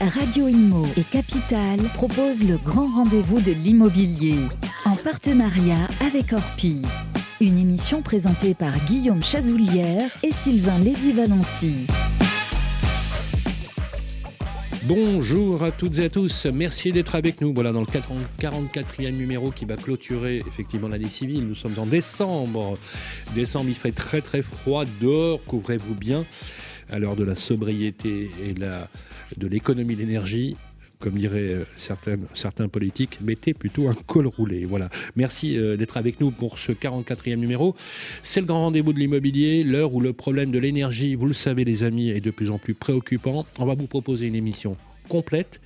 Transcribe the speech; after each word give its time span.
Radio 0.00 0.46
Imo 0.46 0.86
et 0.96 1.02
Capital 1.02 1.80
proposent 1.94 2.44
le 2.44 2.56
grand 2.56 2.88
rendez-vous 2.88 3.40
de 3.40 3.50
l'immobilier 3.50 4.36
en 4.84 4.94
partenariat 4.94 5.88
avec 6.06 6.32
Orpi. 6.32 6.82
Une 7.40 7.58
émission 7.58 8.00
présentée 8.00 8.54
par 8.54 8.72
Guillaume 8.86 9.24
Chazoulière 9.24 10.08
et 10.22 10.30
Sylvain 10.30 10.78
Lévy-Valency. 10.78 11.88
Bonjour 14.84 15.64
à 15.64 15.72
toutes 15.72 15.98
et 15.98 16.04
à 16.04 16.08
tous, 16.08 16.46
merci 16.46 16.92
d'être 16.92 17.16
avec 17.16 17.40
nous. 17.40 17.52
Voilà, 17.52 17.72
dans 17.72 17.80
le 17.80 17.86
44e 17.86 19.10
numéro 19.10 19.50
qui 19.50 19.64
va 19.64 19.76
clôturer 19.76 20.44
effectivement 20.46 20.88
l'année 20.88 21.08
civile. 21.08 21.44
Nous 21.44 21.56
sommes 21.56 21.76
en 21.76 21.86
décembre. 21.86 22.78
Décembre, 23.34 23.66
il 23.68 23.74
fait 23.74 23.92
très 23.92 24.20
très 24.20 24.42
froid 24.42 24.84
dehors, 25.00 25.40
couvrez-vous 25.44 25.94
bien. 25.94 26.24
À 26.90 26.98
l'heure 26.98 27.16
de 27.16 27.24
la 27.24 27.34
sobriété 27.34 28.30
et 28.42 28.54
de 28.54 29.46
l'économie 29.46 29.96
d'énergie, 29.96 30.56
comme 30.98 31.14
diraient 31.14 31.54
euh, 31.54 31.64
certains 32.34 32.68
politiques, 32.68 33.20
mettez 33.20 33.54
plutôt 33.54 33.88
un 33.88 33.94
col 33.94 34.26
roulé. 34.26 34.64
Voilà. 34.64 34.90
Merci 35.16 35.56
euh, 35.56 35.76
d'être 35.76 35.96
avec 35.96 36.20
nous 36.20 36.30
pour 36.30 36.58
ce 36.58 36.72
44e 36.72 37.36
numéro. 37.36 37.76
C'est 38.22 38.40
le 38.40 38.46
grand 38.46 38.64
rendez-vous 38.64 38.92
de 38.92 38.98
l'immobilier, 38.98 39.62
l'heure 39.62 39.94
où 39.94 40.00
le 40.00 40.12
problème 40.12 40.50
de 40.50 40.58
l'énergie, 40.58 41.14
vous 41.14 41.26
le 41.26 41.34
savez 41.34 41.64
les 41.64 41.84
amis, 41.84 42.10
est 42.10 42.20
de 42.20 42.30
plus 42.30 42.50
en 42.50 42.58
plus 42.58 42.74
préoccupant. 42.74 43.46
On 43.58 43.66
va 43.66 43.74
vous 43.74 43.86
proposer 43.86 44.26
une 44.26 44.34
émission 44.34 44.76
complète. 45.08 45.60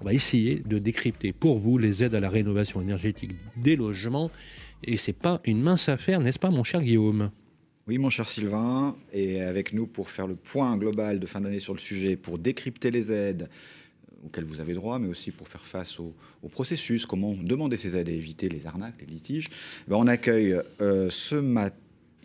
On 0.00 0.04
va 0.04 0.12
essayer 0.12 0.62
de 0.66 0.78
décrypter 0.78 1.32
pour 1.32 1.60
vous 1.60 1.78
les 1.78 2.02
aides 2.02 2.14
à 2.16 2.20
la 2.20 2.28
rénovation 2.28 2.80
énergétique 2.80 3.32
des 3.56 3.76
logements. 3.76 4.30
Et 4.84 4.96
c'est 4.96 5.12
pas 5.12 5.40
une 5.44 5.62
mince 5.62 5.88
affaire, 5.88 6.20
n'est-ce 6.20 6.40
pas, 6.40 6.50
mon 6.50 6.64
cher 6.64 6.82
Guillaume? 6.82 7.30
Oui, 7.88 7.98
mon 7.98 8.10
cher 8.10 8.28
Sylvain, 8.28 8.96
et 9.12 9.40
avec 9.40 9.72
nous 9.72 9.86
pour 9.86 10.08
faire 10.08 10.26
le 10.28 10.36
point 10.36 10.76
global 10.76 11.18
de 11.18 11.26
fin 11.26 11.40
d'année 11.40 11.58
sur 11.58 11.74
le 11.74 11.80
sujet, 11.80 12.16
pour 12.16 12.38
décrypter 12.38 12.90
les 12.90 13.10
aides, 13.10 13.48
auxquelles 14.24 14.44
vous 14.44 14.60
avez 14.60 14.74
droit, 14.74 15.00
mais 15.00 15.08
aussi 15.08 15.32
pour 15.32 15.48
faire 15.48 15.66
face 15.66 15.98
au, 15.98 16.14
processus, 16.50 17.06
comment 17.06 17.34
demander 17.34 17.76
ces 17.76 17.96
aides 17.96 18.08
et 18.08 18.14
éviter 18.14 18.48
les 18.48 18.66
arnaques, 18.66 19.00
les 19.00 19.06
litiges. 19.06 19.48
Ben, 19.88 19.96
on 19.96 20.06
accueille 20.06 20.60
euh, 20.80 21.10
ce 21.10 21.34
matin 21.34 21.76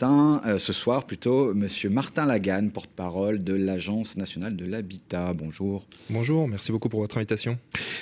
euh, 0.03 0.59
ce 0.59 0.73
soir 0.73 1.05
plutôt, 1.05 1.53
Monsieur 1.53 1.89
Martin 1.89 2.25
Lagan, 2.25 2.69
porte-parole 2.69 3.43
de 3.43 3.53
l'Agence 3.53 4.15
nationale 4.15 4.55
de 4.55 4.65
l'habitat. 4.65 5.33
Bonjour. 5.33 5.85
Bonjour, 6.09 6.47
merci 6.47 6.71
beaucoup 6.71 6.89
pour 6.89 6.99
votre 6.99 7.17
invitation. 7.17 7.57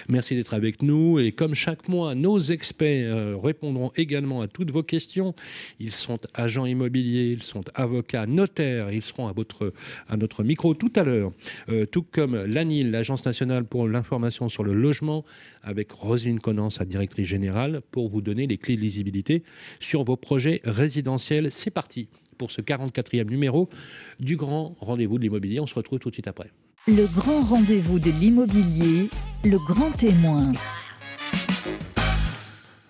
Merci 0.10 0.36
d'être 0.36 0.54
avec 0.54 0.82
nous. 0.82 1.20
Et 1.20 1.32
comme 1.32 1.56
chaque 1.56 1.88
mois, 1.88 2.14
nos 2.14 2.40
experts 2.40 3.16
euh, 3.16 3.38
répondront 3.42 3.92
également 3.96 4.42
à 4.42 4.48
toutes 4.48 4.72
vos 4.72 4.84
questions. 4.84 5.36
Ils 5.80 5.92
sont 5.92 6.20
agents 6.34 6.66
immobiliers, 6.66 7.32
ils 7.32 7.44
sont 7.44 7.64
avocats, 7.76 8.26
notaires. 8.26 8.92
Ils 8.92 9.02
seront 9.02 9.28
à, 9.28 9.32
votre, 9.32 9.72
à 10.10 10.18
notre 10.18 10.44
micro 10.44 10.74
tout 10.74 10.92
à 10.96 11.04
l'heure. 11.04 11.32
Euh, 11.70 11.86
tout 11.86 12.04
comme 12.04 12.36
l'ANIL, 12.44 12.92
l'Agence 12.92 13.26
nationale 13.26 13.64
pour 13.64 13.88
l'information 13.88 14.50
sur 14.50 14.64
le 14.64 14.74
logement, 14.74 15.24
avec 15.64 15.92
Rosine 15.92 16.40
Conan, 16.40 16.70
sa 16.70 16.84
directrice 16.84 17.28
générale, 17.28 17.82
pour 17.92 18.10
vous 18.10 18.22
donner 18.22 18.48
les 18.48 18.58
clés 18.58 18.76
de 18.76 18.82
lisibilité 18.82 19.44
sur 19.80 20.04
vos 20.04 20.18
projets 20.18 20.62
résidentiels. 20.66 21.52
C'est 21.52 21.72
parti 21.72 21.85
pour 22.38 22.52
ce 22.52 22.62
44e 22.62 23.30
numéro 23.30 23.70
du 24.20 24.38
grand 24.38 24.76
rendez-vous 24.80 25.18
de 25.18 25.24
l'immobilier. 25.24 25.60
On 25.60 25.68
se 25.68 25.76
retrouve 25.76 26.00
tout 26.00 26.10
de 26.10 26.16
suite 26.16 26.28
après. 26.28 26.52
Le 26.88 27.08
grand 27.08 27.42
rendez-vous 27.42 28.00
de 28.00 28.12
l'immobilier, 28.12 29.10
le 29.44 29.58
grand 29.58 29.92
témoin. 29.92 30.52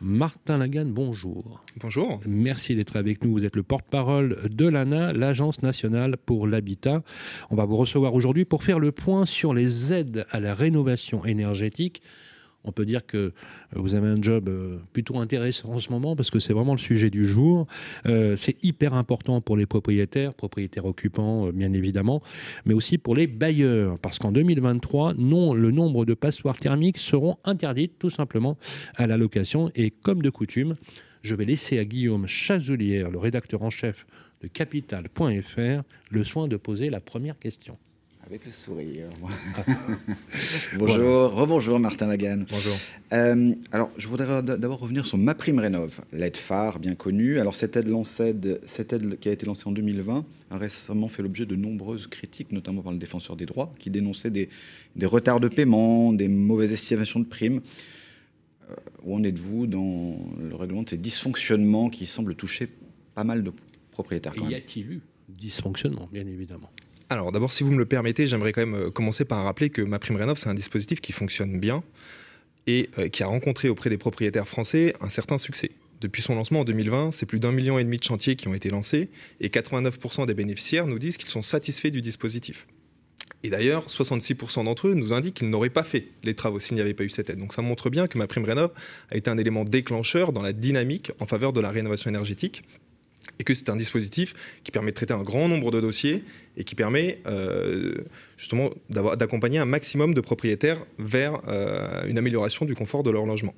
Martin 0.01 0.57
Lagan, 0.57 0.85
bonjour. 0.85 1.63
Bonjour. 1.79 2.19
Merci 2.27 2.75
d'être 2.75 2.97
avec 2.97 3.23
nous. 3.23 3.31
Vous 3.31 3.45
êtes 3.45 3.55
le 3.55 3.63
porte-parole 3.63 4.49
de 4.49 4.67
l'ANA, 4.67 5.13
l'Agence 5.13 5.63
nationale 5.63 6.17
pour 6.17 6.45
l'habitat. 6.45 7.01
On 7.49 7.55
va 7.55 7.65
vous 7.65 7.77
recevoir 7.77 8.13
aujourd'hui 8.13 8.45
pour 8.45 8.63
faire 8.63 8.77
le 8.77 8.91
point 8.91 9.25
sur 9.25 9.53
les 9.53 9.93
aides 9.93 10.27
à 10.29 10.39
la 10.39 10.53
rénovation 10.53 11.25
énergétique 11.25 12.01
on 12.65 12.71
peut 12.71 12.85
dire 12.85 13.05
que 13.05 13.17
euh, 13.17 13.31
vous 13.73 13.95
avez 13.95 14.07
un 14.07 14.21
job 14.21 14.49
euh, 14.49 14.77
plutôt 14.93 15.19
intéressant 15.19 15.69
en 15.69 15.79
ce 15.79 15.89
moment 15.89 16.15
parce 16.15 16.31
que 16.31 16.39
c'est 16.39 16.53
vraiment 16.53 16.73
le 16.73 16.79
sujet 16.79 17.09
du 17.09 17.25
jour. 17.25 17.67
Euh, 18.05 18.35
c'est 18.35 18.63
hyper 18.63 18.93
important 18.93 19.41
pour 19.41 19.57
les 19.57 19.65
propriétaires, 19.65 20.33
propriétaires 20.33 20.85
occupants 20.85 21.51
bien 21.51 21.71
évidemment, 21.73 22.21
mais 22.65 22.73
aussi 22.73 22.97
pour 22.97 23.15
les 23.15 23.27
bailleurs 23.27 23.99
parce 23.99 24.19
qu'en 24.19 24.31
2023, 24.31 25.13
non, 25.15 25.53
le 25.53 25.71
nombre 25.71 26.05
de 26.05 26.13
passoires 26.13 26.57
thermiques 26.57 26.97
seront 26.97 27.37
interdites 27.43 27.97
tout 27.99 28.09
simplement 28.09 28.57
à 28.95 29.07
la 29.07 29.17
location 29.17 29.71
et 29.75 29.91
comme 29.91 30.21
de 30.21 30.29
coutume, 30.29 30.75
je 31.21 31.35
vais 31.35 31.45
laisser 31.45 31.79
à 31.79 31.85
Guillaume 31.85 32.27
Chazoulière, 32.27 33.09
le 33.09 33.17
rédacteur 33.17 33.63
en 33.63 33.69
chef 33.69 34.05
de 34.41 34.47
Capital.fr, 34.47 35.83
le 36.11 36.23
soin 36.23 36.47
de 36.47 36.57
poser 36.57 36.89
la 36.89 36.99
première 36.99 37.39
question. 37.39 37.77
Avec 38.27 38.43
le 38.43 38.51
sourire. 38.51 39.07
Bonjour, 40.77 41.31
rebonjour 41.31 41.79
Martin 41.79 42.07
Lagan. 42.07 42.45
Bonjour. 42.49 42.75
Euh, 43.13 43.53
alors, 43.71 43.91
je 43.97 44.07
voudrais 44.07 44.41
d'abord 44.41 44.79
revenir 44.79 45.05
sur 45.05 45.19
ma 45.19 45.35
prime 45.35 45.59
rénov, 45.59 46.01
l'aide 46.11 46.35
phare 46.35 46.79
bien 46.79 46.95
connue. 46.95 47.37
Alors, 47.37 47.53
cette 47.53 47.77
aide, 47.77 47.87
lancée, 47.87 48.35
cette 48.65 48.93
aide 48.93 49.19
qui 49.19 49.29
a 49.29 49.31
été 49.31 49.45
lancée 49.45 49.67
en 49.67 49.71
2020 49.71 50.25
a 50.49 50.57
récemment 50.57 51.07
fait 51.07 51.21
l'objet 51.21 51.45
de 51.45 51.55
nombreuses 51.55 52.07
critiques, 52.07 52.51
notamment 52.51 52.81
par 52.81 52.93
le 52.93 52.97
défenseur 52.97 53.35
des 53.35 53.45
droits, 53.45 53.75
qui 53.77 53.91
dénonçait 53.91 54.31
des, 54.31 54.49
retards 55.03 55.39
de 55.39 55.47
paiement, 55.47 56.11
des 56.11 56.27
mauvaises 56.27 56.71
estimations 56.71 57.19
de 57.19 57.25
primes. 57.25 57.61
Euh, 58.71 58.73
où 59.03 59.15
en 59.15 59.23
êtes-vous 59.23 59.67
dans 59.67 60.17
le 60.41 60.55
règlement 60.55 60.81
de 60.81 60.89
ces 60.89 60.97
dysfonctionnements 60.97 61.89
qui 61.89 62.07
semblent 62.07 62.33
toucher 62.33 62.69
pas 63.13 63.23
mal 63.23 63.43
de 63.43 63.51
propriétaires 63.91 64.33
Y 64.35 64.55
a-t-il 64.55 64.91
eu 64.93 65.01
dysfonctionnement, 65.29 66.09
bien 66.11 66.25
évidemment? 66.25 66.71
Alors 67.09 67.31
d'abord, 67.31 67.53
si 67.53 67.63
vous 67.63 67.71
me 67.71 67.77
le 67.77 67.85
permettez, 67.85 68.27
j'aimerais 68.27 68.51
quand 68.51 68.65
même 68.65 68.75
euh, 68.75 68.91
commencer 68.91 69.25
par 69.25 69.43
rappeler 69.43 69.69
que 69.69 69.81
ma 69.81 69.99
prime 69.99 70.15
rénov, 70.15 70.37
c'est 70.37 70.49
un 70.49 70.55
dispositif 70.55 71.01
qui 71.01 71.11
fonctionne 71.11 71.59
bien 71.59 71.83
et 72.67 72.89
euh, 72.97 73.09
qui 73.09 73.23
a 73.23 73.27
rencontré 73.27 73.69
auprès 73.69 73.89
des 73.89 73.97
propriétaires 73.97 74.47
français 74.47 74.93
un 75.01 75.09
certain 75.09 75.37
succès. 75.37 75.71
Depuis 76.01 76.21
son 76.21 76.35
lancement 76.35 76.61
en 76.61 76.65
2020, 76.65 77.11
c'est 77.11 77.25
plus 77.25 77.39
d'un 77.39 77.51
million 77.51 77.79
et 77.79 77.83
demi 77.83 77.97
de 77.97 78.03
chantiers 78.03 78.35
qui 78.35 78.47
ont 78.47 78.53
été 78.53 78.69
lancés 78.69 79.09
et 79.39 79.49
89% 79.49 80.25
des 80.25 80.33
bénéficiaires 80.33 80.87
nous 80.87 80.99
disent 80.99 81.17
qu'ils 81.17 81.29
sont 81.29 81.41
satisfaits 81.41 81.89
du 81.89 82.01
dispositif. 82.01 82.67
Et 83.43 83.49
d'ailleurs, 83.49 83.85
66% 83.87 84.65
d'entre 84.65 84.87
eux 84.87 84.93
nous 84.93 85.13
indiquent 85.13 85.35
qu'ils 85.35 85.49
n'auraient 85.49 85.69
pas 85.69 85.83
fait 85.83 86.07
les 86.23 86.33
travaux 86.33 86.59
s'il 86.59 86.75
n'y 86.75 86.81
avait 86.81 86.95
pas 86.95 87.03
eu 87.03 87.09
cette 87.09 87.29
aide. 87.29 87.37
Donc 87.37 87.53
ça 87.53 87.61
montre 87.61 87.89
bien 87.89 88.07
que 88.07 88.17
ma 88.17 88.27
prime 88.27 88.43
rénov 88.43 88.71
a 89.11 89.17
été 89.17 89.29
un 89.29 89.37
élément 89.37 89.63
déclencheur 89.63 90.33
dans 90.33 90.41
la 90.41 90.51
dynamique 90.51 91.11
en 91.19 91.27
faveur 91.27 91.53
de 91.53 91.61
la 91.61 91.69
rénovation 91.69 92.09
énergétique 92.09 92.63
et 93.39 93.43
que 93.43 93.53
c'est 93.53 93.69
un 93.69 93.75
dispositif 93.75 94.33
qui 94.63 94.71
permet 94.71 94.91
de 94.91 94.95
traiter 94.95 95.13
un 95.13 95.23
grand 95.23 95.47
nombre 95.47 95.71
de 95.71 95.81
dossiers 95.81 96.23
et 96.57 96.63
qui 96.63 96.75
permet 96.75 97.19
euh, 97.27 97.95
justement 98.37 98.71
d'accompagner 98.89 99.59
un 99.59 99.65
maximum 99.65 100.13
de 100.13 100.21
propriétaires 100.21 100.79
vers 100.99 101.41
euh, 101.47 102.05
une 102.07 102.17
amélioration 102.17 102.65
du 102.65 102.75
confort 102.75 103.03
de 103.03 103.11
leur 103.11 103.25
logement. 103.25 103.53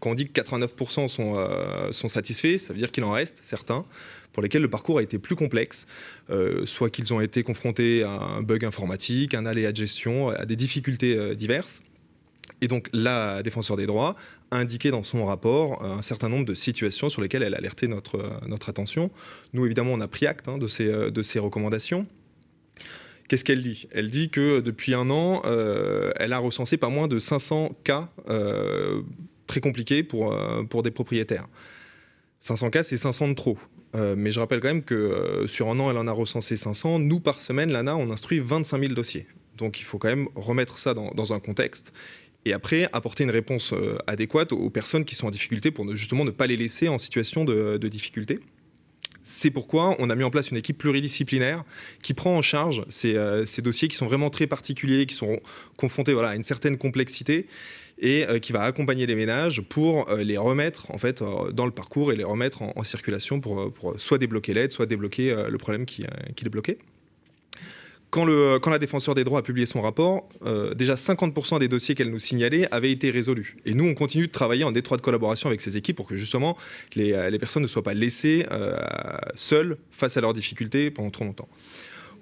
quand 0.00 0.10
on 0.10 0.14
dit 0.14 0.28
que 0.28 0.40
89% 0.40 1.08
sont, 1.08 1.34
euh, 1.36 1.92
sont 1.92 2.08
satisfaits, 2.08 2.58
ça 2.58 2.72
veut 2.72 2.78
dire 2.78 2.92
qu'il 2.92 3.04
en 3.04 3.12
reste 3.12 3.40
certains 3.42 3.84
pour 4.32 4.42
lesquels 4.42 4.62
le 4.62 4.70
parcours 4.70 4.98
a 4.98 5.02
été 5.02 5.18
plus 5.18 5.34
complexe, 5.34 5.86
soit 6.64 6.90
qu'ils 6.90 7.12
ont 7.12 7.20
été 7.20 7.42
confrontés 7.42 8.04
à 8.04 8.10
un 8.10 8.42
bug 8.42 8.64
informatique, 8.64 9.34
un 9.34 9.46
aléa 9.46 9.72
de 9.72 9.76
gestion, 9.76 10.28
à 10.28 10.44
des 10.44 10.54
difficultés 10.54 11.34
diverses. 11.34 11.82
Et 12.60 12.68
donc 12.68 12.88
la 12.92 13.42
défenseur 13.42 13.76
des 13.76 13.86
droits 13.86 14.16
a 14.50 14.58
indiqué 14.58 14.90
dans 14.90 15.02
son 15.02 15.26
rapport 15.26 15.82
euh, 15.82 15.96
un 15.98 16.02
certain 16.02 16.28
nombre 16.28 16.44
de 16.44 16.54
situations 16.54 17.08
sur 17.08 17.22
lesquelles 17.22 17.42
elle 17.42 17.54
a 17.54 17.58
alerté 17.58 17.88
notre, 17.88 18.16
euh, 18.16 18.30
notre 18.46 18.68
attention. 18.68 19.10
Nous, 19.52 19.64
évidemment, 19.66 19.92
on 19.92 20.00
a 20.00 20.08
pris 20.08 20.26
acte 20.26 20.48
hein, 20.48 20.58
de, 20.58 20.66
ces, 20.66 20.88
euh, 20.88 21.10
de 21.10 21.22
ces 21.22 21.38
recommandations. 21.38 22.06
Qu'est-ce 23.28 23.44
qu'elle 23.44 23.62
dit? 23.62 23.86
Elle 23.90 24.10
dit 24.10 24.30
que 24.30 24.60
depuis 24.60 24.94
un 24.94 25.10
an, 25.10 25.42
elle 26.16 26.32
a 26.32 26.38
recensé 26.38 26.78
pas 26.78 26.88
moins 26.88 27.08
de 27.08 27.18
500 27.18 27.76
cas 27.84 28.08
très 29.46 29.60
compliqués 29.60 30.02
pour, 30.02 30.34
pour 30.70 30.82
des 30.82 30.90
propriétaires. 30.90 31.46
500 32.40 32.70
cas, 32.70 32.82
c'est 32.82 32.96
500 32.96 33.28
de 33.28 33.34
trop. 33.34 33.58
mais 34.16 34.32
je 34.32 34.40
rappelle 34.40 34.60
quand 34.60 34.68
même 34.68 34.82
que 34.82 35.44
sur 35.46 35.68
un 35.68 35.78
an, 35.78 35.90
elle 35.90 35.98
en 35.98 36.06
a 36.06 36.12
recensé 36.12 36.56
500. 36.56 37.00
Nous, 37.00 37.20
par 37.20 37.42
semaine, 37.42 37.70
l'ANA, 37.70 37.98
on 37.98 38.10
instruit 38.10 38.40
25 38.40 38.80
000 38.80 38.94
dossiers. 38.94 39.26
Donc 39.58 39.78
il 39.78 39.84
faut 39.84 39.98
quand 39.98 40.08
même 40.08 40.28
remettre 40.34 40.78
ça 40.78 40.94
dans, 40.94 41.10
dans 41.10 41.34
un 41.34 41.38
contexte 41.38 41.92
et 42.44 42.52
après 42.52 42.88
apporter 42.92 43.24
une 43.24 43.30
réponse 43.30 43.72
euh, 43.72 43.98
adéquate 44.06 44.52
aux 44.52 44.70
personnes 44.70 45.04
qui 45.04 45.14
sont 45.14 45.26
en 45.26 45.30
difficulté 45.30 45.70
pour 45.70 45.96
justement 45.96 46.24
ne 46.24 46.30
pas 46.30 46.46
les 46.46 46.56
laisser 46.56 46.88
en 46.88 46.98
situation 46.98 47.44
de, 47.44 47.76
difficulté. 47.88 48.40
C'est 49.22 49.50
pourquoi 49.50 49.94
on 49.98 50.08
a 50.08 50.14
mis 50.14 50.24
en 50.24 50.30
place 50.30 50.50
une 50.50 50.56
équipe 50.56 50.78
pluridisciplinaire 50.78 51.64
qui 52.02 52.14
prend 52.14 52.34
en 52.34 52.42
charge 52.42 52.84
ces, 52.88 53.16
euh, 53.16 53.44
dossiers 53.58 53.88
qui 53.88 53.96
sont 53.96 54.06
vraiment 54.06 54.30
très 54.30 54.46
particuliers, 54.46 55.06
qui 55.06 55.14
sont 55.14 55.40
confrontés 55.76 56.14
voilà, 56.14 56.30
à 56.30 56.36
une 56.36 56.44
certaine 56.44 56.78
complexité 56.78 57.46
et 57.98 58.26
euh, 58.26 58.38
qui 58.38 58.52
va 58.52 58.62
accompagner 58.62 59.06
les 59.06 59.14
ménages 59.14 59.60
pour 59.60 60.08
les 60.16 60.38
remettre 60.38 60.90
en 60.90 60.98
fait 60.98 61.22
dans 61.52 61.66
le 61.66 61.72
parcours 61.72 62.12
et 62.12 62.16
les 62.16 62.24
remettre 62.24 62.62
en, 62.62 62.84
circulation 62.84 63.40
pour, 63.40 63.94
soit 63.98 64.18
débloquer 64.18 64.54
l'aide, 64.54 64.72
soit 64.72 64.86
débloquer 64.86 65.34
le 65.48 65.58
problème 65.58 65.84
qui, 65.84 66.04
qui 66.36 66.46
est 66.46 66.48
bloqué. 66.50 66.78
Quand, 68.10 68.24
la 68.24 68.78
défenseur 68.78 69.14
des 69.14 69.22
droits 69.22 69.40
a 69.40 69.42
publié 69.42 69.66
son 69.66 69.82
rapport, 69.82 70.28
euh, 70.46 70.72
déjà 70.74 70.94
50% 70.94 71.58
des 71.58 71.68
dossiers 71.68 71.94
qu'elle 71.94 72.10
nous 72.10 72.18
signalait 72.18 72.66
avaient 72.72 72.90
été 72.90 73.10
résolus. 73.10 73.56
Et 73.66 73.74
nous, 73.74 73.84
on 73.84 73.94
continue 73.94 74.26
de 74.26 74.32
travailler 74.32 74.64
en 74.64 74.74
étroite 74.74 75.02
collaboration 75.02 75.48
avec 75.48 75.60
ces 75.60 75.76
équipes 75.76 75.96
pour 75.96 76.06
que 76.06 76.16
justement 76.16 76.56
les, 76.94 77.12
euh, 77.12 77.38
personnes 77.38 77.62
ne 77.62 77.68
soient 77.68 77.82
pas 77.82 77.92
laissées 77.92 78.46
euh, 78.50 78.78
seules 79.34 79.76
face 79.90 80.16
à 80.16 80.22
leurs 80.22 80.32
difficultés 80.32 80.90
pendant 80.90 81.10
trop 81.10 81.24
longtemps. 81.24 81.48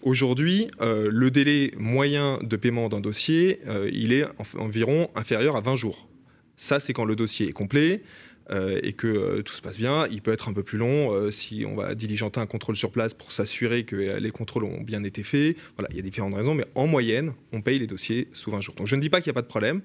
Aujourd'hui, 0.02 0.68
le 0.80 1.30
délai 1.30 1.72
moyen 1.76 2.38
de 2.40 2.56
paiement 2.56 2.88
d'un 2.88 3.00
dossier, 3.00 3.60
il 3.92 4.12
est 4.12 4.24
environ 4.56 5.08
inférieur 5.16 5.56
à 5.56 5.60
20 5.60 5.74
jours. 5.74 6.06
Ça, 6.54 6.78
c'est 6.78 6.92
quand 6.92 7.04
le 7.04 7.16
dossier 7.16 7.48
est 7.48 7.52
complet, 7.52 8.02
et 8.50 8.92
que 8.92 9.06
euh, 9.06 9.42
tout 9.42 9.52
se 9.52 9.62
passe 9.62 9.78
bien. 9.78 10.06
Il 10.10 10.22
peut 10.22 10.32
être 10.32 10.48
un 10.48 10.52
peu 10.52 10.62
plus 10.62 10.78
long 10.78 11.12
euh, 11.12 11.30
si 11.30 11.64
on 11.66 11.74
va 11.74 11.94
diligenter 11.94 12.40
un 12.40 12.46
contrôle 12.46 12.76
sur 12.76 12.90
place 12.90 13.14
pour 13.14 13.32
s'assurer 13.32 13.84
que 13.84 13.96
les 13.96 14.30
contrôles 14.30 14.64
ont 14.64 14.82
bien 14.82 15.02
été 15.04 15.22
faits. 15.22 15.56
Voilà, 15.76 15.88
il 15.90 15.96
y 15.96 15.98
a 15.98 16.02
différentes 16.02 16.34
raisons, 16.34 16.54
mais 16.54 16.64
en 16.74 16.86
moyenne, 16.86 17.32
on 17.52 17.60
paye 17.60 17.78
les 17.78 17.86
dossiers 17.86 18.28
sous 18.32 18.50
20 18.50 18.60
jours. 18.60 18.74
Donc 18.74 18.86
je 18.86 18.96
ne 18.96 19.00
dis 19.00 19.10
pas 19.10 19.20
qu'il 19.20 19.30
n'y 19.30 19.34
a 19.34 19.40
pas 19.40 19.42
de 19.42 19.46
problème. 19.46 19.80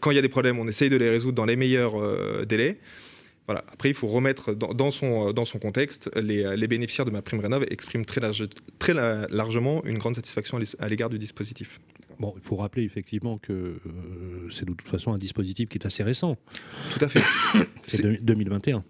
quand 0.00 0.10
il 0.10 0.14
y 0.14 0.18
a 0.18 0.22
des 0.22 0.28
problèmes, 0.28 0.58
on 0.58 0.68
essaye 0.68 0.88
de 0.88 0.96
les 0.96 1.08
résoudre 1.08 1.34
dans 1.34 1.46
les 1.46 1.56
meilleurs 1.56 2.46
délais. 2.46 2.78
Voilà. 3.46 3.64
Après, 3.72 3.90
il 3.90 3.94
faut 3.94 4.08
remettre 4.08 4.54
dans, 4.54 4.90
son, 4.90 5.32
dans 5.32 5.44
son 5.44 5.58
contexte, 5.58 6.10
les, 6.16 6.66
bénéficiaires 6.66 7.04
de 7.04 7.10
ma 7.10 7.22
prime 7.22 7.40
rénov 7.40 7.64
expriment 7.70 8.04
très, 8.04 8.20
très 8.78 8.94
largement 8.94 9.84
une 9.84 9.98
grande 9.98 10.14
satisfaction 10.14 10.58
à 10.78 10.88
l'égard 10.88 11.10
du 11.10 11.18
dispositif. 11.18 11.80
Bon, 12.18 12.34
il 12.36 12.42
faut 12.42 12.56
rappeler 12.56 12.84
effectivement 12.84 13.38
que 13.38 13.52
euh, 13.52 13.78
c'est 14.50 14.66
de 14.66 14.72
toute 14.72 14.88
façon 14.88 15.12
un 15.12 15.18
dispositif 15.18 15.68
qui 15.68 15.78
est 15.78 15.86
assez 15.86 16.02
récent. 16.02 16.36
Tout 16.96 17.04
à 17.04 17.08
fait. 17.08 17.22
c'est 17.82 18.22
2021. 18.22 18.84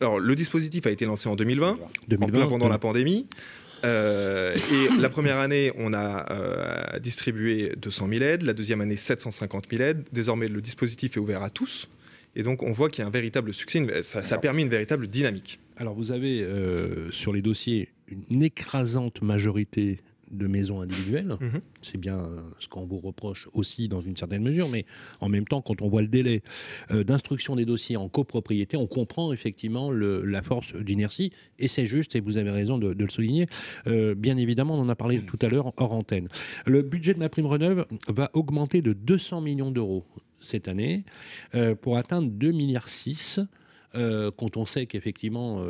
Alors, 0.00 0.18
le 0.18 0.34
dispositif 0.34 0.86
a 0.86 0.90
été 0.90 1.04
lancé 1.04 1.28
en 1.28 1.36
2020, 1.36 1.78
en 2.20 2.26
plein 2.26 2.46
pendant 2.46 2.68
la 2.68 2.78
pandémie. 2.78 3.26
Euh, 3.84 4.54
et 4.56 5.00
la 5.00 5.08
première 5.08 5.38
année, 5.38 5.72
on 5.76 5.92
a 5.92 6.32
euh, 6.32 6.98
distribué 6.98 7.72
200 7.76 8.08
000 8.08 8.22
aides. 8.22 8.42
La 8.42 8.54
deuxième 8.54 8.80
année, 8.80 8.96
750 8.96 9.66
000 9.70 9.82
aides. 9.82 10.04
Désormais, 10.12 10.48
le 10.48 10.60
dispositif 10.60 11.16
est 11.16 11.20
ouvert 11.20 11.42
à 11.42 11.50
tous. 11.50 11.88
Et 12.34 12.42
donc, 12.42 12.62
on 12.62 12.72
voit 12.72 12.88
qu'il 12.88 13.02
y 13.02 13.04
a 13.04 13.08
un 13.08 13.10
véritable 13.10 13.52
succès. 13.52 14.02
Ça, 14.02 14.22
ça 14.22 14.36
a 14.36 14.38
permis 14.38 14.62
une 14.62 14.68
véritable 14.68 15.06
dynamique. 15.06 15.60
Alors, 15.76 15.94
vous 15.94 16.12
avez 16.12 16.46
sur 17.10 17.32
les 17.32 17.42
dossiers 17.42 17.88
une 18.30 18.42
écrasante 18.42 19.22
majorité 19.22 20.00
de 20.30 20.46
maisons 20.46 20.80
individuelles. 20.80 21.36
Mhm. 21.40 21.60
C'est 21.82 21.98
bien 21.98 22.18
euh, 22.18 22.40
ce 22.58 22.68
qu'on 22.68 22.84
vous 22.84 22.98
reproche 22.98 23.48
aussi 23.52 23.88
dans 23.88 24.00
une 24.00 24.16
certaine 24.16 24.42
mesure, 24.42 24.68
mais 24.68 24.86
en 25.20 25.28
même 25.28 25.46
temps, 25.46 25.60
quand 25.62 25.82
on 25.82 25.88
voit 25.88 26.02
le 26.02 26.08
délai 26.08 26.42
euh, 26.90 27.04
d'instruction 27.04 27.56
des 27.56 27.64
dossiers 27.64 27.96
en 27.96 28.08
copropriété, 28.08 28.76
on 28.76 28.86
comprend 28.86 29.32
effectivement 29.32 29.90
la 29.90 30.42
force 30.42 30.74
d'inertie, 30.74 31.32
et 31.58 31.68
c'est 31.68 31.86
juste, 31.86 32.14
et 32.16 32.20
vous 32.20 32.36
avez 32.36 32.50
raison 32.50 32.78
de, 32.78 32.88
le 32.90 33.08
souligner. 33.08 33.46
Euh, 33.86 34.14
bien 34.14 34.36
évidemment, 34.36 34.74
on 34.74 34.82
en 34.82 34.88
a 34.88 34.96
parlé 34.96 35.20
tout 35.20 35.38
à 35.42 35.48
l'heure 35.48 35.72
hors 35.76 35.92
antenne. 35.92 36.28
Le 36.66 36.82
budget 36.82 37.14
de 37.14 37.20
la 37.20 37.28
prime 37.28 37.46
Reneuve 37.46 37.86
va 38.08 38.30
augmenter 38.34 38.82
de 38.82 38.92
200 38.92 39.40
millions 39.40 39.70
d'euros 39.70 40.04
cette 40.40 40.68
année 40.68 41.04
pour 41.82 41.98
atteindre 41.98 42.30
2,6 42.30 42.52
milliards 42.52 42.88
quand 44.36 44.56
on 44.56 44.64
sait 44.64 44.86
qu'effectivement 44.86 45.62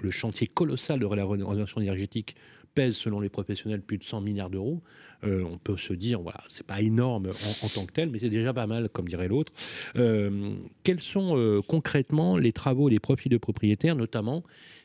le 0.00 0.10
chantier 0.10 0.46
colossal 0.46 0.98
de 0.98 1.06
la 1.06 1.26
rénovation 1.26 1.80
énergétique 1.80 2.36
pèse, 2.78 2.96
selon 2.96 3.18
les 3.18 3.28
professionnels, 3.28 3.82
plus 3.82 3.98
de 3.98 4.04
100 4.04 4.20
milliards 4.20 4.50
d'euros. 4.50 4.80
Euh, 5.24 5.42
on 5.42 5.58
peut 5.58 5.76
se 5.76 5.92
dire, 5.92 6.20
voilà, 6.20 6.44
c'est 6.46 6.64
pas 6.64 6.80
énorme 6.80 7.32
en, 7.62 7.68
tant 7.68 7.84
que 7.84 7.92
tel, 7.92 8.08
mais 8.08 8.20
c'est 8.20 8.30
déjà 8.30 8.54
pas 8.54 8.68
mal, 8.68 8.88
comme 8.88 9.08
dirait 9.08 9.26
l'autre. 9.26 9.52
Euh, 9.96 10.54
quels 10.84 11.00
sont 11.00 11.36
euh, 11.36 11.60
concrètement 11.60 12.36
les 12.36 12.52
travaux 12.52 12.88
et 12.88 12.92
les 12.92 13.00
profits 13.00 13.28
de 13.28 13.36
propriétaires, 13.36 13.96
notamment, 13.96 14.44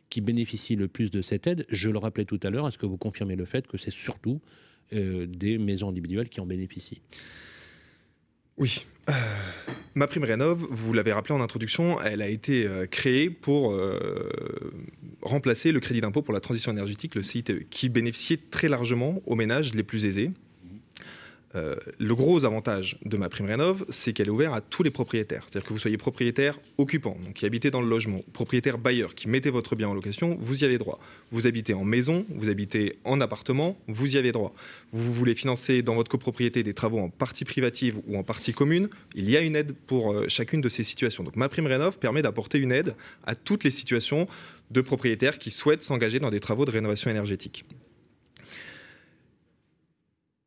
qui 0.09 0.21
bénéficient 0.21 0.75
le 0.75 0.87
plus 0.87 1.11
de 1.11 1.21
cette 1.21 1.45
aide? 1.45 1.67
Je 1.69 1.91
le 1.91 1.99
rappelais 1.99 2.25
tout 2.25 2.39
à 2.41 2.49
l'heure, 2.49 2.67
est-ce 2.67 2.79
que 2.79 2.87
vous 2.87 2.97
confirmez 2.97 3.35
le 3.35 3.45
fait 3.45 3.67
que 3.67 3.77
c'est 3.77 3.93
surtout 3.93 4.41
des 4.91 5.57
maisons 5.57 5.89
individuelles 5.89 6.29
qui 6.29 6.39
en 6.39 6.47
bénéficient? 6.47 7.01
Oui. 8.57 8.85
Euh, 9.09 9.13
ma 9.95 10.07
prime 10.07 10.23
rénov, 10.23 10.65
vous 10.69 10.94
l'avez 10.94 11.11
rappelé 11.11 11.33
en 11.33 11.41
introduction, 11.41 12.01
elle 12.01 12.21
a 12.21 12.29
été 12.29 12.65
euh, 12.65 12.85
créée 12.85 13.29
pour 13.29 13.73
euh, 13.73 14.00
remplacer 15.21 15.71
le 15.71 15.79
crédit 15.79 16.01
d'impôt 16.01 16.21
pour 16.21 16.33
la 16.33 16.39
transition 16.39 16.71
énergétique, 16.71 17.15
le 17.15 17.23
CITE, 17.23 17.69
qui 17.69 17.89
bénéficiait 17.89 18.39
très 18.50 18.67
largement 18.67 19.21
aux 19.25 19.35
ménages 19.35 19.73
les 19.73 19.83
plus 19.83 20.05
aisés. 20.05 20.31
Euh, 21.55 21.75
le 22.00 22.15
gros 22.15 22.45
avantage 22.45 22.97
de 23.05 23.15
ma 23.17 23.29
prime 23.29 23.45
rénov, 23.45 23.85
c'est 23.89 24.13
qu'elle 24.13 24.27
est 24.27 24.31
ouverte 24.31 24.55
à 24.55 24.61
tous 24.61 24.83
les 24.83 24.89
propriétaires. 24.89 25.45
C'est-à-dire 25.50 25.67
que 25.67 25.73
vous 25.73 25.79
soyez 25.79 25.97
propriétaire 25.97 26.59
occupant, 26.77 27.17
donc 27.23 27.33
qui 27.33 27.45
habitez 27.45 27.69
dans 27.69 27.81
le 27.81 27.88
logement, 27.88 28.21
propriétaire 28.33 28.77
bailleur, 28.77 29.13
qui 29.13 29.29
mettez 29.29 29.50
votre 29.50 29.75
bien 29.75 29.88
en 29.88 29.94
location, 29.94 30.38
vous 30.39 30.63
y 30.63 30.65
avez 30.65 30.77
droit. 30.77 31.00
Vous 31.31 31.45
habitez 31.45 31.73
en 31.73 31.83
maison, 31.83 32.25
vous 32.29 32.50
habitez 32.50 32.97
en 33.03 33.21
appartement, 33.21 33.77
vous 33.88 34.15
y 34.15 34.17
avez 34.17 34.31
droit. 34.31 34.53
Vous 34.91 35.13
voulez 35.13 35.35
financer 35.35 35.81
dans 35.81 35.95
votre 35.95 36.09
copropriété 36.09 36.63
des 36.63 36.73
travaux 36.73 37.00
en 37.00 37.09
partie 37.09 37.45
privative 37.45 38.00
ou 38.07 38.17
en 38.17 38.23
partie 38.23 38.53
commune, 38.53 38.89
il 39.15 39.29
y 39.29 39.38
a 39.38 39.41
une 39.41 39.55
aide 39.55 39.73
pour 39.88 40.13
euh, 40.13 40.25
chacune 40.27 40.61
de 40.61 40.69
ces 40.69 40.83
situations. 40.83 41.23
Donc 41.23 41.35
ma 41.35 41.50
prime 41.50 41.67
rénov 41.67 41.97
permet 42.00 42.21
d'apporter 42.21 42.57
une 42.57 42.71
aide 42.71 42.95
à 43.25 43.35
toutes 43.35 43.63
les 43.63 43.71
situations 43.71 44.27
de 44.71 44.81
propriétaires 44.81 45.38
qui 45.38 45.51
souhaitent 45.51 45.83
s'engager 45.83 46.19
dans 46.19 46.31
des 46.31 46.39
travaux 46.39 46.65
de 46.65 46.71
rénovation 46.71 47.11
énergétique. 47.11 47.65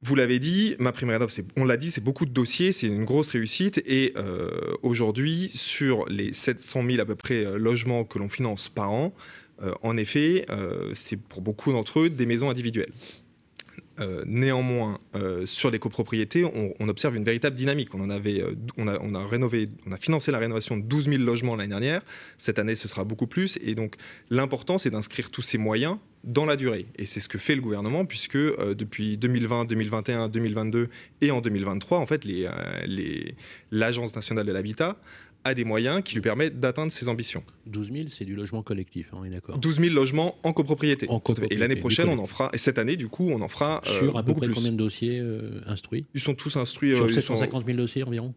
Vous 0.06 0.14
l'avez 0.14 0.38
dit, 0.38 0.76
ma 0.78 0.92
prime 0.92 1.10
rénov, 1.10 1.32
on 1.56 1.64
l'a 1.64 1.76
dit, 1.76 1.90
c'est 1.90 2.00
beaucoup 2.00 2.26
de 2.26 2.30
dossiers, 2.30 2.70
c'est 2.70 2.86
une 2.86 3.04
grosse 3.04 3.30
réussite. 3.30 3.82
Et 3.86 4.12
euh, 4.16 4.50
aujourd'hui, 4.84 5.48
sur 5.48 6.08
les 6.08 6.32
700 6.32 6.84
000 6.88 7.00
à 7.00 7.04
peu 7.04 7.16
près 7.16 7.44
euh, 7.44 7.58
logements 7.58 8.04
que 8.04 8.20
l'on 8.20 8.28
finance 8.28 8.68
par 8.68 8.92
an, 8.92 9.12
euh, 9.62 9.72
en 9.82 9.96
effet, 9.96 10.46
c'est 10.94 11.16
pour 11.16 11.42
beaucoup 11.42 11.72
d'entre 11.72 11.98
eux 11.98 12.08
des 12.08 12.24
maisons 12.24 12.48
individuelles. 12.48 12.92
Néanmoins, 14.26 14.98
sur 15.46 15.70
les 15.70 15.78
copropriétés, 15.78 16.44
on, 16.44 16.88
observe 16.88 17.16
une 17.16 17.24
véritable 17.24 17.56
dynamique. 17.56 17.94
On, 17.94 18.00
en 18.00 18.10
avait, 18.10 18.42
a, 18.42 18.46
on, 18.76 19.14
a, 19.14 19.26
rénové, 19.26 19.70
on 19.86 19.92
a 19.92 19.96
financé 19.96 20.30
la 20.30 20.38
rénovation 20.38 20.76
de 20.76 20.82
12 20.82 21.08
000 21.08 21.22
logements 21.22 21.56
l'année 21.56 21.70
dernière. 21.70 22.02
Cette 22.36 22.58
année, 22.58 22.74
ce 22.74 22.88
sera 22.88 23.04
beaucoup 23.04 23.26
plus. 23.26 23.58
Et 23.62 23.74
donc, 23.74 23.94
l'important, 24.28 24.76
c'est 24.76 24.90
d'inscrire 24.90 25.30
tous 25.30 25.40
ces 25.40 25.56
moyens 25.56 25.96
dans 26.26 26.44
la 26.44 26.56
durée. 26.56 26.86
Et 26.96 27.06
c'est 27.06 27.20
ce 27.20 27.28
que 27.28 27.38
fait 27.38 27.54
le 27.54 27.62
gouvernement, 27.62 28.04
puisque 28.04 28.36
depuis 28.36 29.16
2020, 29.16 29.64
2021, 29.64 30.28
2022 30.28 30.88
et 31.22 31.30
en 31.30 31.40
2023, 31.40 31.98
en 31.98 32.06
fait, 32.06 32.26
l'Agence 33.70 34.10
les, 34.12 34.16
nationale 34.16 34.46
de 34.46 34.52
l'habitat 34.52 34.96
a 35.46 35.54
des 35.54 35.64
moyens 35.64 36.02
qui 36.04 36.14
lui 36.14 36.22
permettent 36.22 36.58
d'atteindre 36.58 36.90
ses 36.90 37.08
ambitions. 37.08 37.42
12 37.66 37.92
000, 37.92 38.04
c'est 38.08 38.24
du 38.24 38.34
logement 38.34 38.62
collectif, 38.62 39.08
hein, 39.12 39.18
on 39.20 39.24
est 39.24 39.30
d'accord 39.30 39.58
12 39.58 39.80
000 39.80 39.94
logements 39.94 40.36
en 40.42 40.52
copropriété. 40.52 41.08
Et 41.50 41.56
l'année 41.56 41.76
prochaine, 41.76 42.08
on 42.08 42.18
en 42.18 42.26
fera, 42.26 42.50
et 42.52 42.58
cette 42.58 42.78
année, 42.78 42.96
du 42.96 43.08
coup, 43.08 43.28
on 43.30 43.40
en 43.40 43.48
fera. 43.48 43.80
Euh, 43.86 43.98
sur 43.98 44.16
à 44.16 44.22
peu 44.22 44.34
près 44.34 44.48
combien 44.48 44.72
de 44.72 44.76
dossiers 44.76 45.20
euh, 45.20 45.60
instruits? 45.66 46.04
Ils 46.14 46.20
sont 46.20 46.34
tous 46.34 46.56
instruits. 46.56 46.96
Sur 46.96 47.10
750 47.10 47.64
000 47.64 47.78
dossiers 47.78 48.02
environ? 48.02 48.34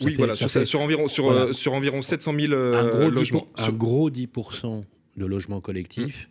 Oui, 0.00 0.14
voilà, 0.16 0.34
sur, 0.34 0.48
sur, 0.50 0.80
environ, 0.80 1.06
sur, 1.06 1.54
sur 1.54 1.74
environ 1.74 2.00
700 2.00 2.34
000 2.40 2.54
un 2.54 2.88
gros 2.88 3.10
logements. 3.10 3.46
un 3.58 3.70
gros 3.70 4.10
10% 4.10 4.84
de 5.16 5.26
logements 5.26 5.60
collectifs 5.60 6.28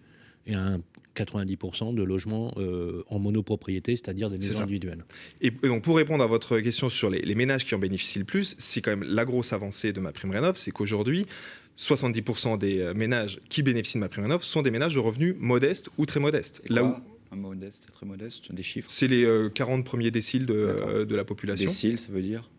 mmh. 0.47 0.51
et 0.51 0.55
un 0.55 0.81
90% 1.15 1.93
de 1.93 2.03
logements 2.03 2.53
euh, 2.57 3.03
en 3.09 3.19
monopropriété, 3.19 3.95
c'est-à-dire 3.95 4.29
des 4.29 4.37
maisons 4.37 4.63
individuelles. 4.63 5.03
Et, 5.41 5.51
donc 5.51 5.83
pour 5.83 5.97
répondre 5.97 6.23
à 6.23 6.27
votre 6.27 6.59
question 6.59 6.89
sur 6.89 7.09
les, 7.09 7.35
ménages 7.35 7.65
qui 7.65 7.75
en 7.75 7.79
bénéficient 7.79 8.19
le 8.19 8.25
plus, 8.25 8.55
c'est 8.57 8.81
quand 8.81 8.91
même 8.91 9.03
la 9.03 9.25
grosse 9.25 9.53
avancée 9.53 9.93
de 9.93 9.99
ma 9.99 10.11
prime 10.11 10.31
rénov, 10.31 10.57
c'est 10.57 10.71
qu'aujourd'hui, 10.71 11.25
70% 11.77 12.57
des 12.57 12.81
euh, 12.81 12.93
ménages 12.93 13.39
qui 13.49 13.63
bénéficient 13.63 13.97
de 13.97 14.01
ma 14.01 14.09
prime 14.09 14.23
rénov 14.23 14.43
sont 14.43 14.61
des 14.61 14.71
ménages 14.71 14.95
de 14.95 14.99
revenus 14.99 15.35
modestes 15.39 15.89
ou 15.97 16.05
très 16.05 16.19
modestes. 16.19 16.61
Là 16.69 16.83
où 16.83 16.95
modeste, 17.35 17.87
très 17.93 18.05
modeste, 18.05 18.53
des 18.53 18.63
chiffres? 18.63 18.89
C'est 18.91 19.07
les 19.07 19.25
40 19.55 19.79
euh, 19.79 19.83
premiers 19.83 20.11
déciles 20.11 20.45
de, 20.45 21.05
de 21.05 21.15
la 21.15 21.23
population. 21.23 21.69
Déciles, 21.69 21.97
ça 21.97 22.11
veut 22.11 22.21
dire? 22.21 22.49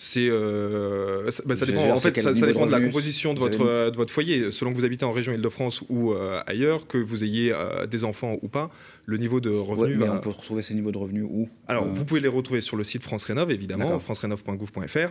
C'est 0.00 0.30
euh, 0.30 1.28
ça, 1.32 1.42
bah, 1.44 1.56
dépend, 1.56 1.90
en 1.90 1.98
fait, 1.98 2.20
ça, 2.20 2.32
dépend 2.32 2.66
de, 2.66 2.70
la 2.70 2.80
composition 2.80 3.34
de 3.34 3.40
votre, 3.40 3.90
de 3.90 3.96
votre 3.96 4.12
foyer. 4.12 4.52
Selon 4.52 4.72
que 4.72 4.78
vous 4.78 4.84
habitez 4.84 5.04
en 5.04 5.10
région 5.10 5.32
Île-de-France 5.32 5.82
ou 5.88 6.12
euh, 6.12 6.40
ailleurs, 6.46 6.86
que 6.86 6.98
vous 6.98 7.24
ayez 7.24 7.52
euh, 7.52 7.84
des 7.86 8.04
enfants 8.04 8.36
ou 8.40 8.48
pas, 8.48 8.70
le 9.06 9.16
niveau 9.16 9.40
de 9.40 9.50
revenu. 9.50 9.96
mais 9.96 10.08
on 10.08 10.20
peut 10.20 10.30
retrouver 10.30 10.62
ces 10.62 10.74
niveaux 10.74 10.92
de 10.92 10.98
revenus 10.98 11.24
où? 11.28 11.48
Alors, 11.66 11.84
vous 11.84 12.04
pouvez 12.04 12.20
les 12.20 12.28
retrouver 12.28 12.60
sur 12.60 12.76
le 12.76 12.84
site 12.84 13.02
France 13.02 13.24
Rénov, 13.24 13.50
évidemment, 13.50 13.98
francerénov.gouv.fr. 13.98 15.10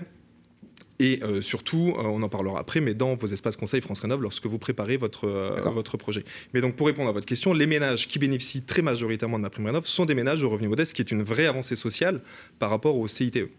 Et 1.00 1.22
surtout, 1.42 1.94
on 1.98 2.24
en 2.24 2.30
parlera 2.30 2.60
après, 2.60 2.80
mais 2.80 2.94
dans 2.94 3.14
vos 3.16 3.28
espaces 3.28 3.58
conseils 3.58 3.82
France 3.82 4.00
Rénov, 4.00 4.22
lorsque 4.22 4.46
vous 4.46 4.58
préparez 4.58 4.96
votre, 4.96 5.28
votre 5.70 5.98
projet. 5.98 6.24
Mais 6.54 6.62
donc, 6.62 6.78
pour 6.78 6.88
répondre 6.88 7.10
à 7.10 7.12
votre 7.12 7.26
question, 7.26 7.52
les 7.52 7.68
ménages 7.68 8.08
qui 8.08 8.20
bénéficient 8.20 8.62
très 8.62 8.82
majoritairement 8.82 9.38
de 9.38 9.44
ma 9.44 9.50
prime 9.50 9.66
Rénov 9.66 9.86
sont 9.86 10.06
des 10.06 10.16
ménages 10.16 10.40
de 10.40 10.46
revenus 10.46 10.70
modestes, 10.70 10.92
ce 10.92 10.96
qui 10.96 11.02
est 11.02 11.12
une 11.12 11.24
vraie 11.24 11.46
avancée 11.46 11.76
sociale 11.76 12.22
par 12.58 12.70
rapport 12.70 12.98
au 12.98 13.10
CITE. 13.10 13.50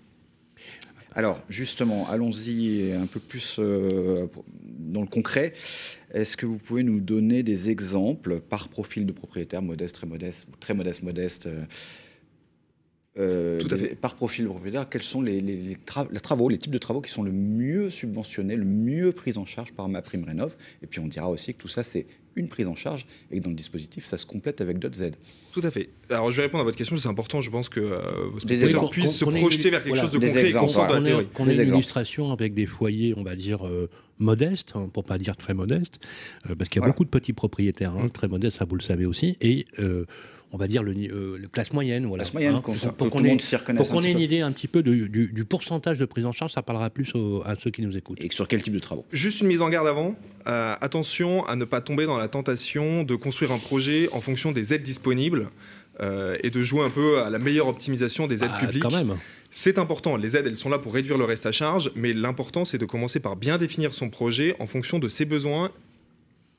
Alors, 1.15 1.41
justement, 1.49 2.09
allons-y 2.09 2.93
un 2.93 3.07
peu 3.07 3.21
plus 3.21 3.57
euh, 3.59 4.27
dans 4.62 5.00
le 5.00 5.07
concret. 5.07 5.53
Est-ce 6.12 6.37
que 6.37 6.47
vous 6.47 6.59
pouvez 6.59 6.83
nous 6.83 7.00
donner 7.00 7.43
des 7.43 7.71
exemples 7.71 8.41
par 8.41 8.69
profil 8.69 9.07
de 9.07 9.12
propriétaire, 9.12 9.62
modeste, 9.62 9.97
très 9.97 10.07
modeste, 10.07 10.47
très 10.61 10.75
modeste, 10.75 11.03
modeste 11.03 11.49
euh, 13.19 13.61
par 14.01 14.15
profil 14.15 14.45
de 14.45 14.51
propriétaire, 14.51 14.89
quels 14.89 15.03
sont 15.03 15.23
les, 15.23 15.77
travaux, 16.21 16.49
les 16.49 16.59
types 16.59 16.73
de 16.73 16.79
travaux 16.79 17.01
qui 17.01 17.11
sont 17.11 17.23
le 17.23 17.33
mieux 17.33 17.91
subventionnés, 17.91 18.57
le 18.57 18.65
mieux 18.65 19.13
pris 19.13 19.37
en 19.39 19.45
charge 19.45 19.73
par 19.73 19.89
ma 19.89 20.03
prime 20.03 20.25
rénov. 20.25 20.55
Et 20.83 20.87
puis 20.87 21.01
on 21.01 21.09
dira 21.09 21.29
aussi 21.29 21.53
que 21.55 21.59
tout 21.59 21.69
ça, 21.69 21.83
c'est 21.83 22.07
une 22.37 22.49
prise 22.49 22.69
en 22.69 22.77
charge 22.77 23.07
et 23.33 23.39
que 23.39 23.45
dans 23.45 23.51
le 23.51 23.57
dispositif, 23.57 24.05
ça 24.05 24.17
se 24.17 24.27
complète 24.27 24.61
avec 24.61 24.79
d'autres 24.79 25.03
aides. 25.03 25.17
Tout 25.53 25.63
à 25.65 25.71
fait. 25.71 25.91
Alors 26.11 26.31
je 26.31 26.37
vais 26.37 26.43
répondre 26.45 26.61
à 26.61 26.65
votre 26.65 26.77
question, 26.77 26.97
c'est 26.97 27.09
important, 27.09 27.41
je 27.41 27.51
pense 27.51 27.69
que 27.69 27.81
euh, 27.81 28.01
vos 28.33 28.39
spectateurs 28.39 28.91
puissent 28.91 29.17
se 29.17 29.25
projeter 29.25 29.71
vers 29.71 29.83
quelque 29.83 29.99
chose 29.99 30.11
de 30.13 30.19
concret 30.19 30.47
et 30.47 31.25
Qu'on 31.35 31.49
ait 31.49 31.63
une 31.63 31.75
illustration 31.75 32.31
avec 32.31 32.55
des 32.55 32.67
foyers, 32.67 33.15
on 33.17 33.25
va 33.25 33.35
dire, 33.35 33.67
euh, 33.67 33.91
modestes, 34.19 34.73
hein, 34.75 34.89
pour 34.93 35.05
pas 35.05 35.19
dire 35.19 35.37
très 35.37 35.55
modestes, 35.55 35.99
euh, 36.49 36.55
parce 36.55 36.69
qu'il 36.69 36.81
y 36.81 36.85
a 36.85 36.89
beaucoup 36.89 37.05
de 37.05 37.11
petits 37.11 37.33
propriétaires, 37.33 37.95
hein, 37.97 38.09
très 38.09 38.29
modestes, 38.29 38.59
ça 38.59 38.65
vous 38.65 38.75
le 38.77 38.83
savez 38.83 39.07
aussi, 39.07 39.37
et 39.41 39.67
on 40.51 40.57
va 40.57 40.67
dire, 40.67 40.83
le, 40.83 40.93
euh, 41.13 41.39
classe 41.53 41.75
moyenne. 41.75 42.07
Voilà, 42.07 42.23
classe 42.25 42.33
moyenne, 42.33 42.55
hein, 42.55 42.63
pour, 42.63 43.11
qu'on 43.11 43.21
le 43.21 43.29
ait, 43.29 43.37
pour 43.77 43.89
qu'on 43.91 44.03
un 44.03 44.07
une 44.07 44.19
idée 44.19 44.41
un 44.41 44.51
petit 44.51 44.67
peu 44.67 44.83
du, 44.83 45.09
du- 45.11 45.31
du 45.31 45.45
pourcentage 45.45 45.99
de 45.99 46.07
prise 46.07 46.25
en 46.25 46.33
charge, 46.33 46.53
ça 46.53 46.63
parlera 46.63 46.89
plus 46.89 47.15
aux- 47.15 47.43
à 47.45 47.55
ceux 47.57 47.71
qui 47.71 47.83
nous 47.83 47.99
écoutent. 47.99 48.19
Et 48.25 48.31
sur 48.33 48.49
quel 48.49 48.63
type 48.63 48.73
de 48.73 48.79
travaux? 48.79 49.05
Juste 49.13 49.43
une 49.43 49.47
mise 49.49 49.61
en 49.61 49.69
garde 49.69 49.87
avant. 49.87 50.15
Euh, 50.47 50.75
attention 50.81 51.45
à 51.45 51.55
ne 51.57 51.67
pas 51.67 51.83
tomber 51.83 52.07
dans 52.07 52.17
la 52.17 52.29
tentation 52.29 53.03
de 53.03 53.15
construire 53.15 53.53
un 53.53 53.59
projet 53.59 54.09
en 54.13 54.23
fonction 54.23 54.51
des 54.53 54.73
aides 54.73 54.83
disponibles 54.83 55.51
euh, 56.01 56.39
et 56.43 56.49
de 56.51 56.63
jouer 56.63 56.83
un 56.83 56.91
peu 56.91 57.21
à 57.21 57.29
la 57.29 57.39
meilleure 57.39 57.67
optimisation 57.67 58.27
des 58.27 58.43
aides 58.43 58.51
Ah, 58.55 58.61
publiques. 58.61 58.83
quand 58.83 58.91
même. 58.91 59.17
C'est 59.50 59.78
important. 59.78 60.17
Les 60.17 60.37
aides, 60.37 60.47
elles 60.47 60.57
sont 60.59 60.69
là 60.69 60.78
pour 60.78 60.93
réduire 60.95 61.17
le 61.19 61.25
reste 61.25 61.47
à 61.47 61.52
charge, 61.52 61.90
mais 61.97 62.12
l'important, 62.12 62.64
c'est 62.64 62.78
de 62.78 62.85
commencer 62.85 63.19
par 63.21 63.37
bien 63.37 63.57
définir 63.59 63.95
son 63.95 64.11
projet 64.11 64.55
en 64.59 64.67
fonction 64.67 64.99
de 64.99 65.09
ses 65.09 65.25
besoins 65.25 65.71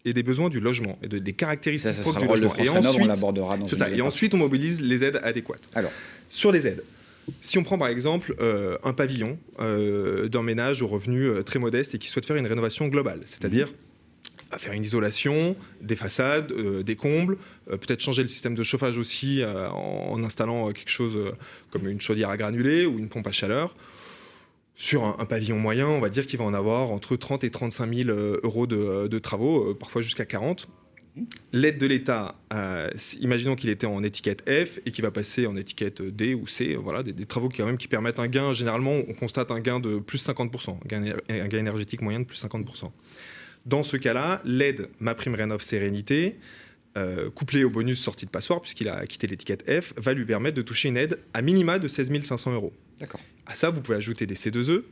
et 0.06 0.14
des 0.14 0.24
besoins 0.24 0.50
du 0.50 0.60
logement 0.60 0.98
et 1.04 1.08
de- 1.08 1.20
des 1.20 1.34
caractéristiques 1.34 1.92
Ça, 1.92 1.98
ça 1.98 2.02
propres 2.04 2.20
sera 2.22 2.36
le 2.36 2.42
du 2.42 2.48
rôle 2.48 2.58
de 2.58 2.64
logement. 2.64 2.76
Et 2.76 2.86
on 2.86 2.90
ensuite, 2.90 3.06
une 3.62 3.66
ça. 3.78 3.90
Et 3.90 4.02
ensuite, 4.02 4.34
on 4.34 4.38
mobilise 4.38 4.82
les 4.82 5.04
aides 5.04 5.20
adéquates. 5.24 5.70
Alors. 5.76 5.92
sur 6.30 6.52
les 6.52 6.66
aides, 6.68 6.84
si 7.42 7.58
on 7.60 7.64
prend 7.64 7.78
par 7.78 7.90
exemple 7.90 8.34
euh, 8.40 8.78
un 8.84 8.94
pavillon 8.94 9.38
euh, 9.60 10.28
d'un 10.30 10.42
ménage 10.42 10.82
aux 10.82 10.88
revenus 10.88 11.30
euh, 11.30 11.44
très 11.44 11.60
modestes 11.60 11.94
et 11.94 12.00
qui 12.00 12.08
souhaite 12.10 12.26
faire 12.26 12.38
une 12.38 12.48
rénovation 12.48 12.88
globale, 12.88 13.20
c'est-à-dire 13.26 13.72
à 14.52 14.58
faire 14.58 14.74
une 14.74 14.84
isolation, 14.84 15.56
des 15.82 15.96
façades, 15.96 16.52
euh, 16.52 16.84
des 16.84 16.96
combles, 16.96 17.38
euh, 17.70 17.78
peut-être 17.78 18.02
changer 18.02 18.24
le 18.24 18.28
système 18.28 18.56
de 18.56 18.64
chauffage 18.64 18.98
aussi 18.98 19.42
euh, 19.42 19.70
en, 19.70 20.24
installant 20.24 20.72
quelque 20.72 20.90
chose 20.90 21.18
comme 21.70 21.88
une 21.88 22.02
chaudière 22.02 22.30
à 22.30 22.38
granulés 22.38 22.86
ou 22.86 22.98
une 22.98 23.10
pompe 23.10 23.28
à 23.28 23.32
chaleur. 23.32 23.76
Sur 24.76 25.04
un, 25.04 25.26
pavillon 25.26 25.60
moyen, 25.60 25.88
on 25.88 26.00
va 26.00 26.08
dire 26.08 26.26
qu'il 26.26 26.40
va 26.40 26.46
en 26.46 26.54
avoir 26.54 26.90
entre 26.90 27.18
30 27.18 27.44
et 27.44 27.52
35 27.52 27.94
000 27.94 28.10
euh, 28.10 28.40
euros 28.44 28.66
de, 28.66 29.20
travaux, 29.20 29.76
parfois 29.76 30.02
jusqu'à 30.02 30.26
40. 30.26 30.70
L'aide 31.52 31.78
de 31.78 31.86
l'État, 31.86 32.36
imaginons 33.20 33.58
qu'il 33.58 33.70
était 33.70 33.88
en 33.88 34.02
étiquette 34.04 34.50
F 34.50 34.80
et 34.86 34.92
qu'il 34.92 35.04
va 35.04 35.12
passer 35.12 35.48
en 35.48 35.58
étiquette 35.58 36.02
D 36.02 36.34
ou 36.34 36.48
C, 36.48 36.78
voilà, 36.82 37.04
des, 37.04 37.26
travaux 37.26 37.50
qui, 37.50 37.58
quand 37.58 37.66
même, 37.66 37.78
qui 37.78 37.90
permettent 37.90 38.20
un 38.20 38.28
gain. 38.28 38.54
Généralement, 38.54 38.94
on 39.06 39.14
constate 39.14 39.52
un 39.52 39.60
gain 39.60 39.82
de 39.82 39.98
plus 39.98 40.26
50%, 40.26 40.70
un 40.70 40.88
gain, 40.88 41.14
un 41.28 41.48
gain 41.48 41.58
énergétique 41.58 42.02
moyen 42.02 42.22
de 42.22 42.26
plus 42.26 42.42
50%. 42.42 42.90
Dans 43.70 43.84
ce 43.84 43.98
cas-là, 43.98 44.42
l'aide 44.46 44.90
Ma 45.00 45.14
Prime 45.16 45.36
Rénov 45.36 45.62
Sérénité, 45.62 46.38
euh, 46.98 47.30
couplée 47.30 47.64
au 47.64 47.70
bonus 47.70 48.00
sortie 48.02 48.26
de 48.26 48.32
passoire, 48.32 48.62
puisqu'il 48.62 48.90
a 48.90 49.06
quitté 49.06 49.28
l'étiquette 49.28 49.64
F, 49.70 49.94
va 49.98 50.14
lui 50.14 50.26
permettre 50.26 50.58
de 50.58 50.62
toucher 50.64 50.90
une 50.90 50.98
aide 50.98 51.20
à 51.34 51.42
minima 51.42 51.78
de 51.78 51.88
16 51.88 52.12
500 52.24 52.54
euros. 52.54 52.74
D'accord. 53.00 53.22
À 53.46 53.54
ça, 53.54 53.70
vous 53.70 53.82
pouvez 53.82 53.98
ajouter 53.98 54.26
des 54.26 54.36
C2E. 54.36 54.84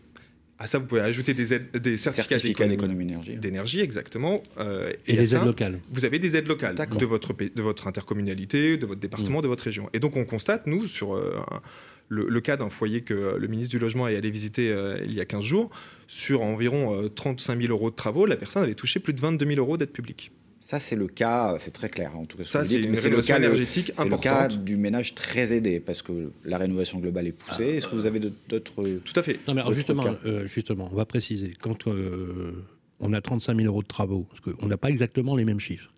À 0.60 0.66
ça, 0.68 0.80
vous 0.80 0.86
pouvez 0.86 1.02
ajouter 1.02 1.34
des, 1.36 1.54
aides, 1.54 1.78
des 1.78 1.98
certificats 1.98 2.30
Certificat 2.40 2.66
d'économie 2.68 2.78
d'économie 2.78 3.04
énergie. 3.04 3.36
d'énergie, 3.38 3.80
exactement. 3.82 4.42
Euh, 4.60 4.92
Et, 5.08 5.24
ça, 5.26 5.38
aides 5.40 5.46
locales. 5.46 5.80
vous 5.90 6.04
avez 6.06 6.18
des 6.20 6.36
aides 6.36 6.48
locales 6.48 6.76
de 6.76 7.06
votre, 7.06 7.34
de 7.34 7.62
votre 7.62 7.86
intercommunalité, 7.88 8.78
de 8.78 8.86
votre 8.88 9.00
département, 9.02 9.42
de 9.42 9.48
votre 9.48 9.64
région. 9.64 9.88
Et 9.94 10.00
donc 10.00 10.16
on 10.18 10.26
constate, 10.26 10.66
nous, 10.66 10.88
sur 10.88 11.16
euh, 11.16 11.36
un- 11.52 11.62
le, 12.10 12.28
le 12.30 12.42
cas 12.42 12.58
d'un 12.58 12.70
foyer 12.70 13.02
que 13.02 13.14
euh, 13.14 13.38
le 13.38 13.48
ministre 13.48 13.72
du 13.72 13.80
Logement 13.80 14.08
est 14.08 14.16
allé 14.16 14.32
visiter 14.32 14.72
euh, 14.72 15.00
il 15.04 15.14
y 15.14 15.22
a 15.22 15.26
15 15.26 15.44
jours, 15.44 15.70
sur 16.08 16.42
environ 16.42 17.04
euh, 17.04 17.10
35 17.10 17.62
000 17.62 17.72
euros 17.74 17.90
de 17.90 17.96
travaux, 17.96 18.26
la 18.26 18.36
personne 18.36 18.64
avait 18.64 18.76
touché 18.76 19.00
plus 19.00 19.14
de 19.14 19.22
22 19.22 19.46
000 19.46 19.60
euros 19.60 19.78
d'aide 19.78 19.92
publique. 19.92 20.32
Ça, 20.68 20.82
c'est 20.82 20.98
le 20.98 21.08
cas, 21.08 21.56
c'est 21.60 21.72
très 21.72 21.88
clair 21.88 22.18
en 22.18 22.26
tout 22.26 22.38
cas. 22.38 22.44
Ça, 22.44 22.66
c'est 22.66 22.80
le 22.80 22.94
rénovation 22.94 23.36
cas, 23.36 23.40
énergétique 23.40 23.94
c'est 23.96 24.10
le 24.10 24.18
cas 24.18 24.50
du 24.50 24.76
ménage 24.76 25.16
très 25.16 25.54
aidé 25.54 25.80
parce 25.80 26.02
que 26.02 26.32
la 26.44 26.58
rénovation 26.58 27.00
globale 27.00 27.28
est 27.28 27.32
poussée. 27.32 27.78
Est-ce 27.78 27.88
que 27.88 27.96
vous 27.96 28.06
avez 28.06 28.20
d'autres 28.50 28.84
Tout 28.84 29.14
à 29.18 29.24
fait. 29.24 29.40
Non, 29.48 29.54
mais 29.54 29.62
alors 29.62 29.68
Autre 29.68 29.78
justement, 29.78 30.06
euh, 30.26 30.90
on 30.92 30.96
va 30.96 31.06
préciser. 31.06 31.54
Quand 31.62 31.88
euh, 31.88 32.52
on 33.00 33.14
a 33.14 33.22
35 33.22 33.56
000 33.56 33.66
euros 33.66 33.82
de 33.82 33.88
travaux, 33.88 34.28
parce 34.30 34.42
qu'on 34.42 34.68
n'a 34.68 34.76
pas 34.76 34.90
exactement 34.90 35.38
les 35.38 35.46
mêmes 35.46 35.62
chiffres, 35.62 35.94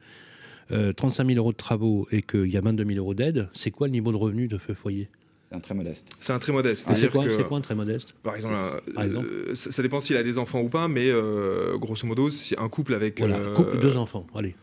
euh, 0.72 0.94
35 0.94 1.26
000 1.26 1.40
euros 1.40 1.52
de 1.52 1.58
travaux 1.58 2.08
et 2.12 2.22
qu'il 2.22 2.52
y 2.52 2.58
a 2.58 2.62
22 2.62 2.86
000 2.86 3.00
euros 3.00 3.16
d'aide, 3.16 3.50
c'est 3.54 3.72
quoi 3.72 3.88
le 3.88 3.94
niveau 3.94 4.12
de 4.12 4.18
revenu 4.18 4.48
de 4.48 4.60
ce 4.68 4.76
foyer? 4.76 5.10
C'est 5.50 5.56
un 5.56 5.60
très 5.60 5.74
modeste. 5.74 6.10
C'est 6.20 6.34
un 6.34 6.40
très 6.40 6.52
modeste. 6.52 6.90
Et 6.92 6.96
C'est 6.96 7.10
quoi, 7.10 7.24
que, 7.24 7.36
c'est 7.38 7.48
quoi 7.48 7.58
un 7.58 7.62
très 7.62 7.74
modeste 7.76 8.14
par 8.22 8.36
exemple, 8.36 8.54
euh, 8.56 8.94
par 8.94 9.04
exemple 9.04 9.28
euh, 9.32 9.56
ça, 9.56 9.72
ça 9.72 9.82
dépend 9.82 10.00
s'il 10.00 10.16
a 10.16 10.24
des 10.24 10.38
enfants 10.38 10.62
ou 10.62 10.70
pas, 10.70 10.88
mais 10.88 11.10
euh, 11.10 11.78
grosso 11.78 12.06
modo, 12.06 12.30
si 12.30 12.54
un 12.60 12.70
couple 12.70 12.94
avec. 12.94 13.20
Voilà, 13.20 13.38
euh, 13.40 13.54
couple, 13.56 13.80
deux 13.80 13.98
enfants. 13.98 14.28
Allez. 14.36 14.56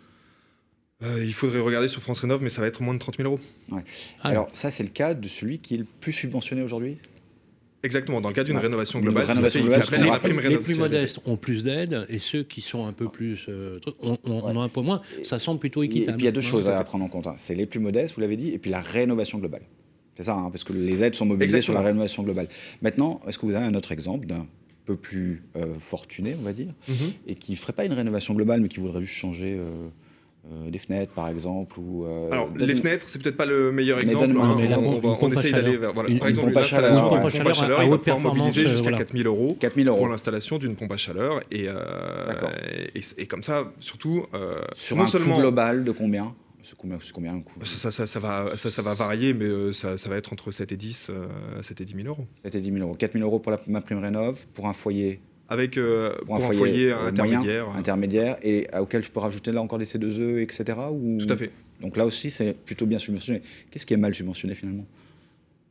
euh, 1.02 1.24
il 1.24 1.34
faudrait 1.34 1.58
regarder 1.60 1.88
sur 1.88 2.00
France 2.02 2.20
Rénov, 2.20 2.40
mais 2.42 2.48
ça 2.50 2.60
va 2.60 2.68
être 2.68 2.82
moins 2.82 2.94
de 2.94 2.98
30 3.00 3.16
000 3.16 3.28
euros. 3.28 3.40
Ah, 3.72 3.82
Alors 4.22 4.48
ça, 4.52 4.70
c'est 4.70 4.84
le 4.84 4.88
cas 4.90 5.14
de 5.14 5.26
celui 5.28 5.58
qui 5.58 5.74
est 5.74 5.78
le 5.78 5.86
plus 6.00 6.12
subventionné 6.12 6.62
aujourd'hui? 6.62 6.98
Exactement, 7.82 8.20
dans 8.20 8.28
le 8.30 8.34
cadre 8.34 8.46
d'une 8.46 8.56
Ouais. 8.56 8.62
rénovation 8.62 8.98
Une 8.98 9.04
globale. 9.04 9.26
rénovation 9.26 9.60
globale, 9.60 9.82
fait 9.84 9.96
rappelle, 10.08 10.36
les 10.48 10.58
plus 10.58 10.76
modestes 10.78 11.20
ont 11.24 11.36
plus 11.36 11.62
d'aide 11.62 12.06
et 12.08 12.18
ceux 12.18 12.42
qui 12.42 12.60
sont 12.60 12.86
un 12.86 12.92
peu 12.92 13.08
plus 13.08 13.46
euh, 13.48 13.78
on, 14.00 14.16
on- 14.24 14.60
a 14.60 14.64
un 14.64 14.68
peu 14.68 14.80
moins. 14.80 15.02
Ça 15.22 15.38
semble 15.38 15.60
plutôt 15.60 15.82
Et 15.82 15.86
équitable. 15.86 16.16
puis 16.16 16.24
il 16.24 16.26
y 16.26 16.28
a 16.28 16.32
deux 16.32 16.40
Ouais, 16.40 16.46
choses 16.46 16.68
à 16.68 16.82
prendre 16.84 17.04
en 17.04 17.08
compte. 17.08 17.26
hein. 17.26 17.34
C'est 17.38 17.54
les 17.54 17.66
plus 17.66 17.78
modestes, 17.80 18.14
vous 18.14 18.20
l'avez 18.22 18.36
dit, 18.36 18.50
et 18.50 18.58
puis 18.58 18.70
la 18.70 18.80
rénovation 18.80 19.38
globale. 19.38 19.62
C'est 20.16 20.24
ça, 20.24 20.34
hein, 20.34 20.48
parce 20.50 20.64
que 20.64 20.72
les 20.72 21.02
aides 21.04 21.14
sont 21.14 21.26
mobilisées 21.26 21.60
sur 21.60 21.74
la 21.74 21.82
rénovation 21.82 22.22
globale. 22.22 22.48
Maintenant, 22.82 23.20
est-ce 23.28 23.38
que 23.38 23.46
vous 23.46 23.54
avez 23.54 23.66
un 23.66 23.74
autre 23.74 23.92
exemple 23.92 24.26
d'un 24.26 24.46
peu 24.86 24.96
plus 24.96 25.42
euh, 25.56 25.74
fortuné, 25.78 26.34
on 26.40 26.42
va 26.44 26.52
dire, 26.52 26.72
Mhm. 26.88 26.94
et 27.26 27.34
qui 27.34 27.52
ne 27.52 27.56
ferait 27.56 27.72
pas 27.74 27.84
une 27.84 27.92
rénovation 27.92 28.34
globale, 28.34 28.60
mais 28.60 28.68
qui 28.68 28.80
voudrait 28.80 29.02
juste 29.02 29.14
changer 29.14 29.56
euh, 29.58 29.88
euh, 30.52 30.70
des 30.70 30.78
fenêtres, 30.78 31.12
par 31.12 31.26
exemple 31.28 31.76
ou, 31.80 32.04
euh, 32.06 32.30
Alors, 32.30 32.48
donne- 32.50 32.68
les 32.68 32.76
fenêtres, 32.76 33.08
c'est 33.08 33.20
peut-être 33.20 33.36
pas 33.36 33.46
le 33.46 33.72
meilleur 33.72 33.98
exemple. 34.00 34.28
donne-moi 34.28 34.46
hein. 34.46 34.56
la 34.70 34.78
on, 34.78 35.00
on 35.04 35.28
va- 35.28 35.34
essaye 35.34 35.50
d'aller 35.52 35.76
vers. 35.76 35.92
Voilà. 35.92 36.08
Une- 36.08 36.18
Par 36.20 36.28
une 36.28 36.30
exemple, 36.34 36.46
pompe 36.48 36.56
à 36.56 36.60
l'installation 36.60 36.94
chaleur, 36.94 37.10
d'une 37.10 37.18
pompe 37.18 37.26
à 37.48 37.52
chaleur, 37.52 37.82
il 37.82 37.90
va 37.90 37.98
pouvoir 37.98 38.20
mobiliser 38.20 38.44
performance, 38.62 38.70
jusqu'à 38.70 38.82
voilà. 38.90 38.98
4000 38.98 39.26
euros 39.26 39.56
4000 39.58 39.88
euros 39.88 39.98
pour 39.98 40.08
l'installation 40.08 40.58
d'une 40.58 40.76
pompe 40.76 40.92
à 40.92 40.96
chaleur. 40.96 41.40
Et, 41.50 41.66
euh, 41.68 42.26
D'accord. 42.28 42.50
et, 42.94 43.00
et 43.18 43.26
comme 43.26 43.42
ça, 43.42 43.72
surtout, 43.80 44.24
euh, 44.34 44.60
Sur 44.76 44.96
non 44.96 45.02
un 45.02 45.06
seulement. 45.08 45.34
coût 45.34 45.40
global 45.40 45.82
de 45.84 45.90
combien? 45.90 46.32
Combien, 46.74 46.98
c'est 47.00 47.12
combien 47.12 47.34
un 47.34 47.40
coût 47.40 47.54
Ça, 47.64 47.76
ça, 47.76 47.90
ça, 47.90 48.06
ça 48.06 48.20
va, 48.20 48.56
ça, 48.56 48.70
ça 48.70 48.82
va 48.82 48.94
varier, 48.94 49.34
mais 49.34 49.44
euh, 49.44 49.72
ça, 49.72 49.96
va 50.08 50.16
être 50.16 50.32
entre 50.32 50.50
7 50.50 50.72
et 50.72 50.76
10, 50.76 51.10
euh, 51.10 51.62
7 51.62 51.80
et 51.80 51.84
10 51.84 51.94
000 52.02 52.06
euros. 52.08 52.26
C'était 52.42 52.60
10 52.60 52.72
000 52.72 52.84
euros. 52.84 52.94
4 52.94 53.12
000 53.12 53.24
euros 53.24 53.38
pour 53.38 53.52
la, 53.52 53.60
ma 53.66 53.80
prime 53.80 53.98
rénov, 53.98 54.44
pour 54.54 54.66
un 54.66 54.72
foyer, 54.72 55.20
Avec 55.48 55.76
euh, 55.76 56.14
pour 56.16 56.26
pour 56.26 56.36
un 56.36 56.40
foyer, 56.40 56.58
foyer, 56.58 56.92
euh, 56.92 56.96
moyen, 56.96 57.08
intermédiaire. 57.08 57.68
intermédiaire, 57.70 58.38
et 58.42 58.68
auquel 58.78 59.02
je 59.02 59.10
peux 59.10 59.20
rajouter 59.20 59.52
là 59.52 59.62
encore 59.62 59.78
des 59.78 59.84
C2E, 59.84 60.42
etc. 60.42 60.78
Ou... 60.90 61.18
Tout 61.18 61.32
à 61.32 61.36
fait. 61.36 61.50
Donc 61.80 61.96
là 61.96 62.06
aussi, 62.06 62.30
c'est 62.30 62.56
plutôt 62.56 62.86
bien 62.86 62.98
subventionné. 62.98 63.42
Qu'est-ce 63.70 63.86
qui 63.86 63.94
est 63.94 63.98
mal 63.98 64.14
subventionné 64.14 64.54
finalement? 64.54 64.86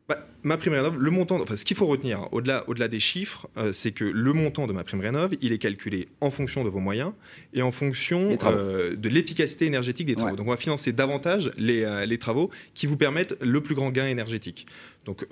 Bah, 0.08 0.20
ma 0.44 0.56
prime 0.58 0.74
rénov, 0.74 1.02
le 1.02 1.10
montant, 1.10 1.42
enfin, 1.42 1.58
ce 1.58 1.66
qu'il 1.66 1.76
faut 1.76 1.88
retenir 1.88 2.28
au-delà, 2.32 2.64
au-delà 2.68 2.88
des 2.88 3.00
chiffres, 3.00 3.48
euh, 3.58 3.74
c'est 3.74 3.92
que 3.92 4.04
le 4.04 4.34
montant 4.34 4.68
de 4.68 4.74
ma 4.74 4.84
prime 4.84 5.00
rénov, 5.00 5.32
il 5.42 5.52
est 5.52 5.58
calculé 5.58 6.10
en 6.22 6.30
fonction 6.30 6.64
de 6.64 6.70
vos 6.70 6.80
moyens 6.80 7.12
et 7.56 7.64
en 7.64 7.72
fonction 7.72 8.38
euh, 8.44 8.96
de 8.96 9.10
l'efficacité 9.10 9.66
énergétique 9.66 10.06
des 10.06 10.14
travaux. 10.14 10.32
Ouais. 10.32 10.38
Donc, 10.38 10.46
on 10.46 10.52
va 10.52 10.58
financer 10.58 10.92
davantage 10.92 11.50
les, 11.58 11.84
euh, 11.84 12.06
les 12.06 12.20
travaux 12.20 12.52
qui 12.76 12.86
vous 12.86 12.98
permettent 12.98 13.36
le 13.42 13.62
plus 13.62 13.74
grand 13.74 13.90
gain 13.90 14.06
énergétique. 14.06 14.68
Donc, 15.06 15.28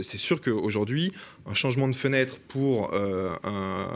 c'est 0.00 0.16
sûr 0.16 0.40
qu'aujourd'hui, 0.40 1.12
un 1.44 1.52
changement 1.52 1.86
de 1.86 1.94
fenêtre 1.94 2.38
pour 2.48 2.94
un 2.94 3.86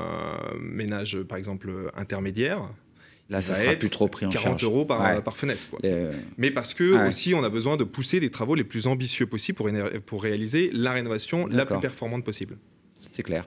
ménage, 0.60 1.22
par 1.22 1.38
exemple, 1.38 1.70
intermédiaire, 1.94 2.68
Là, 3.28 3.42
ça 3.42 3.54
sera 3.56 3.74
plus 3.74 3.90
trop 3.90 4.06
pris 4.08 4.24
en 4.24 4.30
40 4.30 4.44
charge. 4.60 4.64
euros 4.64 4.84
par, 4.84 5.00
Ouais. 5.02 5.20
par 5.20 5.36
fenêtre. 5.36 5.60
quoi. 5.70 5.80
Les- 5.82 6.08
Mais 6.38 6.50
parce 6.52 6.74
que 6.74 6.94
ouais. 7.02 7.08
aussi, 7.08 7.34
on 7.34 7.42
a 7.42 7.48
besoin 7.48 7.76
de 7.76 7.84
pousser 7.84 8.20
les 8.20 8.30
travaux 8.30 8.54
les 8.54 8.64
plus 8.64 8.86
ambitieux 8.86 9.26
possibles 9.26 9.56
pour, 9.56 9.68
pour 10.06 10.22
réaliser 10.22 10.70
la 10.72 10.92
rénovation 10.92 11.46
la 11.48 11.66
plus 11.66 11.80
performante 11.80 12.24
possible. 12.24 12.56
C'est 12.98 13.22
clair. 13.22 13.46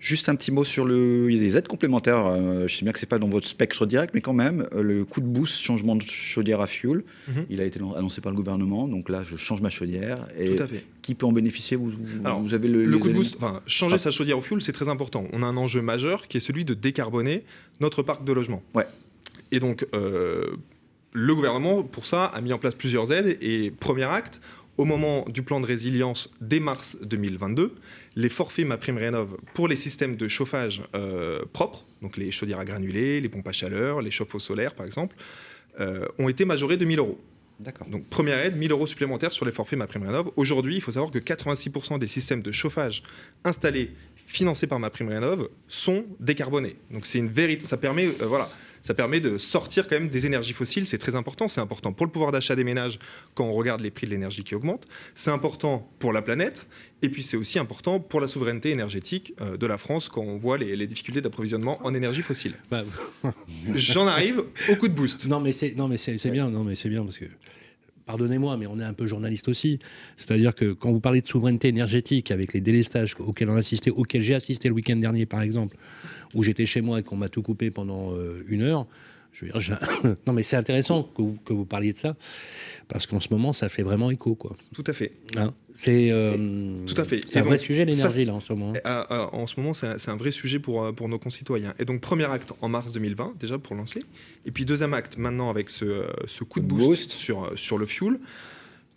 Juste 0.00 0.28
un 0.28 0.34
petit 0.34 0.52
mot 0.52 0.64
sur 0.66 0.84
le. 0.84 1.26
Il 1.30 1.36
y 1.36 1.38
a 1.38 1.40
des 1.42 1.56
aides 1.56 1.66
complémentaires. 1.66 2.26
euh, 2.26 2.68
je 2.68 2.76
sais 2.76 2.82
bien 2.84 2.92
que 2.92 2.98
c'est 3.00 3.06
pas 3.06 3.18
dans 3.18 3.28
votre 3.28 3.46
spectre 3.48 3.86
direct, 3.86 4.12
mais 4.12 4.20
quand 4.20 4.34
même, 4.34 4.68
euh, 4.74 4.82
le 4.82 5.04
coup 5.06 5.22
de 5.22 5.26
boost 5.26 5.62
changement 5.62 5.96
de 5.96 6.02
chaudière 6.02 6.60
à 6.60 6.66
fuel, 6.66 7.02
Mhm. 7.28 7.46
il 7.48 7.60
a 7.62 7.64
été 7.64 7.80
annoncé 7.96 8.20
par 8.20 8.30
le 8.32 8.36
gouvernement. 8.36 8.86
Donc 8.88 9.08
là, 9.08 9.24
je 9.28 9.36
change 9.36 9.62
ma 9.62 9.70
chaudière. 9.70 10.28
Et 10.38 10.54
Tout 10.54 10.62
à 10.62 10.66
fait. 10.66 10.84
qui 11.00 11.14
peut 11.14 11.24
en 11.24 11.32
bénéficier? 11.32 11.76
Vous, 11.76 11.90
vous- 11.90 11.98
Alors, 12.24 12.40
vous 12.42 12.52
avez 12.52 12.68
le, 12.68 12.84
Le 12.84 12.98
de 12.98 13.08
boost, 13.12 13.36
enfin, 13.38 13.62
changer 13.66 13.94
Ah. 13.94 13.98
sa 13.98 14.10
chaudière 14.10 14.36
au 14.36 14.42
fioul, 14.42 14.60
c'est 14.60 14.72
très 14.72 14.88
important. 14.90 15.26
On 15.32 15.42
a 15.42 15.46
un 15.46 15.56
enjeu 15.56 15.80
majeur 15.80 16.28
qui 16.28 16.36
est 16.36 16.40
celui 16.40 16.66
de 16.66 16.74
décarboner 16.74 17.44
notre 17.80 18.02
parc 18.02 18.24
de 18.24 18.32
logement. 18.34 18.62
Ouais. 18.74 18.84
Et 19.52 19.60
donc, 19.60 19.86
euh, 19.94 20.56
le 21.12 21.34
gouvernement, 21.34 21.84
pour 21.84 22.06
ça, 22.06 22.24
a 22.24 22.40
mis 22.40 22.52
en 22.52 22.58
place 22.58 22.74
plusieurs 22.74 23.12
aides. 23.12 23.38
Et 23.40 23.70
premier 23.70 24.04
acte, 24.04 24.40
au 24.78 24.84
moment 24.84 25.24
du 25.28 25.42
plan 25.42 25.60
de 25.60 25.66
résilience 25.66 26.30
dès 26.40 26.58
mars 26.58 26.98
2022, 27.02 27.74
les 28.16 28.28
forfaits 28.28 28.66
Ma 28.66 28.78
Prime 28.78 28.96
Rénov 28.96 29.36
pour 29.54 29.68
les 29.68 29.76
systèmes 29.76 30.16
de 30.16 30.28
chauffage 30.28 30.82
euh, 30.94 31.44
propres, 31.52 31.84
donc 32.00 32.16
les 32.16 32.30
chaudières 32.30 32.58
à 32.58 32.64
granulés, 32.64 33.20
les 33.20 33.28
pompes 33.28 33.46
à 33.46 33.52
chaleur, 33.52 34.00
les 34.00 34.10
chauffe-eau 34.10 34.38
solaires 34.38 34.74
par 34.74 34.86
exemple, 34.86 35.14
euh, 35.80 36.06
ont 36.18 36.28
été 36.28 36.44
majorés 36.44 36.78
de 36.78 36.84
1000 36.84 36.98
euros. 36.98 37.20
D'accord. 37.60 37.86
Donc 37.86 38.06
première 38.06 38.38
aide, 38.38 38.56
1000 38.56 38.72
euros 38.72 38.86
supplémentaires 38.86 39.32
sur 39.32 39.44
les 39.44 39.52
forfaits 39.52 39.78
MaPrimeRénov. 39.78 40.30
Aujourd'hui, 40.36 40.74
il 40.74 40.80
faut 40.80 40.92
savoir 40.92 41.12
que 41.12 41.18
86% 41.18 41.98
des 41.98 42.06
systèmes 42.06 42.42
de 42.42 42.50
chauffage 42.50 43.02
installés, 43.44 43.92
financés 44.26 44.66
par 44.66 44.78
MaPrimeRénov, 44.78 45.48
sont 45.68 46.06
décarbonés. 46.18 46.76
Donc 46.90 47.06
c'est 47.06 47.18
une 47.18 47.28
vérité. 47.28 47.66
Ça 47.66 47.76
permet, 47.76 48.06
euh, 48.06 48.26
voilà, 48.26 48.50
ça 48.82 48.94
permet 48.94 49.20
de 49.20 49.38
sortir 49.38 49.88
quand 49.88 49.98
même 49.98 50.08
des 50.08 50.26
énergies 50.26 50.52
fossiles. 50.52 50.86
C'est 50.86 50.98
très 50.98 51.14
important. 51.14 51.48
C'est 51.48 51.60
important 51.60 51.92
pour 51.92 52.06
le 52.06 52.12
pouvoir 52.12 52.32
d'achat 52.32 52.56
des 52.56 52.64
ménages 52.64 52.98
quand 53.34 53.44
on 53.44 53.52
regarde 53.52 53.80
les 53.80 53.90
prix 53.90 54.06
de 54.06 54.12
l'énergie 54.12 54.44
qui 54.44 54.54
augmentent. 54.54 54.86
C'est 55.14 55.30
important 55.30 55.90
pour 55.98 56.12
la 56.12 56.22
planète. 56.22 56.68
Et 57.02 57.08
puis 57.08 57.22
c'est 57.22 57.36
aussi 57.36 57.58
important 57.58 57.98
pour 57.98 58.20
la 58.20 58.28
souveraineté 58.28 58.70
énergétique 58.70 59.34
euh, 59.40 59.56
de 59.56 59.66
la 59.66 59.78
France 59.78 60.08
quand 60.08 60.22
on 60.22 60.36
voit 60.36 60.56
les, 60.58 60.76
les 60.76 60.86
difficultés 60.86 61.20
d'approvisionnement 61.20 61.84
en 61.84 61.94
énergie 61.94 62.22
fossile. 62.22 62.54
Bah, 62.70 62.84
J'en 63.74 64.06
arrive 64.06 64.44
au 64.68 64.76
coup 64.76 64.88
de 64.88 64.94
boost. 64.94 65.26
non, 65.26 65.40
mais 65.40 65.52
c'est 65.52 65.74
non, 65.74 65.88
mais 65.88 65.98
c'est 65.98 66.18
c'est 66.18 66.30
bien, 66.30 66.48
non, 66.50 66.62
mais 66.62 66.74
c'est 66.76 66.88
bien 66.88 67.04
parce 67.04 67.18
que 67.18 67.26
pardonnez-moi, 68.06 68.56
mais 68.56 68.66
on 68.66 68.78
est 68.78 68.84
un 68.84 68.92
peu 68.92 69.06
journaliste 69.06 69.48
aussi. 69.48 69.78
C'est-à-dire 70.16 70.54
que 70.54 70.72
quand 70.72 70.92
vous 70.92 71.00
parlez 71.00 71.20
de 71.20 71.26
souveraineté 71.26 71.68
énergétique 71.68 72.30
avec 72.30 72.52
les 72.52 72.60
délestages 72.60 73.16
auxquels 73.18 73.50
on 73.50 73.56
a 73.56 73.58
assisté, 73.58 73.90
auxquels 73.90 74.22
j'ai 74.22 74.34
assisté 74.34 74.68
le 74.68 74.74
week-end 74.74 74.96
dernier, 74.96 75.26
par 75.26 75.42
exemple, 75.42 75.76
où 76.34 76.42
j'étais 76.42 76.66
chez 76.66 76.80
moi 76.80 77.00
et 77.00 77.02
qu'on 77.02 77.16
m'a 77.16 77.28
tout 77.28 77.42
coupé 77.42 77.70
pendant 77.70 78.12
euh, 78.12 78.44
une 78.48 78.62
heure, 78.62 78.86
je 79.32 79.46
veux 79.46 79.52
dire, 79.52 79.78
non, 80.26 80.32
mais 80.32 80.42
c'est 80.42 80.56
intéressant 80.56 81.02
que 81.02 81.22
vous, 81.22 81.38
que 81.44 81.52
vous, 81.52 81.64
parliez 81.64 81.92
de 81.92 81.98
ça, 81.98 82.16
parce 82.88 83.06
qu'en 83.06 83.20
ce 83.20 83.28
moment, 83.30 83.52
ça 83.52 83.68
fait 83.68 83.82
vraiment 83.82 84.10
écho. 84.10 84.34
Quoi. 84.34 84.54
Tout 84.74 84.84
à 84.86 84.92
fait. 84.92 85.12
Hein 85.36 85.54
c'est 85.74 86.10
euh, 86.10 86.84
Tout 86.86 87.00
à 87.00 87.04
fait. 87.04 87.22
C'est 87.28 87.38
un 87.38 87.42
vrai 87.42 87.56
sujet, 87.56 87.84
l'énergie, 87.84 88.26
là, 88.26 88.34
en 88.34 88.40
ce 88.40 88.52
moment. 88.52 88.74
Euh, 88.76 89.04
euh, 89.10 89.26
en 89.32 89.46
ce 89.46 89.58
moment, 89.58 89.72
c'est 89.72 89.86
un, 89.86 89.96
un, 90.12 90.16
vrai 90.16 90.30
sujet 90.30 90.58
pour, 90.58 90.94
pour 90.94 91.08
nos 91.08 91.18
concitoyens. 91.18 91.74
Et 91.78 91.86
donc, 91.86 92.00
premier 92.02 92.30
acte 92.30 92.52
en 92.60 92.68
mars 92.68 92.92
2020, 92.92 93.34
déjà, 93.40 93.58
pour 93.58 93.74
lancer. 93.74 94.02
Et 94.44 94.50
puis, 94.50 94.66
deuxième 94.66 94.92
acte, 94.92 95.16
maintenant, 95.16 95.48
avec 95.48 95.70
ce, 95.70 96.04
ce 96.26 96.44
coup 96.44 96.60
de 96.60 96.66
boost, 96.66 96.86
boost. 96.86 97.12
Sur, 97.12 97.58
sur 97.58 97.78
le 97.78 97.86
fuel. 97.86 98.18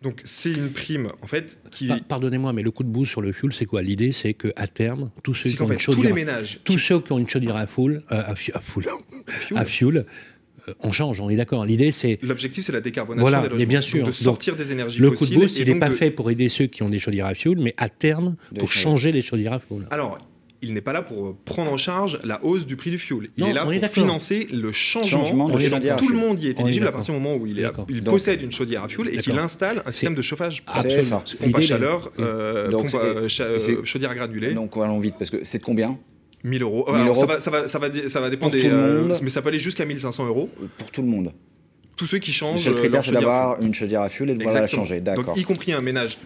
Donc 0.01 0.21
c'est 0.23 0.51
une 0.51 0.69
prime 0.69 1.11
en 1.21 1.27
fait 1.27 1.59
qui. 1.71 1.89
Pardonnez-moi, 2.07 2.53
mais 2.53 2.61
le 2.61 2.71
coup 2.71 2.83
de 2.83 2.89
boost 2.89 3.11
sur 3.11 3.21
le 3.21 3.31
fuel, 3.31 3.53
c'est 3.53 3.65
quoi? 3.65 3.81
L'idée, 3.81 4.11
c'est 4.11 4.33
que 4.33 4.49
à 4.55 4.67
terme, 4.67 5.09
tous 5.23 5.33
ceux 5.33 5.51
qui 5.51 5.61
ont 5.61 5.67
fait, 5.67 5.73
une 5.73 5.79
chaudière, 5.79 6.01
tous 6.01 6.07
les 6.07 6.13
ménages, 6.13 6.59
tous 6.63 6.73
qui... 6.73 6.79
ceux 6.79 6.99
qui 6.99 7.11
ont 7.11 7.19
une 7.19 7.29
chaudière 7.29 7.55
à 7.55 7.65
fuel, 7.65 8.03
euh, 8.11 8.23
à, 8.25 8.35
fuel, 8.35 8.55
à, 8.55 8.61
fuel, 8.61 8.87
à 9.57 9.65
fuel 9.65 10.05
euh, 10.67 10.73
on 10.79 10.91
change, 10.91 11.21
on 11.21 11.29
est 11.29 11.35
d'accord. 11.35 11.65
L'idée, 11.65 11.91
c'est. 11.91 12.19
L'objectif, 12.21 12.65
c'est 12.65 12.71
la 12.71 12.81
décarbonation 12.81 13.21
voilà, 13.21 13.37
des 13.37 13.43
logements. 13.49 13.59
Mais 13.59 13.65
bien 13.65 13.81
sûr. 13.81 13.99
Donc 13.99 14.07
de 14.07 14.11
sortir 14.13 14.55
des 14.55 14.71
énergies 14.71 14.99
le 14.99 15.11
fossiles. 15.11 15.27
Le 15.27 15.33
coup 15.33 15.39
de 15.39 15.45
boost, 15.45 15.59
il 15.59 15.73
n'est 15.73 15.79
pas 15.79 15.89
de... 15.89 15.95
fait 15.95 16.11
pour 16.11 16.29
aider 16.29 16.49
ceux 16.49 16.65
qui 16.65 16.83
ont 16.83 16.89
des 16.89 16.99
chaudières 16.99 17.27
à 17.27 17.33
fuel, 17.33 17.57
mais 17.59 17.73
à 17.77 17.89
terme, 17.89 18.35
De 18.51 18.59
pour 18.59 18.71
changer. 18.71 18.83
changer 18.83 19.11
les 19.11 19.21
chaudières 19.21 19.53
à 19.53 19.59
fuel. 19.59 19.87
Alors, 19.91 20.19
il 20.61 20.73
n'est 20.73 20.81
pas 20.81 20.93
là 20.93 21.01
pour 21.01 21.35
prendre 21.45 21.71
en 21.71 21.77
charge 21.77 22.19
la 22.23 22.43
hausse 22.43 22.65
du 22.65 22.75
prix 22.75 22.89
du 22.91 22.97
fuel. 22.97 23.29
Il 23.37 23.43
Non, 23.43 23.49
est 23.49 23.53
là 23.53 23.65
est 23.71 23.79
pour 23.79 23.89
financer 23.89 24.47
le 24.51 24.71
changement. 24.71 25.25
Changement 25.25 25.49
de 25.49 25.59
et 25.59 25.63
donc, 25.69 25.73
chaudière 25.75 25.95
à 25.95 25.97
tout 25.97 26.07
le 26.07 26.15
fuel. 26.15 26.27
monde 26.27 26.39
y 26.39 26.47
est 26.47 26.59
éligible 26.59 26.87
à 26.87 26.91
partir 26.91 27.13
du 27.13 27.19
moment 27.19 27.35
où 27.35 27.45
il, 27.45 27.59
est, 27.59 27.63
D'accord. 27.63 27.85
il 27.89 28.03
Donc- 28.03 28.13
possède 28.15 28.41
une 28.41 28.51
chaudière 28.51 28.83
à 28.83 28.87
fuel 28.87 29.09
et 29.13 29.17
qu'il 29.17 29.37
installe 29.37 29.83
un 29.85 29.91
système 29.91 30.15
de 30.15 30.21
chauffage 30.21 30.63
ça. 30.65 31.23
Pompe 31.41 31.55
à 31.55 31.61
chaleur, 31.61 32.09
euh, 32.19 32.69
Donc, 32.69 32.81
pompe 32.89 32.89
c'est- 32.91 33.25
à 33.25 33.27
cha- 33.27 33.43
euh, 33.43 33.83
chaudière 33.83 34.11
à 34.11 34.15
granulés, 34.15 34.53
Donc 34.53 34.75
allons 34.77 34.99
vite 34.99 35.15
parce 35.19 35.29
que 35.29 35.43
c'est 35.43 35.59
de 35.59 35.63
combien 35.63 35.97
1000 36.43 36.61
euros. 36.63 36.85
1000 36.87 36.95
Alors, 37.01 37.07
euros 37.15 37.19
Ça, 37.21 37.25
va, 37.25 37.39
ça, 37.41 37.51
va, 37.51 37.67
ça, 37.67 37.79
va, 37.79 37.89
dé- 37.89 38.07
ça 38.09 38.19
va 38.21 38.29
dépendre 38.29 38.51
pour 38.53 38.61
des. 38.61 38.67
le 38.67 38.73
euh, 38.73 39.13
mais 39.21 39.29
ça 39.29 39.41
peut 39.41 39.49
aller 39.49 39.59
jusqu'à 39.59 39.85
1500 39.85 40.25
euros. 40.27 40.49
pour 40.77 40.91
tout 40.91 41.01
le 41.01 41.07
monde 41.07 41.31
Tous 41.97 42.05
ceux 42.05 42.17
qui 42.19 42.31
Le 42.31 42.35
changent. 42.35 42.59
seul 42.61 42.73
euh, 42.73 42.77
critère, 42.77 43.03
c'est 43.05 43.11
d'avoir 43.13 43.61
une 43.61 43.73
chaudière 43.73 44.01
à 44.01 44.09
fuel 44.09 44.29
et 44.29 44.33
de 44.33 44.39
pouvoir 44.43 44.61
la 44.61 44.67
changer. 44.67 44.99
Donc, 44.99 45.15
D'accord. 45.17 45.37
y 45.37 45.43
compris 45.43 45.71
un 45.73 45.81
ménage 45.81 46.17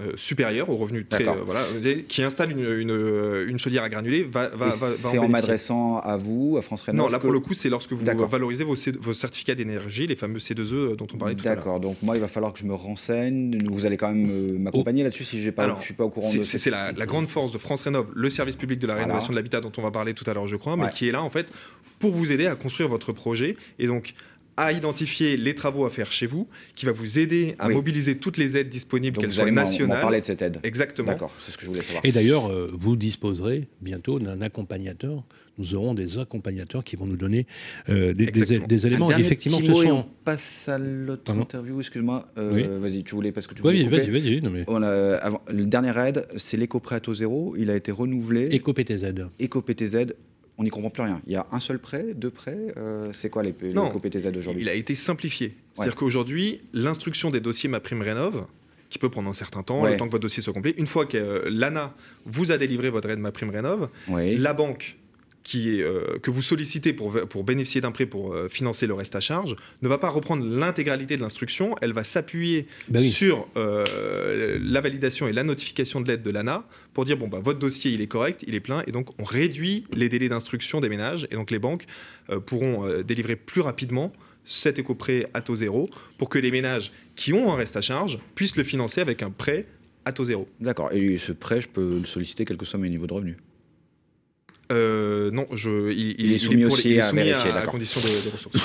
euh, 0.00 0.12
supérieur 0.16 0.70
au 0.70 0.76
revenu 0.76 1.04
très 1.04 1.28
euh, 1.28 1.32
voilà 1.44 1.60
qui 2.08 2.22
installe 2.22 2.50
une, 2.50 2.60
une, 2.80 3.44
une 3.48 3.58
chaudière 3.58 3.82
à 3.82 3.88
granulés 3.90 4.24
va, 4.24 4.50
C'est 4.72 5.18
en 5.18 5.28
m'adressant 5.28 5.98
à 5.98 6.16
vous, 6.16 6.56
à 6.58 6.62
France 6.62 6.82
Rénov. 6.82 7.04
Non, 7.06 7.10
là 7.12 7.18
que- 7.18 7.22
pour 7.24 7.30
le 7.32 7.40
coup, 7.40 7.52
c'est 7.54 7.68
lorsque 7.68 7.92
vous 7.92 8.04
valorisez 8.26 8.64
vos, 8.64 8.74
certificats 8.74 9.54
d'énergie, 9.54 10.06
les 10.06 10.16
fameux 10.16 10.38
C2E 10.38 10.96
dont 10.96 11.06
on 11.12 11.18
parlait 11.18 11.34
tout 11.34 11.44
à 11.46 11.50
l'heure. 11.50 11.56
D'accord. 11.56 11.78
Donc 11.80 11.98
moi, 12.02 12.16
il 12.16 12.20
va 12.20 12.28
falloir 12.28 12.52
que 12.54 12.58
je 12.58 12.64
me 12.64 12.74
renseigne. 12.74 13.58
Vous 13.70 13.84
allez 13.86 13.96
quand 13.98 14.08
même 14.12 14.28
euh, 14.30 14.58
m'accompagner 14.58 15.02
là-dessus 15.04 15.24
si 15.24 15.50
pas, 15.50 15.64
Alors, 15.64 15.78
je 15.80 15.84
suis 15.84 15.94
pas 15.94 16.04
au 16.04 16.10
courant 16.10 16.30
C'est- 16.30 16.38
de. 16.38 16.42
C'est 16.42 16.58
c'est 16.58 16.70
la, 16.70 16.92
la 16.92 17.06
grande 17.06 17.28
force 17.28 17.52
de 17.52 17.58
France 17.58 17.82
Rénov, 17.82 18.06
le 18.14 18.30
service 18.30 18.56
public 18.56 18.78
de 18.78 18.86
la 18.86 18.94
Voilà. 18.94 19.06
rénovation 19.06 19.30
de 19.32 19.36
l'habitat 19.36 19.60
dont 19.60 19.72
on 19.76 19.82
va 19.82 19.90
parler 19.90 20.14
tout 20.14 20.28
à 20.28 20.32
l'heure, 20.34 20.48
je 20.48 20.56
crois, 20.56 20.76
mais 20.76 20.84
Ouais. 20.84 20.90
qui 20.90 21.08
est 21.08 21.12
là 21.12 21.22
en 21.22 21.30
fait 21.30 21.52
pour 21.98 22.10
vous 22.12 22.32
aider 22.32 22.46
à 22.46 22.56
construire 22.56 22.88
votre 22.88 23.12
projet 23.12 23.56
et 23.78 23.86
donc 23.86 24.14
à 24.56 24.72
identifier 24.72 25.36
les 25.36 25.54
travaux 25.54 25.84
à 25.86 25.90
faire 25.90 26.12
chez 26.12 26.26
vous, 26.26 26.46
qui 26.74 26.84
va 26.86 26.92
vous 26.92 27.18
aider 27.18 27.54
à 27.58 27.68
Oui. 27.68 27.74
mobiliser 27.74 28.18
toutes 28.18 28.36
les 28.36 28.56
aides 28.56 28.68
disponibles, 28.68 29.14
Donc 29.16 29.22
qu'elles 29.22 29.30
vous 29.30 29.34
soient 29.34 29.42
allez 29.44 29.52
m'en- 29.52 29.62
m'en 29.62 29.66
nationales. 29.66 30.00
parler 30.00 30.20
de 30.20 30.24
cette 30.26 30.42
aide. 30.42 30.58
Exactement. 30.62 31.08
D'accord. 31.08 31.32
C'est 31.38 31.52
ce 31.52 31.56
que 31.58 31.64
je 31.64 31.70
voulais 31.70 31.82
savoir. 31.82 32.04
Et 32.04 32.12
d'ailleurs, 32.12 32.46
euh, 32.50 32.70
vous 32.72 32.96
disposerez 32.96 33.66
bientôt 33.80 34.18
d'un 34.18 34.40
accompagnateur. 34.42 35.24
Nous 35.58 35.74
aurons 35.74 35.92
des 35.94 36.18
accompagnateurs 36.18 36.82
qui 36.84 36.96
vont 36.96 37.06
nous 37.06 37.16
donner 37.16 37.46
euh, 37.88 38.08
des, 38.14 38.24
des- 38.24 38.28
Exactement. 38.28 38.66
des 38.66 38.86
éléments. 38.86 39.06
Un 39.06 39.08
dernier 39.10 39.24
Effectivement, 39.24 39.58
petit 39.58 39.66
ce 39.66 39.72
mot 39.72 39.82
et 39.82 39.86
sont. 39.86 39.92
on 39.98 40.06
passe 40.24 40.68
à 40.68 40.78
l'autre 40.78 41.22
Pardon 41.24 41.42
interview. 41.42 41.78
Excuse-moi. 41.80 42.26
Euh, 42.38 42.52
Oui. 42.54 42.64
Vas-y, 42.80 43.04
tu 43.04 43.14
voulais 43.14 43.32
parce 43.32 43.46
que 43.46 43.54
tu 43.54 43.62
Oui, 43.62 43.84
voulais. 43.84 43.96
vas-y, 43.98 44.06
couper. 44.06 44.20
vas-y. 44.20 44.40
Non, 44.42 44.50
mais... 44.50 44.64
On 44.66 44.82
a- 44.82 45.16
avant, 45.16 45.42
le 45.52 45.64
dernier 45.66 45.92
aide, 46.08 46.26
c'est 46.36 46.56
l'éco-prêt 46.56 46.96
à 46.96 47.00
taux 47.00 47.14
zéro. 47.14 47.54
Il 47.58 47.70
a 47.70 47.76
été 47.76 47.92
renouvelé. 47.92 48.48
Éco-PTZ. 48.50 49.04
Éco-PTZ. 49.40 50.14
On 50.58 50.64
n'y 50.64 50.70
comprend 50.70 50.90
plus 50.90 51.02
rien. 51.02 51.20
Il 51.26 51.32
y 51.32 51.36
a 51.36 51.46
un 51.50 51.60
seul 51.60 51.78
prêt, 51.78 52.14
deux 52.14 52.30
prêts. 52.30 52.58
euh, 52.76 53.10
c'est 53.12 53.30
quoi 53.30 53.42
les 53.42 53.54
Non. 53.72 53.86
l'éco-PTZ 53.86 54.26
aujourd'hui 54.36 54.62
Il 54.62 54.68
a 54.68 54.74
été 54.74 54.94
simplifié. 54.94 55.54
C'est-à-dire 55.74 55.94
Ouais. 55.94 55.98
qu'aujourd'hui, 55.98 56.60
l'instruction 56.72 57.30
des 57.30 57.40
dossiers 57.40 57.68
Ma 57.68 57.80
Prime 57.80 58.02
Rénov, 58.02 58.46
qui 58.90 58.98
peut 58.98 59.08
prendre 59.08 59.30
un 59.30 59.34
certain 59.34 59.62
temps, 59.62 59.82
Ouais. 59.82 59.92
le 59.92 59.96
temps 59.96 60.06
que 60.06 60.10
votre 60.12 60.22
dossier 60.22 60.42
soit 60.42 60.52
complet, 60.52 60.74
une 60.76 60.86
fois 60.86 61.06
que 61.06 61.16
euh, 61.16 61.42
l'ANA 61.50 61.94
vous 62.26 62.52
a 62.52 62.58
délivré 62.58 62.90
votre 62.90 63.08
aide 63.08 63.18
Ma 63.18 63.32
Prime 63.32 63.48
Rénov, 63.50 63.88
la 64.08 64.52
banque 64.52 64.96
qui 65.44 65.78
est, 65.78 65.82
euh, 65.82 66.18
que 66.22 66.30
vous 66.30 66.42
sollicitez 66.42 66.92
pour, 66.92 67.12
pour 67.28 67.44
bénéficier 67.44 67.80
d'un 67.80 67.90
prêt 67.90 68.06
pour 68.06 68.32
euh, 68.32 68.48
financer 68.48 68.86
le 68.86 68.94
reste 68.94 69.16
à 69.16 69.20
charge 69.20 69.56
ne 69.82 69.88
va 69.88 69.98
pas 69.98 70.08
reprendre 70.08 70.44
l'intégralité 70.46 71.16
de 71.16 71.20
l'instruction, 71.20 71.74
elle 71.82 71.92
va 71.92 72.04
s'appuyer 72.04 72.66
Bah 72.88 73.00
oui. 73.00 73.10
sur 73.10 73.48
euh, 73.56 74.58
la 74.62 74.80
validation 74.80 75.26
et 75.28 75.32
la 75.32 75.42
notification 75.42 76.00
de 76.00 76.08
l'aide 76.08 76.22
de 76.22 76.30
l'ANA 76.30 76.64
pour 76.94 77.04
dire 77.04 77.16
bon 77.16 77.28
bah 77.28 77.40
votre 77.42 77.58
dossier 77.58 77.90
il 77.90 78.00
est 78.00 78.06
correct, 78.06 78.44
il 78.46 78.54
est 78.54 78.60
plein 78.60 78.82
et 78.86 78.92
donc 78.92 79.08
on 79.20 79.24
réduit 79.24 79.84
les 79.92 80.08
délais 80.08 80.28
d'instruction 80.28 80.80
des 80.80 80.88
ménages 80.88 81.26
et 81.30 81.34
donc 81.34 81.50
les 81.50 81.58
banques 81.58 81.86
euh, 82.30 82.38
pourront 82.38 82.86
euh, 82.86 83.02
délivrer 83.02 83.36
plus 83.36 83.60
rapidement 83.62 84.12
cet 84.44 84.78
éco-prêt 84.78 85.28
à 85.34 85.40
taux 85.40 85.54
zéro 85.56 85.88
pour 86.18 86.28
que 86.28 86.38
les 86.38 86.50
ménages 86.50 86.92
qui 87.16 87.32
ont 87.32 87.52
un 87.52 87.56
reste 87.56 87.76
à 87.76 87.80
charge 87.80 88.18
puissent 88.34 88.56
le 88.56 88.64
financer 88.64 89.00
avec 89.00 89.22
un 89.22 89.30
prêt 89.30 89.66
à 90.04 90.12
taux 90.12 90.24
zéro. 90.24 90.48
D'accord. 90.60 90.92
Et 90.92 91.16
ce 91.16 91.30
prêt, 91.32 91.60
je 91.60 91.68
peux 91.68 91.98
le 92.00 92.04
solliciter 92.04 92.44
quel 92.44 92.56
que 92.56 92.64
soit 92.64 92.78
mes 92.80 92.90
niveaux 92.90 93.06
de 93.06 93.12
revenus? 93.14 93.36
Euh, 94.72 95.30
non, 95.30 95.46
je, 95.52 95.92
il, 95.92 96.14
Il 96.18 96.32
est 96.32 96.38
soumis 96.38 96.64
pour- 96.64 96.72
aussi 96.72 96.90
il 96.90 96.96
est 96.96 97.00
à 97.00 97.12
vérifier, 97.12 97.50
à, 97.50 97.54
d'accord. 97.54 97.72
condition 97.72 98.00
de, 98.00 98.06
de 98.28 98.32
ressources. 98.32 98.56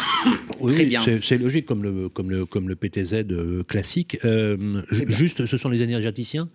Oui, 0.59 0.73
Très 0.73 0.83
oui, 0.83 0.89
bien. 0.89 1.01
c'est- 1.03 1.19
c'est 1.23 1.37
logique 1.37 1.65
comme 1.65 1.83
le, 1.83 2.09
comme 2.09 2.29
le, 2.31 2.45
comme 2.45 2.67
le 2.69 2.75
PTZ 2.75 3.25
euh, 3.31 3.63
classique. 3.63 4.17
Euh, 4.25 4.81
juste, 4.91 5.45
ce 5.45 5.57
sont 5.57 5.69
les 5.69 5.83
énergéticiens 5.83 6.49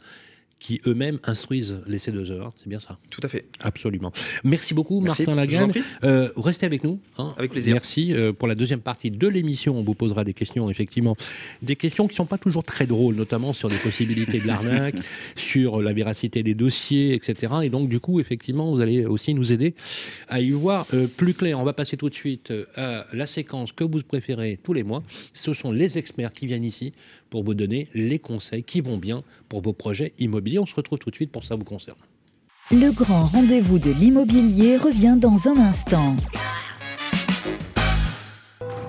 qui 0.63 0.81
eux-mêmes 0.87 1.19
instruisent 1.25 1.81
les 1.89 1.99
C2E. 1.99 2.41
hein, 2.41 2.53
c'est 2.57 2.69
bien 2.69 2.79
ça. 2.79 2.97
Tout 3.11 3.21
à 3.25 3.29
fait. 3.29 3.47
Absolument. 3.59 4.13
Merci 4.45 4.75
beaucoup, 4.75 5.01
Merci. 5.01 5.23
Martin 5.23 5.35
Lagarde. 5.35 5.73
Euh, 6.05 6.29
restez 6.37 6.67
avec 6.67 6.85
nous. 6.85 7.01
hein. 7.19 7.35
Avec 7.37 7.51
plaisir. 7.51 7.75
Merci. 7.75 8.13
Euh, 8.15 8.33
pour 8.33 8.47
la 8.47 8.55
deuxième 8.55 8.81
partie 8.81 9.11
de 9.11 9.27
l'émission, 9.27 9.77
on 9.77 9.83
vous 9.83 9.95
posera 9.97 10.23
des 10.23 10.35
questions, 10.35 10.71
effectivement. 10.71 11.17
Des 11.63 11.75
questions 11.75 12.07
qui 12.07 12.13
ne 12.13 12.19
sont 12.19 12.27
pas 12.27 12.39
toujours 12.39 12.63
très 12.63 12.87
drôles, 12.87 13.17
notamment 13.17 13.53
sur 13.53 13.69
les 13.69 13.77
possibilités 13.77 14.39
de 14.39 14.47
l'arnaque, 14.47 14.95
sur 15.37 15.83
la 15.83 15.93
véracité 15.93 16.45
des 16.45 16.55
dossiers, 16.55 17.15
etc. 17.15 17.55
Et 17.65 17.69
donc, 17.69 17.89
du 17.89 17.99
coup, 17.99 18.21
effectivement, 18.21 18.71
vous 18.71 18.81
allez 18.81 19.05
aussi 19.05 19.35
nous 19.35 19.53
aider 19.53 19.75
à 20.29 20.41
y 20.41 20.51
voir 20.51 20.87
euh, 20.95 21.09
plus 21.09 21.35
clair. 21.35 21.59
On 21.59 21.65
va 21.65 21.73
passer 21.73 21.97
tout 21.97 22.09
de 22.09 22.15
suite 22.15 22.53
euh, 22.53 22.67
à 22.77 23.07
la 23.13 23.27
séquence 23.27 23.73
que 23.73 23.83
vous 23.83 24.01
préférez 24.03 24.61
tous 24.63 24.75
les 24.75 24.85
mois. 24.85 25.03
Ce 25.35 25.53
sont 25.55 25.73
les 25.73 25.99
experts 25.99 26.33
qui 26.33 26.47
viennent 26.47 26.65
ici 26.65 26.93
pour 27.33 27.45
vous 27.45 27.55
donner 27.55 27.89
les 27.95 28.19
conseils 28.19 28.63
qui 28.63 28.83
vont 28.83 28.99
bien 28.99 29.23
pour 29.49 29.63
vos 29.63 29.73
projets 29.73 30.13
immobiliers. 30.19 30.59
On 30.59 30.67
se 30.67 30.75
retrouve 30.75 30.99
tout 30.99 31.09
de 31.09 31.15
suite 31.15 31.33
pour 31.33 31.45
ça 31.45 31.57
vous 31.57 31.65
concerne. 31.65 31.97
Le 32.71 32.91
grand 32.93 33.25
rendez-vous 33.25 33.79
de 33.79 33.91
l'immobilier 33.91 34.77
revient 34.77 35.17
dans 35.19 35.49
un 35.49 35.57
instant. 35.57 36.15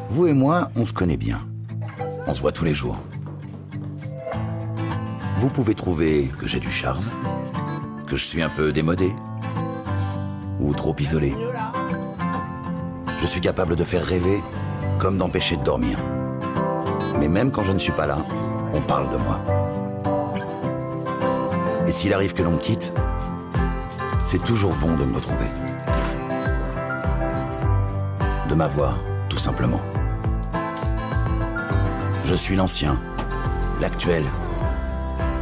Vous 0.09 0.27
et 0.27 0.33
moi, 0.33 0.71
on 0.75 0.83
se 0.83 0.91
connaît 0.91 1.15
bien. 1.15 1.39
On 2.27 2.33
se 2.33 2.41
voit 2.41 2.51
tous 2.51 2.65
les 2.65 2.73
jours. 2.73 3.01
Vous 5.37 5.49
pouvez 5.49 5.73
trouver 5.73 6.29
que 6.37 6.45
j'ai 6.45 6.59
du 6.59 6.69
charme, 6.69 7.05
que 8.09 8.17
je 8.17 8.25
suis 8.25 8.41
un 8.41 8.49
peu 8.49 8.73
démodé, 8.73 9.11
ou 10.59 10.73
trop 10.73 10.93
isolé. 10.99 11.33
Je 13.19 13.25
suis 13.25 13.39
capable 13.39 13.77
de 13.77 13.85
faire 13.85 14.03
rêver 14.03 14.41
comme 14.99 15.17
d'empêcher 15.17 15.55
de 15.55 15.63
dormir. 15.63 15.97
Mais 17.19 17.27
même 17.27 17.51
quand 17.51 17.63
je 17.63 17.71
ne 17.71 17.79
suis 17.79 17.91
pas 17.91 18.07
là, 18.07 18.17
on 18.73 18.81
parle 18.81 19.09
de 19.09 19.17
moi. 19.17 19.39
Et 21.87 21.91
s'il 21.91 22.13
arrive 22.13 22.33
que 22.33 22.43
l'on 22.43 22.51
me 22.51 22.57
quitte, 22.57 22.93
c'est 24.25 24.43
toujours 24.43 24.75
bon 24.75 24.95
de 24.95 25.05
me 25.05 25.15
retrouver. 25.15 25.45
De 28.49 28.55
m'avoir, 28.55 28.97
tout 29.29 29.37
simplement. 29.37 29.81
Je 32.23 32.35
suis 32.35 32.55
l'ancien, 32.55 32.99
l'actuel, 33.81 34.23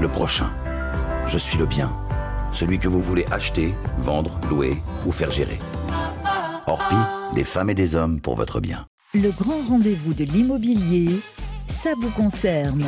le 0.01 0.07
prochain. 0.07 0.49
Je 1.27 1.37
suis 1.37 1.57
le 1.57 1.65
bien, 1.65 1.89
celui 2.51 2.79
que 2.79 2.87
vous 2.87 3.01
voulez 3.01 3.25
acheter, 3.31 3.73
vendre, 3.99 4.37
louer 4.49 4.81
ou 5.05 5.11
faire 5.11 5.31
gérer. 5.31 5.59
Orpi, 6.67 6.95
des 7.33 7.43
femmes 7.43 7.69
et 7.69 7.75
des 7.75 7.95
hommes 7.95 8.19
pour 8.19 8.35
votre 8.35 8.59
bien. 8.59 8.85
Le 9.13 9.29
grand 9.31 9.61
rendez-vous 9.67 10.13
de 10.13 10.23
l'immobilier, 10.23 11.19
ça 11.67 11.93
vous 11.99 12.11
concerne. 12.11 12.85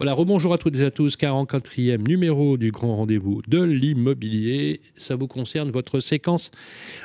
Voilà, 0.00 0.14
rebonjour 0.14 0.54
à 0.54 0.56
toutes 0.56 0.80
et 0.80 0.84
à 0.86 0.90
tous, 0.90 1.18
44e 1.18 2.08
numéro 2.08 2.56
du 2.56 2.70
grand 2.70 2.96
rendez-vous 2.96 3.42
de 3.46 3.60
l'immobilier. 3.60 4.80
Ça 4.96 5.14
vous 5.14 5.26
concerne 5.26 5.70
votre 5.70 6.00
séquence 6.00 6.52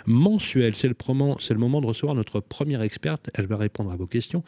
mensuelle. 0.05 0.75
C'est 0.77 0.87
le, 0.87 0.95
c'est 1.39 1.53
le 1.53 1.59
moment 1.59 1.81
de 1.81 1.87
recevoir 1.87 2.15
notre 2.15 2.39
première 2.39 2.81
experte. 2.81 3.29
Elle 3.33 3.47
va 3.47 3.57
répondre 3.57 3.91
à 3.91 3.97
vos 3.97 4.07
questions. 4.07 4.45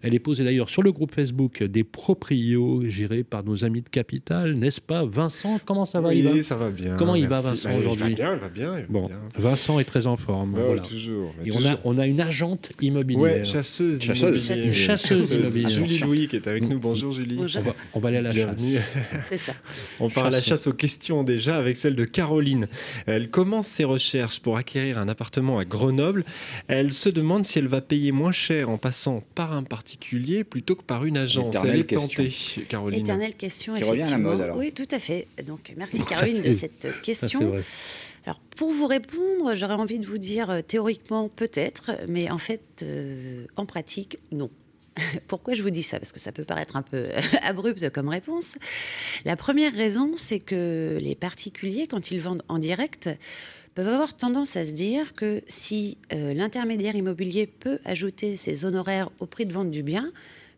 Elle 0.00 0.14
est 0.14 0.18
posée 0.18 0.44
d'ailleurs 0.44 0.70
sur 0.70 0.82
le 0.82 0.92
groupe 0.92 1.14
Facebook 1.14 1.62
des 1.62 1.84
proprios 1.84 2.88
gérés 2.88 3.22
par 3.22 3.44
nos 3.44 3.64
amis 3.64 3.82
de 3.82 3.90
Capital, 3.90 4.54
n'est-ce 4.54 4.80
pas 4.80 5.04
Vincent, 5.04 5.60
comment 5.66 5.84
ça 5.84 6.00
va 6.00 6.08
Oui, 6.08 6.42
ça 6.42 6.56
va 6.56 6.70
bien. 6.70 6.96
Comment 6.96 7.16
il 7.16 7.28
va 7.28 7.42
Vincent 7.42 7.76
aujourd'hui 7.76 8.12
Il 8.12 8.16
va 8.16 8.22
bien, 8.22 8.34
il 8.34 8.40
va 8.40 8.48
bien. 8.48 8.86
bon, 8.88 9.10
Vincent 9.36 9.78
est 9.78 9.84
très 9.84 10.06
en 10.06 10.16
forme. 10.16 10.54
Oh, 10.56 10.62
voilà. 10.68 10.80
toujours. 10.80 11.34
Et 11.44 11.50
on 11.54 11.66
a, 11.66 11.78
on 11.84 11.98
a, 11.98 12.06
une 12.06 12.22
agente 12.22 12.70
immobilière. 12.80 13.22
Ouais, 13.22 13.44
chasseuse 13.44 14.00
Chasseuse, 14.00 14.42
chasseuse, 14.42 14.72
chasseuse 14.72 15.30
immobilière. 15.32 15.68
Julie 15.68 15.98
Louis 15.98 16.28
qui 16.28 16.36
est 16.36 16.48
avec 16.48 16.66
nous. 16.66 16.78
Bonjour 16.78 17.12
Julie. 17.12 17.36
Bonjour. 17.36 17.60
On, 17.60 17.66
va, 17.66 17.74
on, 17.94 18.00
va, 18.00 18.08
aller 18.08 18.18
à 18.18 18.22
la 18.22 18.30
Bienvenue. 18.30 18.74
chasse. 18.74 18.84
C'est 19.30 19.38
ça. 19.38 19.52
On 19.98 20.08
part 20.08 20.26
à 20.26 20.30
la 20.30 20.40
chasse 20.40 20.66
aux 20.66 20.72
questions 20.72 21.22
déjà 21.22 21.56
avec 21.56 21.76
celle 21.76 21.94
de 21.96 22.04
Caroline. 22.04 22.68
Elle 23.06 23.30
commence 23.30 23.66
ses 23.66 23.84
recherches 23.84 24.40
pour 24.40 24.56
acquérir 24.56 24.98
un 24.98 25.08
appartement 25.08 25.58
à 25.58 25.64
Grenoble. 25.64 26.24
Elle 26.68 26.92
se 26.92 27.08
demande 27.08 27.44
si 27.44 27.58
elle 27.58 27.68
va 27.68 27.80
payer 27.80 28.12
moins 28.12 28.32
cher 28.32 28.70
en 28.70 28.78
passant 28.78 29.22
par 29.34 29.52
un 29.52 29.62
particulier 29.62 30.44
plutôt 30.44 30.74
que 30.74 30.82
par 30.82 31.04
une 31.04 31.16
agence. 31.16 31.56
Éternelle 31.56 31.74
elle 31.74 31.80
est 31.80 31.84
question. 31.84 32.24
tentée, 32.24 32.66
Caroline. 32.68 33.00
Éternelle 33.00 33.34
question, 33.34 33.74
Qui 33.76 33.84
revient 33.84 34.02
à 34.02 34.04
la 34.04 34.10
effectivement. 34.10 34.30
mode, 34.30 34.40
alors. 34.42 34.56
Oui, 34.56 34.72
tout 34.72 34.88
à 34.90 34.98
fait. 34.98 35.26
Donc, 35.46 35.72
merci 35.76 36.02
Caroline 36.04 36.42
de 36.42 36.52
cette 36.52 36.82
Ça, 36.82 36.88
question. 37.02 37.50
vrai. 37.50 37.62
Alors, 38.26 38.38
pour 38.56 38.70
vous 38.70 38.86
répondre, 38.86 39.54
j'aurais 39.54 39.74
envie 39.74 39.98
de 39.98 40.06
vous 40.06 40.18
dire 40.18 40.50
euh, 40.50 40.60
théoriquement 40.60 41.28
peut-être, 41.28 41.92
mais 42.06 42.30
en 42.30 42.36
fait, 42.38 42.60
euh, 42.82 43.46
en 43.56 43.64
pratique, 43.64 44.18
non. 44.30 44.50
Pourquoi 45.26 45.54
je 45.54 45.62
vous 45.62 45.70
dis 45.70 45.82
ça? 45.82 45.98
Parce 45.98 46.12
que 46.12 46.20
ça 46.20 46.32
peut 46.32 46.44
paraître 46.44 46.76
un 46.76 46.82
peu 46.82 47.08
abrupt 47.42 47.90
comme 47.90 48.08
réponse. 48.08 48.56
La 49.24 49.36
première 49.36 49.72
raison, 49.72 50.12
c'est 50.16 50.40
que 50.40 50.98
les 51.00 51.14
particuliers, 51.14 51.86
quand 51.86 52.10
ils 52.10 52.20
vendent 52.20 52.42
en 52.48 52.58
direct, 52.58 53.08
peuvent 53.74 53.88
avoir 53.88 54.16
tendance 54.16 54.56
à 54.56 54.64
se 54.64 54.72
dire 54.72 55.14
que 55.14 55.42
si 55.46 55.98
euh, 56.12 56.34
l'intermédiaire 56.34 56.96
immobilier 56.96 57.46
peut 57.46 57.78
ajouter 57.84 58.36
ses 58.36 58.64
honoraires 58.64 59.10
au 59.20 59.26
prix 59.26 59.46
de 59.46 59.52
vente 59.52 59.70
du 59.70 59.82
bien, 59.82 60.02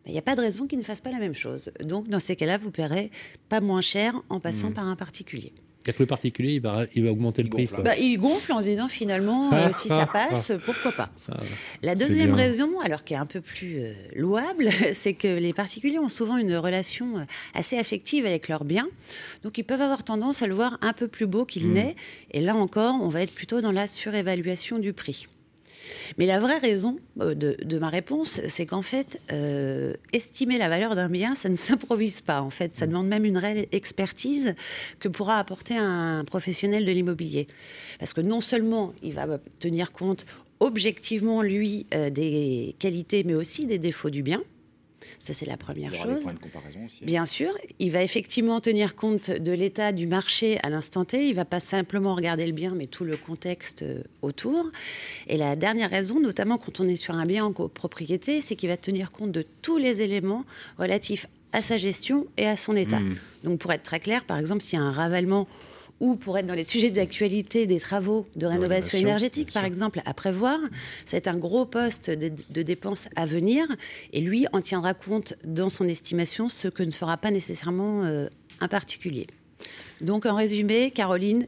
ben, 0.03 0.09
il 0.09 0.13
n'y 0.13 0.19
a 0.19 0.23
pas 0.23 0.35
de 0.35 0.41
raison 0.41 0.67
qu'il 0.67 0.79
ne 0.79 0.83
fasse 0.83 1.01
pas 1.01 1.11
la 1.11 1.19
même 1.19 1.35
chose. 1.35 1.71
Donc, 1.79 2.09
dans 2.09 2.19
ces 2.19 2.35
cas-là, 2.35 2.57
vous 2.57 2.71
paierez 2.71 3.11
pas 3.49 3.61
moins 3.61 3.81
cher 3.81 4.21
en 4.29 4.39
passant 4.39 4.69
Mmh. 4.69 4.73
par 4.73 4.87
un 4.87 4.95
particulier. 4.95 5.53
Que 5.83 5.91
le 5.99 6.05
particulier, 6.05 6.53
il 6.53 6.61
va, 6.61 6.85
il 6.95 7.03
va 7.03 7.11
augmenter 7.11 7.41
le 7.43 7.47
Il 7.47 7.51
prix. 7.51 7.65
gonfle. 7.65 7.83
Bah, 7.83 7.97
il 7.97 8.17
gonfle 8.17 8.53
en 8.53 8.61
se 8.61 8.67
disant 8.69 8.87
finalement, 8.87 9.51
euh, 9.53 9.69
si 9.73 9.89
ça 9.89 10.05
passe, 10.05 10.51
pourquoi 10.65 10.91
pas. 10.93 11.09
La 11.81 11.95
deuxième 11.95 12.33
raison, 12.33 12.79
alors 12.79 13.03
qui 13.03 13.13
est 13.13 13.17
un 13.17 13.25
peu 13.25 13.41
plus 13.41 13.79
euh, 13.79 13.93
louable, 14.15 14.69
c'est 14.93 15.13
que 15.13 15.27
les 15.27 15.51
particuliers 15.53 15.99
ont 15.99 16.09
souvent 16.09 16.37
une 16.37 16.55
relation 16.55 17.17
euh, 17.17 17.23
assez 17.53 17.77
affective 17.77 18.25
avec 18.25 18.47
leur 18.47 18.63
bien. 18.63 18.87
Donc 19.43 19.57
ils 19.57 19.63
peuvent 19.63 19.81
avoir 19.81 20.03
tendance 20.03 20.41
à 20.41 20.47
le 20.47 20.53
voir 20.53 20.77
un 20.81 20.93
peu 20.93 21.07
plus 21.07 21.27
beau 21.27 21.45
qu'il 21.45 21.67
Mm. 21.67 21.73
n'est. 21.73 21.95
Et 22.31 22.41
là 22.41 22.55
encore, 22.55 22.95
on 23.01 23.09
va 23.09 23.21
être 23.21 23.33
plutôt 23.33 23.59
dans 23.61 23.71
la 23.71 23.87
surévaluation 23.87 24.79
du 24.79 24.93
prix. 24.93 25.27
Mais 26.17 26.25
la 26.25 26.39
vraie 26.39 26.57
raison 26.57 26.97
euh, 27.19 27.35
de, 27.35 27.57
de 27.63 27.79
ma 27.79 27.89
réponse, 27.89 28.41
c'est 28.47 28.65
qu'en 28.65 28.81
fait, 28.81 29.21
euh, 29.31 29.93
estimer 30.11 30.57
la 30.57 30.69
valeur 30.69 30.95
d'un 30.95 31.09
bien, 31.09 31.35
ça 31.35 31.49
ne 31.49 31.55
s'improvise 31.55 32.21
pas. 32.21 32.41
En 32.41 32.49
fait, 32.49 32.75
ça 32.75 32.87
demande 32.87 33.07
même 33.07 33.25
une 33.25 33.37
réelle 33.37 33.67
expertise 33.71 34.55
que 34.99 35.07
pourra 35.07 35.39
apporter 35.39 35.75
un 35.75 36.23
professionnel 36.25 36.85
de 36.85 36.91
l'immobilier. 36.91 37.47
Parce 37.99 38.13
que 38.13 38.21
non 38.21 38.41
seulement 38.41 38.93
il 39.01 39.13
va 39.13 39.39
tenir 39.59 39.91
compte 39.91 40.25
objectivement, 40.59 41.41
lui, 41.41 41.85
euh, 41.93 42.09
des 42.09 42.75
qualités, 42.79 43.23
mais 43.23 43.33
aussi 43.33 43.65
des 43.65 43.79
défauts 43.79 44.09
du 44.09 44.23
bien. 44.23 44.41
Ça, 45.19 45.33
c'est 45.33 45.45
la 45.45 45.57
première 45.57 45.91
Il 45.93 45.97
y 45.97 45.99
aura 45.99 46.07
des 46.07 46.21
chose. 46.21 46.33
de 46.33 46.39
comparaison 46.39 46.79
aussi. 46.85 47.03
Bien 47.03 47.25
sûr, 47.25 47.51
il 47.79 47.91
va 47.91 48.03
effectivement 48.03 48.59
tenir 48.61 48.95
compte 48.95 49.31
de 49.31 49.51
l'état 49.51 49.91
du 49.91 50.07
marché 50.07 50.59
à 50.63 50.69
l'instant 50.69 51.05
T. 51.05 51.27
Il 51.27 51.35
va 51.35 51.45
pas 51.45 51.59
simplement 51.59 52.15
regarder 52.15 52.45
le 52.45 52.51
bien, 52.51 52.73
mais 52.75 52.87
tout 52.87 53.03
le 53.03 53.17
contexte 53.17 53.83
euh, 53.83 54.03
autour. 54.21 54.71
Et 55.27 55.37
la 55.37 55.55
dernière 55.55 55.89
raison, 55.89 56.19
notamment 56.19 56.57
quand 56.57 56.79
on 56.79 56.87
est 56.87 56.95
sur 56.95 57.15
un 57.15 57.25
bien 57.25 57.45
en 57.45 57.53
copropriété, 57.53 58.41
c'est 58.41 58.55
qu'il 58.55 58.69
va 58.69 58.77
tenir 58.77 59.11
compte 59.11 59.31
de 59.31 59.45
tous 59.61 59.77
les 59.77 60.01
éléments 60.01 60.45
relatifs 60.77 61.27
à 61.51 61.61
sa 61.61 61.77
gestion 61.77 62.25
et 62.37 62.47
à 62.47 62.57
son 62.57 62.75
état. 62.75 62.99
Mm. 62.99 63.15
Donc, 63.43 63.59
pour 63.59 63.71
être 63.71 63.83
très 63.83 63.99
clair, 63.99 64.25
par 64.25 64.37
exemple, 64.37 64.61
s'il 64.61 64.79
y 64.79 64.81
a 64.81 64.85
un 64.85 64.91
ravalement 64.91 65.47
ou 66.03 66.17
pour 66.17 66.37
être 66.37 66.45
dans 66.45 66.53
les 66.53 66.65
sujets 66.65 66.91
d'actualité 66.91 67.65
des 67.65 67.79
travaux 67.79 68.27
de 68.35 68.45
rénovation 68.45 68.97
énergétique, 68.97 69.53
par 69.53 69.63
exemple, 69.63 70.01
à 70.03 70.13
prévoir, 70.13 70.59
c'est 71.05 71.29
un 71.29 71.37
gros 71.37 71.65
poste 71.65 72.09
de, 72.09 72.29
de 72.49 72.61
dépenses 72.61 73.07
à 73.15 73.25
venir 73.25 73.65
et 74.11 74.19
lui 74.19 74.45
en 74.51 74.59
tiendra 74.59 74.93
compte 74.93 75.33
dans 75.45 75.69
son 75.69 75.87
estimation, 75.87 76.49
ce 76.49 76.67
que 76.67 76.83
ne 76.83 76.91
fera 76.91 77.15
pas 77.15 77.31
nécessairement 77.31 78.03
euh, 78.03 78.27
un 78.59 78.67
particulier. 78.67 79.27
Donc, 80.01 80.25
en 80.25 80.35
résumé, 80.35 80.91
Caroline, 80.91 81.47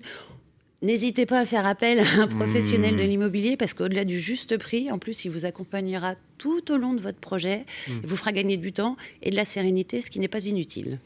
N'hésitez 0.86 1.26
pas 1.26 1.40
à 1.40 1.46
faire 1.46 1.66
appel 1.66 2.00
à 2.00 2.22
un 2.22 2.28
professionnel 2.28 2.94
Mmh. 2.94 2.98
de 2.98 3.04
l'immobilier 3.04 3.58
parce 3.58 3.74
qu'au-delà 3.74 4.06
du 4.06 4.20
juste 4.20 4.56
prix, 4.60 4.92
en 4.92 5.00
plus, 5.00 5.26
il 5.26 5.32
vous 5.32 5.44
accompagnera 5.46 6.14
tout 6.38 6.72
au 6.72 6.78
long 6.78 6.94
de 6.94 7.02
votre 7.02 7.18
projet, 7.18 7.66
Mmh. 7.88 7.92
il 8.04 8.08
vous 8.08 8.16
fera 8.16 8.32
gagner 8.32 8.58
du 8.58 8.72
temps 8.72 8.96
et 9.24 9.32
de 9.32 9.36
la 9.36 9.46
sérénité, 9.46 10.00
ce 10.02 10.12
qui 10.12 10.20
n'est 10.20 10.28
pas 10.28 10.46
inutile. 10.46 11.00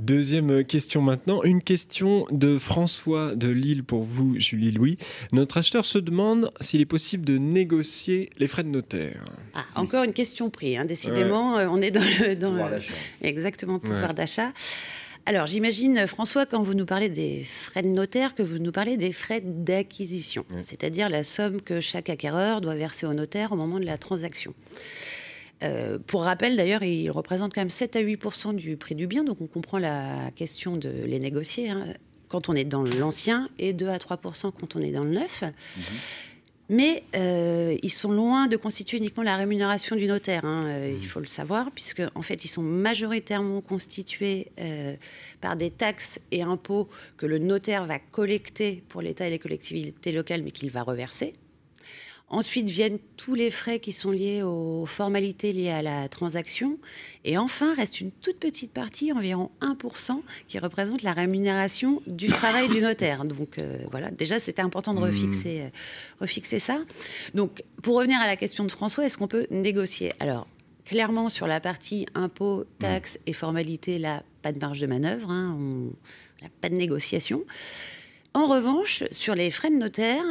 Deuxième 0.00 0.64
question 0.64 1.02
maintenant, 1.02 1.44
une 1.44 1.62
question 1.62 2.26
de 2.32 2.58
François 2.58 3.36
de 3.36 3.48
Lille 3.48 3.84
pour 3.84 4.02
vous, 4.02 4.40
Julie 4.40 4.72
Louis. 4.72 4.98
Notre 5.32 5.58
acheteur 5.58 5.84
se 5.84 5.98
demande 5.98 6.50
s'il 6.60 6.80
est 6.80 6.84
possible 6.84 7.24
de 7.24 7.38
négocier 7.38 8.30
les 8.38 8.48
frais 8.48 8.64
de 8.64 8.68
notaire. 8.70 9.24
Ah, 9.54 9.64
encore 9.76 10.02
une 10.02 10.14
question 10.14 10.50
prix, 10.50 10.76
hein, 10.76 10.84
décidément, 10.84 11.58
euh, 11.58 11.68
on 11.70 11.76
est 11.76 11.92
dans 11.92 12.00
le... 12.00 12.34
Dans 12.34 12.50
Pouvoir 12.50 12.70
le-. 12.70 12.80
Exactement, 13.22 13.78
pouvoir 13.78 14.08
Ouais. 14.08 14.14
d'achat. 14.14 14.52
Alors, 15.28 15.48
j'imagine, 15.48 16.06
François, 16.06 16.46
quand 16.46 16.62
vous 16.62 16.74
nous 16.74 16.86
parlez 16.86 17.08
des 17.08 17.42
frais 17.42 17.82
de 17.82 17.88
notaire, 17.88 18.36
que 18.36 18.44
vous 18.44 18.60
nous 18.60 18.70
parlez 18.70 18.96
des 18.96 19.10
frais 19.10 19.40
d'acquisition, 19.40 20.46
c'est-à-dire 20.62 21.08
la 21.08 21.24
somme 21.24 21.60
que 21.60 21.80
chaque 21.80 22.08
acquéreur 22.08 22.60
doit 22.60 22.76
verser 22.76 23.06
au 23.06 23.12
notaire 23.12 23.50
au 23.50 23.56
moment 23.56 23.80
de 23.80 23.86
la 23.86 23.98
transaction. 23.98 24.54
Euh, 25.64 25.98
pour 25.98 26.22
rappel, 26.22 26.56
d'ailleurs, 26.56 26.84
il 26.84 27.10
représente 27.10 27.52
quand 27.52 27.60
même 27.60 27.70
7 27.70 27.96
à 27.96 28.02
8% 28.02 28.54
du 28.54 28.76
prix 28.76 28.94
du 28.94 29.08
bien, 29.08 29.24
donc 29.24 29.40
on 29.40 29.48
comprend 29.48 29.78
la 29.78 30.30
question 30.36 30.76
de 30.76 30.90
les 30.90 31.18
négocier 31.18 31.70
hein, 31.70 31.86
quand 32.28 32.48
on 32.48 32.54
est 32.54 32.64
dans 32.64 32.84
l'ancien 32.84 33.48
et 33.58 33.72
2 33.72 33.88
à 33.88 33.96
3% 33.96 34.52
quand 34.60 34.76
on 34.76 34.80
est 34.80 34.92
dans 34.92 35.02
le 35.02 35.10
neuf. 35.10 35.42
Mais 36.68 37.04
euh, 37.14 37.76
ils 37.82 37.92
sont 37.92 38.10
loin 38.10 38.48
de 38.48 38.56
constituer 38.56 38.98
uniquement 38.98 39.22
la 39.22 39.36
rémunération 39.36 39.94
du 39.94 40.06
notaire, 40.06 40.44
hein, 40.44 40.64
euh, 40.66 40.96
il 40.96 41.06
faut 41.06 41.20
le 41.20 41.26
savoir, 41.26 41.70
puisque 41.70 42.02
en 42.14 42.22
fait 42.22 42.44
ils 42.44 42.48
sont 42.48 42.62
majoritairement 42.62 43.60
constitués 43.60 44.48
euh, 44.58 44.96
par 45.40 45.54
des 45.54 45.70
taxes 45.70 46.18
et 46.32 46.42
impôts 46.42 46.88
que 47.18 47.26
le 47.26 47.38
notaire 47.38 47.84
va 47.86 48.00
collecter 48.00 48.82
pour 48.88 49.00
l'État 49.00 49.26
et 49.28 49.30
les 49.30 49.38
collectivités 49.38 50.10
locales, 50.10 50.42
mais 50.42 50.50
qu'il 50.50 50.70
va 50.70 50.82
reverser. 50.82 51.34
Ensuite 52.28 52.68
viennent 52.68 52.98
tous 53.16 53.36
les 53.36 53.50
frais 53.52 53.78
qui 53.78 53.92
sont 53.92 54.10
liés 54.10 54.42
aux 54.42 54.84
formalités 54.84 55.52
liées 55.52 55.70
à 55.70 55.80
la 55.80 56.08
transaction. 56.08 56.76
Et 57.24 57.38
enfin, 57.38 57.72
reste 57.74 58.00
une 58.00 58.10
toute 58.10 58.38
petite 58.40 58.72
partie, 58.72 59.12
environ 59.12 59.50
1%, 59.60 60.20
qui 60.48 60.58
représente 60.58 61.02
la 61.04 61.12
rémunération 61.12 62.02
du 62.08 62.26
travail 62.26 62.68
du 62.68 62.80
notaire. 62.80 63.24
Donc 63.24 63.58
euh, 63.58 63.78
voilà, 63.92 64.10
déjà, 64.10 64.40
c'était 64.40 64.62
important 64.62 64.92
de 64.92 64.98
refixer, 65.00 65.60
euh, 65.60 65.68
refixer 66.20 66.58
ça. 66.58 66.80
Donc, 67.34 67.62
pour 67.80 67.96
revenir 67.96 68.20
à 68.20 68.26
la 68.26 68.34
question 68.36 68.64
de 68.64 68.72
François, 68.72 69.06
est-ce 69.06 69.16
qu'on 69.16 69.28
peut 69.28 69.46
négocier? 69.52 70.10
Alors, 70.18 70.48
clairement, 70.84 71.28
sur 71.28 71.46
la 71.46 71.60
partie 71.60 72.06
impôts, 72.16 72.64
taxes 72.80 73.20
et 73.26 73.32
formalités, 73.32 74.00
là, 74.00 74.24
pas 74.42 74.50
de 74.50 74.58
marge 74.58 74.80
de 74.80 74.86
manœuvre, 74.88 75.30
hein, 75.30 75.56
on- 75.56 75.92
là, 76.42 76.48
pas 76.60 76.70
de 76.70 76.74
négociation. 76.74 77.44
En 78.34 78.48
revanche, 78.48 79.04
sur 79.12 79.34
les 79.36 79.50
frais 79.52 79.70
de 79.70 79.76
notaire, 79.76 80.24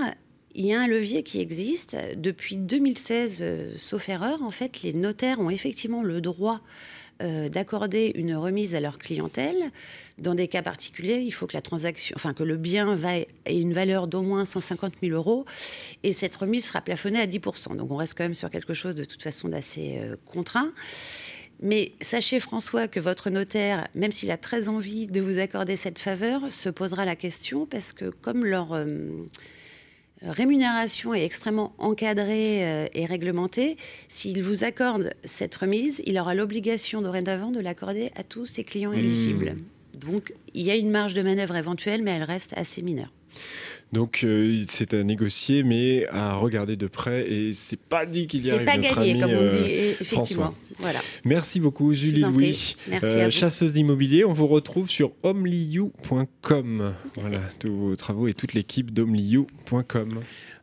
il 0.56 0.66
y 0.66 0.74
a 0.74 0.82
un 0.82 0.88
levier 0.88 1.22
qui 1.22 1.40
existe. 1.42 1.98
Depuis 2.16 2.56
2016, 2.56 3.40
euh, 3.42 3.74
sauf 3.78 4.08
erreur, 4.10 4.42
en 4.42 4.52
fait, 4.52 4.82
les 4.82 4.94
notaires 4.94 5.40
ont 5.40 5.50
effectivement 5.50 6.02
le 6.02 6.22
droit 6.22 6.62
euh, 7.22 7.50
d'accorder 7.50 8.12
une 8.16 8.36
remise 8.36 8.74
à 8.74 8.80
leur 8.80 8.98
clientèle. 8.98 9.72
Dans 10.18 10.34
des 10.34 10.48
cas 10.48 10.62
particuliers, 10.62 11.20
il 11.20 11.32
faut 11.32 11.46
que 11.46 11.54
la 11.54 11.62
transaction, 11.62 12.14
enfin 12.18 12.34
que 12.34 12.44
le 12.44 12.58
bien 12.58 12.98
ait 13.06 13.28
une 13.50 13.74
valeur 13.74 14.08
d'au 14.08 14.22
moins 14.22 14.46
150 14.46 14.96
000 15.02 15.14
euros, 15.14 15.46
et 16.04 16.14
cette 16.14 16.36
remise 16.36 16.66
sera 16.66 16.82
plafonnée 16.82 17.20
à 17.20 17.28
10% 17.28 17.76
Donc 17.76 17.92
on 17.92 17.96
reste 17.98 18.18
quand 18.18 18.24
même 18.24 18.34
sur 18.34 18.50
quelque 18.50 18.74
chose 18.74 18.96
de 18.96 19.04
toute 19.04 19.24
façon 19.24 19.50
d'assez 19.50 19.98
euh, 19.98 20.16
contraint. 20.26 20.74
Mais 21.62 21.94
sachez, 22.02 22.42
François, 22.42 22.90
que 22.90 23.00
votre 23.00 23.30
notaire, 23.30 23.88
même 23.96 24.12
s'il 24.12 24.30
a 24.30 24.38
très 24.38 24.68
envie 24.68 25.08
de 25.08 25.22
vous 25.22 25.40
accorder 25.40 25.78
cette 25.78 26.00
faveur, 26.00 26.42
se 26.54 26.68
posera 26.68 27.06
la 27.06 27.16
question 27.16 27.66
parce 27.66 27.94
que 27.94 28.10
comme 28.10 28.44
leur 28.44 28.74
rémunération 30.26 31.14
est 31.14 31.24
extrêmement 31.24 31.74
encadrée 31.78 32.66
euh, 32.66 32.88
et 32.94 33.06
réglementée, 33.06 33.78
s'il 34.08 34.42
vous 34.44 34.64
accorde 34.64 35.14
cette 35.24 35.56
remise, 35.56 36.02
il 36.06 36.20
aura 36.20 36.36
l'obligation 36.36 37.02
dorénavant 37.02 37.52
de 37.52 37.60
l'accorder 37.60 38.12
à 38.16 38.24
tous 38.24 38.46
ses 38.46 38.64
clients 38.64 38.92
éligibles. 38.92 39.56
Donc, 39.94 40.34
il 40.54 40.64
y 40.64 40.72
a 40.72 40.76
une 40.76 40.92
marge 40.92 41.14
de 41.14 41.22
manœuvre 41.22 41.56
éventuelle, 41.56 42.04
mais 42.04 42.12
elle 42.12 42.24
reste 42.24 42.54
assez 42.58 42.82
mineure. 42.82 43.12
Donc 43.96 44.26
euh, 44.26 44.62
c'est 44.68 44.94
à 44.94 45.04
négocier, 45.04 45.64
mais 45.64 46.06
à 46.08 46.36
regarder 46.36 46.76
de 46.76 46.88
près. 46.88 47.32
Et 47.32 47.54
c'est 47.54 47.80
pas 47.80 48.06
dit 48.06 48.28
qu'il 48.28 48.46
y 48.46 48.52
arrive. 48.52 48.60
C'est 48.60 48.66
pas 48.66 48.78
notre 48.78 48.96
gagné, 48.96 49.12
ami, 49.12 49.22
comme 49.22 49.32
on 49.32 49.50
dit, 49.50 49.56
euh, 49.56 49.92
effectivement. 50.02 50.16
François. 50.16 50.54
Voilà. 50.80 51.00
Merci 51.24 51.62
beaucoup, 51.62 51.94
Julie 51.94 52.20
Louis, 52.20 52.52
prie. 52.52 52.76
Merci 52.90 53.22
à 53.22 53.26
vous. 53.26 53.32
chasseuse 53.32 53.72
d'immobilier. 53.72 54.26
On 54.26 54.34
vous 54.34 54.48
retrouve 54.48 54.90
sur 54.90 55.14
homeliu.com. 55.24 56.94
Voilà, 57.16 57.40
tous 57.58 57.74
vos 57.74 57.96
travaux 57.96 58.28
et 58.28 58.34
toute 58.34 58.54
l'équipe 58.54 58.92
d'homeliu.com. 58.92 60.10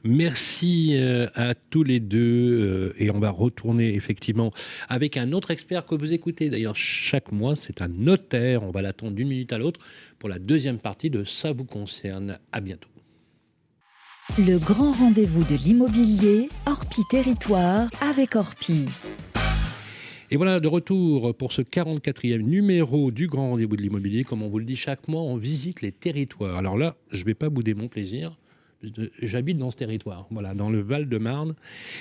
Merci 0.04 0.96
euh, 0.98 1.28
à 1.34 1.54
tous 1.54 1.84
les 1.84 2.00
deux 2.00 2.18
euh, 2.18 2.92
et 2.98 3.10
on 3.10 3.18
va 3.20 3.30
retourner 3.30 3.94
effectivement 3.94 4.52
avec 4.88 5.16
un 5.16 5.32
autre 5.32 5.52
expert 5.52 5.86
que 5.86 5.94
vous 5.94 6.12
écoutez 6.12 6.50
d'ailleurs 6.50 6.76
chaque 6.76 7.30
mois, 7.30 7.54
c'est 7.54 7.80
un 7.80 7.88
notaire, 7.88 8.64
on 8.64 8.72
va 8.72 8.82
l'attendre 8.82 9.12
d'une 9.12 9.28
minute 9.28 9.52
à 9.52 9.58
l'autre 9.58 9.80
pour 10.18 10.28
la 10.28 10.38
deuxième 10.38 10.78
partie 10.78 11.08
de 11.08 11.24
Ça 11.24 11.52
vous 11.52 11.64
concerne. 11.64 12.38
À 12.50 12.60
bientôt. 12.60 12.91
Le 14.38 14.56
grand 14.56 14.92
rendez-vous 14.92 15.42
de 15.44 15.56
l'immobilier, 15.56 16.48
Orpi 16.66 17.02
Territoire 17.10 17.90
avec 18.00 18.34
Orpi. 18.36 18.86
Et 20.30 20.36
voilà, 20.36 20.58
de 20.58 20.68
retour 20.68 21.36
pour 21.36 21.52
ce 21.52 21.60
44e 21.60 22.38
numéro 22.38 23.10
du 23.10 23.26
Grand 23.26 23.50
Rendez-vous 23.50 23.76
de 23.76 23.82
l'immobilier. 23.82 24.22
Comme 24.24 24.42
on 24.42 24.48
vous 24.48 24.60
le 24.60 24.64
dit 24.64 24.76
chaque 24.76 25.08
mois, 25.08 25.20
on 25.20 25.36
visite 25.36 25.82
les 25.82 25.92
territoires. 25.92 26.56
Alors 26.56 26.78
là, 26.78 26.96
je 27.10 27.20
ne 27.20 27.24
vais 27.26 27.34
pas 27.34 27.50
bouder 27.50 27.74
mon 27.74 27.88
plaisir. 27.88 28.38
J'habite 29.20 29.58
dans 29.58 29.70
ce 29.70 29.76
territoire, 29.76 30.26
voilà, 30.30 30.54
dans 30.54 30.70
le 30.70 30.80
Val-de-Marne. 30.80 31.54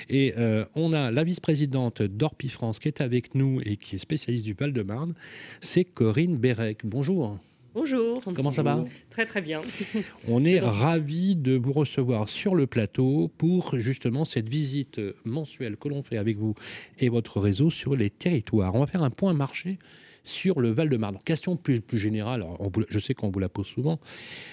Et 0.08 0.32
euh, 0.38 0.64
on 0.74 0.94
a 0.94 1.10
la 1.10 1.24
vice-présidente 1.24 2.02
d'Orpi 2.02 2.48
France 2.48 2.78
qui 2.78 2.88
est 2.88 3.00
avec 3.02 3.34
nous 3.34 3.60
et 3.64 3.76
qui 3.76 3.96
est 3.96 3.98
spécialiste 3.98 4.46
du 4.46 4.54
Val-de-Marne. 4.54 5.12
C'est 5.60 5.84
Corinne 5.84 6.38
Bérec. 6.38 6.82
Bonjour. 6.84 7.38
Bonjour. 7.74 8.22
Comment 8.34 8.52
ça 8.52 8.62
va 8.62 8.84
Très 9.08 9.24
très 9.24 9.40
bien. 9.40 9.62
On 10.28 10.44
est 10.44 10.60
ravis 10.60 11.36
de 11.36 11.56
vous 11.56 11.72
recevoir 11.72 12.28
sur 12.28 12.54
le 12.54 12.66
plateau 12.66 13.30
pour 13.38 13.78
justement 13.78 14.26
cette 14.26 14.48
visite 14.48 15.00
mensuelle 15.24 15.76
que 15.78 15.88
l'on 15.88 16.02
fait 16.02 16.18
avec 16.18 16.36
vous 16.36 16.54
et 16.98 17.08
votre 17.08 17.40
réseau 17.40 17.70
sur 17.70 17.96
les 17.96 18.10
territoires. 18.10 18.74
On 18.74 18.80
va 18.80 18.86
faire 18.86 19.02
un 19.02 19.10
point 19.10 19.32
marché 19.32 19.78
sur 20.22 20.60
le 20.60 20.68
Val-de-Marne. 20.70 21.18
Question 21.24 21.56
plus, 21.56 21.80
plus 21.80 21.98
générale, 21.98 22.42
alors, 22.42 22.60
on 22.60 22.68
vous- 22.68 22.84
je 22.88 22.98
sais 22.98 23.14
qu'on 23.14 23.30
vous 23.30 23.40
la 23.40 23.48
pose 23.48 23.66
souvent. 23.66 23.98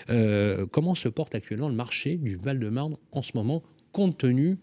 Euh, 0.10 0.66
comment 0.72 0.96
se 0.96 1.10
porte 1.10 1.36
actuellement 1.36 1.68
le 1.70 1.76
marché 1.76 2.16
du 2.16 2.38
Val-de-Marne 2.38 2.96
en 3.12 3.22
ce 3.22 3.32
moment, 3.36 3.62
compte 3.92 4.18
tenu 4.18 4.58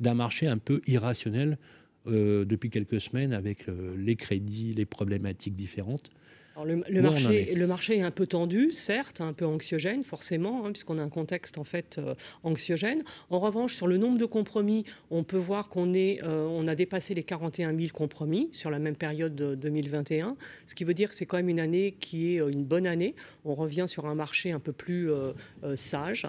d'un 0.00 0.14
marché 0.14 0.46
un 0.46 0.58
peu 0.58 0.82
irrationnel 0.86 1.58
euh, 2.06 2.44
depuis 2.44 2.68
quelques 2.68 3.00
semaines 3.00 3.32
avec 3.32 3.68
euh, 3.68 3.94
les 3.96 4.16
crédits, 4.16 4.74
les 4.74 4.84
problématiques 4.84 5.56
différentes? 5.56 6.10
Alors, 6.54 6.66
le, 6.66 6.82
marché, 7.02 7.52
est 7.52 7.54
le 7.54 7.66
marché 7.66 7.96
est 7.98 8.02
un 8.02 8.10
peu 8.10 8.26
tendu, 8.26 8.70
certes, 8.72 9.20
un 9.22 9.32
peu 9.32 9.46
anxiogène, 9.46 10.04
forcément, 10.04 10.66
hein, 10.66 10.72
puisqu'on 10.72 10.98
a 10.98 11.02
un 11.02 11.08
contexte 11.08 11.56
en 11.56 11.64
fait 11.64 11.96
euh, 11.98 12.14
anxiogène. 12.42 13.02
En 13.30 13.38
revanche, 13.40 13.74
sur 13.74 13.86
le 13.86 13.96
nombre 13.96 14.18
de 14.18 14.26
compromis, 14.26 14.84
on 15.10 15.24
peut 15.24 15.38
voir 15.38 15.68
qu'on 15.68 15.94
est, 15.94 16.22
euh, 16.22 16.46
on 16.50 16.68
a 16.68 16.74
dépassé 16.74 17.14
les 17.14 17.22
41 17.22 17.74
000 17.74 17.88
compromis 17.94 18.48
sur 18.52 18.70
la 18.70 18.78
même 18.78 18.96
période 18.96 19.34
de 19.34 19.54
2021, 19.54 20.36
ce 20.66 20.74
qui 20.74 20.84
veut 20.84 20.94
dire 20.94 21.08
que 21.08 21.14
c'est 21.14 21.24
quand 21.26 21.38
même 21.38 21.48
une 21.48 21.60
année 21.60 21.96
qui 22.00 22.34
est 22.36 22.40
euh, 22.40 22.50
une 22.50 22.64
bonne 22.64 22.86
année. 22.86 23.14
On 23.46 23.54
revient 23.54 23.86
sur 23.88 24.06
un 24.06 24.14
marché 24.14 24.52
un 24.52 24.60
peu 24.60 24.72
plus 24.72 25.10
euh, 25.10 25.32
sage. 25.76 26.26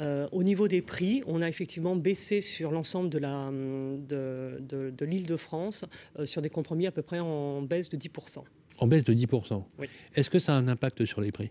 Euh, 0.00 0.26
au 0.32 0.42
niveau 0.42 0.66
des 0.66 0.82
prix, 0.82 1.22
on 1.26 1.42
a 1.42 1.48
effectivement 1.48 1.94
baissé 1.94 2.40
sur 2.40 2.70
l'ensemble 2.70 3.10
de 3.10 3.18
hum, 3.24 4.04
de, 4.06 4.58
de- 4.60 4.90
de 4.90 5.04
l'île 5.04 5.26
de 5.26 5.36
France 5.36 5.84
euh, 6.18 6.24
sur 6.24 6.40
des 6.42 6.48
compromis 6.50 6.86
à 6.86 6.90
peu 6.90 7.02
près 7.02 7.18
en 7.20 7.60
baisse 7.62 7.88
de 7.88 7.96
10%. 7.96 8.42
En 8.80 8.86
baisse 8.86 9.04
de 9.04 9.14
10%. 9.14 9.62
Oui. 9.78 9.86
Est-ce 10.14 10.30
que 10.30 10.38
ça 10.38 10.54
a 10.54 10.56
un 10.56 10.68
impact 10.68 11.04
sur 11.04 11.20
les 11.20 11.30
prix? 11.30 11.50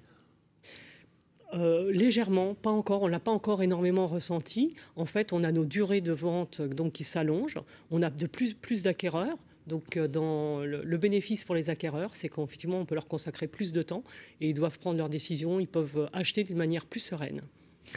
Euh, 1.54 1.92
légèrement, 1.92 2.54
pas 2.54 2.70
encore, 2.70 3.02
on 3.02 3.08
l'a 3.08 3.20
pas 3.20 3.32
encore 3.32 3.64
énormément 3.64 4.06
ressenti. 4.06 4.76
En 4.96 5.06
fait, 5.06 5.34
on 5.34 5.44
a 5.44 5.52
nos 5.52 5.66
durées 5.66 6.02
de 6.02 6.12
vente 6.12 6.60
euh, 6.60 6.68
donc, 6.68 6.94
qui 6.94 7.04
s'allongent, 7.04 7.60
on 7.90 8.04
a 8.04 8.10
de 8.10 8.28
plus, 8.28 8.54
plus 8.54 8.84
d'acquéreurs. 8.84 9.38
Donc, 9.66 9.98
euh, 9.98 10.08
dans 10.08 10.60
le, 10.60 10.84
le 10.84 10.98
bénéfice 10.98 11.46
pour 11.46 11.56
les 11.56 11.70
acquéreurs, 11.72 12.14
c'est 12.14 12.30
qu'effectivement, 12.30 12.80
on 12.80 12.86
peut 12.86 12.96
leur 12.96 13.08
consacrer 13.08 13.48
plus 13.48 13.72
de 13.72 13.82
temps 13.82 14.04
et 14.42 14.50
ils 14.50 14.54
doivent 14.54 14.78
prendre 14.78 14.98
leurs 14.98 15.10
décisions, 15.10 15.60
ils 15.60 15.68
peuvent 15.68 16.10
acheter 16.14 16.44
d'une 16.44 16.58
manière 16.58 16.86
plus 16.86 17.00
sereine. 17.00 17.42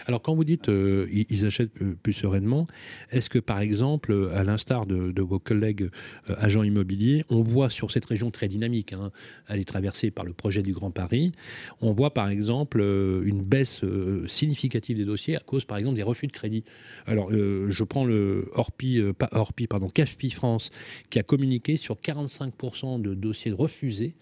Alors, 0.07 0.23
quand 0.23 0.35
vous 0.35 0.45
dites 0.45 0.69
euh, 0.69 1.07
ils, 1.11 1.45
achètent 1.45 1.73
plus, 2.03 2.13
sereinement, 2.13 2.67
est-ce 3.11 3.29
que, 3.29 3.39
par 3.39 3.61
exemple, 3.61 4.31
à 4.35 4.43
l'instar 4.45 4.87
de, 4.87 5.23
vos 5.23 5.39
collègues 5.39 5.91
euh, 6.31 6.35
agents 6.39 6.63
immobiliers, 6.63 7.25
on 7.31 7.43
voit 7.43 7.71
sur 7.71 7.91
cette 7.91 8.05
région 8.05 8.31
très 8.31 8.49
dynamique, 8.49 8.93
hein, 8.93 9.11
elle 9.49 9.61
est 9.61 9.69
traversée 9.69 10.11
par 10.11 10.25
le 10.25 10.33
projet 10.33 10.63
du 10.63 10.73
Grand 10.73 10.91
Paris, 10.91 11.33
on 11.81 11.93
voit, 11.93 12.13
par 12.15 12.29
exemple, 12.29 12.81
euh, 12.81 13.23
une 13.25 13.43
baisse 13.43 13.83
significative 14.27 14.97
des 14.97 15.05
dossiers 15.05 15.37
à 15.37 15.41
cause, 15.41 15.65
par 15.65 15.79
exemple, 15.79 15.97
des 15.97 16.03
refus 16.03 16.27
de 16.27 16.33
crédit. 16.33 16.65
Alors, 17.07 17.31
je 17.33 17.85
prends 17.85 18.05
le 18.05 18.51
Orpi, 18.55 19.01
pardon, 19.69 19.89
CAFPI 19.89 20.31
France, 20.31 20.71
qui 21.11 21.19
a 21.19 21.23
communiqué 21.23 21.77
sur 21.77 21.97
45% 21.97 23.01
de 23.01 23.15
dossiers 23.15 23.53
refusés 23.53 24.15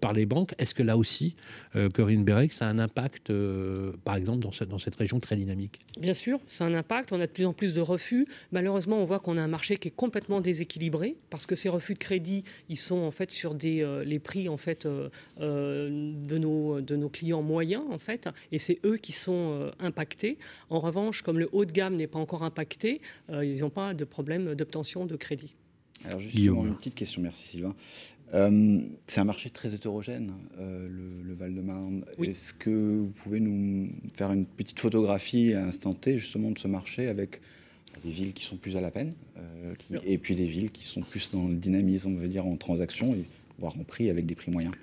par 0.00 0.12
les 0.12 0.26
banques. 0.26 0.54
Est-ce 0.58 0.74
que 0.74 0.82
là 0.82 0.96
aussi, 0.96 1.36
euh, 1.76 1.88
Corinne 1.88 2.24
Bérec, 2.24 2.52
ça 2.52 2.66
a 2.66 2.70
un 2.70 2.78
impact, 2.78 3.30
euh, 3.30 3.92
par 4.04 4.16
exemple, 4.16 4.40
dans, 4.40 4.52
ce- 4.52 4.64
dans 4.64 4.78
cette 4.78 4.96
région 4.96 5.20
très 5.20 5.36
dynamique? 5.36 5.80
Bien 6.00 6.14
sûr, 6.14 6.40
c'est 6.48 6.64
un 6.64 6.74
impact. 6.74 7.12
On 7.12 7.20
a 7.20 7.26
de 7.26 7.32
plus 7.32 7.46
en 7.46 7.52
plus 7.52 7.74
de 7.74 7.80
refus. 7.80 8.26
Malheureusement, 8.52 8.98
on 8.98 9.04
voit 9.04 9.20
qu'on 9.20 9.36
a 9.36 9.42
un 9.42 9.48
marché 9.48 9.76
qui 9.76 9.88
est 9.88 9.96
complètement 9.96 10.40
déséquilibré 10.40 11.16
parce 11.30 11.46
que 11.46 11.54
ces 11.54 11.68
refus 11.68 11.94
de 11.94 11.98
crédit, 11.98 12.44
ils 12.68 12.76
sont 12.76 12.98
en 12.98 13.10
fait 13.10 13.30
sur 13.30 13.54
des, 13.54 13.82
euh, 13.82 14.04
les 14.04 14.18
prix 14.18 14.48
en 14.48 14.56
fait 14.56 14.86
euh, 14.86 15.08
euh, 15.40 16.12
de, 16.20 16.38
nos, 16.38 16.80
de 16.80 16.96
nos 16.96 17.08
clients 17.08 17.42
moyens 17.42 17.84
en 17.90 17.98
fait, 17.98 18.28
et 18.52 18.58
c'est 18.58 18.78
eux 18.84 18.96
qui 18.96 19.12
sont 19.12 19.52
euh, 19.52 19.70
impactés. 19.80 20.38
En 20.70 20.80
revanche, 20.80 21.22
comme 21.22 21.38
le 21.38 21.48
haut 21.52 21.64
de 21.64 21.72
gamme 21.72 21.96
n'est 21.96 22.06
pas 22.06 22.18
encore 22.18 22.42
impacté, 22.42 23.00
euh, 23.30 23.44
ils 23.44 23.60
n'ont 23.60 23.70
pas 23.70 23.94
de 23.94 24.04
problème 24.04 24.54
d'obtention 24.54 25.06
de 25.06 25.16
crédit. 25.16 25.54
Alors 26.04 26.20
justement, 26.20 26.64
une 26.64 26.76
petite 26.76 26.94
question, 26.94 27.20
merci 27.22 27.46
Sylvain. 27.48 27.74
Euh, 28.34 28.80
c'est 29.06 29.20
un 29.20 29.24
marché 29.24 29.48
très 29.50 29.74
hétérogène, 29.74 30.32
euh, 30.60 30.86
le, 30.88 31.28
le 31.28 31.34
Val-de-Marne. 31.34 32.04
Oui. 32.18 32.28
Est-ce 32.28 32.52
que 32.52 32.98
vous 32.98 33.12
pouvez 33.22 33.40
nous 33.40 33.88
faire 34.14 34.32
une 34.32 34.44
petite 34.44 34.78
photographie 34.80 35.54
à 35.54 35.64
instant 35.64 35.94
T 35.94 36.18
justement 36.18 36.50
de 36.50 36.58
ce 36.58 36.68
marché 36.68 37.08
avec 37.08 37.40
des 38.04 38.10
villes 38.10 38.32
qui 38.34 38.44
sont 38.44 38.56
plus 38.56 38.76
à 38.76 38.80
la 38.82 38.90
peine 38.90 39.14
euh, 39.38 39.74
qui- 39.78 39.94
et 40.06 40.18
puis 40.18 40.34
des 40.34 40.44
villes 40.44 40.70
qui 40.70 40.84
sont 40.84 41.00
plus 41.00 41.30
dans 41.32 41.48
le 41.48 41.54
dynamisme, 41.54 42.12
on 42.16 42.20
veut 42.20 42.28
dire, 42.28 42.46
en 42.46 42.56
transaction, 42.56 43.14
et, 43.14 43.24
voire 43.58 43.74
en 43.80 43.82
prix 43.84 44.10
avec 44.10 44.26
des 44.26 44.34
prix 44.34 44.50
moyens? 44.50 44.74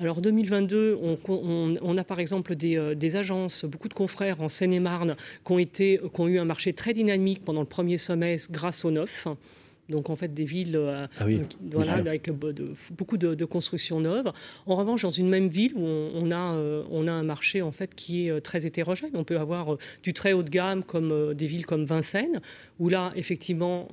Alors 0.00 0.20
2022, 0.20 0.98
on, 1.00 1.16
on- 1.28 1.76
on 1.80 1.96
a 1.96 2.04
par 2.04 2.18
exemple 2.18 2.54
des, 2.56 2.76
euh, 2.76 2.94
des 2.96 3.14
agences, 3.16 3.64
beaucoup 3.64 3.88
de 3.88 3.94
confrères 3.94 4.40
en 4.42 4.48
Seine-et-Marne 4.48 5.14
qui 5.46 5.52
ont, 5.52 5.58
été, 5.60 5.98
qui 6.12 6.20
ont 6.20 6.28
eu 6.28 6.38
un 6.40 6.44
marché 6.44 6.72
très 6.72 6.92
dynamique 6.92 7.42
pendant 7.44 7.60
le 7.60 7.66
premier 7.68 7.98
semestre 7.98 8.50
grâce 8.52 8.84
au 8.84 8.90
neuf. 8.90 9.26
Donc 9.90 10.08
en 10.10 10.16
fait 10.16 10.32
des 10.32 10.44
villes 10.44 10.76
euh, 10.76 11.06
Ah 11.18 11.24
oui. 11.26 11.40
voilà, 11.70 11.94
avec 11.94 12.28
euh, 12.28 12.52
de- 12.52 12.72
beaucoup 12.96 13.16
de, 13.16 13.34
de 13.34 13.44
constructions 13.44 14.00
neuves. 14.00 14.30
En 14.66 14.74
revanche, 14.76 15.02
dans 15.02 15.10
une 15.10 15.28
même 15.28 15.48
ville 15.48 15.72
où 15.74 15.82
on, 15.84 16.10
on 16.14 16.30
a, 16.30 16.54
euh, 16.54 16.82
on 16.90 17.06
a 17.06 17.12
un 17.12 17.22
marché 17.22 17.60
en 17.62 17.72
fait 17.72 17.94
qui 17.94 18.28
est 18.28 18.40
très 18.40 18.64
hétérogène, 18.66 19.10
on 19.14 19.24
peut 19.24 19.38
avoir 19.38 19.76
du 20.02 20.12
très 20.12 20.32
haut 20.32 20.42
de 20.42 20.50
gamme 20.50 20.82
comme 20.84 21.34
des 21.34 21.46
villes 21.46 21.66
comme 21.66 21.84
Vincennes, 21.84 22.40
où 22.78 22.88
là 22.88 23.10
effectivement 23.16 23.88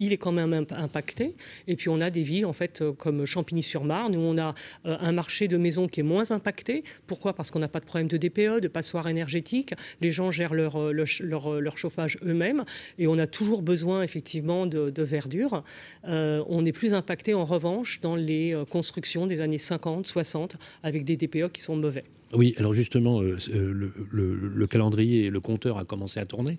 il 0.00 0.12
est 0.12 0.16
quand 0.16 0.32
même 0.32 0.52
imp- 0.52 0.72
impacté. 0.72 1.34
Et 1.68 1.76
puis 1.76 1.88
on 1.88 2.00
a 2.00 2.10
des 2.10 2.22
villes 2.22 2.46
en 2.46 2.52
fait 2.52 2.82
euh, 2.82 2.92
comme 2.92 3.24
Champigny-sur-Marne 3.24 4.16
où 4.16 4.20
on 4.20 4.38
a 4.38 4.54
euh, 4.86 4.96
un 5.00 5.12
marché 5.12 5.48
de 5.48 5.56
maisons 5.56 5.88
qui 5.88 6.00
est 6.00 6.04
moins 6.04 6.30
impacté. 6.30 6.84
Pourquoi? 7.06 7.34
Parce 7.34 7.50
qu'on 7.50 7.58
n'a 7.58 7.68
pas 7.68 7.80
de 7.80 7.84
problème 7.84 8.08
de 8.08 8.16
DPE, 8.16 8.60
de 8.60 8.68
passoire 8.68 9.08
énergétique. 9.08 9.74
Les 10.00 10.10
gens 10.10 10.30
gèrent 10.30 10.54
leur, 10.54 10.80
euh, 10.80 10.92
leur, 11.20 11.60
leur 11.60 11.78
chauffage 11.78 12.18
eux-mêmes 12.24 12.64
et 12.98 13.06
on 13.06 13.18
a 13.18 13.26
toujours 13.26 13.62
besoin 13.62 14.02
effectivement 14.02 14.66
de, 14.66 15.02
verdure. 15.02 15.64
On 16.04 16.64
est 16.64 16.72
plus 16.72 16.94
impacté 16.94 17.34
en 17.34 17.44
revanche 17.44 18.00
dans 18.00 18.14
les 18.14 18.56
constructions 18.70 19.26
des 19.26 19.40
années 19.40 19.58
50, 19.58 20.06
60 20.06 20.56
avec 20.82 21.04
des 21.04 21.16
DPE 21.16 21.50
qui 21.52 21.60
sont 21.60 21.76
mauvais. 21.76 22.04
Oui, 22.34 22.54
alors 22.58 22.72
justement, 22.72 23.20
euh, 23.20 23.36
euh, 23.54 23.72
le, 23.74 23.92
le- 24.10 24.34
le 24.54 24.66
calendrier 24.66 25.26
et 25.26 25.30
le 25.30 25.40
compteur 25.40 25.76
a 25.78 25.84
commencé 25.84 26.18
à 26.18 26.24
tourner 26.26 26.58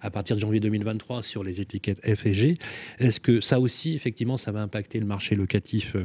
à 0.00 0.10
partir 0.10 0.34
de 0.36 0.40
janvier 0.40 0.58
2023 0.60 1.22
sur 1.22 1.44
les 1.44 1.60
étiquettes 1.60 2.00
F 2.04 2.26
et 2.26 2.32
G. 2.32 2.58
Est-ce 2.98 3.20
que 3.20 3.40
ça 3.40 3.60
aussi, 3.60 3.94
effectivement, 3.94 4.36
ça 4.36 4.50
va 4.52 4.62
impacter 4.62 4.98
le 4.98 5.06
marché 5.06 5.34
locatif 5.36 5.96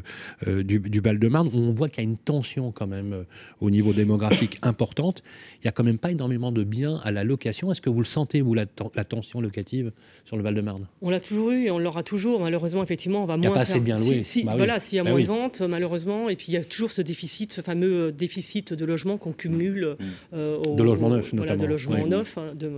euh, 0.47 0.61
du, 0.63 0.79
du 0.79 0.99
Val-de-Marne? 0.99 1.47
Où 1.47 1.57
On 1.57 1.71
voit 1.71 1.89
qu'il 1.89 2.03
y 2.03 2.07
a 2.07 2.09
une 2.09 2.17
tension 2.17 2.71
quand 2.71 2.85
même 2.87 3.13
euh, 3.13 3.23
au 3.59 3.69
niveau 3.69 3.91
démographique 3.93 4.59
importante. 4.61 5.23
Il 5.55 5.65
n'y 5.65 5.69
a 5.69 5.71
quand 5.71 5.83
même 5.83 5.97
pas 5.97 6.11
énormément 6.11 6.51
de 6.51 6.63
biens 6.63 6.99
à 7.03 7.11
la 7.11 7.23
location. 7.23 7.71
Est-ce 7.71 7.81
que 7.81 7.89
vous 7.89 7.99
le 7.99 8.05
sentez, 8.05 8.41
vous, 8.41 8.53
la, 8.53 8.65
ten- 8.67 8.89
la 8.93 9.03
tension 9.03 9.41
locative 9.41 9.91
sur 10.25 10.37
le 10.37 10.43
Val-de-Marne? 10.43 10.87
On 11.01 11.09
l'a 11.09 11.19
toujours 11.19 11.51
eu 11.51 11.63
et 11.65 11.71
on 11.71 11.79
l'aura 11.79 12.03
toujours. 12.03 12.39
Malheureusement, 12.39 12.83
effectivement, 12.83 13.23
on 13.23 13.25
va 13.25 13.35
Il 13.37 13.43
y 13.43 13.45
a 13.47 13.49
moins 13.49 13.55
pas 13.55 13.61
assez 13.61 13.79
de 13.79 13.83
biens 13.85 13.95
loués. 13.95 14.21
si- 14.21 14.43
Bah 14.43 14.51
oui. 14.51 14.57
voilà, 14.57 14.79
s'il 14.79 14.97
y 14.97 14.99
a 14.99 15.03
Bah 15.03 15.09
moins 15.09 15.17
oui. 15.17 15.23
de 15.23 15.27
ventes, 15.27 15.61
malheureusement, 15.61 16.29
et 16.29 16.35
puis 16.35 16.47
il 16.49 16.53
y 16.53 16.57
a 16.57 16.63
toujours 16.63 16.91
ce 16.91 17.01
déficit, 17.01 17.53
ce 17.53 17.61
fameux 17.61 18.11
déficit 18.11 18.73
de 18.73 18.85
logements 18.85 19.06
logements 19.07 19.17
qu'on 19.17 19.33
cumule. 19.33 19.95
Au, 20.33 20.75
de 20.75 20.83
logements 20.83 21.09
neufs, 21.09 21.33
voilà, 21.33 21.53
notamment. 21.53 21.63
De 21.63 21.67
logements 21.67 22.07
neufs. 22.07 22.37
Hein, 22.37 22.53
de, 22.55 22.71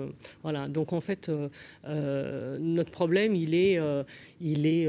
voilà. 0.44 0.68
Donc 0.68 0.94
en 0.94 1.02
fait, 1.02 1.32
notre 1.88 2.92
problème, 2.92 3.36
il 3.36 3.56
est, 3.56 3.80
il, 4.42 4.66
est, 4.68 4.88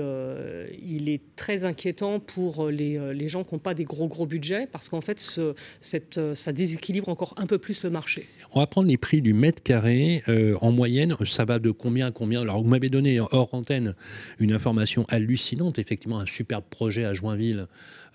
il 0.82 1.08
est 1.08 1.20
très 1.36 1.64
inquiétant 1.64 2.20
pour 2.20 2.68
les, 2.68 2.98
les 3.14 3.28
gens 3.28 3.44
qui 3.44 3.54
n'ont 3.54 3.58
pas 3.58 3.74
des 3.74 3.84
gros, 3.84 4.06
gros 4.08 4.26
budgets, 4.26 4.66
parce 4.70 4.88
qu'en 4.88 5.00
fait, 5.00 5.20
ce, 5.20 5.54
cette, 5.80 6.20
ça 6.34 6.52
déséquilibre 6.52 7.08
encore 7.08 7.34
un 7.36 7.46
peu 7.46 7.58
plus 7.58 7.82
le 7.82 7.90
marché. 7.90 8.26
On 8.52 8.60
va 8.60 8.66
prendre 8.66 8.88
les 8.88 8.98
prix 8.98 9.22
du 9.22 9.32
mètre 9.32 9.62
carré. 9.62 10.22
en 10.60 10.72
moyenne, 10.72 11.16
ça 11.24 11.44
va 11.44 11.58
de 11.58 11.70
combien 11.70 12.08
à 12.08 12.10
combien? 12.10 12.42
Alors, 12.42 12.62
vous 12.62 12.68
m'avez 12.68 12.90
donné 12.90 13.20
hors 13.20 13.54
antenne 13.54 13.94
une 14.38 14.52
information 14.52 15.06
hallucinante, 15.08 15.78
effectivement, 15.78 16.20
un 16.20 16.26
superbe 16.26 16.64
projet 16.68 17.04
à 17.04 17.14
Joinville 17.14 17.66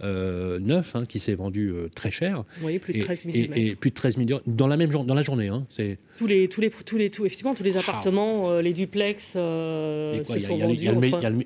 euh, 0.01 0.59
neuf 0.59 0.95
hein, 0.95 1.05
qui 1.05 1.19
s'est 1.19 1.35
vendu 1.35 1.69
euh, 1.69 1.89
très 1.93 2.11
cher. 2.11 2.43
Oui, 2.61 2.79
plus 2.79 2.93
de 2.93 2.99
13 2.99 3.25
millions. 3.25 3.53
Et, 3.55 3.75
plus 3.75 3.91
de 3.91 3.95
13 3.95 4.17
millions 4.17 4.41
dans 4.45 4.67
la 4.67 4.75
même 4.75 4.89
dans 4.89 5.13
la 5.13 5.21
journée. 5.21 5.47
Hein, 5.47 5.65
c'est 5.69 5.99
tous 6.17 6.27
les 6.27 6.47
tous 6.49 6.61
les 6.61 6.69
tous 6.69 6.97
les 6.97 7.09
tout 7.09 7.25
effectivement 7.25 7.55
tous 7.55 7.63
les 7.63 7.77
appartements, 7.77 8.51
euh, 8.51 8.61
les 8.61 8.73
duplex 8.73 9.31
se 9.31 10.39
sont 10.39 10.57
vendus. 10.57 10.89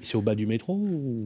C'est 0.02 0.16
au 0.16 0.22
bas 0.22 0.36
du 0.36 0.48
métro 0.48 0.80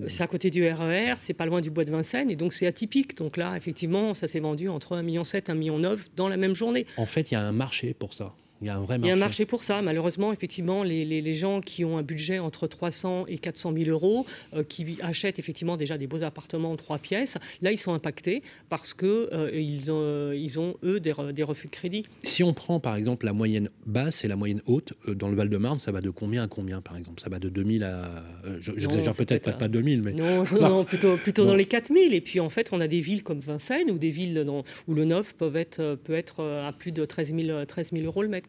C'est 0.08 0.24
à 0.24 0.28
côté 0.28 0.50
du 0.50 0.68
RER, 0.68 1.14
e 1.14 1.16
c'est 1.18 1.34
pas 1.34 1.46
loin 1.46 1.62
du 1.62 1.72
bois 1.72 1.86
de 1.86 1.92
Vincennes 1.92 2.30
et 2.30 2.36
donc 2.36 2.54
c'est 2.54 2.68
atypique. 2.68 3.18
Donc 3.18 3.38
là, 3.38 3.56
effectivement, 3.56 4.14
ça 4.14 4.28
s'est 4.28 4.40
vendu 4.40 4.68
entre 4.68 4.98
1,7 4.98 5.04
million 5.04 5.24
et 5.24 5.26
1,9 5.26 5.54
million 5.56 5.98
dans 6.16 6.28
la 6.28 6.38
même 6.38 6.56
journée. 6.56 6.86
En 6.98 7.06
fait, 7.06 7.32
il 7.32 7.36
y 7.36 7.38
a 7.38 7.42
un 7.42 7.52
marché 7.54 7.94
pour 7.94 8.14
ça. 8.14 8.34
Il 8.64 8.68
y 8.68 8.70
a 8.70 8.78
un 8.78 8.80
vrai 8.80 8.98
marché. 8.98 9.08
Il 9.08 9.10
y 9.10 9.12
a 9.12 9.16
un 9.16 9.20
marché 9.20 9.46
pour 9.46 9.62
ça. 9.62 9.82
Malheureusement, 9.82 10.32
effectivement, 10.32 10.84
les, 10.84 11.04
les, 11.04 11.34
gens 11.34 11.60
qui 11.60 11.84
ont 11.84 11.98
un 11.98 12.02
budget 12.02 12.40
entre 12.40 12.66
300 12.66 13.26
et 13.28 13.38
400 13.38 13.74
000 13.76 13.90
euros, 13.90 14.26
euh, 14.54 14.64
qui 14.64 14.98
achètent 15.02 15.38
effectivement 15.38 15.76
déjà 15.76 15.98
des 15.98 16.08
beaux 16.08 16.24
appartements 16.24 16.72
en 16.72 16.78
trois 16.78 16.98
pièces, 16.98 17.38
là, 17.62 17.72
ils 17.72 17.78
sont 17.78 17.94
impactés 17.94 18.42
parce 18.70 18.94
que 18.94 19.30
euh, 19.34 19.52
ils, 19.54 19.92
ont, 19.92 20.00
euh, 20.00 20.34
ils, 20.38 20.62
ont, 20.62 20.76
eux, 20.84 21.02
des, 21.02 21.12
des, 21.34 21.44
refus 21.44 21.68
de 21.68 21.72
crédit. 21.72 22.04
Si 22.24 22.42
on 22.42 22.54
prend, 22.54 22.80
par 22.80 22.96
exemple, 22.96 23.26
la 23.26 23.34
moyenne 23.34 23.70
basse 23.86 24.24
et 24.24 24.30
la 24.30 24.38
moyenne 24.38 24.62
haute, 24.66 24.94
dans 25.10 25.28
le 25.28 25.36
Val-de-Marne, 25.36 25.80
ça 25.80 25.92
va 25.92 26.00
de 26.00 26.10
combien 26.10 26.44
à 26.44 26.48
combien, 26.48 26.80
par 26.80 26.96
exemple? 26.96 27.22
Ça 27.22 27.30
va 27.30 27.40
de 27.40 27.50
2000 27.50 27.84
à... 27.84 28.24
Je 28.62 28.72
n'exagère 28.72 29.14
peut-être 29.14 29.52
peut 29.52 29.58
pas 29.58 29.68
2000, 29.68 30.04
mais... 30.04 30.14
Non, 30.24 30.46
non 30.54 30.86
plutôt, 30.86 31.18
plutôt 31.18 31.46
dans 31.46 31.56
les 31.56 31.66
4000. 31.66 32.14
Et 32.14 32.22
puis, 32.22 32.40
en 32.40 32.50
fait, 32.50 32.70
on 32.72 32.80
a 32.80 32.88
des 32.88 33.02
villes 33.02 33.24
comme 33.24 33.42
Vincennes 33.42 33.92
ou 33.92 33.98
des 33.98 34.10
villes 34.10 34.46
dans, 34.46 34.64
où 34.88 34.94
le 34.94 35.04
neuf 35.04 35.36
peut 35.36 35.54
être, 35.56 35.96
peut 35.96 36.14
être 36.14 36.44
à 36.44 36.72
plus 36.72 36.94
de 36.94 37.04
13 37.04 37.36
000, 37.36 37.66
13 37.66 37.92
000 37.92 38.06
euros 38.06 38.24
le 38.24 38.30
mètre 38.30 38.48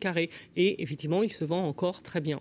Et 0.56 0.82
effectivement, 0.82 1.22
il 1.22 1.32
se 1.32 1.44
vend 1.44 1.66
encore 1.66 2.02
très 2.02 2.20
bien. 2.20 2.40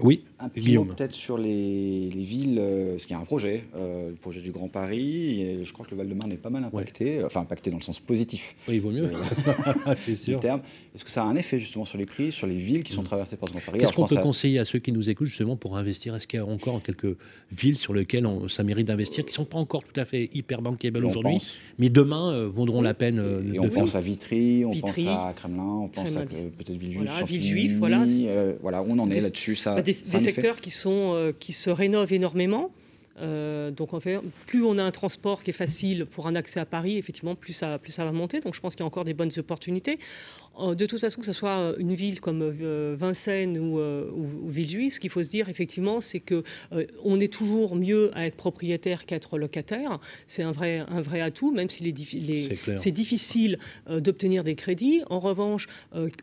Oui, 0.00 0.22
un 0.38 0.48
petit 0.48 0.76
mot 0.76 0.84
peut-être 0.84 1.12
sur 1.12 1.36
les, 1.38 2.08
villes, 2.08 2.58
euh, 2.60 2.92
parce 2.92 3.06
qu'il 3.06 3.16
y 3.16 3.18
a 3.18 3.20
un 3.20 3.24
projet, 3.24 3.64
euh, 3.76 4.10
le 4.10 4.14
projet 4.14 4.40
du 4.40 4.52
Grand 4.52 4.68
Paris, 4.68 5.42
et 5.42 5.64
je 5.64 5.72
crois 5.72 5.84
que 5.84 5.90
le 5.90 5.96
Val-de-Marne 5.96 6.30
est 6.30 6.36
pas 6.36 6.50
mal 6.50 6.62
impacté, 6.62 7.24
enfin 7.24 7.40
impacté 7.40 7.72
dans 7.72 7.78
le 7.78 7.82
sens 7.82 7.98
positif. 7.98 8.54
Oui, 8.68 8.76
il 8.76 8.80
vaut 8.80 8.92
mieux, 8.92 9.10
euh, 9.12 9.94
c'est 9.96 10.14
sûr. 10.14 10.40
Est-ce 10.44 11.04
que 11.04 11.10
ça 11.10 11.24
a 11.24 11.26
un 11.26 11.34
effet 11.34 11.58
justement 11.58 11.84
sur 11.84 11.98
les 11.98 12.06
prix, 12.06 12.30
sur 12.30 12.46
les 12.46 12.54
villes 12.54 12.84
qui 12.84 12.92
sont 12.92 13.02
mm. 13.02 13.06
traversées 13.06 13.36
par 13.36 13.48
le 13.48 13.54
Grand 13.54 13.62
Paris? 13.66 13.78
Qu'est-ce 13.80 13.92
qu'on 13.92 14.06
peut 14.06 14.16
conseiller 14.16 14.60
à 14.60 14.64
ceux 14.64 14.78
qui 14.78 14.92
nous 14.92 15.10
écoutent 15.10 15.26
justement 15.26 15.56
pour 15.56 15.76
investir? 15.76 16.14
Est-ce 16.14 16.28
qu'il 16.28 16.38
y 16.38 16.42
a 16.42 16.46
encore 16.46 16.80
quelques 16.80 17.16
villes 17.50 17.76
sur 17.76 17.92
lesquelles 17.92 18.28
ça 18.48 18.62
mérite 18.62 18.86
d'investir, 18.86 19.24
qui 19.24 19.32
ne 19.32 19.34
sont 19.34 19.46
pas 19.46 19.58
encore 19.58 19.82
tout 19.82 19.98
à 19.98 20.04
fait 20.04 20.30
hyper 20.32 20.62
bankable 20.62 21.04
aujourd'hui, 21.04 21.38
mais 21.80 21.88
demain 21.88 22.46
vaudront 22.46 22.82
la 22.82 22.94
peine 22.94 23.20
Et 23.52 23.58
on 23.58 23.68
pense 23.68 23.96
à 23.96 24.00
Vitry, 24.00 24.64
on 24.64 24.78
pense 24.78 24.96
à 24.98 25.32
Kremlin, 25.34 25.80
on 25.82 25.88
pense 25.88 26.16
à 26.16 26.20
peut-être 26.20 26.70
Villejuif, 26.78 27.08
voilà, 27.08 27.24
Villejuif, 27.24 27.76
voilà. 27.76 28.04
voilà, 28.62 28.84
on 28.86 28.96
en 29.00 29.10
est 29.10 29.20
là-dessus. 29.20 29.56
Ça, 29.56 29.74
bah, 29.74 29.82
des, 29.92 30.18
secteurs 30.18 30.60
qui, 30.60 30.70
sont, 30.70 31.12
euh, 31.14 31.32
qui 31.38 31.52
se 31.52 31.70
rénovent 31.70 32.12
énormément. 32.12 32.70
Euh, 33.20 33.70
donc 33.70 33.94
en 33.94 34.00
fait, 34.00 34.18
plus 34.46 34.64
on 34.64 34.76
a 34.76 34.82
un 34.82 34.90
transport 34.90 35.42
qui 35.42 35.50
est 35.50 35.54
facile 35.54 36.06
pour 36.06 36.26
un 36.28 36.36
accès 36.36 36.60
à 36.60 36.64
Paris, 36.64 36.98
effectivement, 36.98 37.34
plus 37.34 37.52
ça, 37.52 37.78
plus 37.78 37.92
ça 37.92 38.04
va 38.04 38.12
monter. 38.12 38.40
Donc 38.40 38.54
je 38.54 38.60
pense 38.60 38.74
qu'il 38.74 38.82
y 38.82 38.84
a 38.84 38.86
encore 38.86 39.04
des 39.04 39.14
bonnes 39.14 39.30
opportunités. 39.38 39.98
Euh, 40.58 40.74
de 40.74 40.86
toute 40.86 41.00
façon, 41.00 41.20
que 41.20 41.26
ce 41.26 41.32
soit 41.32 41.58
euh, 41.58 41.74
une 41.78 41.94
ville 41.94 42.20
comme 42.20 42.42
euh, 42.42 42.96
Vincennes 42.98 43.58
ou, 43.58 43.78
ou, 43.78 44.48
Villejuif, 44.48 44.94
ce 44.94 45.00
qu'il 45.00 45.10
faut 45.10 45.22
se 45.22 45.28
dire 45.28 45.48
effectivement, 45.48 46.00
c'est 46.00 46.20
que 46.20 46.42
on 47.04 47.20
est 47.20 47.32
toujours 47.32 47.76
mieux 47.76 48.10
à 48.14 48.26
être 48.26 48.36
propriétaire 48.36 49.06
qu'être 49.06 49.38
locataire. 49.38 50.00
C'est 50.26 50.42
un 50.42 50.50
vrai, 50.50 50.82
un 50.88 51.00
vrai 51.00 51.20
atout, 51.20 51.52
même 51.52 51.68
si 51.68 51.84
c'est 52.76 52.90
difficile 52.90 53.58
d'obtenir 53.88 54.44
des 54.44 54.54
crédits. 54.54 55.02
En 55.10 55.18
revanche, 55.18 55.66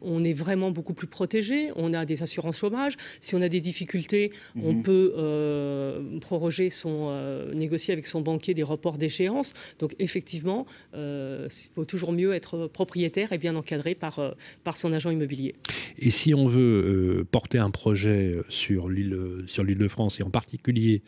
on 0.02 0.24
est 0.24 0.34
vraiment 0.34 0.72
beaucoup 0.72 0.94
plus 0.94 1.08
protégé. 1.08 1.72
On 1.76 1.94
a 1.94 2.06
des 2.06 2.24
assurances 2.24 2.58
chômage. 2.58 2.98
Si 3.20 3.36
on 3.36 3.42
a 3.42 3.50
des 3.50 3.62
difficultés, 3.62 4.32
on 4.56 4.74
mhm. 4.74 4.84
peut 4.84 6.20
proroger 6.22 6.70
son, 6.70 7.12
négocier 7.54 7.94
avec 7.94 8.08
son 8.08 8.22
banquier 8.22 8.54
des 8.54 8.64
reports 8.64 8.98
d'échéance. 8.98 9.54
Donc 9.80 9.96
effectivement, 10.00 10.66
il 10.94 11.48
vaut 11.76 11.86
toujours 11.86 12.12
mieux 12.12 12.34
être 12.34 12.68
propriétaire 12.68 13.34
et 13.34 13.38
bien 13.38 13.56
encadré 13.56 13.96
par 13.96 14.25
euh, 14.26 14.34
par 14.64 14.78
son 14.78 14.94
agent 14.94 15.10
immobilier. 15.10 15.56
Et 15.98 16.10
si 16.10 16.34
on 16.34 16.48
veut 16.48 17.20
euh, 17.20 17.24
porter 17.30 17.58
un 17.58 17.72
projet 17.72 18.38
sur 18.50 18.90
l'île 18.90 19.18
sur 19.48 19.64
l'île 19.64 19.78
de 19.78 19.88
France 19.88 20.20
et 20.20 20.24
en 20.24 20.30
particulier 20.30 21.02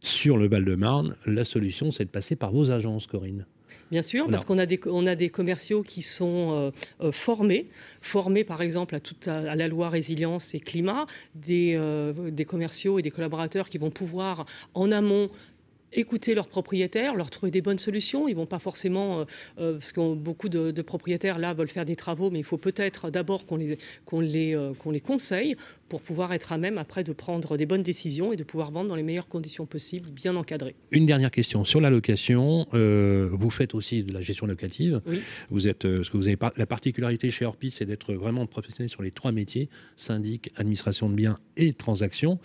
sur 0.00 0.36
le 0.36 0.48
Val-de-Marne, 0.48 1.16
la 1.26 1.44
solution 1.44 1.90
c'est 1.90 2.04
de 2.04 2.10
passer 2.10 2.36
par 2.36 2.52
vos 2.52 2.70
agences, 2.70 3.06
Corinne. 3.06 3.46
Bien 3.90 4.02
sûr, 4.02 4.28
parce 4.28 4.44
qu'on 4.44 4.58
a 4.58 4.66
des, 4.66 4.80
on 4.86 5.06
a 5.06 5.14
des 5.14 5.30
commerciaux 5.30 5.82
qui 5.82 6.02
sont 6.02 6.72
euh, 7.00 7.12
formés, 7.12 7.66
formés 8.00 8.44
par 8.44 8.62
exemple 8.62 8.94
à, 8.94 9.00
toute, 9.00 9.28
à, 9.28 9.54
la 9.54 9.68
loi 9.68 9.88
résilience 9.88 10.54
et 10.54 10.60
climat, 10.60 11.06
des, 11.34 11.78
des 12.30 12.44
commerciaux 12.44 12.98
et 12.98 13.02
des 13.02 13.10
collaborateurs 13.10 13.68
qui 13.68 13.78
vont 13.78 13.90
pouvoir 13.90 14.46
en 14.74 14.90
amont 14.92 15.30
écouter 15.94 16.34
leurs 16.34 16.48
propriétaires, 16.48 17.14
leur 17.14 17.30
trouver 17.30 17.50
des 17.50 17.62
bonnes 17.62 17.78
solutions. 17.78 18.28
Ils 18.28 18.36
vont 18.36 18.46
pas 18.46 18.58
forcément, 18.58 19.20
euh, 19.20 19.24
euh, 19.58 19.72
parce 19.74 19.92
que 19.92 20.14
beaucoup 20.14 20.48
de, 20.48 20.82
propriétaires 20.82 21.38
là 21.38 21.54
veulent 21.54 21.68
faire 21.68 21.84
des 21.84 21.96
travaux, 21.96 22.30
mais 22.30 22.38
il 22.40 22.44
faut 22.44 22.58
peut-être 22.58 23.10
d'abord 23.10 23.46
qu'on 23.46 23.56
les, 23.56 23.76
euh, 24.54 24.72
qu'on 24.74 24.90
les 24.90 25.00
conseille 25.00 25.56
pour 25.94 26.02
pouvoir 26.02 26.32
être 26.32 26.50
à 26.50 26.58
même 26.58 26.76
après 26.76 27.04
de 27.04 27.12
prendre 27.12 27.56
des 27.56 27.66
bonnes 27.66 27.84
décisions 27.84 28.32
et 28.32 28.36
de 28.36 28.42
pouvoir 28.42 28.72
vendre 28.72 28.88
dans 28.88 28.96
les 28.96 29.04
meilleures 29.04 29.28
conditions 29.28 29.64
possibles, 29.64 30.10
bien 30.10 30.34
encadrées. 30.34 30.74
Une 30.90 31.06
dernière 31.06 31.30
question 31.30 31.64
sur 31.64 31.80
la 31.80 31.88
location. 31.88 32.66
vous 32.72 33.50
faites 33.50 33.76
aussi 33.76 34.02
de 34.02 34.12
la 34.12 34.20
gestion 34.20 34.48
locative. 34.48 35.00
Oui. 35.06 35.20
Vous 35.50 35.68
êtes, 35.68 35.84
ce 35.84 36.10
que 36.10 36.16
vous 36.16 36.26
avez 36.26 36.36
la 36.56 36.66
particularité 36.66 37.30
chez 37.30 37.44
Orpi, 37.44 37.70
c'est 37.70 37.84
d'être 37.84 38.12
vraiment 38.12 38.44
professionnel 38.46 38.88
sur 38.88 39.04
les 39.04 39.12
trois 39.12 39.30
métiers 39.30 39.68
syndic, 39.94 40.50
administration 40.56 41.08
de 41.08 41.14
biens 41.14 41.38
et 41.56 41.72
transactions 41.72 42.40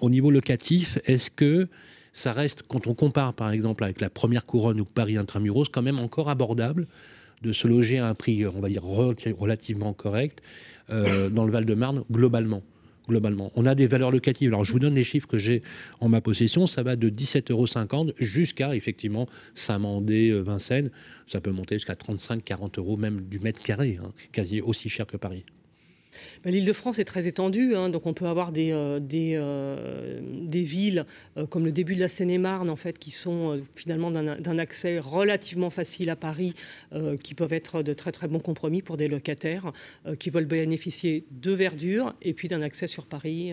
au 0.00 0.10
niveau 0.10 0.30
locatif, 0.30 0.98
est-ce 1.06 1.30
que 1.30 1.66
ça 2.12 2.34
reste, 2.34 2.62
quand 2.68 2.88
on 2.88 2.94
compare 2.94 3.32
par 3.32 3.52
exemple 3.52 3.84
avec 3.84 4.02
la 4.02 4.10
première 4.10 4.44
couronne 4.44 4.82
ou 4.82 4.84
Paris 4.84 5.16
Intramuros, 5.16 5.66
quand 5.72 5.82
même 5.82 5.98
encore 5.98 6.28
abordable 6.28 6.86
de 7.42 7.52
se 7.52 7.66
loger 7.66 7.98
à 7.98 8.06
un 8.06 8.14
prix, 8.14 8.46
on 8.46 8.60
va 8.60 8.68
dire, 8.68 8.82
relativement 8.84 9.92
correct 9.92 10.42
euh, 10.90 11.30
dans 11.30 11.44
le 11.44 11.52
Val-de-Marne 11.52 12.04
globalement 12.10 12.62
globalement. 13.08 13.50
On 13.56 13.66
a 13.66 13.74
des 13.74 13.88
valeurs 13.88 14.12
locatives. 14.12 14.50
Alors, 14.50 14.64
je 14.64 14.72
vous 14.72 14.78
donne 14.78 14.94
les 14.94 15.02
chiffres 15.02 15.26
que 15.26 15.38
j'ai 15.38 15.62
en 15.98 16.08
ma 16.08 16.20
possession. 16.20 16.68
Ça 16.68 16.84
va 16.84 16.94
de 16.94 17.10
17,50 17.10 17.50
euros 17.50 18.12
jusqu'à, 18.20 18.76
effectivement, 18.76 19.28
Saint-Mandé, 19.54 20.30
euh, 20.30 20.40
Vincennes. 20.40 20.90
Ça 21.26 21.40
peut 21.40 21.50
monter 21.50 21.74
jusqu'à 21.74 21.94
35-40 21.94 22.78
euros, 22.78 22.96
même 22.96 23.22
du 23.22 23.40
mètre 23.40 23.60
carré, 23.62 23.98
hein, 24.00 24.12
quasi 24.30 24.60
aussi 24.60 24.88
cher 24.88 25.06
que 25.06 25.16
Paris. 25.16 25.44
Bah, 26.44 26.50
L'île 26.50 26.64
de 26.64 26.72
France 26.72 26.98
est 26.98 27.04
très 27.04 27.26
étendue, 27.26 27.74
hein, 27.74 27.88
donc 27.90 28.06
on 28.06 28.14
peut 28.14 28.26
avoir 28.26 28.52
des, 28.52 28.72
euh, 28.72 29.00
euh, 29.14 30.20
des, 30.22 30.60
villes 30.62 31.06
euh, 31.36 31.46
comme 31.46 31.64
le 31.64 31.72
début 31.72 31.94
de 31.94 32.00
la 32.00 32.08
Seine-et-Marne, 32.08 32.70
en 32.70 32.76
fait, 32.76 32.98
qui 32.98 33.10
sont 33.10 33.60
finalement 33.74 34.10
d'un 34.10 34.58
accès 34.58 34.98
relativement 34.98 35.70
facile 35.70 36.10
à 36.10 36.16
Paris, 36.16 36.54
qui 37.22 37.34
peuvent 37.34 37.52
être 37.52 37.82
de 37.82 37.92
très 37.92 38.12
très 38.12 38.28
bons 38.28 38.40
compromis 38.40 38.82
pour 38.82 38.96
des 38.96 39.08
locataires 39.08 39.72
qui 40.18 40.30
veulent 40.30 40.46
bénéficier 40.46 41.24
de 41.30 41.52
verdure 41.52 42.14
et 42.22 42.34
puis 42.34 42.48
d'un 42.48 42.62
accès 42.62 42.86
sur 42.86 43.06
Paris 43.06 43.52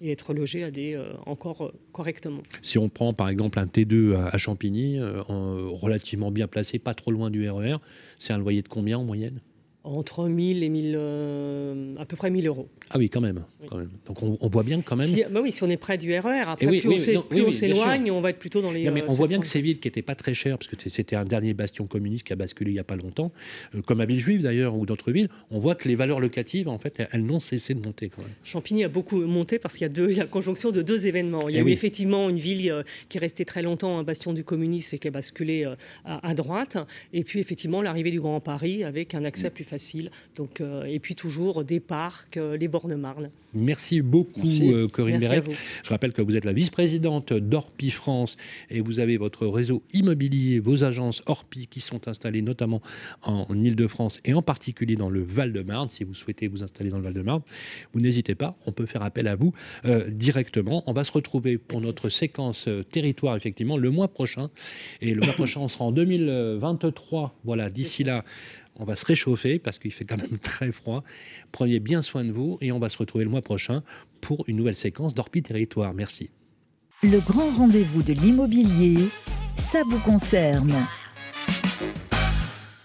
et 0.00 0.10
être 0.10 0.34
logés 0.34 0.64
à 0.64 0.70
des, 0.70 1.00
encore 1.26 1.72
correctement. 1.92 2.42
Si 2.62 2.78
on 2.78 2.88
prend 2.88 3.12
par 3.12 3.28
exemple 3.28 3.58
un 3.58 3.66
T2 3.66 4.14
à, 4.14 4.36
Champigny, 4.38 4.98
relativement 5.00 6.30
bien 6.30 6.46
placé, 6.46 6.78
pas 6.78 6.94
trop 6.94 7.10
loin 7.10 7.30
du 7.30 7.48
RER, 7.48 7.74
e 7.74 7.78
c'est 8.18 8.32
un 8.32 8.38
loyer 8.38 8.62
de 8.62 8.68
combien 8.68 8.98
en 8.98 9.04
moyenne? 9.04 9.40
Entre 9.84 10.28
1000 10.28 10.62
et 10.62 10.68
1000, 10.70 10.94
euh, 10.96 11.94
à 11.98 12.06
peu 12.06 12.16
près 12.16 12.30
1000 12.30 12.46
euros. 12.46 12.68
Ah 12.88 12.96
oui, 12.98 13.10
quand 13.10 13.20
même. 13.20 13.44
Quand 13.68 13.76
même. 13.76 13.90
Donc 14.06 14.22
on, 14.22 14.48
voit 14.48 14.62
bien 14.62 14.80
que 14.80 14.88
quand 14.88 14.96
même. 14.96 15.08
Si, 15.08 15.22
bah 15.30 15.40
oui, 15.42 15.52
si 15.52 15.62
on 15.62 15.68
est 15.68 15.76
près 15.76 15.98
du 15.98 16.10
RER, 16.18 16.30
e 16.30 16.48
après, 16.48 16.66
plus, 16.66 17.18
on, 17.46 17.52
s'éloigne, 17.52 18.10
on 18.10 18.22
va 18.22 18.30
être 18.30 18.38
plutôt 18.38 18.62
dans 18.62 18.72
les. 18.72 18.90
mais 18.90 19.04
on 19.08 19.14
voit 19.14 19.26
bien 19.26 19.38
que 19.38 19.46
ces 19.46 19.60
villes 19.60 19.78
qui 19.78 19.88
n'étaient 19.88 20.02
pas 20.02 20.14
très 20.14 20.32
chères, 20.32 20.56
parce 20.56 20.68
que 20.68 20.88
c'était 20.88 21.16
un 21.16 21.26
dernier 21.26 21.52
bastion 21.52 21.86
communiste 21.86 22.26
qui 22.26 22.32
a 22.32 22.36
basculé 22.36 22.70
il 22.70 22.74
n'y 22.74 22.80
a 22.80 22.84
pas 22.84 22.96
longtemps, 22.96 23.30
euh, 23.74 23.82
comme 23.82 24.00
à 24.00 24.06
Villejuif 24.06 24.40
d'ailleurs, 24.40 24.74
ou 24.74 24.86
d'autres 24.86 25.12
villes, 25.12 25.28
on 25.50 25.58
voit 25.58 25.74
que 25.74 25.86
les 25.86 25.96
valeurs 25.96 26.20
locatives, 26.20 26.68
en 26.68 26.78
fait, 26.78 27.02
elles 27.12 27.24
n'ont 27.24 27.40
cessé 27.40 27.74
de 27.74 27.84
monter 27.84 28.08
quand 28.08 28.22
même. 28.22 28.32
Champigny 28.42 28.84
a 28.84 28.88
beaucoup 28.88 29.20
monté 29.20 29.58
parce 29.58 29.74
qu'il 29.74 29.82
y 29.82 29.86
a 29.86 29.90
deux, 29.90 30.10
il 30.10 30.16
y 30.16 30.20
a 30.20 30.24
la 30.24 30.28
conjonction 30.28 30.70
de 30.70 30.80
deux 30.80 31.06
événements. 31.06 31.46
Il 31.48 31.54
y 31.54 31.58
a 31.58 31.60
eh 31.60 31.64
eu 31.64 31.70
effectivement 31.70 32.30
une 32.30 32.38
ville 32.38 32.70
euh, 32.70 32.82
qui 33.10 33.18
est 33.18 33.20
restée 33.20 33.44
très 33.44 33.62
longtemps 33.62 33.98
un 33.98 34.02
bastion 34.02 34.32
du 34.32 34.44
communisme 34.44 34.94
et 34.94 34.98
qui 34.98 35.08
a 35.08 35.10
basculé 35.10 35.64
à, 36.04 36.26
à 36.26 36.34
droite, 36.34 36.78
et 37.12 37.22
puis 37.22 37.38
effectivement 37.40 37.82
l'arrivée 37.82 38.10
du 38.10 38.20
Grand 38.20 38.40
Paris 38.40 38.82
avec 38.82 39.14
un 39.14 39.24
accès 39.24 39.50
plus 39.50 39.64
facile 39.64 39.73
facile. 39.74 40.10
Donc, 40.36 40.62
et 40.86 41.00
puis 41.00 41.14
toujours 41.14 41.64
des 41.64 41.80
parcs, 41.80 42.36
les 42.36 42.68
bornes 42.68 42.96
Marne. 42.96 43.30
Merci 43.54 44.02
beaucoup, 44.02 44.42
euh, 44.44 44.88
Corinne 44.88 45.20
Bérec. 45.20 45.44
Je 45.84 45.88
rappelle 45.88 46.12
que 46.12 46.20
vous 46.20 46.36
êtes 46.36 46.44
la 46.44 46.52
vice-présidente 46.52 47.32
d'Orpi 47.32 47.90
France 47.90 48.36
et 48.68 48.80
vous 48.80 48.98
avez 48.98 49.16
votre 49.16 49.46
réseau 49.46 49.82
immobilier, 49.92 50.58
vos 50.58 50.82
agences 50.82 51.22
Orpi 51.26 51.68
qui 51.68 51.78
sont 51.80 52.08
installées 52.08 52.42
notamment 52.42 52.82
en 53.22 53.46
Ile-de-France 53.54 54.20
et 54.24 54.34
en 54.34 54.42
particulier 54.42 54.96
dans 54.96 55.08
le 55.08 55.22
Val-de-Marne. 55.22 55.88
Si 55.88 56.02
vous 56.02 56.14
souhaitez 56.14 56.48
vous 56.48 56.64
installer 56.64 56.90
dans 56.90 56.98
le 56.98 57.04
Val-de-Marne, 57.04 57.42
vous 57.92 58.00
n'hésitez 58.00 58.34
pas, 58.34 58.56
on 58.66 58.72
peut 58.72 58.86
faire 58.86 59.02
appel 59.02 59.28
à 59.28 59.36
vous 59.36 59.52
euh, 59.84 60.10
directement. 60.10 60.82
On 60.86 60.92
va 60.92 61.04
se 61.04 61.12
retrouver 61.12 61.56
pour 61.56 61.80
notre 61.80 62.08
séquence 62.08 62.66
euh, 62.66 62.82
territoire, 62.82 63.36
effectivement, 63.36 63.76
le 63.76 63.90
mois 63.90 64.08
prochain. 64.08 64.50
Et 65.00 65.14
le 65.14 65.20
mois 65.20 65.34
prochain, 65.34 65.60
on 65.60 65.68
sera 65.68 65.84
en 65.84 65.92
2023. 65.92 67.38
Voilà, 67.44 67.70
d'ici 67.70 68.02
là 68.02 68.24
on 68.76 68.84
va 68.84 68.96
se 68.96 69.06
réchauffer 69.06 69.58
parce 69.58 69.78
qu'il 69.78 69.92
fait 69.92 70.04
quand 70.04 70.16
même 70.16 70.38
très 70.42 70.72
froid. 70.72 71.04
Prenez 71.52 71.80
bien 71.80 72.02
soin 72.02 72.24
de 72.24 72.32
vous 72.32 72.58
et 72.60 72.72
on 72.72 72.78
va 72.78 72.88
se 72.88 72.98
retrouver 72.98 73.24
le 73.24 73.30
mois 73.30 73.42
prochain 73.42 73.82
pour 74.20 74.44
une 74.48 74.56
nouvelle 74.56 74.74
séquence 74.74 75.14
d'Orpi 75.14 75.42
Territoire. 75.42 75.94
Merci. 75.94 76.30
Le 77.02 77.20
grand 77.20 77.50
rendez-vous 77.50 78.02
de 78.02 78.12
l'immobilier, 78.14 79.08
ça 79.56 79.82
vous 79.88 79.98
concerne. 79.98 80.74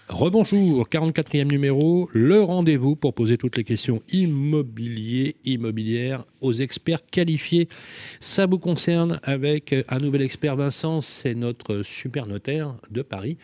Rebonjour, 0.08 0.86
44e 0.88 1.44
numéro, 1.44 2.10
le 2.12 2.42
rendez-vous 2.42 2.94
pour 2.94 3.14
poser 3.14 3.38
toutes 3.38 3.56
les 3.56 3.64
questions 3.64 4.02
immobilier, 4.12 5.36
immobilières 5.46 6.26
aux 6.42 6.52
experts 6.52 7.06
qualifiés. 7.06 7.68
Ça 8.18 8.44
vous 8.44 8.58
concerne 8.58 9.20
avec 9.22 9.74
un 9.88 9.98
nouvel 9.98 10.20
expert, 10.20 10.56
Vincent, 10.56 11.00
c'est 11.00 11.34
notre 11.34 11.82
super 11.82 12.26
notaire 12.26 12.74
de 12.90 13.00
Paris. 13.00 13.38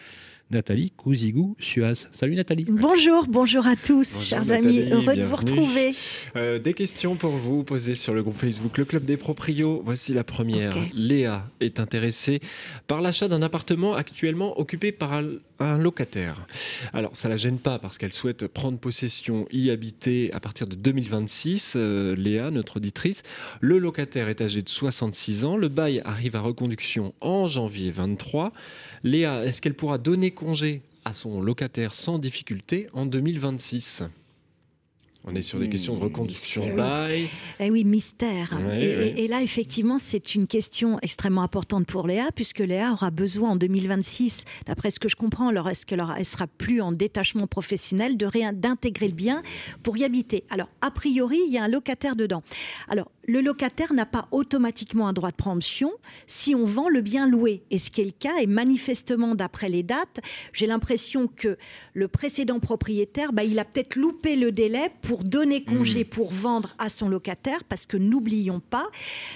Nathalie 0.50 0.92
Couzigou-Suaz. 0.96 2.06
Salut 2.12 2.36
Nathalie. 2.36 2.66
Bonjour, 2.68 3.26
bonjour 3.28 3.66
à 3.66 3.74
tous, 3.74 4.24
chers 4.24 4.52
amis, 4.52 4.88
heureux 4.90 5.14
de 5.14 5.24
vous 5.24 5.34
retrouver. 5.34 5.92
Euh, 6.36 6.60
des 6.60 6.72
questions 6.72 7.16
pour 7.16 7.32
vous 7.32 7.64
posées 7.64 7.96
sur 7.96 8.14
le 8.14 8.22
groupe 8.22 8.36
Facebook 8.36 8.78
Le 8.78 8.84
Club 8.84 9.04
des 9.04 9.16
Proprios. 9.16 9.82
Voici 9.84 10.14
la 10.14 10.22
première. 10.22 10.76
Léa 10.94 11.44
est 11.58 11.80
intéressée 11.80 12.40
par 12.86 13.00
l'achat 13.00 13.26
d'un 13.26 13.42
appartement 13.42 13.94
actuellement 13.94 14.58
occupé 14.60 14.92
par 14.92 15.20
un 15.58 15.78
locataire. 15.78 16.46
Alors, 16.92 17.16
ça 17.16 17.28
la 17.28 17.36
gêne 17.36 17.58
pas 17.58 17.78
parce 17.78 17.98
qu'elle 17.98 18.12
souhaite 18.12 18.46
prendre 18.46 18.78
possession, 18.78 19.46
y 19.50 19.70
habiter 19.70 20.32
à 20.32 20.40
partir 20.40 20.66
de 20.66 20.76
2026. 20.76 21.74
Euh, 21.76 22.14
Léa, 22.16 22.50
notre 22.50 22.76
auditrice, 22.76 23.22
le 23.60 23.78
locataire 23.78 24.28
est 24.28 24.40
âgé 24.40 24.62
de 24.62 24.68
66 24.68 25.44
ans. 25.44 25.56
Le 25.56 25.68
bail 25.68 26.02
arrive 26.04 26.36
à 26.36 26.40
reconduction 26.40 27.14
en 27.20 27.48
janvier 27.48 27.90
23. 27.90 28.52
Léa, 29.04 29.44
est-ce 29.44 29.62
qu'elle 29.62 29.74
pourra 29.74 29.98
donner 29.98 30.30
congé 30.30 30.82
à 31.04 31.12
son 31.12 31.40
locataire 31.40 31.94
sans 31.94 32.18
difficulté 32.18 32.88
en 32.92 33.06
2026 33.06 34.04
on 35.28 35.34
est 35.34 35.42
sur 35.42 35.58
des 35.58 35.68
questions 35.68 35.96
de 35.96 36.00
reconduction 36.00 36.64
de 36.64 36.72
bail. 36.72 37.28
Eh 37.58 37.70
oui, 37.70 37.84
mystère. 37.84 38.56
et, 38.78 39.26
là, 39.26 39.42
effectivement, 39.42 39.98
c'est 39.98 40.36
une 40.36 40.46
question 40.46 40.98
extrêmement 41.02 41.42
importante 41.42 41.84
pour 41.86 42.06
Léa, 42.06 42.30
puisque 42.32 42.60
Léa 42.60 42.92
aura 42.92 43.10
besoin 43.10 43.50
en 43.50 43.56
2026, 43.56 44.44
d'après 44.66 44.92
ce 44.92 45.00
que 45.00 45.08
je 45.08 45.16
comprends, 45.16 45.48
alors 45.48 45.68
est-ce 45.68 45.84
qu'elle 45.84 46.04
elle 46.16 46.24
sera 46.24 46.46
plus 46.46 46.80
en 46.80 46.92
détachement 46.92 47.48
professionnel, 47.48 48.16
de 48.16 48.26
d'intégrer 48.52 49.08
le 49.08 49.14
bien 49.14 49.42
pour 49.82 49.96
y 49.96 50.04
habiter? 50.04 50.44
Alors, 50.50 50.68
a 50.80 50.90
priori, 50.90 51.40
il 51.46 51.52
y 51.52 51.58
a 51.58 51.64
un 51.64 51.68
locataire 51.68 52.14
dedans. 52.14 52.42
Alors, 52.88 53.10
le 53.26 53.40
locataire 53.40 53.92
n'a 53.92 54.06
pas 54.06 54.28
automatiquement 54.30 55.08
un 55.08 55.12
droit 55.12 55.30
de 55.30 55.36
préemption 55.36 55.90
si 56.26 56.54
on 56.54 56.64
vend 56.64 56.88
le 56.88 57.00
bien 57.00 57.28
loué. 57.28 57.62
Et 57.70 57.78
ce 57.78 57.90
qui 57.90 58.02
est 58.02 58.04
le 58.04 58.12
cas, 58.12 58.36
et 58.40 58.46
manifestement 58.46 59.34
d'après 59.34 59.68
les 59.68 59.82
dates, 59.82 60.20
j'ai 60.52 60.66
l'impression 60.66 61.26
que 61.26 61.56
le 61.94 62.08
précédent 62.08 62.60
propriétaire, 62.60 63.32
bah, 63.32 63.42
il 63.42 63.58
a 63.58 63.64
peut-être 63.64 63.96
loupé 63.96 64.36
le 64.36 64.52
délai 64.52 64.90
pour 65.02 65.15
donner 65.24 65.64
congé, 65.64 66.04
mmh. 66.04 66.08
pour 66.08 66.32
vendre 66.32 66.74
à 66.78 66.88
son 66.88 67.08
locataire, 67.08 67.64
parce 67.64 67.86
que 67.86 67.96
n'oublions 67.96 68.60
pas, 68.60 68.88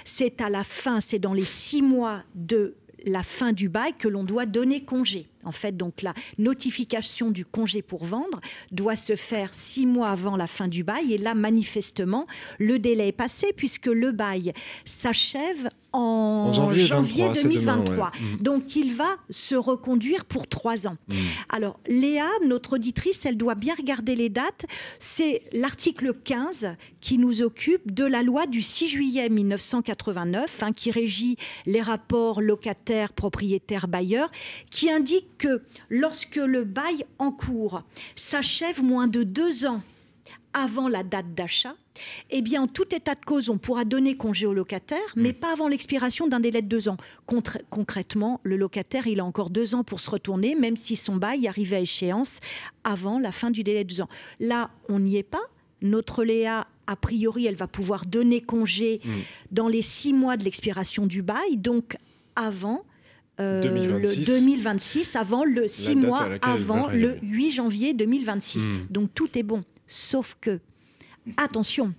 c'est 0.05 0.41
à 0.41 0.51
la 0.51 0.65
fin, 0.65 1.01
c'est 1.01 1.19
dans 1.19 1.35
les 1.35 1.45
six 1.45 1.83
mois 1.83 2.23
de 2.35 2.75
la 3.07 3.23
fin 3.23 3.53
du 3.53 3.69
bail 3.69 3.95
que 3.99 4.09
l'on 4.09 4.25
doit 4.25 4.47
donner 4.47 4.85
congé. 4.85 5.27
En 5.45 5.53
fait, 5.53 5.77
donc 5.77 6.03
la 6.03 6.15
notification 6.39 7.31
du 7.31 7.45
congé 7.45 7.83
pour 7.83 8.05
vendre 8.05 8.41
doit 8.73 8.97
se 8.97 9.15
faire 9.15 9.55
six 9.55 9.87
mois 9.87 10.11
avant 10.11 10.37
la 10.37 10.47
fin 10.47 10.69
du 10.69 10.85
bail. 10.85 11.15
Et 11.15 11.19
là, 11.19 11.35
manifestement, 11.35 12.27
le 12.59 12.79
délai 12.79 13.09
est 13.09 13.13
passé 13.13 13.53
puisque 13.57 13.87
le 13.87 14.13
bail 14.13 14.53
s'achève 14.85 15.69
en, 15.93 16.53
janvier, 16.53 17.29
2023. 17.35 18.09
Mm. 18.09 18.43
Donc, 18.43 18.77
il 18.77 18.95
va 18.95 19.17
se 19.29 19.55
reconduire 19.55 20.25
pour 20.25 20.47
trois 20.47 20.87
ans. 20.87 20.97
Mm. 21.09 21.15
Alors, 21.49 21.81
Léa, 21.89 22.29
notre 22.47 22.75
auditrice, 22.75 23.27
elle 23.27 23.37
doit 23.37 23.55
bien 23.55 23.75
regarder 23.75 24.15
les 24.15 24.29
dates. 24.29 24.67
C'est 24.99 25.43
l'article 25.53 26.15
15 26.15 26.77
qui 27.01 27.19
nous 27.19 27.43
occupe 27.43 27.93
de 27.93 28.05
la 28.05 28.23
loi 28.23 28.47
du 28.47 28.63
6 28.63 28.89
juillet 28.89 29.29
1989, 29.29 30.63
hein, 30.63 30.73
qui 30.73 30.91
régit 30.91 31.37
les 31.67 31.83
rapports 31.83 32.41
locataires, 32.41 33.13
propriétaires, 33.13 33.89
bailleurs, 33.89 34.31
qui 34.71 34.91
indique 34.91 35.27
que 35.41 35.63
lorsque 35.89 36.37
le 36.37 36.65
bail 36.65 37.05
en 37.19 37.33
cours 37.33 37.83
s'achève 38.15 38.83
moins 38.83 39.09
de 39.09 39.23
deux 39.23 39.65
ans 39.65 39.83
avant 40.53 40.89
la 40.89 41.03
date 41.03 41.33
d'achat, 41.35 41.75
eh 42.31 42.43
bien, 42.43 42.63
en 42.63 42.67
tout 42.67 42.95
état 42.95 43.15
de 43.15 43.25
cause, 43.25 43.49
on 43.49 43.57
pourra 43.57 43.85
donner 43.85 44.17
congé 44.17 44.47
au 44.47 44.53
locataire, 44.53 44.99
mais 45.17 45.33
pas 45.33 45.53
avant 45.53 45.69
l'expiration 45.69 46.27
d'un 46.27 46.41
délai 46.41 46.61
de 46.61 46.69
deux 46.69 46.89
ans. 46.89 46.99
concrètement, 47.71 48.41
le 48.43 48.57
locataire, 48.57 49.07
il 49.07 49.21
a 49.21 49.25
encore 49.25 49.49
deux 49.49 49.75
ans 49.75 49.83
pour 49.83 50.01
se 50.01 50.11
retourner, 50.11 50.55
même 50.55 50.77
si 50.77 50.95
son 50.95 51.17
bail 51.17 51.49
arrivait 51.49 51.77
à 51.77 51.81
échéance 51.81 52.39
avant 52.85 53.19
la 53.19 53.33
fin 53.33 53.51
du 53.51 53.63
délai 53.63 53.85
de 53.85 53.95
deux 53.95 54.01
ans. 54.03 54.09
Là, 54.41 54.71
on 54.89 55.01
n'y 55.01 55.17
est 55.17 55.23
pas. 55.23 55.43
Notre 55.83 56.25
Léa, 56.25 56.67
a 56.87 56.97
priori, 56.97 57.47
elle 57.47 57.55
va 57.55 57.67
pouvoir 57.67 58.05
donner 58.05 58.43
congé 58.43 59.01
mm. 59.05 59.11
dans 59.53 59.69
les 59.69 59.83
six 59.83 60.13
mois 60.13 60.37
de 60.37 60.45
l'expiration 60.45 61.07
du 61.07 61.23
bail, 61.23 61.57
donc 61.57 61.97
avant 62.37 62.85
2026. 63.41 64.29
Euh, 64.29 64.35
le 64.35 64.41
2026, 64.41 65.17
avant 65.17 65.45
le 65.45 65.69
6 65.69 65.97
mois 65.97 66.29
avant 66.43 66.89
le 66.89 67.17
8 67.23 67.51
janvier 67.51 67.95
2026. 67.95 68.69
Hmm. 68.69 68.87
Donc 68.91 69.11
tout 69.15 69.39
est 69.39 69.43
bon. 69.43 69.65
Sauf 69.87 70.37
que, 70.41 70.61
attention, 71.37 71.93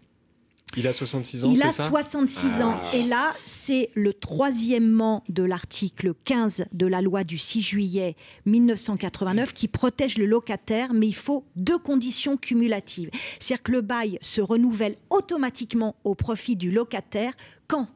il 0.78 0.88
a 0.88 0.94
66 0.94 1.46
ans, 1.46 1.52
Il 1.54 1.62
a 1.64 1.72
66 1.72 2.62
ans. 2.62 2.80
Ah. 2.82 2.96
Et 2.96 3.04
là, 3.04 3.34
c'est 3.46 3.90
le 3.96 4.14
troisièmement 4.14 5.24
de 5.30 5.44
l'article 5.44 6.14
15 6.24 6.66
de 6.72 6.88
la 6.88 7.02
loi 7.02 7.24
du 7.24 7.38
6 7.38 7.62
juillet 7.62 8.16
1989 8.46 9.54
qui 9.54 9.68
protège 9.68 10.18
le 10.18 10.26
locataire, 10.26 10.94
mais 10.94 11.08
il 11.08 11.16
faut 11.16 11.46
deux 11.56 11.78
conditions 11.78 12.38
cumulatives. 12.38 13.10
C'est-à-dire 13.40 13.64
que 13.64 13.72
le 13.72 13.82
bail 13.82 14.18
se 14.22 14.42
renouvelle 14.42 14.96
automatiquement 15.10 15.96
au 16.04 16.16
profit 16.16 16.56
du 16.56 16.72
locataire 16.72 17.34
quand? 17.68 17.88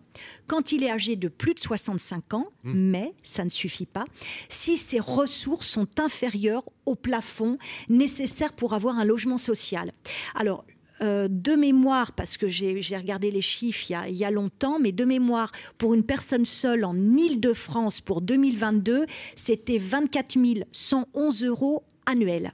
Quand 0.47 0.71
il 0.71 0.84
est 0.84 0.89
âgé 0.89 1.17
de 1.17 1.28
plus 1.28 1.53
de 1.53 1.59
65 1.59 2.34
ans, 2.34 2.47
hmm. 2.63 2.71
mais 2.73 3.13
ça 3.23 3.43
ne 3.43 3.49
suffit 3.49 3.86
pas, 3.86 4.05
si 4.47 4.78
ses 4.78 4.99
ressources 4.99 5.67
sont 5.67 5.88
inférieures 5.99 6.63
au 6.86 6.95
plafond 6.95 7.57
nécessaire 7.89 8.53
pour 8.53 8.73
avoir 8.73 8.97
un 8.97 9.03
logement 9.03 9.38
social. 9.38 9.91
Alors, 10.34 10.63
euh, 11.01 11.27
de 11.29 11.55
mémoire, 11.55 12.13
parce 12.13 12.37
que 12.37 12.47
j'ai 12.47 12.97
regardé 12.97 13.31
les 13.31 13.41
chiffres 13.41 13.91
il 14.07 14.15
y, 14.15 14.25
a, 14.25 14.31
longtemps, 14.31 14.79
mais 14.79 14.91
de 14.91 15.03
mémoire, 15.03 15.51
pour 15.77 15.93
une 15.93 16.03
personne 16.03 16.45
seule 16.45 16.85
en 16.85 16.95
Ile-de-France 16.95 18.01
pour 18.01 18.21
2022, 18.21 19.05
c'était 19.35 19.77
24 19.77 20.37
111 20.71 21.43
euros 21.43 21.83
annuels. 22.05 22.53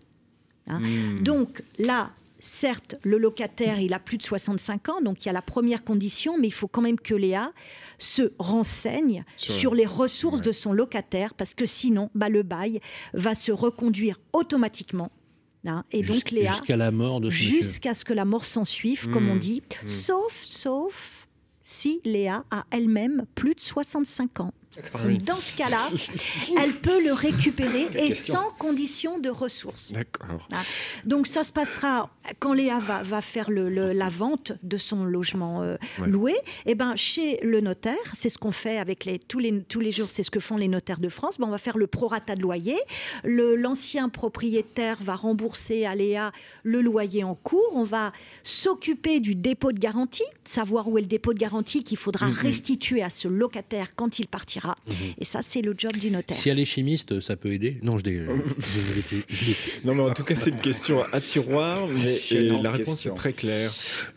Hein. 0.67 0.79
Hmm. 0.79 1.23
Donc 1.23 1.61
là, 1.77 2.11
certes, 2.41 2.95
le 3.03 3.17
locataire, 3.17 3.79
il 3.79 3.93
a 3.93 3.99
plus 3.99 4.17
de 4.17 4.23
65 4.23 4.89
ans, 4.89 5.01
donc 5.01 5.23
il 5.23 5.27
y 5.27 5.29
a 5.29 5.33
la 5.33 5.41
première 5.41 5.83
condition, 5.83 6.37
mais 6.37 6.47
il 6.47 6.53
faut 6.53 6.67
quand 6.67 6.81
même 6.81 6.99
que 6.99 7.13
Léa 7.13 7.51
se 7.99 8.33
renseigne 8.39 9.23
sur, 9.37 9.75
les 9.75 9.85
ressources 9.85 10.41
de 10.41 10.51
son 10.51 10.73
locataire, 10.73 11.33
parce 11.35 11.53
que 11.53 11.65
sinon, 11.65 12.09
bah, 12.15 12.29
le 12.29 12.43
bail 12.43 12.81
va 13.13 13.35
se 13.35 13.51
reconduire 13.51 14.19
automatiquement. 14.33 15.11
Hein. 15.65 15.83
et 15.91 16.01
donc 16.01 16.31
Léa, 16.31 16.51
jusqu'à 16.53 16.77
la 16.77 16.91
mort 16.91 17.21
de 17.21 17.29
jusqu'à 17.29 17.93
ce 17.93 18.03
que 18.03 18.13
la 18.13 18.25
mort 18.25 18.45
s'en 18.45 18.65
suive, 18.65 19.09
comme 19.09 19.29
on 19.29 19.35
mmh. 19.35 19.39
dit, 19.39 19.61
mmh. 19.61 19.87
sauf, 19.87 20.41
sauf 20.43 21.27
si 21.61 22.01
Léa 22.03 22.43
a 22.51 22.65
elle-même 22.71 23.25
plus 23.35 23.55
de 23.55 23.61
65 23.61 24.39
ans. 24.39 24.53
Dans 25.25 25.35
ce 25.35 25.53
cas-là, 25.57 25.89
elle 26.61 26.73
peut 26.73 27.03
le 27.03 27.11
récupérer 27.11 27.87
et 27.95 28.11
sans 28.11 28.51
condition 28.51 29.19
de 29.19 29.29
ressources. 29.29 29.91
D'accord. 29.91 30.47
Donc 31.03 31.27
ça 31.27 31.43
se 31.43 31.51
passera 31.51 32.09
quand 32.39 32.53
Léa 32.53 32.79
va, 32.79 33.03
va 33.03 33.21
faire 33.21 33.51
le, 33.51 33.69
la 33.91 34.09
vente 34.09 34.53
de 34.63 34.77
son 34.77 35.03
logement 35.03 35.61
euh, 35.61 35.75
loué. 36.05 36.33
Et 36.65 36.71
eh 36.71 36.75
ben 36.75 36.95
chez 36.95 37.39
le 37.43 37.59
notaire, 37.59 37.95
c'est 38.13 38.29
ce 38.29 38.37
qu'on 38.37 38.53
fait 38.53 38.77
avec 38.77 39.03
les 39.03 39.19
tous 39.19 39.39
les 39.39 39.61
tous 39.63 39.81
les 39.81 39.91
jours, 39.91 40.07
c'est 40.09 40.23
ce 40.23 40.31
que 40.31 40.39
font 40.39 40.55
les 40.55 40.69
notaires 40.69 40.99
de 40.99 41.09
France. 41.09 41.37
Ben, 41.37 41.47
on 41.47 41.51
va 41.51 41.57
faire 41.57 41.77
le 41.77 41.87
prorata 41.87 42.35
de 42.35 42.41
loyer. 42.41 42.77
L'ancien 43.25 44.07
propriétaire 44.07 44.97
va 45.01 45.15
rembourser 45.15 45.85
à 45.85 45.95
Léa 45.95 46.31
le 46.63 46.81
loyer 46.81 47.25
en 47.25 47.35
cours. 47.35 47.73
On 47.73 47.83
va 47.83 48.13
s'occuper 48.43 49.19
du 49.19 49.35
dépôt 49.35 49.73
de 49.73 49.79
garantie, 49.79 50.23
savoir 50.45 50.87
où 50.87 50.97
est 50.97 51.01
le 51.01 51.07
dépôt 51.07 51.33
de 51.33 51.39
garantie 51.39 51.83
qu'il 51.83 51.97
faudra 51.97 52.29
mm-hmm. 52.29 52.39
restituer 52.39 53.03
à 53.03 53.09
ce 53.09 53.27
locataire 53.27 53.95
quand 53.95 54.19
il 54.19 54.27
partira 54.27 54.60
Mhm. 54.87 54.93
Et 55.19 55.25
ça, 55.25 55.39
c'est 55.43 55.61
le 55.61 55.73
job 55.77 55.93
du 55.97 56.11
notaire. 56.11 56.37
Si 56.37 56.49
elle 56.49 56.59
est 56.59 56.65
chimiste, 56.65 57.19
ça 57.19 57.35
peut 57.35 57.51
aider 57.53 57.77
Non, 57.81 57.97
je 57.97 58.03
dis. 58.03 58.19
non, 59.85 59.95
mais 59.95 60.01
en 60.03 60.13
tout 60.13 60.23
cas, 60.23 60.35
c'est 60.35 60.51
une 60.51 60.59
question 60.59 61.03
à 61.11 61.21
tiroir, 61.21 61.87
mais 61.87 62.17
la 62.61 62.69
réponse 62.71 63.05
est 63.05 63.13
très 63.13 63.33
claire. 63.33 63.71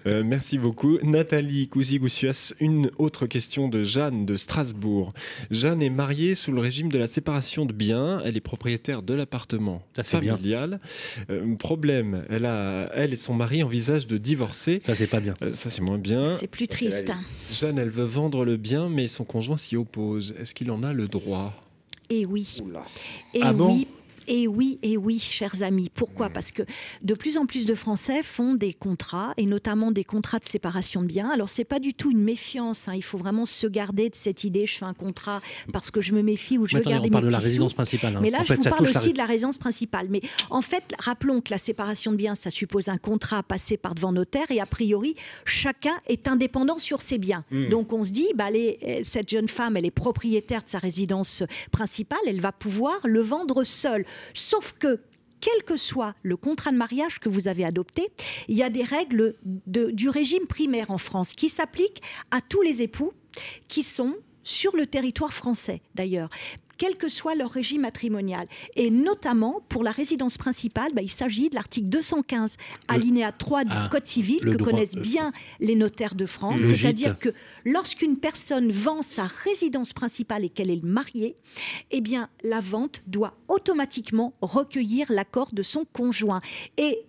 Euh, 0.07 0.23
merci 0.25 0.59
beaucoup. 0.59 0.99
Nathalie 1.03 1.69
Cousy-Goussuas, 1.69 2.55
une 2.61 2.91
autre 2.99 3.27
question 3.27 3.69
de 3.69 3.83
Jeanne 3.83 4.27
de 4.27 4.37
Strasbourg. 4.37 5.13
Jeanne 5.51 5.83
est 5.83 5.91
mariée 5.91 6.35
sous 6.35 6.53
le 6.53 6.61
régime 6.61 6.91
de 6.91 6.99
la 6.99 7.07
séparation 7.07 7.67
de 7.67 7.73
biens. 7.73 8.21
Elle 8.25 8.37
est 8.37 8.41
propriétaire 8.41 9.03
de 9.03 9.15
l'appartement 9.15 9.83
familial. 10.03 10.81
Euh, 11.31 11.55
problème, 11.57 12.25
elle, 12.29 12.45
a, 12.45 12.91
elle 12.95 13.13
et 13.13 13.17
son 13.17 13.35
mari 13.35 13.63
envisagent 13.63 14.07
de 14.07 14.19
divorcer. 14.19 14.81
Ça, 14.83 14.95
c'est 14.95 15.07
pas 15.07 15.21
bien. 15.21 15.35
Euh, 15.43 15.55
ça, 15.55 15.71
c'est 15.71 15.81
moins 15.81 15.99
bien. 15.99 16.37
C'est 16.37 16.47
plus 16.47 16.69
triste. 16.69 17.11
Jeanne, 17.51 17.79
elle 17.79 17.89
veut 17.91 18.05
vendre 18.05 18.45
le 18.45 18.57
bien, 18.57 18.89
mais 18.89 19.09
son 19.09 19.25
conjoint 19.25 19.57
s'y 19.57 19.77
oppose. 19.77 20.34
Est-ce 20.39 20.55
qu'il 20.55 20.71
en 20.71 20.83
a 20.83 20.93
le 20.93 21.09
droit? 21.09 21.53
Eh 22.11 22.27
oui. 22.27 22.59
Et 23.33 23.41
ah 23.43 23.53
bon? 23.53 23.75
oui 23.75 23.89
et 24.29 24.49
oui, 24.49 24.79
et 24.83 24.97
oui, 24.97 25.19
chers 25.19 25.63
amis. 25.63 25.91
Pourquoi? 25.95 26.31
Parce 26.31 26.53
que 26.53 26.63
de 27.03 27.15
plus 27.15 27.39
en 27.39 27.47
plus 27.47 27.67
de 27.67 27.75
Français 27.75 28.23
font 28.23 28.55
des 28.55 28.73
contrats, 28.73 29.35
et 29.37 29.47
notamment 29.47 29.91
des 29.91 30.05
contrats 30.05 30.39
de 30.39 30.47
séparation 30.47 31.03
de 31.03 31.07
biens. 31.07 31.31
Alors, 31.31 31.49
c'est 31.49 31.65
pas 31.65 31.79
du 31.79 31.95
tout 31.95 32.11
une 32.11 32.23
méfiance. 32.23 32.89
Hein. 32.89 32.95
Il 32.95 33.03
faut 33.03 33.19
vraiment 33.19 33.47
se 33.47 33.67
garder 33.67 34.11
de 34.11 34.15
cette 34.15 34.45
idée 34.45 34.67
je 34.67 34.79
fais 34.79 34.85
un 34.85 34.95
contrat 34.95 35.41
parce 35.73 35.91
que 35.91 36.01
je 36.01 36.13
me 36.13 36.23
méfie 36.23 36.59
ou 36.59 36.67
je 36.67 36.77
veux 36.77 36.83
garder 36.83 37.09
on 37.09 37.13
parle 37.13 37.27
de 37.27 37.31
la 37.31 37.39
résidence 37.39 37.75
principale. 37.75 38.17
Hein. 38.17 38.21
Mais 38.23 38.31
là, 38.31 38.43
je 38.45 38.55
vous 38.55 38.63
parle 38.63 38.89
aussi 38.89 39.13
de 39.13 39.19
la 39.19 39.27
résidence 39.27 39.59
principale. 39.59 40.09
Mais 40.11 40.23
en 40.51 40.63
fait, 40.63 40.85
rappelons 40.99 41.41
que 41.41 41.51
la 41.51 41.59
séparation 41.59 42.13
de 42.13 42.17
biens, 42.17 42.35
ça 42.35 42.51
suppose 42.51 42.89
un 42.89 42.99
contrat 42.99 43.39
à 43.39 43.43
passer 43.43 43.77
par 43.77 43.95
devant 43.95 44.13
notaire, 44.13 44.51
et 44.51 44.61
a 44.61 44.67
priori, 44.67 45.15
chacun 45.45 45.95
est 46.07 46.29
indépendant 46.29 46.79
sur 46.79 47.01
ses 47.01 47.19
biens. 47.19 47.45
Hmm. 47.51 47.69
Donc, 47.69 47.93
on 47.93 48.05
se 48.05 48.11
dit, 48.11 48.29
bah, 48.35 48.49
cette 49.03 49.31
jeune 49.31 49.49
femme, 49.49 49.77
elle 49.77 49.87
est 49.87 49.91
propriétaire 49.91 50.63
de 50.63 50.69
sa 50.69 50.79
résidence 50.79 51.43
principale, 51.71 52.19
elle 52.27 52.41
va 52.41 52.53
pouvoir 52.53 52.99
le 53.05 53.21
vendre 53.21 53.65
seule. 53.65 54.05
Sauf 54.35 54.75
que 54.79 55.01
quel 55.41 55.63
que 55.65 55.77
soit 55.77 56.15
le 56.23 56.37
contrat 56.37 56.73
de 56.73 56.77
mariage 56.77 57.21
que 57.21 57.29
vous 57.29 57.49
avez 57.49 57.65
adopté, 57.65 58.09
il 58.49 58.57
y 58.57 58.63
a 58.63 58.71
des 58.71 58.83
règles 58.83 59.35
du 59.45 60.09
régime 60.09 60.47
primaire 60.47 60.91
en 60.91 60.99
France 60.99 61.35
qui 61.35 61.51
s'appliquent 61.51 62.03
à 62.31 62.41
tous 62.41 62.63
les 62.63 62.83
époux 62.83 63.13
qui 63.69 63.83
sont 63.83 64.17
sur 64.43 64.77
le 64.77 64.87
territoire 64.87 65.33
français 65.33 65.83
d'ailleurs 65.95 66.29
quel 66.79 66.97
que 66.97 67.09
soit 67.09 67.35
leur 67.35 67.51
régime 67.51 67.83
matrimonial. 67.83 68.47
Et 68.77 68.91
notamment, 68.91 69.63
pour 69.69 69.85
la 69.85 69.93
résidence 69.93 70.39
principale, 70.39 70.93
bah, 70.95 71.03
il 71.03 71.11
s'agit 71.11 71.51
de 71.51 71.55
l'article 71.55 71.89
215, 71.89 72.57
alinéa 72.89 73.33
3 73.33 73.65
du 73.65 73.71
ah, 73.73 73.89
Code 73.91 74.07
civil, 74.07 74.41
que 74.41 74.63
connaissent 74.63 74.97
bien 74.97 75.33
les 75.61 75.75
notaires 75.75 76.15
de 76.15 76.27
France. 76.27 76.61
C'est-à-dire 76.61 77.19
que 77.19 77.31
lorsqu'une 77.65 78.17
personne 78.17 78.71
vend 78.71 79.03
sa 79.03 79.25
résidence 79.25 79.93
principale 79.93 80.45
et 80.45 80.49
qu'elle 80.49 80.71
est 80.71 80.85
mariée, 80.85 81.37
eh 81.91 82.01
bien, 82.01 82.29
la 82.43 82.61
vente 82.61 83.03
doit 83.07 83.35
automatiquement 83.49 84.35
recueillir 84.41 85.11
l'accord 85.11 85.51
de 85.53 85.63
son 85.63 85.85
conjoint. 85.93 86.41
Et 86.77 87.05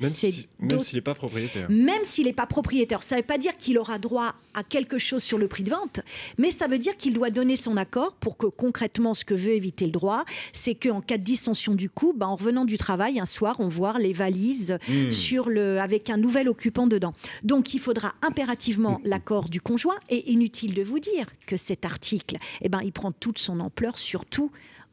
même 0.00 0.80
s'il 0.80 0.96
n'est 0.96 1.02
pas 1.02 1.14
propriétaire. 1.14 1.70
Même 1.70 2.04
s'il 2.04 2.26
n'est 2.26 2.32
pas 2.32 2.46
propriétaire. 2.46 3.02
Ça 3.02 3.16
ne 3.16 3.20
veut 3.20 3.26
pas 3.26 3.38
dire 3.38 3.56
qu'il 3.58 3.78
aura 3.78 3.98
droit 3.98 4.34
à 4.54 4.62
quelque 4.64 4.98
chose 4.98 5.22
sur 5.22 5.38
le 5.38 5.48
prix 5.48 5.62
de 5.62 5.70
vente, 5.70 6.00
mais 6.38 6.50
ça 6.50 6.66
veut 6.66 6.78
dire 6.78 6.96
qu'il 6.96 7.12
doit 7.12 7.30
donner 7.30 7.56
son 7.56 7.76
accord 7.76 8.14
pour 8.14 8.36
que 8.36 8.46
concrètement, 8.46 9.14
ce 9.14 9.24
que 9.24 9.34
veut 9.34 9.52
éviter 9.52 9.84
le 9.84 9.92
droit, 9.92 10.24
c'est 10.52 10.74
qu'en 10.74 11.00
cas 11.00 11.18
de 11.18 11.22
dissension 11.22 11.74
du 11.74 11.90
coup, 11.90 12.14
bah, 12.16 12.28
en 12.28 12.36
revenant 12.36 12.64
du 12.64 12.78
travail, 12.78 13.20
un 13.20 13.26
soir, 13.26 13.56
on 13.58 13.68
voit 13.68 13.98
les 13.98 14.12
valises 14.12 14.78
hmm. 14.88 15.10
sur 15.10 15.48
le, 15.48 15.80
avec 15.80 16.10
un 16.10 16.16
nouvel 16.16 16.48
occupant 16.48 16.86
dedans. 16.86 17.14
Donc 17.42 17.74
il 17.74 17.80
faudra 17.80 18.14
impérativement 18.22 19.00
l'accord 19.04 19.48
du 19.48 19.60
conjoint. 19.60 19.96
Et 20.08 20.32
inutile 20.32 20.74
de 20.74 20.82
vous 20.82 20.98
dire 20.98 21.26
que 21.46 21.56
cet 21.56 21.84
article, 21.84 22.36
eh 22.62 22.68
ben, 22.68 22.80
il 22.82 22.92
prend 22.92 23.12
toute 23.12 23.38
son 23.38 23.60
ampleur, 23.60 23.98
surtout 23.98 24.50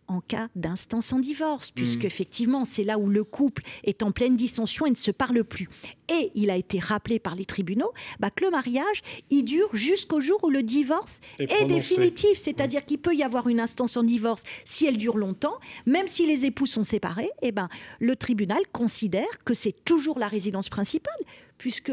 en 0.07 0.21
cas 0.21 0.49
d'instance 0.55 1.11
en 1.13 1.19
divorce, 1.19 1.71
puisque 1.71 2.03
mm. 2.03 2.07
effectivement, 2.07 2.65
c'est 2.65 2.83
là 2.83 2.97
où 2.97 3.09
le 3.09 3.23
couple 3.23 3.63
est 3.83 4.03
en 4.03 4.11
pleine 4.11 4.35
dissension 4.35 4.85
et 4.85 4.89
ne 4.89 4.95
se 4.95 5.11
parle 5.11 5.43
plus. 5.43 5.67
Et 6.09 6.31
il 6.35 6.49
a 6.49 6.55
été 6.55 6.79
rappelé 6.79 7.19
par 7.19 7.35
les 7.35 7.45
tribunaux 7.45 7.91
bah, 8.19 8.29
que 8.29 8.45
le 8.45 8.51
mariage, 8.51 9.01
il 9.29 9.43
dure 9.43 9.69
jusqu'au 9.73 10.19
jour 10.19 10.39
où 10.43 10.49
le 10.49 10.63
divorce 10.63 11.19
est, 11.39 11.65
définitif. 11.65 12.37
C'est-à-dire 12.37 12.81
mm. 12.81 12.85
qu'il 12.85 12.97
peut 12.99 13.15
y 13.15 13.23
avoir 13.23 13.47
une 13.47 13.59
instance 13.59 13.97
en 13.97 14.03
divorce 14.03 14.43
si 14.65 14.85
elle 14.85 14.97
dure 14.97 15.17
longtemps, 15.17 15.55
même 15.85 16.07
si 16.07 16.25
les 16.25 16.45
époux 16.45 16.65
sont 16.65 16.83
séparés, 16.83 17.29
et 17.41 17.47
eh 17.47 17.51
ben, 17.51 17.69
le 17.99 18.15
tribunal 18.15 18.59
considère 18.71 19.43
que 19.45 19.53
c'est 19.53 19.83
toujours 19.83 20.19
la 20.19 20.27
résidence 20.27 20.69
principale, 20.69 21.13
puisque 21.57 21.91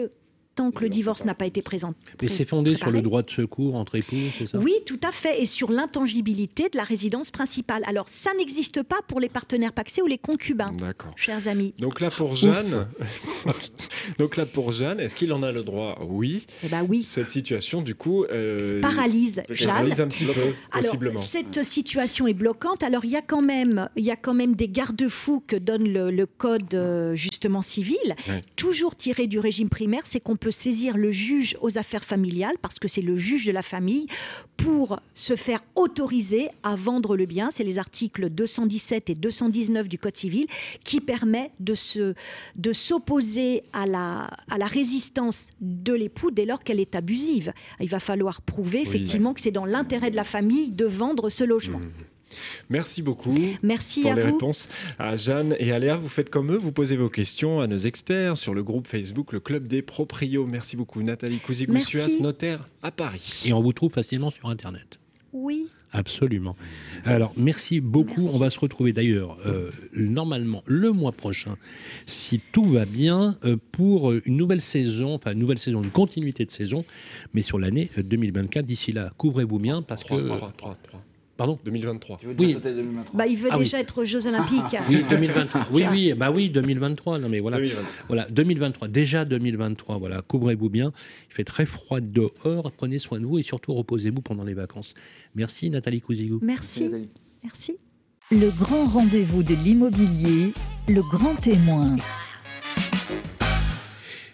tant 0.55 0.71
que 0.71 0.83
le 0.83 0.89
divorce 0.89 1.25
n'a 1.25 1.35
pas 1.35 1.47
été 1.47 1.63
présent. 1.63 1.95
Mais 2.23 2.29
c'est 2.29 2.45
fondé 2.45 2.77
sur 2.77 2.91
le 2.91 3.03
droit 3.03 3.23
de 3.23 3.31
secours 3.31 3.75
entre 3.75 3.97
époux, 3.97 4.17
c'est 4.39 4.49
ça? 4.49 4.59
Oui, 4.59 4.75
tout 4.87 5.01
à 5.03 5.11
fait, 5.11 5.43
et 5.43 5.47
sur 5.47 5.71
l'intangibilité 5.71 6.69
de 6.69 6.77
la 6.77 6.85
résidence 6.85 7.31
principale. 7.31 7.83
Alors, 7.87 8.09
ça 8.09 8.31
n'existe 8.39 8.83
pas 8.83 9.01
pour 9.09 9.21
les 9.21 9.29
partenaires 9.29 9.73
paxés 9.73 10.03
ou 10.03 10.07
les 10.07 10.19
concubins, 10.19 10.73
D'accord. 10.79 11.13
chers 11.17 11.49
amis. 11.49 11.75
Donc 11.79 12.01
là, 12.01 12.11
pour 12.11 12.35
Jeanne, 12.35 12.87
donc 14.19 14.37
là 14.37 14.47
pour 14.47 14.73
Jeanne, 14.73 15.01
est-ce 15.01 15.17
qu'il 15.17 15.33
en 15.33 15.43
a 15.43 15.53
le 15.53 15.65
droit? 15.65 15.99
Oui. 16.09 16.47
Eh 16.65 16.69
ben 16.69 16.87
oui. 16.89 17.03
Cette 17.03 17.31
situation, 17.31 17.83
du 17.83 17.95
coup, 17.95 18.25
euh, 18.25 18.81
paralyse 18.81 19.43
Jeanne. 19.51 19.69
Paralyse 19.69 20.01
un 20.01 20.09
petit 20.09 20.25
peu, 20.25 20.33
possiblement. 20.73 21.19
cette 21.19 21.65
situation 21.65 22.27
est 22.27 22.35
bloquante. 22.35 22.83
Alors, 22.83 23.05
il 23.05 23.11
y 23.11 23.17
a 23.17 23.23
quand 23.23 23.43
même, 23.43 23.89
il 23.97 24.05
y 24.05 24.11
a 24.11 24.17
quand 24.17 24.35
même 24.35 24.55
des 24.55 24.69
garde-fous 24.69 25.43
que 25.47 25.57
donne 25.57 25.89
le, 25.89 26.25
code 26.27 26.75
euh, 26.75 27.15
justement 27.15 27.61
civil, 27.61 28.17
toujours 28.57 28.97
tiré 28.97 29.27
du 29.27 29.39
régime 29.39 29.69
primaire, 29.69 30.03
c'est 30.05 30.21
qu'on 30.21 30.37
peut 30.45 30.51
saisir 30.51 30.99
le 30.99 31.11
juge 31.11 31.57
aux 31.63 31.79
affaires 31.79 32.05
familiales, 32.05 32.57
parce 32.61 32.79
que 32.79 32.87
c'est 32.87 33.01
le 33.01 33.17
juge 33.17 33.47
de 33.47 33.53
la 33.53 33.63
famille, 33.63 34.09
pour 34.59 35.01
se 35.15 35.37
faire 35.37 35.61
autoriser 35.75 36.51
à 36.63 36.75
vendre 36.75 37.17
le 37.17 37.25
bien. 37.25 37.49
C'est 37.51 37.65
les 37.65 37.79
articles 37.79 38.29
217 38.29 39.09
et 39.09 39.15
219 39.15 39.89
du 39.89 39.99
Code 39.99 40.19
civil 40.19 40.47
qui 40.85 41.01
permet 41.01 41.51
de 41.61 41.75
se, 41.75 42.13
de 42.57 42.73
s'opposer 42.75 43.63
à 43.73 43.87
la, 43.87 44.29
à 44.51 44.59
la 44.59 44.67
résistance 44.67 45.49
de 45.63 45.95
l'époux 45.95 46.31
dès 46.31 46.45
lors 46.45 46.61
qu'elle 46.61 46.81
est 46.81 46.95
abusive. 46.95 47.55
Il 47.81 47.89
va 47.89 47.99
falloir 47.99 48.43
prouver 48.43 48.83
effectivement 48.83 49.33
que 49.33 49.41
c'est 49.41 49.51
dans 49.51 49.65
l'intérêt 49.65 50.11
de 50.11 50.17
la 50.17 50.25
famille 50.25 50.73
de 50.73 50.85
vendre 50.85 51.31
ce 51.31 51.45
logement. 51.45 51.79
Mmh. 51.79 52.14
Merci 52.71 53.03
beaucoup 53.03 53.35
Merci 53.63 54.03
pour 54.03 54.15
les 54.15 54.23
réponses. 54.23 54.69
À 54.99 55.17
Jeanne 55.17 55.57
et 55.59 55.73
à 55.73 55.79
Léa, 55.79 55.97
vous 55.97 56.09
faites 56.09 56.31
comme 56.31 56.53
eux, 56.53 56.57
vous 56.57 56.73
posez 56.73 56.97
vos 56.97 57.09
questions 57.09 57.61
à 57.61 57.67
nos 57.67 57.79
experts 57.79 58.37
sur 58.37 58.55
le 58.55 58.63
groupe 58.63 58.87
Facebook, 58.87 59.33
le 59.33 59.41
Club 59.41 59.69
des 59.69 59.83
Proprios. 59.83 60.47
Merci 60.47 60.77
beaucoup 60.77 61.03
Nathalie 61.03 61.39
Cousy-Goussuas, 61.39 62.21
notaire 62.21 62.65
à 62.83 62.91
Paris. 62.91 63.43
Et 63.45 63.53
on 63.53 63.63
vous 63.63 63.73
trouve 63.73 63.93
facilement 63.93 64.31
sur 64.31 64.49
Internet. 64.49 64.99
Oui. 65.35 65.67
Absolument. 65.91 66.57
Alors, 67.05 67.33
merci 67.37 67.81
beaucoup. 67.81 68.29
On 68.33 68.39
va 68.39 68.51
se 68.51 68.59
retrouver 68.59 68.93
d'ailleurs 68.93 69.37
euh, 69.47 69.71
normalement 69.95 70.63
le 70.67 70.93
mois 70.93 71.13
prochain, 71.13 71.57
si 72.07 72.41
tout 72.53 72.65
va 72.65 72.85
bien, 72.85 73.37
euh, 73.45 73.57
pour 73.73 74.13
une 74.13 74.37
nouvelle 74.37 74.61
saison, 74.61 75.15
enfin 75.15 75.33
une 75.33 75.41
nouvelle 75.41 75.59
saison, 75.59 75.83
une 75.83 75.91
continuité 75.91 76.45
de 76.45 76.51
saison, 76.51 76.85
mais 77.33 77.43
sur 77.43 77.59
l'année 77.59 77.91
2024. 77.97 78.65
D'ici 78.65 78.93
là, 78.93 79.13
couvrez-vous 79.19 79.59
bien 79.59 79.83
parce 79.83 80.03
que... 80.03 80.15
3, 80.15 80.53
3, 80.57 80.77
3. 80.83 81.05
Pardon 81.37 81.59
2023. 81.65 82.21
Oui. 82.39 82.57
Bah, 83.13 83.27
il 83.27 83.37
veut 83.37 83.49
ah 83.53 83.59
déjà 83.59 83.81
être 83.81 84.03
aux 84.03 84.05
Jeux 84.05 84.27
Olympiques. 84.27 84.77
oui, 84.89 85.05
2023. 85.11 85.67
Oui, 85.73 85.85
oui, 85.91 86.15
bah 86.15 86.31
oui, 86.31 86.49
2023. 86.51 87.19
Non, 87.19 87.29
mais 87.29 87.41
voilà. 87.41 87.57
2023. 87.59 87.93
Voilà, 88.07 88.27
2023. 88.31 88.89
Déjà 88.89 89.25
2023. 89.25 89.99
Voilà, 89.99 90.23
couvrez-vous 90.23 90.71
bien. 90.71 90.93
Il 91.31 91.35
fait 91.35 91.45
très 91.45 91.67
froid 91.67 92.01
dehors. 92.01 92.71
Prenez 92.77 92.99
soin 92.99 93.19
de 93.19 93.27
vous 93.27 93.39
et 93.39 93.43
surtout 93.43 93.75
reposez-vous 93.75 94.23
pendant 94.23 94.45
les 94.45 94.55
vacances. 94.55 94.95
Merci 95.35 95.71
Nathalie 95.71 96.01
Cousigou. 96.01 96.39
Merci. 96.43 96.89
Merci. 97.43 97.77
Le 98.31 98.51
grand 98.51 98.87
rendez-vous 98.87 99.43
de 99.43 99.55
l'immobilier, 99.55 100.53
le 100.89 101.03
grand 101.03 101.35
témoin. 101.35 101.97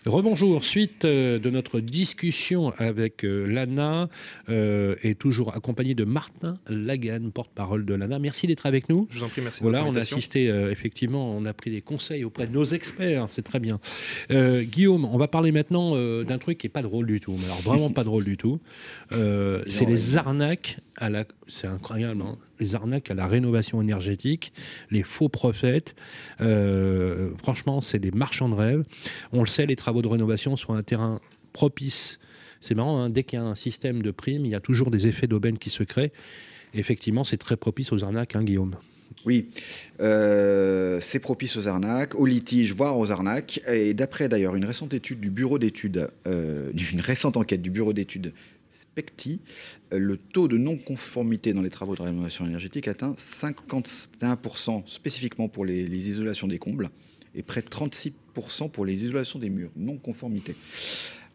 Rebonjour, 0.06 0.64
suite 0.64 1.04
euh, 1.04 1.38
de 1.38 1.50
notre 1.50 1.78
discussion 1.78 2.72
avec 2.78 3.22
euh, 3.22 3.44
l'ANA 3.46 4.08
euh, 4.48 4.94
et 5.02 5.14
toujours 5.14 5.54
accompagné 5.54 5.94
de 5.94 6.04
Martin 6.04 6.54
Lagan, 6.68 7.28
porte-parole 7.34 7.84
de 7.84 7.92
l'ANA. 7.92 8.18
Merci 8.18 8.46
d'être 8.46 8.64
avec 8.64 8.88
nous. 8.88 9.06
Je 9.10 9.18
vous 9.18 9.24
en 9.24 9.28
prie, 9.28 9.42
merci. 9.42 9.62
Voilà, 9.62 9.84
on 9.84 9.94
a 9.94 9.98
assisté, 9.98 10.46
effectivement, 10.46 11.30
on 11.36 11.44
a 11.44 11.52
pris 11.52 11.70
des 11.70 11.82
conseils 11.82 12.24
auprès 12.24 12.46
de 12.46 12.52
nos 12.52 12.64
experts, 12.64 13.26
c'est 13.28 13.42
très 13.42 13.60
bien. 13.60 13.78
Guillaume, 14.30 15.04
on 15.04 15.18
va 15.18 15.28
parler 15.28 15.52
maintenant 15.52 15.94
d'un 16.24 16.38
truc 16.38 16.58
qui 16.58 16.66
n'est 16.66 16.72
pas 16.72 16.82
drôle 16.82 17.06
du 17.06 17.20
tout, 17.20 17.36
mais 17.38 17.44
alors 17.44 17.60
vraiment 17.60 17.90
pas 17.90 18.04
drôle 18.04 18.24
du 18.24 18.36
tout. 18.36 18.58
c'est 19.10 19.86
les 19.86 20.16
arnaques 20.16 20.78
C'est 21.48 21.66
incroyable, 21.66 22.22
hein 22.22 22.38
les 22.60 22.74
arnaques 22.74 23.10
à 23.10 23.14
la 23.14 23.26
rénovation 23.26 23.82
énergétique, 23.82 24.52
les 24.90 25.02
faux 25.02 25.28
prophètes. 25.28 25.94
Euh, 26.40 27.30
franchement, 27.42 27.80
c'est 27.80 27.98
des 27.98 28.10
marchands 28.10 28.48
de 28.48 28.54
rêve. 28.54 28.84
On 29.32 29.40
le 29.40 29.48
sait, 29.48 29.66
les 29.66 29.76
travaux 29.76 30.02
de 30.02 30.08
rénovation 30.08 30.56
sont 30.56 30.74
un 30.74 30.82
terrain 30.82 31.20
propice. 31.52 32.20
C'est 32.60 32.74
marrant, 32.74 33.00
hein, 33.00 33.10
dès 33.10 33.24
qu'il 33.24 33.38
y 33.38 33.42
a 33.42 33.44
un 33.44 33.54
système 33.54 34.02
de 34.02 34.10
primes, 34.10 34.44
il 34.44 34.52
y 34.52 34.54
a 34.54 34.60
toujours 34.60 34.90
des 34.90 35.06
effets 35.06 35.26
d'aubaine 35.26 35.58
qui 35.58 35.70
se 35.70 35.82
créent. 35.82 36.12
effectivement, 36.74 37.24
c'est 37.24 37.38
très 37.38 37.56
propice 37.56 37.90
aux 37.92 38.04
arnaques, 38.04 38.36
hein, 38.36 38.44
Guillaume. 38.44 38.76
Oui, 39.26 39.50
euh, 40.00 40.98
c'est 41.00 41.18
propice 41.18 41.56
aux 41.56 41.68
arnaques, 41.68 42.14
aux 42.14 42.26
litiges, 42.26 42.74
voire 42.74 42.96
aux 42.98 43.10
arnaques. 43.10 43.60
Et 43.68 43.92
d'après 43.92 44.28
d'ailleurs 44.28 44.54
une 44.54 44.64
récente 44.64 44.94
étude 44.94 45.20
du 45.20 45.30
bureau 45.30 45.58
d'études, 45.58 46.08
euh, 46.26 46.70
une 46.92 47.00
récente 47.00 47.36
enquête 47.36 47.60
du 47.60 47.70
bureau 47.70 47.92
d'études 47.92 48.32
Specti, 48.92 49.40
le 49.92 50.16
taux 50.16 50.48
de 50.48 50.58
non-conformité 50.58 51.52
dans 51.52 51.62
les 51.62 51.70
travaux 51.70 51.94
de 51.94 52.02
rénovation 52.02 52.44
énergétique 52.44 52.88
atteint 52.88 53.12
51% 53.12 54.84
spécifiquement 54.88 55.48
pour 55.48 55.64
les, 55.64 56.08
isolations 56.08 56.48
des 56.48 56.58
combles 56.58 56.90
et 57.36 57.44
près 57.44 57.62
de 57.62 57.68
36% 57.68 58.68
pour 58.70 58.84
les 58.84 59.04
isolations 59.04 59.38
des 59.38 59.48
murs, 59.48 59.70
non-conformité. 59.76 60.56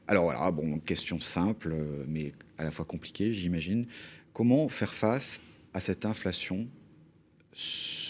Alors 0.07 0.25
voilà, 0.25 0.51
bon, 0.51 0.79
question 0.79 1.21
simple, 1.21 1.73
mais 2.07 2.33
à 2.57 2.65
la 2.65 2.71
fois 2.71 2.83
compliquée, 2.83 3.33
j'imagine. 3.33 3.87
Comment 4.33 4.67
faire 4.67 4.93
face 4.93 5.39
à 5.73 5.79
cette 5.79 6.05
inflation 6.05 6.67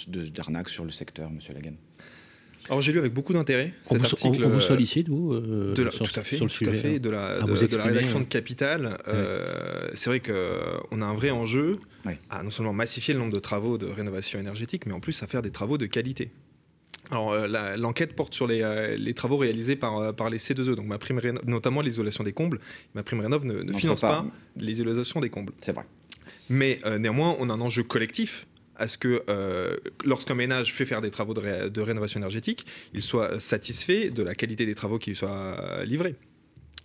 d'arnaque 0.07 0.69
sur 0.69 0.85
le 0.85 0.91
secteur, 0.91 1.29
Monsieur 1.29 1.53
Lagan? 1.53 1.75
Alors 2.69 2.81
j'ai 2.81 2.91
lu 2.91 2.99
avec 2.99 3.13
beaucoup 3.13 3.33
d'intérêt 3.33 3.73
cet 3.83 4.03
article. 4.03 4.43
On 4.43 4.49
vous 4.49 4.61
sollicite 4.61 5.09
vous 5.09 5.33
euh, 5.33 5.73
de 5.73 5.83
tout 5.83 6.03
à 6.15 6.23
fait, 6.23 6.37
tout 6.37 6.45
à 6.45 6.73
fait, 6.73 6.99
de 6.99 7.09
la, 7.09 7.41
de, 7.41 7.77
la 7.77 7.83
rédaction 7.83 8.19
de 8.19 8.25
Capital. 8.25 8.97
Euh, 9.07 9.89
c'est 9.93 10.09
vrai 10.09 10.19
qu'on 10.19 11.01
a 11.01 11.05
un 11.05 11.13
vrai 11.13 11.31
enjeu 11.31 11.79
à 12.29 12.43
non 12.43 12.51
seulement 12.51 12.73
massifier 12.73 13.13
le 13.13 13.19
nombre 13.19 13.33
de 13.33 13.39
travaux 13.39 13.77
de 13.77 13.85
rénovation 13.85 14.39
énergétique, 14.39 14.85
mais 14.85 14.93
en 14.93 14.99
plus 14.99 15.21
à 15.21 15.27
faire 15.27 15.41
des 15.41 15.51
travaux 15.51 15.77
de 15.77 15.85
qualité. 15.85 16.31
Alors 17.11 17.33
euh, 17.33 17.77
l'enquête 17.77 18.15
porte 18.15 18.33
sur 18.33 18.47
les, 18.47 18.97
les, 18.97 19.13
travaux 19.13 19.37
réalisés 19.37 19.75
par, 19.75 20.15
par 20.15 20.31
les 20.31 20.39
C2E, 20.39 20.73
donc 20.73 20.87
ma 20.87 20.97
prime 20.97 21.21
notamment 21.45 21.81
l'isolation 21.81 22.23
des 22.23 22.33
combles. 22.33 22.59
Ma 22.95 23.03
prime 23.03 23.19
rénov 23.19 23.45
ne, 23.45 23.61
ne 23.61 23.73
finance 23.73 24.01
pas, 24.01 24.25
l'isolation 24.57 25.19
des 25.19 25.29
combles. 25.29 25.53
C'est 25.61 25.73
vrai. 25.73 25.85
Mais 26.49 26.79
néanmoins, 26.99 27.35
on 27.39 27.49
a 27.49 27.53
un 27.53 27.61
enjeu 27.61 27.83
collectif 27.83 28.47
à 28.77 28.87
ce 28.87 28.97
que 28.97 29.23
euh, 29.29 29.77
lorsqu'un 30.03 30.35
ménage 30.35 30.73
fait 30.73 30.85
faire 30.85 31.01
des 31.01 31.11
travaux 31.11 31.33
de, 31.33 31.81
rénovation 31.81 32.19
énergétique, 32.19 32.65
il 32.93 33.01
soit 33.01 33.39
satisfait 33.39 34.09
de 34.09 34.23
la 34.23 34.35
qualité 34.35 34.65
des 34.65 34.75
travaux 34.75 34.99
qui 34.99 35.11
lui 35.11 35.17
soient 35.17 35.83
livrés. 35.85 36.15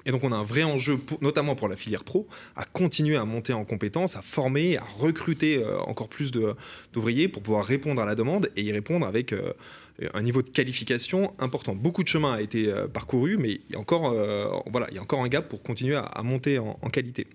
Et 0.07 0.12
donc 0.12 0.24
on 0.24 0.32
a 0.32 0.36
un 0.36 0.45
vrai 0.45 0.62
enjeu, 0.62 0.99
notamment 1.20 1.55
pour 1.55 1.68
la 1.68 1.76
filière 1.76 2.05
pro, 2.05 2.26
à 2.57 2.64
continuer 2.64 3.16
à 3.16 3.26
monter 3.26 3.53
en 3.53 3.64
compétences, 3.66 4.16
à 4.16 4.22
former, 4.22 4.78
à 4.78 4.84
recruter 4.84 5.62
euh, 5.62 5.78
encore 5.80 6.09
plus 6.09 6.30
d'ouvriers 6.30 7.28
pour 7.28 7.43
pouvoir 7.43 7.66
répondre 7.66 8.01
à 8.01 8.07
la 8.07 8.14
demande 8.14 8.51
et 8.57 8.62
y 8.62 8.72
répondre 8.72 9.07
avec 9.07 9.32
euh, 9.32 9.53
un 10.14 10.22
niveau 10.22 10.41
de 10.41 10.49
qualification 10.49 11.34
important. 11.38 11.74
Beaucoup 11.74 12.03
de 12.03 12.09
chemin 12.09 12.32
a 12.32 12.41
été 12.41 12.72
parcouru, 12.95 13.36
mais 13.36 13.61
il 13.68 13.72
y, 13.72 13.76
a 13.76 13.78
encore, 13.78 14.14
voilà, 14.70 14.86
il 14.91 14.95
y 14.95 14.99
a 14.99 15.03
encore 15.03 15.22
un 15.22 15.28
gap 15.28 15.47
pour 15.47 15.62
continuer 15.62 15.97
à, 15.97 16.22
monter 16.22 16.59
en 16.59 16.88
qualité. 16.88 17.26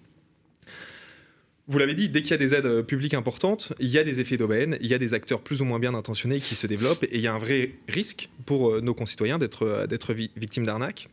Vous 1.67 1.79
l'avez 1.79 1.95
dit, 1.95 2.09
dès 2.09 2.21
qu'il 2.21 2.31
y 2.31 2.33
a 2.35 2.37
des 2.37 2.53
aides 2.53 2.67
euh, 2.67 2.83
publiques 2.83 3.15
importantes, 3.15 3.73
il 3.79 3.87
y 3.87 3.97
a 3.97 4.03
des 4.03 4.19
effets 4.19 4.37
d'aubaine, 4.37 4.77
il 4.81 4.87
y 4.87 4.93
a 4.93 4.99
des 4.99 5.15
acteurs 5.15 5.41
plus 5.41 5.61
ou 5.61 5.65
moins 5.65 5.79
bien 5.79 5.95
intentionnés 5.95 6.39
qui 6.39 6.53
se 6.53 6.67
développent 6.67 7.03
et 7.03 7.15
il 7.15 7.21
y 7.21 7.27
a 7.27 7.33
un 7.33 7.39
vrai 7.39 7.71
risque 7.87 8.29
pour 8.45 8.69
euh, 8.69 8.81
nos 8.81 8.93
concitoyens 8.93 9.39
d'être 9.39 9.65
euh, 9.65 10.27
victimes 10.35 10.65
d'arnaques. 10.65 11.09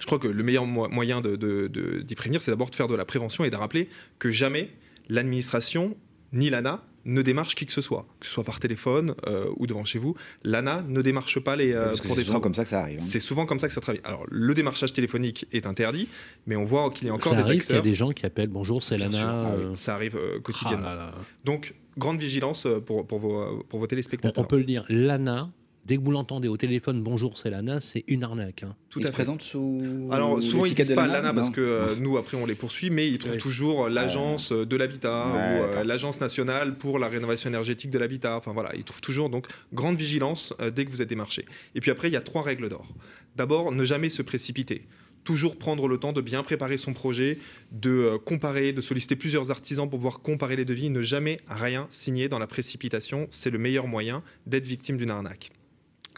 Je 0.00 0.06
crois 0.06 0.18
que 0.18 0.26
le 0.26 0.42
meilleur 0.42 0.66
moyen 0.66 1.20
d'y 1.20 2.14
prévenir, 2.16 2.42
c'est 2.42 2.50
d'abord 2.50 2.70
de 2.70 2.74
faire 2.74 2.88
de 2.88 2.96
la 2.96 3.04
prévention 3.04 3.44
et 3.44 3.50
de 3.50 3.54
rappeler 3.54 3.88
que 4.18 4.28
jamais 4.30 4.70
l'administration 5.08 5.96
ni 6.34 6.50
l'ANA 6.50 6.84
ne 7.06 7.22
démarche 7.22 7.54
qui 7.54 7.66
que 7.66 7.72
ce 7.72 7.80
soit, 7.80 8.06
que 8.18 8.26
ce 8.26 8.32
soit 8.32 8.44
par 8.44 8.60
téléphone 8.60 9.14
euh, 9.26 9.46
ou 9.56 9.66
devant 9.66 9.84
chez 9.84 9.98
vous. 9.98 10.14
L'ANA 10.42 10.84
ne 10.88 11.00
démarche 11.02 11.38
pas 11.38 11.54
les 11.56 11.72
euh, 11.72 11.92
pour 12.02 12.16
des 12.16 12.22
C'est 12.22 12.26
souvent 12.26 12.40
comme 12.40 12.54
ça 12.54 12.64
que 12.64 12.70
ça 12.70 12.80
arrive. 12.80 13.00
Hein. 13.00 13.06
C'est 13.06 13.20
souvent 13.20 13.46
comme 13.46 13.58
ça 13.58 13.68
que 13.68 13.74
ça 13.74 13.80
travaille. 13.80 14.00
Alors 14.04 14.26
le 14.30 14.54
démarchage 14.54 14.92
téléphonique 14.92 15.46
est 15.52 15.66
interdit, 15.66 16.08
mais 16.46 16.56
on 16.56 16.64
voit 16.64 16.90
qu'il 16.90 17.06
y 17.06 17.10
a 17.10 17.14
encore 17.14 17.32
ça 17.32 17.38
des 17.38 17.44
arrive 17.44 17.60
acteurs. 17.60 17.76
Il 17.76 17.78
y 17.78 17.88
a 17.88 17.90
des 17.90 17.94
gens 17.94 18.10
qui 18.10 18.26
appellent 18.26 18.48
bonjour, 18.48 18.82
c'est 18.82 18.98
l'ANA. 18.98 19.18
Ah 19.22 19.52
euh. 19.52 19.74
ça 19.74 19.94
arrive 19.94 20.18
quotidiennement. 20.42 20.88
Ah 20.88 21.14
Donc 21.44 21.74
grande 21.96 22.18
vigilance 22.18 22.66
pour, 22.86 23.06
pour, 23.06 23.18
vos, 23.20 23.64
pour 23.68 23.78
vos 23.78 23.86
téléspectateurs. 23.86 24.44
On 24.44 24.46
peut 24.46 24.58
le 24.58 24.64
dire, 24.64 24.84
l'ANA 24.88 25.50
Dès 25.84 25.98
que 25.98 26.02
vous 26.02 26.12
l'entendez 26.12 26.48
au 26.48 26.56
téléphone, 26.56 27.02
bonjour, 27.02 27.36
c'est 27.36 27.50
Lana, 27.50 27.78
c'est 27.78 28.04
une 28.08 28.24
arnaque. 28.24 28.62
Hein. 28.62 28.74
Tout 28.88 29.00
il 29.00 29.06
se 29.06 29.12
présente 29.12 29.42
sous. 29.42 29.78
Alors 30.10 30.42
souvent 30.42 30.64
ils 30.64 30.70
ne 30.70 30.74
disent 30.74 30.94
pas 30.94 31.06
Lana, 31.06 31.34
parce 31.34 31.50
que 31.50 31.60
euh, 31.60 31.94
nous 31.96 32.16
après 32.16 32.38
on 32.38 32.46
les 32.46 32.54
poursuit, 32.54 32.88
mais 32.88 33.06
ils 33.06 33.18
trouvent 33.18 33.36
toujours 33.36 33.90
l'agence 33.90 34.50
de 34.50 34.76
l'habitat 34.76 35.26
ou 35.26 35.36
euh, 35.36 35.84
l'agence 35.84 36.20
nationale 36.20 36.76
pour 36.76 36.98
la 36.98 37.08
rénovation 37.08 37.50
énergétique 37.50 37.90
de 37.90 37.98
l'habitat. 37.98 38.38
Enfin 38.38 38.54
voilà, 38.54 38.74
ils 38.74 38.84
trouvent 38.84 39.02
toujours 39.02 39.28
donc 39.28 39.46
grande 39.74 39.98
vigilance 39.98 40.54
euh, 40.62 40.70
dès 40.70 40.86
que 40.86 40.90
vous 40.90 41.02
êtes 41.02 41.08
démarché. 41.08 41.44
Et 41.74 41.80
puis 41.80 41.90
après 41.90 42.08
il 42.08 42.12
y 42.12 42.16
a 42.16 42.22
trois 42.22 42.42
règles 42.42 42.70
d'or. 42.70 42.88
D'abord, 43.36 43.70
ne 43.70 43.84
jamais 43.84 44.08
se 44.08 44.22
précipiter 44.22 44.86
toujours 45.22 45.56
prendre 45.56 45.88
le 45.88 45.96
temps 45.96 46.12
de 46.12 46.20
bien 46.20 46.42
préparer 46.42 46.76
son 46.76 46.92
projet, 46.92 47.38
de 47.72 48.18
comparer, 48.26 48.74
de 48.74 48.82
solliciter 48.82 49.16
plusieurs 49.16 49.50
artisans 49.50 49.88
pour 49.88 49.98
pouvoir 49.98 50.20
comparer 50.20 50.54
les 50.54 50.66
devis, 50.66 50.90
ne 50.90 51.02
jamais 51.02 51.40
rien 51.48 51.86
signer 51.88 52.28
dans 52.28 52.38
la 52.38 52.46
précipitation. 52.46 53.26
C'est 53.30 53.48
le 53.48 53.56
meilleur 53.56 53.86
moyen 53.86 54.22
d'être 54.46 54.66
victime 54.66 54.98
d'une 54.98 55.08
arnaque 55.08 55.50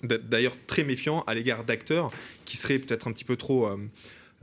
d'ailleurs 0.02 0.56
très 0.66 0.84
méfiant 0.84 1.22
à 1.26 1.34
l'égard 1.34 1.64
d'acteurs 1.64 2.10
qui 2.44 2.56
seraient 2.56 2.78
peut-être 2.78 3.08
un 3.08 3.12
petit 3.12 3.24
peu 3.24 3.36
trop 3.36 3.66
euh, 3.66 3.76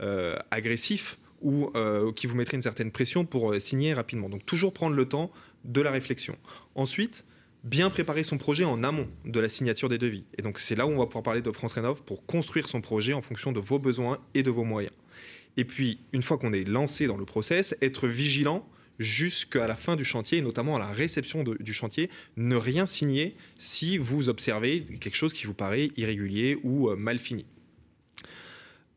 euh, 0.02 0.36
agressifs 0.50 1.18
ou 1.42 1.70
euh, 1.76 2.12
qui 2.12 2.26
vous 2.26 2.34
mettraient 2.34 2.56
une 2.56 2.62
certaine 2.62 2.90
pression 2.90 3.24
pour 3.24 3.54
signer 3.60 3.92
rapidement. 3.94 4.28
Donc 4.28 4.44
toujours 4.46 4.72
prendre 4.72 4.96
le 4.96 5.04
temps 5.06 5.30
de 5.64 5.80
la 5.80 5.90
réflexion. 5.90 6.36
Ensuite, 6.74 7.24
bien 7.62 7.90
préparer 7.90 8.22
son 8.22 8.38
projet 8.38 8.64
en 8.64 8.82
amont 8.82 9.08
de 9.24 9.40
la 9.40 9.48
signature 9.48 9.88
des 9.88 9.98
devis. 9.98 10.24
Et 10.38 10.42
donc 10.42 10.58
c'est 10.58 10.74
là 10.74 10.86
où 10.86 10.90
on 10.90 10.98
va 10.98 11.06
pouvoir 11.06 11.22
parler 11.22 11.42
de 11.42 11.50
France 11.50 11.72
Rénov 11.72 12.02
pour 12.02 12.24
construire 12.26 12.68
son 12.68 12.80
projet 12.80 13.12
en 13.12 13.22
fonction 13.22 13.52
de 13.52 13.60
vos 13.60 13.78
besoins 13.78 14.18
et 14.34 14.42
de 14.42 14.50
vos 14.50 14.64
moyens. 14.64 14.92
Et 15.56 15.64
puis, 15.64 16.00
une 16.12 16.22
fois 16.22 16.36
qu'on 16.36 16.52
est 16.52 16.68
lancé 16.68 17.06
dans 17.06 17.16
le 17.16 17.24
process, 17.24 17.76
être 17.80 18.08
vigilant 18.08 18.66
jusqu'à 18.98 19.66
la 19.66 19.76
fin 19.76 19.96
du 19.96 20.04
chantier, 20.04 20.36
et 20.38 20.42
notamment 20.42 20.76
à 20.76 20.78
la 20.78 20.88
réception 20.88 21.42
du 21.42 21.72
chantier, 21.72 22.10
ne 22.36 22.54
rien 22.56 22.84
signer 22.86 23.34
si 23.58 23.98
vous 23.98 24.28
observez 24.28 24.84
quelque 25.00 25.16
chose 25.16 25.32
qui 25.32 25.46
vous 25.46 25.54
paraît 25.54 25.90
irrégulier 25.96 26.58
ou 26.62 26.90
euh, 26.90 26.96
mal 26.96 27.18
fini. 27.18 27.44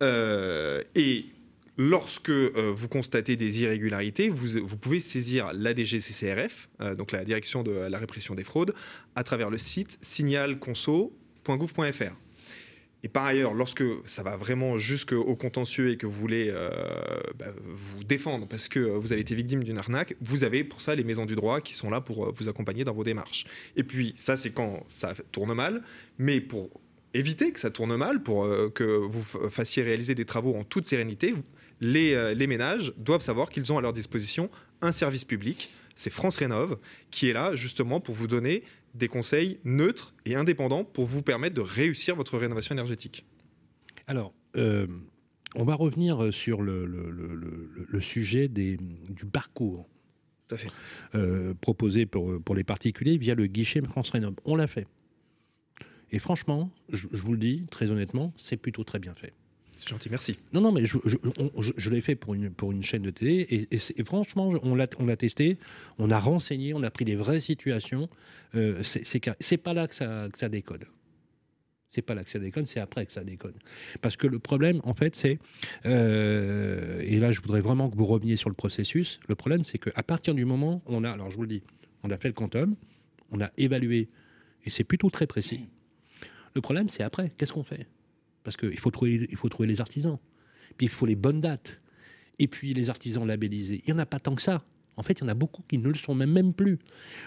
Euh, 0.04 0.84
et 0.96 1.26
lorsque 1.78 2.30
euh, 2.30 2.72
vous 2.74 2.88
constatez 2.88 3.36
des 3.36 3.62
irrégularités, 3.62 4.30
vous, 4.30 4.60
vous 4.64 4.78
pouvez 4.78 5.00
saisir 5.00 5.52
l'ADGCCRF, 5.54 6.70
donc 6.98 7.12
la 7.12 7.26
direction 7.26 7.64
de 7.64 7.72
la 7.72 7.98
répression 7.98 8.36
des 8.36 8.44
fraudes, 8.44 8.76
à 9.16 9.24
travers 9.24 9.50
le 9.50 9.58
site 9.58 9.98
signalconso.gouv.fr. 10.02 12.27
Et 13.04 13.10
par 13.10 13.26
ailleurs, 13.26 13.54
lorsque 13.54 13.84
ça 14.06 14.24
va 14.24 14.38
vraiment 14.38 14.78
jusqu'au 14.78 15.36
contentieux 15.36 15.92
et 15.92 15.98
que 15.98 16.06
vous 16.06 16.20
voulez 16.20 16.50
euh, 16.50 16.70
bah, 17.38 17.54
vous 17.64 18.04
défendre 18.04 18.48
parce 18.48 18.68
que 18.68 18.80
vous 18.80 19.12
avez 19.12 19.22
été 19.22 19.36
victime 19.36 19.64
d'une 19.64 19.78
arnaque, 19.78 20.16
vous 20.20 20.44
avez 20.44 20.64
pour 20.64 20.82
ça 20.82 20.96
les 20.96 21.04
maisons 21.04 21.26
du 21.26 21.36
droit 21.36 21.62
qui 21.62 21.76
sont 21.76 21.90
là 21.90 22.02
pour 22.02 22.26
euh, 22.26 22.32
vous 22.34 22.50
accompagner 22.50 22.84
dans 22.84 22.94
vos 22.94 23.04
démarches. 23.04 23.46
Et 23.76 23.84
puis 23.84 24.14
ça, 24.18 24.36
c'est 24.36 24.52
quand 24.52 24.84
ça 24.90 25.14
tourne 25.32 25.54
mal, 25.54 25.84
mais 26.18 26.42
pour 26.42 26.70
éviter 27.14 27.52
que 27.52 27.60
ça 27.60 27.70
tourne 27.70 27.96
mal, 27.96 28.24
pour 28.24 28.46
euh, 28.46 28.70
que 28.70 28.84
vous 28.84 29.24
fassiez 29.50 29.84
réaliser 29.84 30.16
des 30.16 30.26
travaux 30.26 30.56
en 30.56 30.64
toute 30.64 30.86
sérénité, 30.86 31.36
les, 31.80 32.34
les 32.34 32.48
ménages 32.48 32.92
doivent 32.98 33.22
savoir 33.22 33.50
qu'ils 33.50 33.72
ont 33.72 33.78
à 33.78 33.82
leur 33.82 33.94
disposition 33.94 34.50
un 34.82 34.92
service 34.92 35.24
public 35.24 35.70
c'est 35.98 36.12
France 36.12 36.38
Rénov 36.38 36.78
qui 37.12 37.30
est 37.30 37.34
là 37.34 37.56
justement 37.56 38.00
pour 38.00 38.16
vous 38.16 38.28
donner 38.28 38.64
des 38.98 39.08
conseils 39.08 39.60
neutres 39.64 40.14
et 40.26 40.36
indépendants 40.36 40.84
pour 40.84 41.06
vous 41.06 41.22
permettre 41.22 41.56
de 41.56 41.62
réussir 41.62 42.16
votre 42.16 42.38
rénovation 42.38 42.74
énergétique. 42.74 43.26
Alors, 44.08 44.34
euh, 44.56 44.88
on 45.56 45.64
va 45.64 45.76
revenir 45.76 46.34
sur 46.34 46.62
le, 46.62 48.00
sujet 48.02 48.48
des, 48.48 48.78
du 48.78 49.26
parcours. 49.26 49.88
Euh, 51.14 51.54
proposé 51.60 52.06
pour, 52.06 52.42
pour 52.42 52.56
les 52.56 52.64
particuliers 52.64 53.18
via 53.18 53.36
le 53.36 53.48
guichet 53.48 53.82
France 53.82 54.12
Rénov. 54.12 54.36
On 54.46 54.56
l'a 54.56 54.68
fait. 54.68 54.88
Et 56.12 56.20
franchement, 56.20 56.72
je 56.90 57.08
vous 57.12 57.34
le 57.34 57.38
dis 57.38 57.66
très 57.70 57.92
honnêtement, 57.92 58.32
c'est 58.38 58.56
plutôt 58.56 58.86
très 58.86 59.00
bien 59.00 59.14
fait. 59.14 59.34
C'est 59.78 59.90
gentil, 59.90 60.10
merci. 60.10 60.38
Non, 60.54 60.62
non, 60.62 60.72
mais 60.72 60.86
je, 60.86 61.90
l'ai 61.90 62.02
fait 62.02 62.16
pour 62.16 62.34
une, 62.34 62.84
chaîne 62.84 63.04
de 63.04 63.12
télé 63.12 63.68
et, 63.70 64.04
franchement, 64.04 64.50
on 64.64 64.76
l'a, 64.76 64.88
on 64.98 65.06
l'a 65.06 65.16
testé, 65.16 65.58
on 66.00 66.10
a 66.10 66.20
renseigné, 66.20 66.74
on 66.74 66.84
a 66.84 66.90
pris 66.90 67.06
des 67.06 67.16
vraies 67.16 67.40
situations. 67.40 68.10
Euh, 68.56 68.82
c'est, 68.84 69.58
pas 69.58 69.74
là 69.74 69.88
que 69.88 69.96
ça, 69.96 70.30
que 70.32 70.38
ça 70.38 70.50
décode. 70.50 70.86
C'est 71.90 72.02
pas 72.02 72.16
là 72.16 72.24
que 72.24 72.30
ça 72.30 72.40
déconne, 72.40 72.66
c'est 72.66 72.80
après 72.80 73.06
que 73.06 73.14
ça 73.14 73.24
déconne. 73.24 73.54
Parce 74.02 74.18
que 74.18 74.28
le 74.28 74.40
problème, 74.40 74.82
en 74.84 74.94
fait, 74.94 75.16
c'est. 75.16 75.40
Euh, 75.86 77.02
et 77.02 77.18
là, 77.18 77.32
je 77.32 77.40
voudrais 77.42 77.62
vraiment 77.62 77.90
que 77.90 77.96
vous 77.96 78.06
reveniez 78.06 78.36
sur 78.36 78.50
le 78.50 78.56
processus. 78.56 79.20
Le 79.28 79.36
problème, 79.36 79.64
c'est 79.64 79.78
qu'à 79.78 80.04
partir 80.04 80.34
du 80.34 80.44
moment 80.44 80.82
où 80.86 80.96
on 80.96 81.04
a. 81.04 81.12
Alors, 81.12 81.32
je 81.32 81.38
vous 81.38 81.44
le 81.44 81.48
dis, 81.48 81.64
on 82.04 82.10
a 82.10 82.18
fait 82.18 82.28
le 82.28 82.34
quantum, 82.34 82.76
on 83.32 83.42
a 83.42 83.50
évalué, 83.58 84.10
et 84.66 84.70
c'est 84.70 84.84
plutôt 84.84 85.10
très 85.10 85.28
précis. 85.28 85.68
Le 86.56 86.62
problème, 86.62 86.90
c'est 86.90 87.04
après. 87.04 87.32
Qu'est-ce 87.38 87.54
qu'on 87.54 87.64
fait? 87.64 87.88
Parce 88.48 88.56
qu'il 88.56 88.80
faut 88.80 88.92
trouver, 88.92 89.28
faut 89.36 89.50
trouver 89.50 89.68
les 89.68 89.82
artisans. 89.82 90.18
Puis 90.78 90.88
il 90.88 90.90
faut 90.90 91.06
les 91.06 91.18
bonnes 91.18 91.42
dates. 91.42 91.82
Et 92.40 92.48
puis 92.48 92.74
les 92.74 92.90
artisans 92.90 93.28
labellisés. 93.28 93.82
Il 93.86 93.94
n'y 93.94 94.00
en 94.00 94.02
a 94.02 94.06
pas 94.06 94.22
tant 94.22 94.36
que 94.36 94.42
ça. 94.42 94.64
En 94.96 95.04
fait, 95.04 95.20
il 95.20 95.24
y 95.24 95.26
en 95.26 95.28
a 95.28 95.34
beaucoup 95.34 95.64
qui 95.68 95.78
ne 95.78 95.90
le 95.90 95.96
sont 95.96 96.16
même, 96.16 96.32
même 96.32 96.54
plus. 96.54 96.80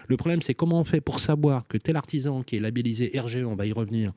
Le 0.08 0.16
problème, 0.16 0.40
c'est 0.40 0.54
comment 0.54 0.80
on 0.80 0.84
fait 0.84 1.02
pour 1.02 1.20
savoir 1.20 1.68
que 1.68 1.76
tel 1.76 1.96
artisan 1.96 2.42
qui 2.42 2.56
est 2.56 2.60
labellisé 2.60 3.12
RG, 3.14 3.44
on 3.44 3.54
va 3.54 3.66
y 3.66 3.72
revenir, 3.72 4.14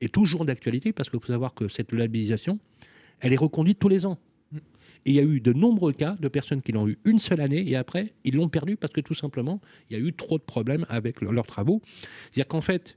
est 0.00 0.14
toujours 0.14 0.44
d'actualité, 0.44 0.92
parce 0.92 1.10
qu'il 1.10 1.18
faut 1.18 1.26
savoir 1.26 1.52
que 1.52 1.66
cette 1.66 1.90
labellisation, 1.90 2.60
elle 3.18 3.32
est 3.32 3.36
reconduite 3.36 3.80
tous 3.80 3.88
les 3.88 4.06
ans. 4.06 4.20
Et 4.54 5.10
il 5.10 5.14
y 5.16 5.18
a 5.18 5.24
eu 5.24 5.40
de 5.40 5.52
nombreux 5.52 5.94
cas 5.94 6.16
de 6.20 6.28
personnes 6.28 6.62
qui 6.62 6.70
l'ont 6.70 6.86
eu 6.86 6.96
une 7.04 7.18
seule 7.18 7.40
année 7.40 7.68
et 7.68 7.74
après, 7.74 8.14
ils 8.22 8.36
l'ont 8.36 8.48
perdu 8.48 8.76
parce 8.76 8.92
que 8.92 9.00
tout 9.00 9.14
simplement, 9.14 9.60
il 9.90 9.98
y 9.98 10.00
a 10.00 10.04
eu 10.04 10.12
trop 10.12 10.38
de 10.38 10.44
problèmes 10.44 10.86
avec 10.88 11.22
leurs 11.22 11.46
travaux. 11.48 11.82
C'est-à-dire 12.30 12.46
qu'en 12.46 12.60
fait, 12.60 12.96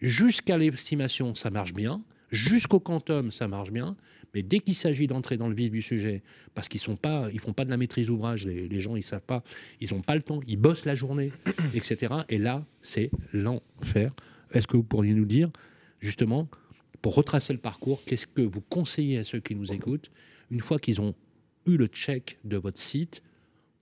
jusqu'à 0.00 0.58
l'estimation, 0.58 1.34
ça 1.34 1.50
marche 1.50 1.74
bien. 1.74 2.00
Jusqu'au 2.34 2.80
quantum, 2.80 3.30
ça 3.30 3.48
marche 3.48 3.70
bien, 3.70 3.96
Mais 4.34 4.42
dès 4.42 4.58
qu'il 4.58 4.74
s'agit 4.74 5.06
d'entrer 5.06 5.36
dans 5.36 5.48
le 5.48 5.54
vif 5.54 5.70
du 5.70 5.80
sujet, 5.80 6.22
parce 6.54 6.68
qu'ils 6.68 6.80
sont 6.80 6.96
pas, 6.96 7.28
ils 7.32 7.38
font 7.38 7.52
pas 7.52 7.64
de 7.64 7.70
la 7.70 7.76
maîtrise 7.76 8.10
ouvrage, 8.10 8.46
les, 8.46 8.80
gens 8.80 8.96
ils 8.96 9.02
savent 9.02 9.20
pas, 9.20 9.44
ils 9.80 9.94
n'ont 9.94 10.02
pas 10.02 10.16
le 10.16 10.22
temps, 10.22 10.40
ils 10.46 10.56
bossent 10.56 10.84
la 10.84 10.96
journée, 10.96 11.30
etc. 11.74 12.12
Et 12.28 12.38
là, 12.38 12.64
c'est 12.82 13.10
l'enfer. 13.32 14.12
Est-ce 14.52 14.66
que 14.66 14.76
vous 14.76 14.82
pourriez 14.82 15.14
nous 15.14 15.24
dire, 15.24 15.50
justement, 16.00 16.48
pour 17.00 17.14
retracer 17.14 17.52
le 17.52 17.60
parcours, 17.60 18.02
qu'est-ce 18.04 18.26
que 18.26 18.42
vous 18.42 18.60
conseillez 18.60 19.18
à 19.18 19.24
ceux 19.24 19.38
qui 19.38 19.54
nous 19.54 19.72
écoutent, 19.72 20.10
une 20.50 20.60
fois 20.60 20.78
qu'ils 20.78 21.00
ont 21.00 21.14
eu 21.66 21.76
le 21.76 21.86
check 21.86 22.38
de 22.44 22.56
votre 22.56 22.80
site, 22.80 23.22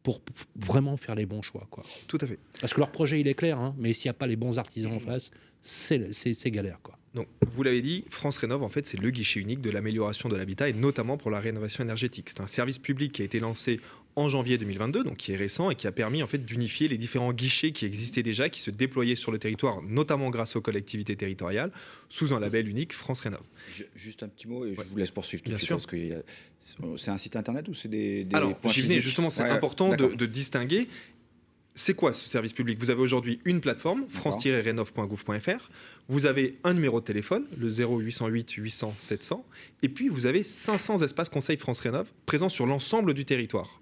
pour 0.03 0.20
vraiment 0.57 0.96
faire 0.96 1.14
les 1.14 1.26
bons 1.26 1.42
choix. 1.42 1.66
Quoi? 1.70 1.84
Tout 2.09 2.18
à 2.20 2.26
fait. 2.26 2.38
Parce 2.61 2.74
que 2.74 2.80
leur 2.80 2.90
projet, 2.90 3.20
il 3.20 3.28
est 3.28 3.34
clair, 3.34 3.59
hein, 3.59 3.74
mais 3.78 3.92
s'il 3.92 4.09
n'y 4.09 4.11
a 4.11 4.14
pas 4.14 4.26
les 4.26 4.36
bons 4.36 4.59
artisans 4.59 4.92
en 4.92 4.98
face, 5.00 5.30
c'est 5.62 6.50
galère. 6.50 6.78
Quoi. 6.82 6.98
Donc, 7.14 7.28
vous 7.46 7.62
l'avez 7.62 7.82
dit, 7.82 8.04
France 8.08 8.38
Rénov, 8.38 8.62
en 8.62 8.68
fait, 8.68 8.86
c'est 8.86 8.98
le 8.98 9.10
guichet 9.10 9.40
unique 9.40 9.60
de 9.60 9.70
l'amélioration 9.70 10.28
de 10.28 10.36
l'habitat 10.36 10.68
et 10.68 10.72
notamment 10.72 11.18
pour 11.18 11.30
la 11.30 11.40
rénovation 11.40 11.84
énergétique. 11.84 12.28
C'est 12.30 12.40
un 12.40 12.46
service 12.46 12.78
public 12.78 13.12
qui 13.12 13.22
a 13.22 13.24
été 13.24 13.38
lancé 13.38 13.80
en 14.14 14.28
janvier 14.28 14.58
2022, 14.58 15.04
donc 15.04 15.16
qui 15.16 15.32
est 15.32 15.36
récent 15.36 15.70
et 15.70 15.74
qui 15.74 15.86
a 15.86 15.92
permis 15.92 16.22
en 16.22 16.26
fait 16.26 16.44
d'unifier 16.44 16.86
les 16.86 16.98
différents 16.98 17.32
guichets 17.32 17.72
qui 17.72 17.86
existaient 17.86 18.22
déjà, 18.22 18.50
qui 18.50 18.60
se 18.60 18.70
déployaient 18.70 19.16
sur 19.16 19.32
le 19.32 19.38
territoire, 19.38 19.80
notamment 19.82 20.28
grâce 20.28 20.54
aux 20.54 20.60
collectivités 20.60 21.16
territoriales, 21.16 21.70
sous 22.10 22.34
un 22.34 22.40
label 22.40 22.68
unique 22.68 22.92
France 22.92 23.20
Rénov. 23.20 23.40
Juste 23.96 24.22
un 24.22 24.28
petit 24.28 24.48
mot 24.48 24.66
et 24.66 24.74
je 24.74 24.82
vous 24.82 24.96
laisse 24.98 25.10
poursuivre 25.10 25.42
tout 25.42 25.48
Bien 25.48 25.56
de 25.56 25.62
sûr. 25.62 25.76
parce 25.76 25.86
que 25.86 25.96
c'est 26.96 27.10
un 27.10 27.18
site 27.18 27.36
internet 27.36 27.68
ou 27.68 27.74
c'est 27.74 27.88
des, 27.88 28.24
des, 28.24 28.36
Alors, 28.36 28.58
j'y 28.66 28.82
venais 28.82 29.00
justement, 29.00 29.30
c'est 29.30 29.42
important 29.42 29.94
de, 29.96 30.14
de 30.14 30.26
distinguer 30.26 30.88
c'est 31.75 31.95
quoi 31.95 32.12
ce 32.12 32.29
service 32.29 32.53
public? 32.53 32.79
Vous 32.79 32.91
avez 32.91 33.01
aujourd'hui 33.01 33.41
une 33.45 33.61
plateforme, 33.61 34.05
france-rénov.gouv.fr. 34.09 35.70
Vous 36.09 36.27
avez 36.27 36.59
un 36.64 36.75
numéro 36.75 37.01
de 37.01 37.05
téléphone, 37.05 37.47
le 37.59 37.68
0808 37.68 38.51
800 38.51 38.95
700. 38.97 39.45
Et 39.83 39.89
puis, 39.89 40.09
vous 40.09 40.27
avez 40.27 40.43
500 40.43 41.03
espaces 41.03 41.29
conseils 41.29 41.57
France 41.57 41.81
Rénov 41.81 42.09
présents 42.27 42.49
sur 42.49 42.66
l'ensemble 42.66 43.14
du 43.14 43.25
territoire. 43.25 43.81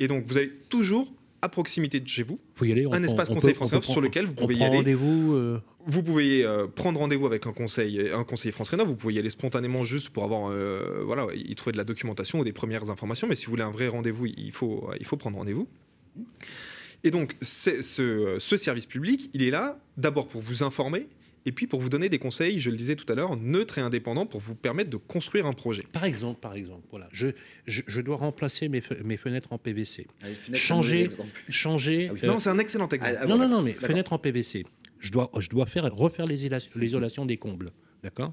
Et 0.00 0.08
donc, 0.08 0.24
vous 0.26 0.36
avez 0.36 0.50
toujours 0.68 1.12
à 1.40 1.48
proximité 1.48 2.00
de 2.00 2.08
chez 2.08 2.22
vous, 2.22 2.38
y 2.62 2.72
aller, 2.72 2.86
un 2.90 3.02
espace 3.02 3.28
conseil 3.28 3.52
France 3.52 3.70
Rénov 3.70 3.84
sur 3.84 4.00
lequel 4.00 4.24
vous 4.24 4.34
pouvez 4.34 4.54
y 4.56 4.64
aller. 4.64 4.78
rendez-vous 4.78 5.34
euh, 5.34 5.60
Vous 5.84 6.02
pouvez 6.02 6.42
euh, 6.42 6.66
prendre 6.66 6.98
rendez-vous 6.98 7.26
avec 7.26 7.46
un 7.46 7.52
conseil, 7.52 8.10
un 8.10 8.24
conseiller 8.24 8.52
France 8.52 8.70
Rénov. 8.70 8.88
Vous 8.88 8.96
pouvez 8.96 9.14
y 9.14 9.18
aller 9.18 9.30
spontanément 9.30 9.84
juste 9.84 10.08
pour 10.08 10.24
avoir, 10.24 10.50
euh, 10.50 11.02
voilà, 11.04 11.26
y 11.34 11.54
trouver 11.54 11.72
de 11.72 11.78
la 11.78 11.84
documentation 11.84 12.40
ou 12.40 12.44
des 12.44 12.52
premières 12.52 12.90
informations. 12.90 13.26
Mais 13.28 13.34
si 13.34 13.46
vous 13.46 13.50
voulez 13.50 13.62
un 13.62 13.70
vrai 13.70 13.88
rendez-vous, 13.88 14.26
il 14.26 14.52
faut, 14.52 14.90
il 14.98 15.04
faut 15.04 15.18
prendre 15.18 15.36
rendez-vous. 15.36 15.68
Et 17.04 17.10
donc, 17.10 17.36
ce, 17.42 17.82
ce, 17.82 18.56
service 18.56 18.86
public, 18.86 19.30
il 19.34 19.42
est 19.42 19.50
là 19.50 19.78
d'abord 19.98 20.26
pour 20.26 20.40
vous 20.40 20.62
informer, 20.62 21.06
et 21.46 21.52
puis 21.52 21.66
pour 21.66 21.80
vous 21.80 21.90
donner 21.90 22.08
des 22.08 22.18
conseils, 22.18 22.58
je 22.58 22.70
le 22.70 22.76
disais 22.76 22.96
tout 22.96 23.10
à 23.12 23.14
l'heure, 23.14 23.36
neutres 23.36 23.76
et 23.76 23.82
indépendants 23.82 24.24
pour 24.24 24.40
vous 24.40 24.54
permettre 24.54 24.88
de 24.88 24.96
construire 24.96 25.44
un 25.44 25.52
projet. 25.52 25.84
Par 25.92 26.04
exemple, 26.04 26.40
par 26.40 26.54
exemple, 26.54 26.86
voilà, 26.90 27.06
je, 27.12 27.28
je, 27.66 28.00
dois 28.00 28.16
remplacer 28.16 28.68
mes, 28.68 28.82
mes, 29.04 29.18
fenêtres 29.18 29.52
en 29.52 29.58
PVC. 29.58 30.06
Ah, 30.22 30.26
changer, 30.54 31.08
changer. 31.50 32.10
Ah 32.22 32.26
non, 32.26 32.38
c'est 32.38 32.48
un 32.48 32.58
excellent 32.58 32.88
exemple. 32.88 33.18
Ah, 33.20 33.26
non, 33.26 33.36
non, 33.36 33.48
non, 33.48 33.60
mais 33.62 33.72
fenêtres 33.72 34.14
en 34.14 34.18
PVC. 34.18 34.64
Je 34.98 35.12
dois, 35.12 35.30
je 35.38 35.50
dois 35.50 35.66
faire 35.66 35.94
refaire 35.94 36.24
l'isolation 36.26 37.26
des 37.26 37.36
combles, 37.36 37.70
d'accord? 38.02 38.32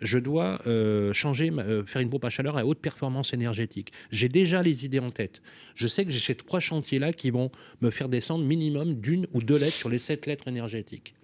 Je 0.00 0.18
dois 0.18 0.60
euh, 0.66 1.12
changer, 1.12 1.50
euh, 1.50 1.84
faire 1.84 2.02
une 2.02 2.10
pompe 2.10 2.24
à 2.24 2.30
chaleur 2.30 2.56
à 2.56 2.64
haute 2.64 2.80
performance 2.80 3.32
énergétique. 3.32 3.92
J'ai 4.10 4.28
déjà 4.28 4.62
les 4.62 4.84
idées 4.84 4.98
en 4.98 5.10
tête. 5.10 5.42
Je 5.74 5.86
sais 5.88 6.04
que 6.04 6.10
j'ai 6.10 6.20
ces 6.20 6.34
trois 6.34 6.60
chantiers-là 6.60 7.12
qui 7.12 7.30
vont 7.30 7.50
me 7.80 7.90
faire 7.90 8.08
descendre 8.08 8.44
minimum 8.44 8.94
d'une 8.94 9.26
ou 9.32 9.42
deux 9.42 9.58
lettres 9.58 9.76
sur 9.76 9.88
les 9.88 9.98
sept 9.98 10.26
lettres 10.26 10.48
énergétiques. 10.48 11.14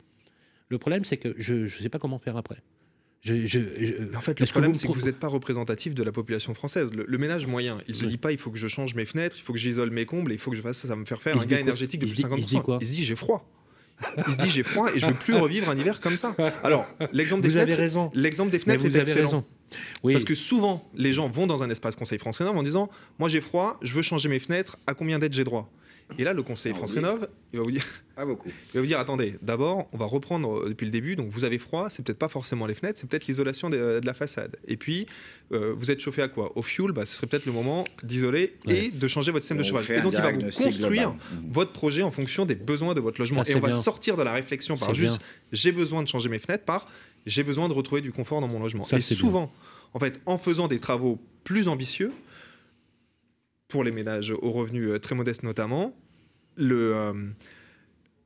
Le 0.68 0.78
problème, 0.78 1.04
c'est 1.04 1.16
que 1.16 1.34
je 1.38 1.54
ne 1.54 1.68
sais 1.68 1.88
pas 1.88 1.98
comment 1.98 2.18
faire 2.18 2.36
après. 2.36 2.58
en 3.28 4.20
fait, 4.20 4.40
le 4.40 4.46
problème, 4.46 4.74
c'est 4.74 4.88
que 4.88 4.92
vous 4.92 5.06
n'êtes 5.06 5.18
pas 5.18 5.28
représentatif 5.28 5.94
de 5.94 6.02
la 6.02 6.12
population 6.12 6.54
française. 6.54 6.90
Le, 6.92 7.18
ménage 7.18 7.46
moyen, 7.46 7.78
il 7.88 7.92
ne 7.92 7.96
se 7.96 8.04
dit 8.04 8.18
pas 8.18 8.32
il 8.32 8.38
faut 8.38 8.50
que 8.50 8.58
je 8.58 8.68
change 8.68 8.94
mes 8.94 9.06
fenêtres, 9.06 9.36
il 9.38 9.42
faut 9.42 9.52
que 9.52 9.58
j'isole 9.58 9.90
mes 9.90 10.06
combles, 10.06 10.32
il 10.32 10.38
faut 10.38 10.50
que 10.50 10.56
je 10.56 10.62
fasse 10.62 10.78
ça, 10.78 10.88
ça 10.88 10.94
va 10.94 11.00
me 11.00 11.06
faire 11.06 11.22
faire 11.22 11.40
un 11.40 11.44
gain 11.44 11.58
énergétique 11.58 12.00
de 12.00 12.06
plus 12.06 12.22
50%. 12.22 12.36
Il 12.36 12.42
se 12.42 12.48
dit, 12.48 12.58
il 12.80 12.86
se 12.86 12.92
dit 12.92 13.04
j'ai 13.04 13.16
froid. 13.16 13.48
Il 14.26 14.32
se 14.32 14.38
dit 14.38 14.50
j'ai 14.50 14.62
froid 14.62 14.88
et 14.94 15.00
je 15.00 15.06
veux 15.06 15.14
plus 15.14 15.34
revivre 15.38 15.70
un 15.70 15.76
hiver 15.76 16.00
comme 16.00 16.18
ça. 16.18 16.34
Alors 16.62 16.86
l'exemple 17.12 17.42
des, 17.42 17.50
fenêtres, 17.50 18.10
l'exemple 18.14 18.50
des 18.50 18.58
fenêtres 18.58 18.84
est 18.84 18.96
excellent. 18.96 19.44
Oui. 20.02 20.12
Parce 20.12 20.24
que 20.24 20.34
souvent 20.34 20.88
les 20.94 21.12
gens 21.12 21.28
vont 21.28 21.46
dans 21.46 21.62
un 21.62 21.70
espace 21.70 21.96
Conseil 21.96 22.18
France 22.18 22.38
Rénov 22.38 22.56
en 22.56 22.62
disant 22.62 22.90
moi 23.18 23.28
j'ai 23.28 23.40
froid, 23.40 23.78
je 23.82 23.92
veux 23.94 24.02
changer 24.02 24.28
mes 24.28 24.38
fenêtres, 24.38 24.76
à 24.86 24.94
combien 24.94 25.18
d'aides 25.18 25.32
j'ai 25.32 25.44
droit? 25.44 25.70
Et 26.18 26.24
là, 26.24 26.32
le 26.32 26.42
conseil 26.42 26.72
ah 26.74 26.78
France 26.78 26.92
Rénov, 26.92 27.28
il 27.52 27.58
va 27.58 27.64
vous 27.64 27.70
dire. 27.70 27.84
Pas 28.14 28.24
beaucoup. 28.24 28.48
Il 28.68 28.74
va 28.74 28.80
vous 28.80 28.86
dire 28.86 28.98
attendez, 28.98 29.34
d'abord, 29.42 29.88
on 29.92 29.98
va 29.98 30.06
reprendre 30.06 30.60
euh, 30.62 30.68
depuis 30.68 30.86
le 30.86 30.92
début. 30.92 31.16
Donc, 31.16 31.28
vous 31.28 31.44
avez 31.44 31.58
froid, 31.58 31.90
c'est 31.90 32.02
peut-être 32.04 32.18
pas 32.18 32.28
forcément 32.28 32.66
les 32.66 32.74
fenêtres, 32.74 32.98
c'est 32.98 33.08
peut-être 33.08 33.26
l'isolation 33.26 33.68
de, 33.68 34.00
la 34.02 34.14
façade. 34.14 34.56
Et 34.66 34.76
puis, 34.76 35.06
euh, 35.52 35.74
vous 35.76 35.90
êtes 35.90 36.00
chauffé 36.00 36.22
à 36.22 36.28
quoi? 36.28 36.56
Au 36.56 36.62
fuel, 36.62 36.92
bah, 36.92 37.04
ce 37.04 37.16
serait 37.16 37.26
peut-être 37.26 37.44
le 37.44 37.52
moment 37.52 37.84
d'isoler 38.02 38.56
et 38.66 38.90
de 38.90 39.08
changer 39.08 39.32
votre 39.32 39.44
système 39.44 39.58
de 39.58 39.62
chauffage. 39.64 39.98
Et 39.98 40.00
donc, 40.00 40.14
il 40.14 40.22
va 40.22 40.32
vous 40.32 40.40
construire 40.40 41.10
mmh. 41.10 41.16
votre 41.50 41.72
projet 41.72 42.02
en 42.02 42.10
fonction 42.10 42.46
des 42.46 42.54
besoins 42.54 42.94
de 42.94 43.00
votre 43.00 43.20
logement. 43.20 43.44
et 43.44 43.54
on 43.54 43.60
va 43.60 43.72
sortir 43.72 44.16
de 44.16 44.22
la 44.22 44.32
réflexion 44.32 44.76
par 44.76 44.94
juste 44.94 45.20
j'ai 45.52 45.72
besoin 45.72 46.02
de 46.02 46.08
changer 46.08 46.28
mes 46.28 46.38
fenêtres 46.38 46.64
par 46.64 46.86
j'ai 47.26 47.42
besoin 47.42 47.68
de 47.68 47.74
retrouver 47.74 48.00
du 48.00 48.12
confort 48.12 48.40
dans 48.40 48.48
mon 48.48 48.60
logement. 48.60 48.86
et 48.92 49.00
souvent, 49.00 49.52
en 49.92 49.98
fait, 49.98 50.20
en 50.26 50.38
faisant 50.38 50.68
des 50.68 50.78
travaux 50.78 51.18
plus 51.44 51.68
ambitieux, 51.68 52.12
pour 53.68 53.84
les 53.84 53.92
ménages 53.92 54.30
aux 54.30 54.52
revenus 54.52 54.90
euh, 54.90 54.98
très 54.98 55.14
modestes 55.14 55.42
notamment, 55.42 55.96
le, 56.56 56.94
euh, 56.94 57.12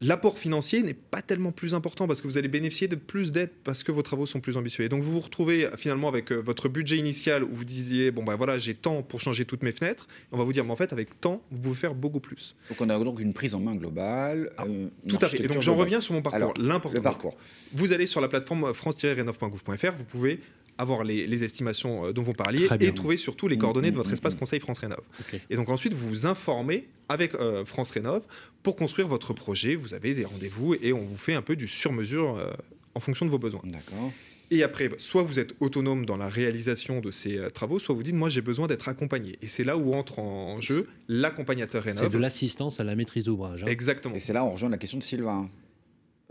l'apport 0.01 0.39
financier 0.39 0.83
n'est 0.83 0.95
pas 0.95 1.23
tellement 1.23 1.53
plus 1.53 1.75
important 1.75 2.07
parce 2.07 2.21
que 2.21 2.27
vous 2.27 2.39
allez 2.39 2.49
bénéficier 2.49 2.89
de 2.89 2.97
plus 2.97 3.33
d'aides 3.33 3.51
parce 3.65 3.83
que 3.83 3.93
vos 3.93 4.03
travaux 4.03 4.27
sont 4.27 4.41
plus 4.41 4.57
ambitieux. 4.57 4.85
Et 4.85 4.89
donc 4.89 5.03
vous 5.03 5.13
vous 5.13 5.21
retrouvez 5.21 5.69
finalement 5.77 6.09
avec 6.09 6.31
euh, 6.33 6.37
votre 6.37 6.69
budget 6.69 6.97
initial 6.97 7.45
où 7.45 7.53
vous 7.53 7.65
disiez 7.65 8.11
bon 8.11 8.23
ben 8.23 8.37
voilà 8.37 8.59
j'ai 8.59 8.75
tant 8.75 9.03
pour 9.03 9.21
changer 9.21 9.45
toutes 9.45 9.63
mes 9.63 9.73
fenêtres. 9.73 10.09
On 10.33 10.39
va 10.39 10.45
vous 10.45 10.53
dire 10.53 10.65
mais 10.65 10.73
en 10.73 10.77
fait 10.77 10.93
avec 10.93 11.21
tant 11.21 11.43
vous 11.51 11.61
pouvez 11.61 11.77
faire 11.77 11.95
beaucoup 11.95 12.21
plus. 12.21 12.55
Donc 12.69 12.81
on 12.81 12.89
a 12.89 12.99
donc 12.99 13.21
une 13.21 13.33
prise 13.33 13.55
en 13.55 13.61
main 13.61 13.75
globale. 13.75 14.53
Ah, 14.59 14.65
tout 15.09 15.19
à 15.21 15.29
fait. 15.29 15.43
Et 15.43 15.49
donc 15.49 15.63
j'en 15.63 15.77
reviens 15.77 16.01
sur 16.01 16.15
mon 16.15 16.23
parcours. 16.23 16.55
L'important. 16.59 16.97
Le 16.97 17.03
parcours. 17.03 17.37
Vous 17.73 17.93
allez 17.93 18.07
sur 18.07 18.21
la 18.21 18.29
plateforme 18.29 18.73
france-renov.gouv.fr. 18.73 19.93
Vous 19.97 20.05
pouvez 20.05 20.41
avoir 20.81 21.05
les, 21.05 21.45
estimations 21.45 22.07
euh, 22.07 22.13
dont 22.13 22.23
vous 22.23 22.33
parliez 22.33 22.67
et 22.81 22.93
trouver 22.93 23.17
surtout 23.17 23.49
les 23.49 23.59
coordonnées 23.59 23.91
de 23.91 23.97
votre 23.97 24.13
espace 24.13 24.35
conseil 24.35 24.61
France 24.61 24.79
Rénov. 24.79 25.01
Et 25.49 25.57
donc 25.57 25.69
ensuite, 25.69 25.95
vous 25.95 26.09
vous 26.09 26.27
informez 26.27 26.89
avec 27.09 27.35
euh, 27.35 27.65
France 27.65 27.91
Rénov 27.91 28.23
pour 28.63 28.77
construire 28.77 29.09
votre 29.09 29.33
projet. 29.33 29.75
Vous 29.75 29.95
avez 29.95 30.15
des 30.15 30.25
rendez-vous 30.25 30.75
et 30.75 30.93
on 30.93 31.01
vous 31.01 31.17
fait 31.17 31.35
un 31.35 31.43
peu 31.43 31.57
du 31.57 31.69
sur-mesure 31.69 32.39
euh, 32.39 32.51
en 32.95 33.01
fonction 33.01 33.27
de 33.27 33.31
vos 33.31 33.39
besoins. 33.39 33.63
D'accord. 33.65 34.13
Et 34.53 34.65
après, 34.65 34.91
soit 34.99 35.23
vous 35.23 35.39
êtes 35.39 35.55
autonome 35.61 36.05
dans 36.05 36.17
la 36.17 36.29
réalisation 36.29 37.01
de 37.01 37.13
ces 37.13 37.39
travaux, 37.55 37.79
soit 37.79 37.95
vous 37.95 38.03
dites, 38.03 38.17
moi 38.17 38.29
j'ai 38.29 38.41
besoin 38.41 38.67
d'être 38.67 38.89
accompagné. 38.89 39.39
Et 39.43 39.49
c'est 39.49 39.63
là 39.63 39.77
où 39.77 39.95
entre 39.95 40.19
en 40.19 40.61
jeu 40.61 40.89
l'accompagnateur 41.07 41.85
Rénov. 41.85 42.03
C'est 42.03 42.11
de 42.11 42.19
l'assistance 42.19 42.81
à 42.81 42.85
la 42.85 42.97
maîtrise 42.97 43.25
d'ouvrage. 43.25 43.63
Hein. 43.63 43.71
Exactement. 43.71 44.17
Et 44.17 44.21
c'est 44.21 44.33
là 44.33 44.43
où 44.43 44.49
on 44.49 44.53
rejoint 44.53 44.71
la 44.71 44.79
question 44.79 44.99
de 44.99 45.05
Sylvain. 45.05 45.49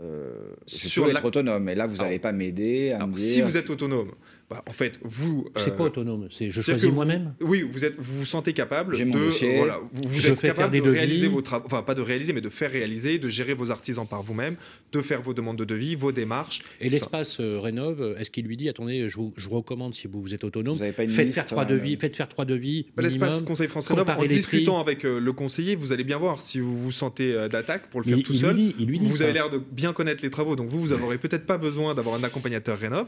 Euh, 0.02 0.32
sur 0.64 1.10
être 1.10 1.24
autonome. 1.26 1.68
Et 1.68 1.74
là, 1.74 1.86
vous 1.86 1.98
n'allez 1.98 2.18
pas 2.18 2.32
m'aider 2.32 2.92
à 2.92 3.06
me 3.06 3.14
dire... 3.14 3.32
Si 3.32 3.42
vous 3.42 3.58
êtes 3.58 3.68
autonome, 3.68 4.12
bah, 4.50 4.64
en 4.68 4.72
fait, 4.72 4.98
vous. 5.04 5.46
C'est 5.56 5.76
quoi 5.76 5.86
euh, 5.86 5.88
autonome 5.90 6.26
C'est 6.32 6.50
je 6.50 6.60
choisis 6.60 6.90
moi-même. 6.90 7.34
Oui, 7.40 7.62
vous 7.62 7.84
êtes, 7.84 7.94
vous 7.98 8.18
vous 8.18 8.26
sentez 8.26 8.52
capable 8.52 8.98
de. 8.98 9.04
Dossier. 9.04 9.58
Voilà, 9.58 9.78
vous, 9.92 10.26
êtes 10.26 10.40
capable 10.40 10.80
de 10.80 10.90
réaliser 10.90 11.28
vos 11.28 11.40
travaux, 11.40 11.66
enfin 11.66 11.84
pas 11.84 11.94
de 11.94 12.02
réaliser, 12.02 12.32
mais 12.32 12.40
de 12.40 12.48
faire 12.48 12.72
réaliser, 12.72 13.20
de 13.20 13.28
gérer 13.28 13.54
vos 13.54 13.70
artisans 13.70 14.08
par 14.08 14.24
vous-même, 14.24 14.56
de 14.90 15.00
faire 15.00 15.22
vos 15.22 15.34
demandes 15.34 15.56
de 15.56 15.64
devis, 15.64 15.94
vos 15.94 16.10
démarches. 16.10 16.62
Et 16.80 16.90
l'espace 16.90 17.38
euh, 17.38 17.60
rénove, 17.60 18.16
est-ce 18.18 18.30
qu'il 18.30 18.44
lui 18.44 18.56
dit 18.56 18.68
attendez, 18.68 19.08
je 19.08 19.16
vous, 19.16 19.32
je 19.36 19.48
recommande 19.48 19.94
si 19.94 20.08
vous, 20.08 20.20
vous 20.20 20.34
êtes 20.34 20.42
autonome, 20.42 20.76
vous 20.76 20.92
pas 20.92 21.04
une 21.04 21.10
faites 21.10 21.32
faire 21.32 21.46
trois 21.46 21.64
devis, 21.64 21.96
faites 21.96 22.16
faire 22.16 22.28
trois 22.28 22.44
devis. 22.44 22.86
Bah, 22.96 23.04
l'espace 23.04 23.42
Conseil 23.42 23.68
France 23.68 23.86
Rénov, 23.86 24.10
en 24.10 24.24
discutant 24.24 24.80
avec 24.80 25.04
euh, 25.04 25.20
le 25.20 25.32
conseiller, 25.32 25.76
vous 25.76 25.92
allez 25.92 26.04
bien 26.04 26.18
voir 26.18 26.42
si 26.42 26.58
vous 26.58 26.76
vous 26.76 26.92
sentez 26.92 27.32
d'attaque 27.48 27.88
pour 27.88 28.00
le 28.00 28.06
faire 28.06 28.22
tout 28.24 28.34
seul. 28.34 28.56
vous 29.00 29.22
avez 29.22 29.32
l'air 29.32 29.48
de 29.48 29.58
bien 29.58 29.92
connaître 29.92 30.24
les 30.24 30.30
travaux, 30.30 30.56
donc 30.56 30.68
vous, 30.68 30.80
vous 30.80 30.96
n'aurez 30.96 31.18
peut-être 31.18 31.46
pas 31.46 31.58
besoin 31.58 31.94
d'avoir 31.94 32.16
un 32.16 32.24
accompagnateur 32.24 32.80
rénov 32.80 33.06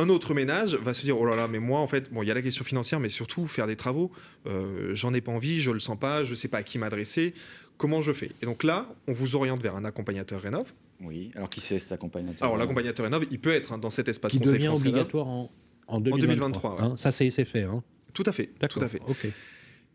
un 0.00 0.08
autre 0.08 0.34
ménage 0.34 0.74
va 0.76 0.94
se 0.94 1.02
dire 1.02 1.20
oh 1.20 1.26
là 1.26 1.36
là 1.36 1.48
mais 1.48 1.58
moi 1.58 1.80
en 1.80 1.86
fait 1.86 2.12
bon 2.12 2.22
il 2.22 2.28
y 2.28 2.30
a 2.30 2.34
la 2.34 2.42
question 2.42 2.64
financière 2.64 3.00
mais 3.00 3.08
surtout 3.08 3.46
faire 3.46 3.66
des 3.66 3.76
travaux 3.76 4.10
euh, 4.46 4.94
j'en 4.94 5.12
ai 5.12 5.20
pas 5.20 5.32
envie 5.32 5.60
je 5.60 5.70
le 5.70 5.80
sens 5.80 5.98
pas 5.98 6.24
je 6.24 6.34
sais 6.34 6.48
pas 6.48 6.58
à 6.58 6.62
qui 6.62 6.78
m'adresser 6.78 7.34
comment 7.76 8.02
je 8.02 8.12
fais? 8.12 8.30
Et 8.42 8.46
donc 8.46 8.62
là 8.62 8.88
on 9.06 9.12
vous 9.12 9.34
oriente 9.34 9.62
vers 9.62 9.76
un 9.76 9.84
accompagnateur 9.84 10.40
rénov. 10.40 10.72
Oui 11.00 11.30
alors 11.36 11.50
qui 11.50 11.60
c'est 11.60 11.78
cet 11.78 11.92
accompagnateur 11.92 12.46
alors 12.46 12.56
l'accompagnateur 12.56 13.04
rénov 13.04 13.26
il 13.30 13.38
peut 13.38 13.52
être 13.52 13.72
hein, 13.72 13.78
dans 13.78 13.90
cet 13.90 14.08
espace 14.08 14.32
qui 14.32 14.38
devient 14.38 14.68
obligatoire 14.68 15.26
en, 15.26 15.50
en, 15.86 16.00
2023, 16.00 16.82
hein, 16.82 16.94
ça 16.96 17.12
c'est 17.12 17.30
fait 17.30 17.62
hein. 17.62 17.82
tout 18.14 18.24
à 18.26 18.32
fait 18.32 18.50
tout 18.68 18.80
à 18.80 18.88
fait. 18.88 19.00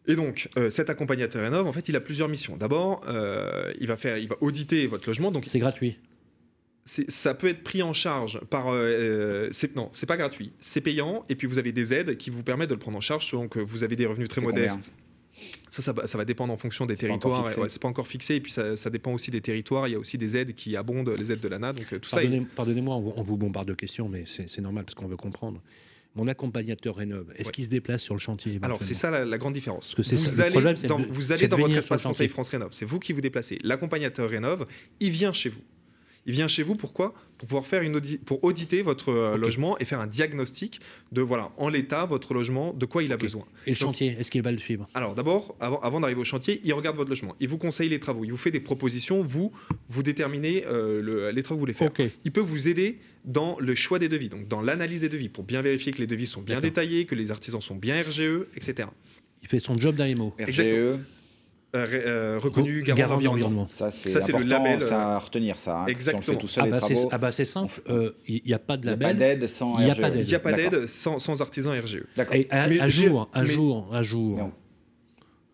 Et 0.08 0.16
donc, 0.16 0.50
euh, 0.58 0.70
cet 0.70 0.92
accompagnateur 0.92 1.42
rénov, 1.42 1.66
en 1.66 1.74
fait, 1.74 1.90
il 1.90 1.96
a 1.96 2.00
plusieurs 2.00 2.30
missions. 2.30 2.58
D'abord, 2.58 3.02
euh, 3.08 3.74
il 3.80 3.88
va 3.88 3.98
faire, 3.98 4.20
il 4.20 4.28
va 4.28 4.36
auditer 4.40 4.86
votre 4.86 5.10
logement. 5.10 5.32
Donc, 5.32 5.46
c'est 5.48 5.58
gratuit 5.58 5.98
ça 6.86 7.34
peut 7.34 7.48
être 7.48 7.64
pris 7.64 7.82
en 7.82 7.94
charge 7.94 8.40
par. 8.50 8.68
Euh, 8.68 9.50
euh 9.50 9.68
non, 9.76 9.90
c'est 9.94 10.06
pas 10.06 10.18
gratuit. 10.18 10.52
C'est 10.60 10.82
payant 10.82 11.24
et 11.30 11.36
puis 11.36 11.48
vous 11.48 11.58
avez 11.58 11.72
des 11.72 11.94
aides 11.94 12.16
qui 12.18 12.30
vous 12.30 12.44
permettent 12.44 12.70
de 12.70 12.76
le 12.76 12.80
prendre 12.80 12.98
en 12.98 13.02
charge 13.02 13.26
selon 13.26 13.48
que 13.48 13.60
vous 13.60 13.84
avez 13.84 13.96
des 13.96 14.06
revenus 14.06 14.30
très 14.30 14.42
modestes. 14.42 14.92
Ça, 15.70 15.82
ça, 15.82 15.94
ça, 16.06 16.18
va 16.18 16.24
dépendre 16.24 16.54
en 16.54 16.58
fonction 16.58 16.86
des 16.86 16.96
territoires. 16.96 17.50
c'est 17.68 17.82
pas 17.82 17.88
encore 17.88 18.08
fixé. 18.08 18.36
Et 18.36 18.40
puis 18.40 18.52
ça, 18.52 18.78
ça, 18.78 18.90
dépend 18.90 19.12
aussi 19.12 19.32
des 19.32 19.42
territoires. 19.42 19.88
Il 19.88 19.92
y 19.92 19.96
a 19.96 20.00
aussi 20.00 20.18
des 20.18 20.38
aides 20.38 20.54
qui 20.54 20.78
abondent, 20.78 21.10
les 21.10 21.32
aides 21.32 21.42
de 21.42 21.48
l'ANA. 21.50 21.74
Donc 21.74 21.92
euh, 21.92 22.00
tout 22.00 22.10
Pardonnez, 22.10 22.40
ça. 22.40 22.46
Pardonnez-moi, 22.56 22.96
on, 22.96 23.24
vous 23.24 23.36
bombarde 23.36 23.68
de 23.68 23.74
questions, 23.74 24.08
mais 24.08 24.24
c'est 24.26 24.62
normal 24.62 24.86
parce 24.86 24.96
qu'on 24.96 25.08
veut 25.08 25.18
comprendre. 25.18 25.62
mon 26.16 26.28
accompagnateur 26.28 26.96
rénove, 26.96 27.34
est-ce 27.36 27.52
qu'il 27.52 27.66
se 27.66 27.70
déplace 27.70 28.04
sur 28.04 28.14
le 28.14 28.20
chantier 28.20 28.60
Alors 28.62 28.84
c'est 28.84 28.94
ça 28.94 29.26
la, 29.26 29.38
grande 29.38 29.54
différence. 29.54 29.96
que 29.96 30.04
vous, 30.04 30.40
allez 30.40 30.74
dans, 30.88 31.02
vous 31.10 31.32
allez 31.32 31.48
dans 31.48 31.58
votre 31.58 31.76
espace 31.76 32.04
conseil 32.04 32.30
France 32.30 32.50
Rénove, 32.50 32.72
c'est 32.72 32.86
vous 32.86 33.00
qui 33.00 33.12
vous 33.12 33.22
déplacez. 33.22 33.58
L'accompagnateur 33.64 34.30
rénove, 34.30 34.68
il 35.00 35.10
vient 35.10 35.34
chez 35.34 35.50
vous. 35.50 35.62
Il 36.26 36.34
vient 36.34 36.48
chez 36.48 36.64
vous 36.64 36.76
pourquoi? 36.76 37.14
Pour 37.38 37.48
pouvoir 37.48 37.68
faire 37.68 37.82
une 37.82 38.00
pour 38.26 38.44
auditer 38.44 38.82
votre 38.82 39.10
euh, 39.10 39.38
logement 39.38 39.78
et 39.80 39.86
faire 39.86 40.00
un 40.00 40.08
diagnostic 40.08 40.80
de 41.12 41.22
voilà 41.22 41.52
en 41.58 41.70
l'état 41.70 42.06
votre 42.06 42.34
logement, 42.34 42.74
de 42.74 42.86
quoi 42.86 43.04
il 43.04 43.12
a 43.14 43.18
besoin. 43.18 43.46
Et 43.68 43.72
le 43.72 43.76
chantier, 43.76 44.16
est-ce 44.20 44.32
qu'il 44.32 44.42
va 44.42 44.52
le 44.52 44.58
suivre? 44.58 44.88
Alors 44.94 45.16
d'abord, 45.16 45.56
avant, 45.60 45.80
avant 45.82 46.00
d'arriver 46.00 46.22
au 46.22 46.26
chantier, 46.26 46.62
il 46.64 46.74
regarde 46.74 46.96
votre 46.96 47.10
logement, 47.10 47.36
il 47.40 47.48
vous 47.48 47.58
conseille 47.58 47.90
les 47.90 48.00
travaux, 48.00 48.24
il 48.24 48.32
vous 48.32 48.38
fait 48.38 48.52
des 48.52 48.60
propositions, 48.60 49.22
vous 49.22 49.52
vous 49.90 50.04
déterminez 50.04 50.64
euh, 50.66 51.32
les 51.32 51.44
travaux 51.44 51.58
que 51.58 51.72
vous 51.72 51.74
voulez 51.74 51.74
faire. 51.74 51.92
Il 52.24 52.32
peut 52.32 52.42
vous 52.42 52.68
aider 52.68 53.00
dans 53.26 53.58
le 53.60 53.76
choix 53.76 54.00
des 54.00 54.10
devis, 54.10 54.30
donc 54.30 54.48
dans 54.48 54.62
l'analyse 54.62 55.02
des 55.02 55.10
devis, 55.10 55.30
pour 55.30 55.44
bien 55.44 55.62
vérifier 55.62 55.92
que 55.92 56.00
les 56.00 56.08
devis 56.08 56.28
sont 56.28 56.42
bien 56.42 56.62
détaillés, 56.62 57.06
que 57.06 57.16
les 57.16 57.32
artisans 57.32 57.62
sont 57.62 57.76
bien 57.76 58.02
RGE, 58.02 58.46
etc. 58.56 58.90
Il 59.42 59.48
fait 59.48 59.60
son 59.60 59.76
job 59.76 59.96
d'AMO. 59.96 60.34
RGE. 60.40 61.00
Euh, 61.76 61.88
euh, 61.92 62.40
reconnu 62.40 62.84
garant, 62.84 63.16
d'environnement. 63.16 63.68
Ça, 63.68 63.92
c'est 63.92 64.32
le 64.32 64.44
label. 64.46 64.82
Ça 64.82 65.16
à 65.16 65.20
retenir, 65.20 65.60
ça. 65.60 65.80
Hein, 65.82 65.86
Exactement. 65.88 66.24
Si 66.24 66.30
on 66.30 66.34
fait 66.34 66.40
tout 66.40 66.48
seul, 66.48 66.64
ah, 66.68 66.70
bah 66.70 66.80
travaux, 66.80 67.10
ah 67.12 67.18
bah 67.18 67.32
c'est 67.32 67.46
simple. 67.46 67.82
Il 68.28 68.42
n'y 68.46 68.54
a 68.54 68.60
pas 68.60 68.78
de 68.78 68.86
label. 68.86 69.10
Il 69.12 69.18
n'y 69.18 69.22
a 69.22 69.30
pas 69.30 69.36
d'aide 69.36 69.48
sans 69.48 69.74
RGE. 69.74 69.82
Il 69.82 70.26
n'y 70.28 70.36
a 70.36 70.40
pas 70.40 70.54
d'aide 70.54 70.88
sans, 70.88 71.20
sans, 71.20 71.42
artisan 71.42 71.72
RGE. 71.72 72.04
D'accord. 72.16 72.38
À, 72.50 72.64
à, 72.64 72.88
jour, 72.88 73.30
à 73.34 73.44
jour, 73.44 73.90
à 73.94 74.04
jour, 74.04 74.52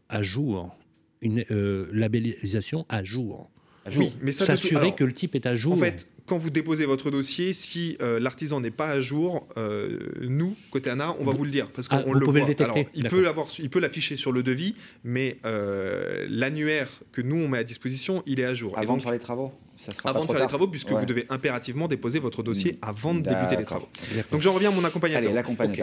à 0.09 0.21
jour, 0.21 0.77
une 1.21 1.45
euh, 1.51 1.87
labellisation 1.91 2.85
à 2.89 3.03
jour. 3.03 3.49
Oui, 3.97 4.13
mais 4.21 4.31
ça 4.31 4.45
s'assurer 4.45 4.93
que 4.93 5.03
le 5.03 5.13
type 5.13 5.33
est 5.33 5.45
à 5.47 5.55
jour. 5.55 5.73
En 5.73 5.77
fait, 5.77 6.07
quand 6.25 6.37
vous 6.37 6.49
déposez 6.49 6.85
votre 6.85 7.11
dossier, 7.11 7.53
si 7.53 7.97
euh, 8.01 8.19
l'artisan 8.19 8.61
n'est 8.61 8.71
pas 8.71 8.87
à 8.87 9.01
jour, 9.01 9.47
euh, 9.57 9.99
nous, 10.21 10.55
côté 10.69 10.89
ANA, 10.89 11.15
on 11.19 11.25
va 11.25 11.31
vous 11.31 11.45
le 11.45 11.51
dire. 11.51 11.69
Parce 11.71 11.87
qu'on 11.87 11.97
ah, 11.97 12.03
le 12.05 12.25
voit. 12.25 12.39
Le 12.39 12.45
détecter. 12.45 12.63
Alors, 12.63 12.77
il, 12.93 13.07
peut 13.07 13.27
avoir, 13.27 13.47
il 13.59 13.69
peut 13.69 13.79
l'afficher 13.79 14.15
sur 14.15 14.31
le 14.31 14.43
devis, 14.43 14.75
mais 15.03 15.37
euh, 15.45 16.25
l'annuaire 16.29 16.89
que 17.11 17.21
nous, 17.21 17.37
on 17.37 17.47
met 17.47 17.57
à 17.57 17.63
disposition, 17.63 18.23
il 18.25 18.39
est 18.39 18.45
à 18.45 18.53
jour. 18.53 18.77
Avant 18.77 18.97
de 18.97 19.01
faire 19.01 19.11
les 19.11 19.19
travaux 19.19 19.51
ça 19.77 19.91
sera 19.91 20.11
Avant 20.11 20.25
de 20.25 20.31
faire 20.31 20.41
les 20.41 20.47
travaux, 20.47 20.67
puisque 20.67 20.91
vous 20.91 21.05
devez 21.05 21.25
impérativement 21.29 21.87
déposer 21.87 22.19
votre 22.19 22.43
dossier 22.43 22.77
avant 22.83 23.15
de 23.15 23.21
débuter 23.21 23.55
les 23.57 23.65
travaux. 23.65 23.89
Donc 24.31 24.41
j'en 24.41 24.53
reviens 24.53 24.69
à 24.69 24.73
mon 24.73 24.83
accompagnateur. 24.83 25.33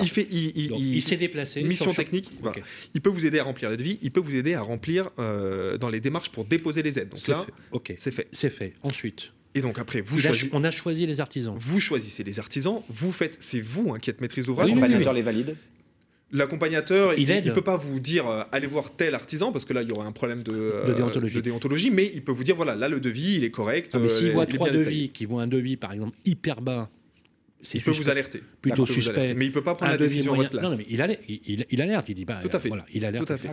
il, 0.01 0.09
fait, 0.09 0.27
il, 0.31 1.03
s'est 1.03 1.17
déplacé. 1.17 1.63
Mission 1.63 1.93
technique. 1.93 2.31
Il 2.95 3.01
peut 3.01 3.11
vous 3.11 3.27
aider 3.27 3.41
à 3.41 3.45
remplir 3.45 3.71
les 3.71 3.77
devis. 3.77 3.99
Il 4.03 4.13
peut 4.13 4.21
vous 4.21 4.37
aider 4.37 4.55
à 4.55 4.63
remplir 4.63 5.11
dans 5.17 5.89
les 5.89 6.01
démarches 6.01 6.31
pour 6.31 6.45
déposer 6.45 6.83
les 6.83 6.99
aides. 6.99 7.11
Donc 7.11 7.27
là, 7.27 7.45
c'est 7.97 8.13
fait. 8.13 8.29
C'est 8.33 8.51
fait. 8.51 8.75
Ensuite. 8.83 9.33
Et 9.59 9.61
donc 9.61 9.79
après, 9.79 10.01
vous 10.01 10.21
choisissez. 10.21 10.51
On 10.53 10.63
a 10.63 10.71
choisi 10.71 11.05
les 11.05 11.21
artisans. 11.21 11.57
Vous 11.59 11.81
choisissez 11.81 12.23
les 12.23 12.39
artisans. 12.39 12.81
Vous 12.89 13.11
faites. 13.11 13.37
C'est 13.41 13.61
vous 13.61 13.93
hein, 13.93 13.99
qui 13.99 14.09
êtes 14.09 14.21
maîtrise 14.21 14.47
d'ouvrage. 14.47 14.69
L'accompagnateur 14.69 15.13
les 15.13 15.23
valide. 15.23 15.57
L'accompagnateur, 16.31 17.15
il 17.19 17.27
ne 17.27 17.51
peut 17.53 17.63
pas 17.63 17.79
vous 17.79 18.01
dire 18.01 18.29
euh, 18.29 18.43
allez 18.53 18.67
voir 18.67 18.95
tel 18.95 19.15
artisan 19.15 19.51
parce 19.51 19.65
que 19.65 19.73
là 19.73 19.81
il 19.81 19.89
y 19.89 19.93
aurait 19.93 20.07
un 20.07 20.13
problème 20.13 20.43
de, 20.43 20.85
de, 20.87 20.93
déontologie. 20.93 21.41
déontologie. 21.41 21.91
mais 21.91 22.11
il 22.13 22.23
peut 22.23 22.33
vous 22.33 22.45
dire 22.45 22.55
voilà 22.55 22.77
là 22.77 22.87
le 22.87 23.01
devis 23.01 23.37
il 23.37 23.45
est 23.45 23.51
correct. 23.51 23.97
mais 23.99 24.11
s'il 24.11 24.29
euh, 24.29 24.33
voit 24.33 24.45
trois 24.45 24.69
devis, 24.69 25.09
qui 25.09 25.25
voit 25.25 25.41
un 25.41 25.47
devis 25.47 25.79
par 25.79 25.91
exemple 25.91 26.15
hyper 26.27 26.61
bas 26.61 26.91
il 27.75 27.83
peut 27.83 27.91
vous 27.91 28.09
alerter. 28.09 28.43
Plutôt 28.61 28.87
suspect. 28.87 29.35
Mais 29.35 29.47
il 29.47 29.49
ne 29.49 29.55
peut 29.55 29.63
pas 29.63 29.75
prendre 29.75 29.93
la 29.93 29.99
décision 29.99 30.33
à 30.35 30.37
votre 30.37 30.51
place. 30.51 30.71
Non, 30.71 30.77
mais 30.77 30.87
il, 30.89 31.03
alerte, 31.03 31.21
il, 31.29 31.67
il, 31.71 31.83
alerte, 31.83 32.09
il 32.09 32.15
dit 32.15 32.25
pas. 32.25 32.41
Tout 32.41 32.57
à 32.57 32.61
fait. 32.61 32.69
Voilà, 32.69 32.87
il 32.93 33.05
alerte. 33.05 33.27
Tout 33.27 33.33
à 33.33 33.37
fait. 33.37 33.51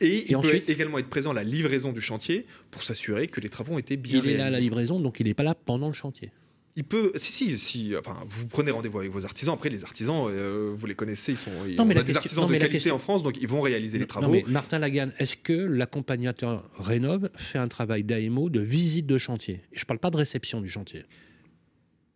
Et, 0.00 0.30
il 0.30 0.36
ensuite, 0.36 0.66
peut 0.66 0.72
également 0.72 0.98
être 0.98 1.08
présent 1.08 1.30
à 1.30 1.34
la 1.34 1.42
livraison 1.42 1.92
du 1.92 2.00
chantier 2.00 2.46
pour 2.70 2.82
s'assurer 2.82 3.28
que 3.28 3.40
les 3.40 3.48
travaux 3.48 3.74
ont 3.74 3.78
été 3.78 3.96
bien 3.96 4.20
Il 4.22 4.30
est 4.30 4.36
là 4.36 4.46
à 4.46 4.50
la 4.50 4.60
livraison, 4.60 5.00
donc 5.00 5.20
il 5.20 5.26
n'est 5.26 5.34
pas 5.34 5.44
là 5.44 5.54
pendant 5.54 5.88
le 5.88 5.94
chantier. 5.94 6.30
Il 6.76 6.82
peut, 6.82 7.12
si, 7.14 7.30
si, 7.30 7.56
si, 7.56 7.94
enfin, 7.96 8.24
vous 8.26 8.48
prenez 8.48 8.72
rendez-vous 8.72 8.98
avec 8.98 9.12
vos 9.12 9.24
artisans. 9.24 9.54
Après, 9.54 9.68
les 9.68 9.84
artisans, 9.84 10.26
euh, 10.28 10.72
vous 10.74 10.86
les 10.86 10.96
connaissez, 10.96 11.32
ils 11.32 11.38
sont, 11.38 11.52
non, 11.78 11.84
mais 11.84 11.96
on 11.96 12.00
a 12.00 12.02
des 12.02 12.16
artisans 12.16 12.48
de 12.48 12.56
qualité 12.56 12.90
en 12.90 12.98
France, 12.98 13.22
donc 13.22 13.40
ils 13.40 13.46
vont 13.46 13.60
réaliser 13.60 13.96
les 14.00 14.06
travaux. 14.06 14.26
Non, 14.26 14.32
mais 14.32 14.44
Martin 14.48 14.80
Lagan, 14.80 15.10
est-ce 15.18 15.36
que 15.36 15.52
l'accompagnateur 15.52 16.68
Rénov 16.80 17.30
fait 17.36 17.58
un 17.58 17.68
travail 17.68 18.02
d'AMO 18.02 18.50
de 18.50 18.58
visite 18.58 19.06
de 19.06 19.18
chantier? 19.18 19.60
Et 19.72 19.78
je 19.78 19.82
ne 19.82 19.86
parle 19.86 20.00
pas 20.00 20.10
de 20.10 20.16
réception 20.16 20.60
du 20.60 20.68
chantier 20.68 21.04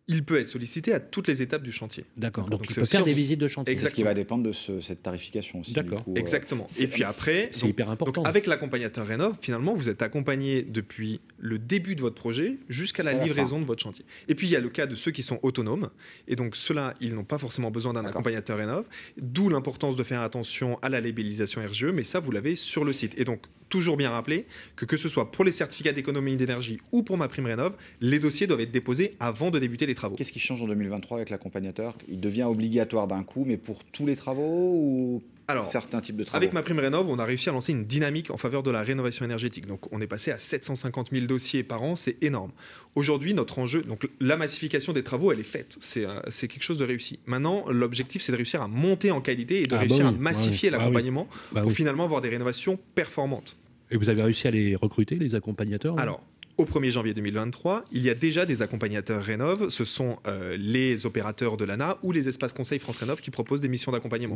il 0.09 0.23
peut 0.23 0.39
être 0.39 0.49
sollicité 0.49 0.91
à 0.91 0.99
toutes 0.99 1.27
les 1.27 1.43
étapes 1.43 1.61
du 1.61 1.71
chantier. 1.71 2.03
D'accord. 2.17 2.49
Donc, 2.49 2.65
il 2.67 2.75
peut 2.75 2.85
faire 2.85 3.03
des 3.03 3.13
visites 3.13 3.39
de 3.39 3.47
chantier. 3.47 3.75
C'est 3.75 3.89
ce 3.89 3.93
qui 3.93 4.01
va 4.01 4.15
dépendre 4.15 4.43
de 4.43 4.51
cette 4.51 5.03
tarification 5.03 5.59
aussi. 5.59 5.73
D'accord. 5.73 6.03
Euh, 6.09 6.15
Exactement. 6.15 6.65
Et 6.79 6.87
puis 6.87 7.03
après, 7.03 7.49
c'est 7.51 7.67
hyper 7.67 7.91
important. 7.91 8.23
avec 8.23 8.47
l'accompagnateur 8.47 9.05
Rénov, 9.05 9.37
finalement, 9.39 9.75
vous 9.75 9.87
êtes 9.87 10.01
accompagné 10.01 10.63
depuis 10.63 11.21
le 11.37 11.59
début 11.59 11.95
de 11.95 12.01
votre 12.01 12.15
projet 12.15 12.57
jusqu'à 12.69 13.03
la 13.03 13.13
livraison 13.13 13.61
de 13.61 13.65
votre 13.65 13.83
chantier. 13.83 14.03
Et 14.27 14.33
puis 14.33 14.47
il 14.47 14.49
y 14.49 14.55
a 14.55 14.59
le 14.59 14.69
cas 14.69 14.87
de 14.87 14.95
ceux 14.95 15.11
qui 15.11 15.21
sont 15.21 15.39
autonomes. 15.43 15.91
Et 16.27 16.35
donc 16.35 16.55
ceux-là, 16.55 16.95
ils 16.99 17.13
n'ont 17.13 17.23
pas 17.23 17.37
forcément 17.37 17.69
besoin 17.69 17.93
d'un 17.93 18.05
accompagnateur 18.05 18.57
Rénov. 18.57 18.85
D'où 19.21 19.49
l'importance 19.49 19.95
de 19.95 20.03
faire 20.03 20.21
attention 20.21 20.77
à 20.81 20.89
la 20.89 21.01
labellisation 21.01 21.61
RGE. 21.63 21.85
Mais 21.85 22.03
ça, 22.03 22.19
vous 22.19 22.31
l'avez 22.31 22.55
sur 22.55 22.83
le 22.83 22.93
site. 22.93 23.13
Et 23.19 23.25
donc 23.25 23.43
toujours 23.69 23.97
bien 23.97 24.09
rappeler 24.09 24.45
que 24.75 24.85
que 24.85 24.97
ce 24.97 25.07
soit 25.07 25.31
pour 25.31 25.45
les 25.45 25.51
certificats 25.51 25.93
d'économie 25.93 26.35
d'énergie 26.35 26.79
ou 26.91 27.03
pour 27.03 27.17
ma 27.17 27.27
prime 27.27 27.45
rénov, 27.45 27.73
les 28.01 28.19
dossiers 28.19 28.47
doivent 28.47 28.61
être 28.61 28.71
déposés 28.71 29.15
avant 29.19 29.51
de 29.51 29.59
débuter 29.59 29.85
les 29.85 29.95
travaux. 29.95 30.15
Qu'est-ce 30.15 30.31
qui 30.31 30.39
change 30.39 30.61
en 30.61 30.67
2023 30.67 31.17
avec 31.17 31.29
l'accompagnateur? 31.29 31.95
Il 32.07 32.19
devient 32.19 32.43
obligatoire 32.43 33.07
d'un 33.07 33.23
coup, 33.23 33.45
mais 33.45 33.57
pour 33.57 33.83
tous 33.83 34.05
les 34.05 34.15
travaux 34.15 34.73
ou 34.73 35.23
alors, 35.49 35.63
certains 35.63 35.99
types 35.99 36.15
de 36.15 36.23
travaux? 36.23 36.37
Avec 36.37 36.53
ma 36.53 36.61
prime 36.61 36.77
rénov, 36.77 37.09
on 37.09 37.17
a 37.17 37.25
réussi 37.25 37.49
à 37.49 37.51
lancer 37.51 37.71
une 37.71 37.85
dynamique 37.85 38.29
en 38.29 38.37
faveur 38.37 38.61
de 38.61 38.69
la 38.69 38.83
rénovation 38.83 39.25
énergétique. 39.25 39.65
Donc, 39.65 39.91
on 39.91 39.99
est 39.99 40.05
passé 40.05 40.29
à 40.29 40.37
750 40.37 41.09
000 41.11 41.25
dossiers 41.25 41.63
par 41.63 41.81
an, 41.81 41.95
c'est 41.95 42.23
énorme. 42.23 42.51
Aujourd'hui, 42.93 43.33
notre 43.33 43.57
enjeu, 43.57 43.81
donc 43.81 44.07
la 44.19 44.37
massification 44.37 44.93
des 44.93 45.03
travaux, 45.03 45.31
elle 45.31 45.39
est 45.39 45.43
faite. 45.43 45.77
C'est 45.81 46.05
euh, 46.05 46.19
quelque 46.29 46.61
chose 46.61 46.77
de 46.77 46.85
réussi. 46.85 47.17
Maintenant, 47.25 47.65
l'objectif, 47.67 48.21
c'est 48.21 48.31
de 48.31 48.37
réussir 48.37 48.61
à 48.61 48.67
monter 48.67 49.09
en 49.09 49.21
qualité 49.21 49.63
et 49.63 49.65
de 49.65 49.73
ah, 49.73 49.79
réussir 49.79 50.03
bah 50.03 50.09
à 50.09 50.21
massifier 50.21 50.69
bah 50.69 50.77
l'accompagnement 50.77 51.27
bah 51.51 51.61
pour 51.61 51.71
finalement 51.71 52.03
avoir 52.03 52.21
des 52.21 52.29
rénovations 52.29 52.77
performantes. 52.93 53.57
Et 53.91 53.97
vous 53.97 54.09
avez 54.09 54.21
réussi 54.21 54.47
à 54.47 54.51
les 54.51 54.75
recruter, 54.75 55.15
les 55.15 55.35
accompagnateurs 55.35 55.97
Alors, 55.99 56.23
au 56.59 56.65
1er 56.65 56.91
janvier 56.91 57.13
2023, 57.13 57.85
il 57.93 58.01
y 58.01 58.09
a 58.09 58.15
déjà 58.15 58.45
des 58.45 58.61
accompagnateurs 58.61 59.23
Rénov. 59.23 59.69
Ce 59.69 59.85
sont 59.85 60.19
euh, 60.27 60.57
les 60.59 61.05
opérateurs 61.05 61.55
de 61.55 61.63
l'ANA 61.63 61.97
ou 62.03 62.11
les 62.11 62.27
espaces 62.27 62.51
conseils 62.51 62.79
France 62.79 62.97
Rénov 62.97 63.21
qui 63.21 63.31
proposent 63.31 63.61
des 63.61 63.69
missions 63.69 63.93
d'accompagnement. 63.93 64.35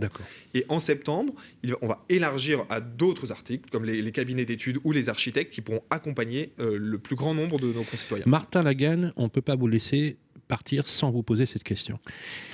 Et 0.54 0.66
en 0.70 0.80
septembre, 0.80 1.34
on 1.82 1.88
va 1.88 2.04
élargir 2.08 2.66
à 2.70 2.80
d'autres 2.80 3.34
articles, 3.34 3.70
comme 3.70 3.84
les, 3.84 4.12
cabinets 4.14 4.46
d'études 4.46 4.80
ou 4.86 4.94
les 4.94 5.10
architectes, 5.10 5.52
qui 5.52 5.60
pourront 5.60 5.84
accompagner 5.90 6.54
euh, 6.60 6.78
le 6.80 6.98
plus 6.98 7.18
grand 7.18 7.34
nombre 7.34 7.60
de 7.60 7.74
nos 7.74 7.84
concitoyens. 7.84 8.24
Martin 8.26 8.64
Lagan, 8.64 9.12
on 9.18 9.24
ne 9.24 9.30
peut 9.30 9.42
pas 9.42 9.56
vous 9.56 9.68
laisser 9.68 10.18
partir 10.48 10.88
sans 10.88 11.12
vous 11.12 11.24
poser 11.24 11.46
cette 11.46 11.64
question. 11.64 12.00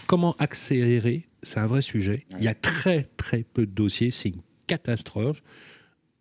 Comment 0.07 0.35
accélérer? 0.39 1.27
C'est 1.43 1.59
un 1.59 1.67
vrai 1.67 1.83
sujet. 1.83 2.25
Il 2.31 2.43
y 2.43 2.47
a 2.47 2.55
très 2.55 3.03
très 3.17 3.43
peu 3.43 3.67
de 3.67 3.71
dossiers. 3.71 4.09
C'est 4.09 4.29
une 4.29 4.41
catastrophe 4.65 5.43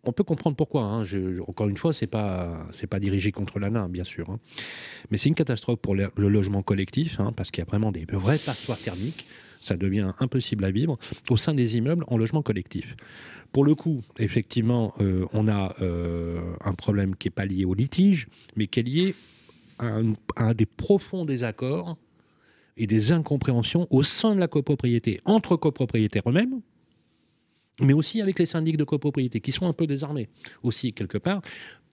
on 0.03 0.11
peut 0.11 0.23
comprendre 0.23 0.55
pourquoi. 0.55 0.83
Hein. 0.83 1.03
encore 1.47 1.67
une 1.67 1.77
fois, 1.77 1.93
c'est 1.93 2.07
pas 2.07 2.67
pas 2.89 2.99
dirigé 2.99 3.31
contre 3.31 3.59
l'ANA, 3.59 3.87
bien 3.87 4.03
sûr, 4.03 4.29
hein. 4.29 4.39
mais 5.11 5.17
c'est 5.17 5.29
une 5.29 5.35
catastrophe 5.35 5.79
pour 5.79 5.95
le, 5.95 6.11
logement 6.17 6.63
collectif, 6.63 7.19
hein, 7.19 7.33
parce 7.35 7.51
qu'il 7.51 7.61
y 7.61 7.67
a 7.67 7.69
vraiment 7.69 7.91
des 7.91 8.05
vrais 8.05 8.37
passoires 8.37 8.79
thermiques. 8.79 9.25
Ça 9.61 9.75
devient 9.75 10.13
impossible 10.19 10.63
à 10.63 10.71
vivre 10.71 10.97
au 11.29 11.35
sein 11.35 11.53
des 11.53 11.75
immeubles 11.75 12.05
en 12.07 12.17
logement 12.17 12.41
collectif. 12.41 12.95
Pour 13.51 13.65
le 13.65 13.75
coup, 13.75 14.01
effectivement, 14.17 14.93
euh, 15.01 15.25
on 15.33 15.49
a 15.49 15.75
euh, 15.81 16.39
un 16.63 16.73
problème 16.73 17.13
qui 17.15 17.27
n'est 17.27 17.33
pas 17.33 17.45
lié 17.45 17.65
au 17.65 17.73
litige, 17.73 18.27
mais 18.55 18.67
qui 18.67 18.79
est 18.79 18.83
lié 18.83 19.15
à 20.35 20.53
des 20.53 20.65
profonds 20.65 21.25
désaccords 21.25 21.97
et 22.77 22.87
des 22.87 23.11
incompréhensions 23.11 23.87
au 23.89 24.03
sein 24.03 24.35
de 24.35 24.39
la 24.39 24.47
copropriété, 24.47 25.21
entre 25.25 25.55
copropriétaires 25.55 26.23
eux-mêmes, 26.27 26.61
mais 27.81 27.93
aussi 27.93 28.21
avec 28.21 28.39
les 28.39 28.45
syndics 28.45 28.77
de 28.77 28.83
copropriété, 28.83 29.39
qui 29.39 29.51
sont 29.51 29.67
un 29.67 29.73
peu 29.73 29.87
désarmés 29.87 30.29
aussi, 30.63 30.93
quelque 30.93 31.17
part. 31.17 31.41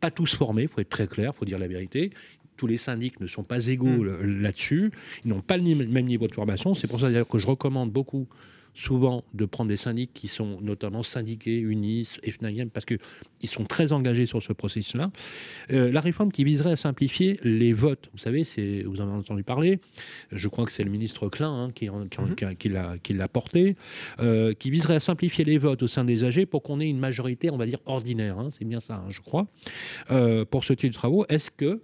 Pas 0.01 0.11
tous 0.11 0.34
formés, 0.34 0.62
il 0.62 0.68
faut 0.68 0.80
être 0.80 0.89
très 0.89 1.07
clair, 1.07 1.32
il 1.34 1.39
faut 1.39 1.45
dire 1.45 1.59
la 1.59 1.68
vérité. 1.68 2.11
Tous 2.57 2.66
les 2.66 2.78
syndics 2.78 3.20
ne 3.20 3.26
sont 3.26 3.43
pas 3.43 3.66
égaux 3.68 4.05
mm. 4.05 4.41
là-dessus, 4.41 4.91
ils 5.24 5.28
n'ont 5.28 5.43
pas 5.43 5.57
le 5.57 5.74
même 5.74 6.07
niveau 6.07 6.28
de 6.28 6.34
formation. 6.34 6.74
C'est 6.74 6.87
pour 6.87 7.01
ça 7.01 7.07
d'ailleurs 7.07 7.28
que 7.28 7.39
je 7.39 7.47
recommande 7.47 7.91
beaucoup 7.91 8.26
souvent 8.77 9.24
de 9.35 9.47
prendre 9.47 9.68
des 9.68 9.77
syndics 9.77 10.12
qui 10.12 10.29
sont 10.29 10.61
notamment 10.61 11.03
syndiqués, 11.03 11.59
UNIS, 11.59 12.18
FNIM, 12.22 12.68
parce 12.68 12.85
qu'ils 12.85 12.99
sont 13.45 13.64
très 13.64 13.93
engagés 13.93 14.27
sur 14.27 14.43
ce 14.43 14.53
processus-là. 14.53 15.11
Euh, 15.70 15.91
la 15.91 16.01
réforme 16.01 16.31
qui 16.31 16.45
viserait 16.45 16.72
à 16.72 16.77
simplifier 16.77 17.41
les 17.43 17.72
votes, 17.72 18.11
vous 18.12 18.18
savez, 18.18 18.45
vous 18.85 19.01
en 19.01 19.09
avez 19.09 19.18
entendu 19.18 19.43
parler, 19.43 19.81
je 20.31 20.49
crois 20.49 20.66
que 20.66 20.72
c'est 20.72 20.85
le 20.85 20.91
ministre 20.91 21.29
Klein 21.29 21.51
hein, 21.51 21.70
qui, 21.74 21.89
qui 23.03 23.12
l'a 23.14 23.29
porté, 23.29 23.77
euh, 24.20 24.53
qui 24.53 24.70
viserait 24.70 24.97
à 24.97 25.01
simplifier 25.01 25.45
les 25.45 25.59
votes 25.59 25.83
au 25.83 25.89
sein 25.89 26.05
des 26.05 26.24
AG 26.24 26.45
pour 26.45 26.62
qu'on 26.62 26.79
ait 26.81 26.89
une 26.89 26.99
majorité, 26.99 27.51
on 27.51 27.57
va 27.57 27.66
dire, 27.66 27.79
ordinaire, 27.87 28.39
hein, 28.39 28.51
c'est 28.57 28.66
bien 28.66 28.81
ça, 28.81 28.97
hein, 28.97 29.11
je 29.11 29.22
crois, 29.22 29.47
euh, 30.11 30.45
pour 30.45 30.64
ce 30.64 30.74
type 30.74 30.91
de 30.91 30.95
travaux. 30.95 31.24
Est-ce 31.31 31.51
que 31.51 31.81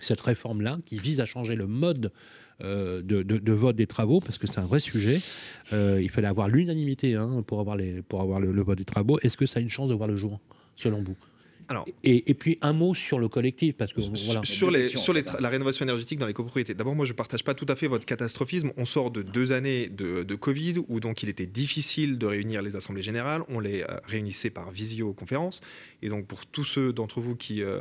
cette 0.00 0.20
réforme-là, 0.20 0.78
qui 0.84 0.98
vise 0.98 1.20
à 1.20 1.26
changer 1.26 1.54
le 1.54 1.66
mode 1.66 2.12
euh, 2.62 3.02
de, 3.02 3.52
vote 3.52 3.76
des 3.76 3.86
travaux, 3.86 4.20
parce 4.20 4.38
que 4.38 4.46
c'est 4.46 4.58
un 4.58 4.66
vrai 4.66 4.80
sujet. 4.80 5.20
Euh, 5.72 6.00
il 6.02 6.10
fallait 6.10 6.28
avoir 6.28 6.48
l'unanimité 6.48 7.14
hein, 7.14 7.42
pour 7.46 7.60
avoir, 7.60 7.76
les, 7.76 8.02
pour 8.02 8.20
avoir 8.20 8.40
le, 8.40 8.62
vote 8.62 8.78
des 8.78 8.84
travaux. 8.84 9.18
Est-ce 9.20 9.36
que 9.36 9.46
ça 9.46 9.60
a 9.60 9.62
une 9.62 9.70
chance 9.70 9.88
de 9.88 9.94
voir 9.94 10.08
le 10.08 10.16
jour, 10.16 10.40
selon 10.76 11.02
vous? 11.02 11.16
Et, 12.02 12.34
puis 12.34 12.58
un 12.62 12.72
mot 12.72 12.94
sur 12.94 13.18
le 13.18 13.28
collectif, 13.28 13.76
parce 13.76 13.92
que 13.92 14.00
voilà. 14.00 14.42
Sur, 14.44 14.70
les, 14.70 14.82
sur 14.82 15.12
les 15.12 15.24
la 15.38 15.48
rénovation 15.48 15.84
énergétique 15.84 16.18
dans 16.18 16.26
les 16.26 16.32
copropriétés. 16.32 16.74
D'abord, 16.74 16.94
moi, 16.94 17.06
je 17.06 17.12
ne 17.12 17.16
partage 17.16 17.44
pas 17.44 17.54
tout 17.54 17.66
à 17.68 17.76
fait 17.76 17.86
votre 17.86 18.06
catastrophisme. 18.06 18.72
On 18.76 18.84
sort 18.84 19.10
de 19.10 19.22
deux 19.22 19.52
années 19.52 19.88
de, 19.88 20.22
de, 20.22 20.34
Covid 20.34 20.74
où 20.88 21.00
donc 21.00 21.22
il 21.22 21.28
était 21.28 21.46
difficile 21.46 22.18
de 22.18 22.26
réunir 22.26 22.62
les 22.62 22.76
assemblées 22.76 23.02
générales. 23.02 23.42
On 23.48 23.60
les 23.60 23.82
euh, 23.82 23.98
réunissait 24.04 24.50
par 24.50 24.70
visioconférence. 24.70 25.60
Et 26.02 26.08
donc, 26.08 26.26
pour 26.26 26.46
tous 26.46 26.64
ceux 26.64 26.92
d'entre 26.92 27.20
vous 27.20 27.36
qui, 27.36 27.62
euh, 27.62 27.80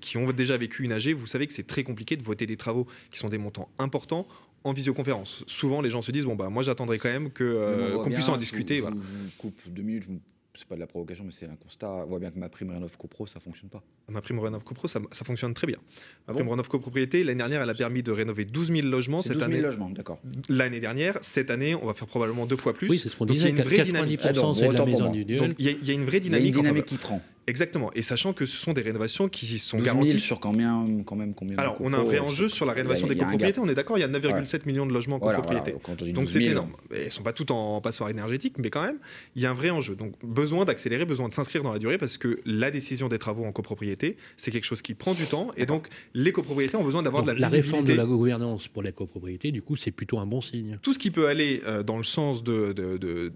qui 0.00 0.16
ont 0.16 0.30
déjà 0.32 0.56
vécu 0.56 0.84
une 0.84 0.92
AG, 0.92 1.08
vous 1.08 1.26
savez 1.26 1.46
que 1.46 1.52
c'est 1.52 1.66
très 1.66 1.82
compliqué 1.82 2.16
de 2.16 2.22
voter 2.22 2.46
des 2.46 2.56
travaux 2.56 2.86
qui 3.10 3.18
sont 3.18 3.28
des 3.28 3.38
montants 3.38 3.68
importants 3.78 4.26
en 4.64 4.72
visioconférence. 4.72 5.44
Souvent, 5.46 5.82
les 5.82 5.90
gens 5.90 6.02
se 6.02 6.10
disent 6.10 6.24
bon 6.24 6.36
bah 6.36 6.48
moi 6.48 6.62
j'attendrai 6.62 6.98
quand 6.98 7.10
même 7.10 7.30
que 7.30 7.44
euh, 7.44 7.98
qu'on 8.02 8.10
puisse 8.10 8.28
en 8.28 8.38
discuter. 8.38 8.78
Je, 8.78 9.36
coupe 9.38 9.60
deux 9.68 9.82
minutes, 9.82 10.08
c'est 10.54 10.68
pas 10.68 10.76
de 10.76 10.80
la 10.80 10.86
provocation, 10.86 11.24
mais 11.24 11.32
c'est 11.32 11.46
un 11.46 11.56
constat. 11.56 11.90
On 11.90 12.06
voit 12.06 12.20
bien 12.20 12.30
que 12.30 12.38
ma 12.38 12.48
prime 12.48 12.70
Rénov 12.70 12.96
CoPro, 12.96 13.26
ça 13.26 13.40
fonctionne 13.40 13.70
pas. 13.70 13.82
Ma 14.08 14.20
prime 14.20 14.38
Rénov 14.38 14.62
CoPro, 14.62 14.86
ça, 14.86 15.00
ça 15.10 15.24
fonctionne 15.24 15.52
très 15.52 15.66
bien. 15.66 15.78
Ma 16.26 16.32
ah 16.32 16.34
prime 16.34 16.48
Rénov 16.48 16.68
CoPropriété, 16.68 17.24
l'année 17.24 17.38
dernière, 17.38 17.62
elle 17.62 17.70
a 17.70 17.74
permis 17.74 18.02
de 18.02 18.12
rénover 18.12 18.44
12 18.44 18.72
000 18.72 18.86
logements. 18.86 19.20
Cette 19.20 19.32
12 19.32 19.40
000 19.40 19.50
année, 19.52 19.60
logements, 19.60 19.90
d'accord. 19.90 20.20
L'année 20.48 20.80
dernière, 20.80 21.18
cette 21.22 21.50
année, 21.50 21.74
on 21.74 21.86
va 21.86 21.94
faire 21.94 22.06
probablement 22.06 22.46
deux 22.46 22.56
fois 22.56 22.72
plus. 22.72 22.88
Oui, 22.88 22.98
c'est 22.98 23.08
ce 23.08 23.16
qu'on 23.16 23.26
disait. 23.26 23.50
Il 23.50 23.56
y 23.56 23.60
a 23.60 23.62
une 23.62 23.68
vraie 23.68 23.82
dynamique. 23.82 24.22
La 24.22 24.32
maison 24.32 25.12
il 25.12 25.60
y, 25.60 25.90
a 25.90 25.92
une 25.92 26.04
vraie 26.04 26.20
dynamique. 26.20 26.46
Il 26.46 26.50
y 26.50 26.54
a 26.54 26.58
une 26.58 26.62
dynamique 26.62 26.86
qui 26.86 26.96
prend. 26.96 27.20
Exactement. 27.46 27.90
Et 27.94 28.02
sachant 28.02 28.32
que 28.32 28.46
ce 28.46 28.56
sont 28.56 28.72
des 28.72 28.82
rénovations 28.82 29.28
qui 29.28 29.58
sont 29.58 29.76
12 29.76 29.84
000 29.86 29.96
garanties. 29.96 30.20
sur 30.20 30.40
combien, 30.40 30.86
quand 31.04 31.16
même 31.16 31.34
combien 31.34 31.56
Alors, 31.58 31.76
on 31.80 31.92
a 31.92 31.98
un 31.98 32.02
vrai 32.02 32.18
enjeu 32.18 32.48
sur 32.48 32.66
la 32.66 32.72
rénovation 32.72 33.06
des 33.06 33.16
copropriétés. 33.16 33.60
On 33.60 33.68
est 33.68 33.74
d'accord, 33.74 33.98
il 33.98 34.00
y 34.00 34.04
a 34.04 34.08
9,7 34.08 34.62
millions 34.66 34.86
de 34.86 34.92
logements 34.92 35.16
en 35.16 35.20
copropriété. 35.20 35.74
Donc 36.12 36.28
c'est 36.28 36.42
énorme. 36.42 36.72
Elles 36.90 37.06
ne 37.06 37.10
sont 37.10 37.22
pas 37.22 37.32
toutes 37.32 37.50
en 37.50 37.80
passoire 37.80 38.10
énergétique, 38.10 38.54
mais 38.58 38.70
quand 38.70 38.82
même, 38.82 38.98
il 39.36 39.42
y 39.42 39.46
a 39.46 39.50
un 39.50 39.54
vrai 39.54 39.70
enjeu. 39.70 39.94
Donc 39.94 40.14
besoin 40.22 40.64
d'accélérer, 40.64 41.04
besoin 41.04 41.28
de 41.28 41.34
s'inscrire 41.34 41.62
dans 41.62 41.72
la 41.72 41.78
durée 41.78 41.98
parce 41.98 42.18
que 42.18 42.40
la 42.44 42.70
décision 42.70 43.08
des 43.08 43.18
travaux 43.18 43.44
en 43.44 43.52
copropriété, 43.52 44.16
c'est 44.36 44.50
quelque 44.50 44.64
chose 44.64 44.82
qui 44.82 44.94
prend 44.94 45.14
du 45.14 45.26
temps. 45.26 45.50
Et 45.56 45.66
donc 45.66 45.88
les 46.14 46.32
copropriétés 46.32 46.76
ont 46.76 46.84
besoin 46.84 47.02
d'avoir 47.02 47.22
de 47.22 47.32
la, 47.32 47.40
la 47.40 47.48
réforme 47.48 47.84
de 47.84 47.92
la 47.92 48.04
gouvernance 48.04 48.68
pour 48.68 48.82
les 48.82 48.92
copropriétés, 48.92 49.52
du 49.52 49.62
coup, 49.62 49.76
c'est 49.76 49.90
plutôt 49.90 50.18
un 50.18 50.26
bon 50.26 50.40
signe. 50.40 50.78
Tout 50.82 50.92
ce 50.92 50.98
qui 50.98 51.10
peut 51.10 51.26
aller 51.26 51.60
euh, 51.66 51.82
dans 51.82 51.98
le 51.98 52.04
sens 52.04 52.42
de, 52.42 52.72
de, 52.72 52.96
de, 52.96 53.32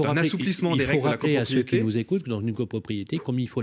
d'un 0.00 0.16
assouplissement 0.16 0.76
des 0.76 0.84
règles 0.84 1.02
de 1.02 1.06
la 1.06 1.12
copropriété. 1.12 1.38
à 1.38 1.44
ceux 1.44 1.62
qui 1.62 1.80
nous 1.80 1.98
écoutent 1.98 2.24
que 2.24 2.30
dans 2.30 2.40
une 2.40 2.52
copropriété, 2.54 3.11
comme 3.18 3.38
il 3.38 3.48
faut 3.48 3.62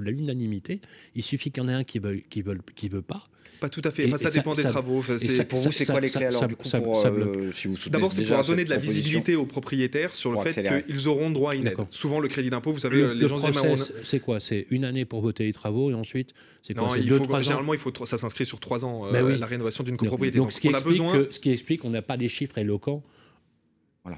l'unanimité. 0.00 0.80
Il 1.14 1.22
suffit 1.22 1.50
qu'il 1.50 1.62
y 1.62 1.66
en 1.66 1.68
ait 1.68 1.74
un 1.74 1.84
qui 1.84 1.98
veut, 1.98 2.16
qui 2.28 2.42
veut, 2.42 2.58
qui 2.74 2.88
veut 2.88 3.02
pas. 3.02 3.24
Pas 3.62 3.68
tout 3.68 3.82
à 3.84 3.92
fait. 3.92 4.08
ça, 4.18 4.30
dépend 4.30 4.54
des 4.54 4.64
travaux. 4.64 5.02
pour 5.48 5.60
vous, 5.60 5.70
c'est 5.70 5.86
quoi 5.86 6.00
les 6.00 6.10
clés 6.10 6.24
alors 6.26 6.48
du 6.48 6.56
coup 6.56 6.68
pour, 6.68 7.06
euh, 7.06 7.52
si 7.52 7.68
D'abord, 7.90 8.12
c'est 8.12 8.24
pour 8.24 8.44
donner 8.44 8.64
de 8.64 8.70
la 8.70 8.76
visibilité 8.76 9.36
aux 9.36 9.46
propriétaires 9.46 10.16
sur 10.16 10.32
le 10.32 10.40
fait 10.40 10.84
qu'ils 10.86 11.06
auront 11.06 11.30
droit 11.30 11.52
à 11.52 11.54
une 11.54 11.68
aide. 11.68 11.76
Souvent, 11.90 12.18
le 12.18 12.28
crédit 12.28 12.50
d'impôt, 12.50 12.72
vous 12.72 12.80
savez, 12.80 13.14
les 13.14 13.28
gens 13.28 13.36
disent 13.36 13.92
c'est 14.04 14.20
quoi? 14.20 14.40
C'est 14.40 14.66
une 14.70 14.84
année 14.84 15.04
pour 15.04 15.20
voter 15.20 15.44
les 15.44 15.52
travaux 15.52 15.90
et 15.90 15.94
ensuite 15.94 16.34
c'est 16.62 16.74
quoi? 16.74 16.88
Il 16.98 17.10
faut, 17.10 17.40
Généralement, 17.40 17.74
il 17.74 17.78
faut 17.78 17.92
ça 18.04 18.18
s'inscrit 18.18 18.46
sur 18.46 18.58
trois 18.58 18.84
ans 18.84 19.06
euh, 19.06 19.38
la 19.38 19.46
rénovation 19.46 19.84
d'une 19.84 19.96
copropriété. 19.96 20.38
Donc, 20.38 20.52
ce 20.52 20.60
qui 20.60 20.68
explique 20.68 21.02
ce 21.30 21.38
qui 21.38 21.50
explique 21.50 21.80
qu'on 21.82 21.90
n'a 21.90 22.02
pas 22.02 22.16
des 22.16 22.28
chiffres 22.28 22.58
éloquents 22.58 23.02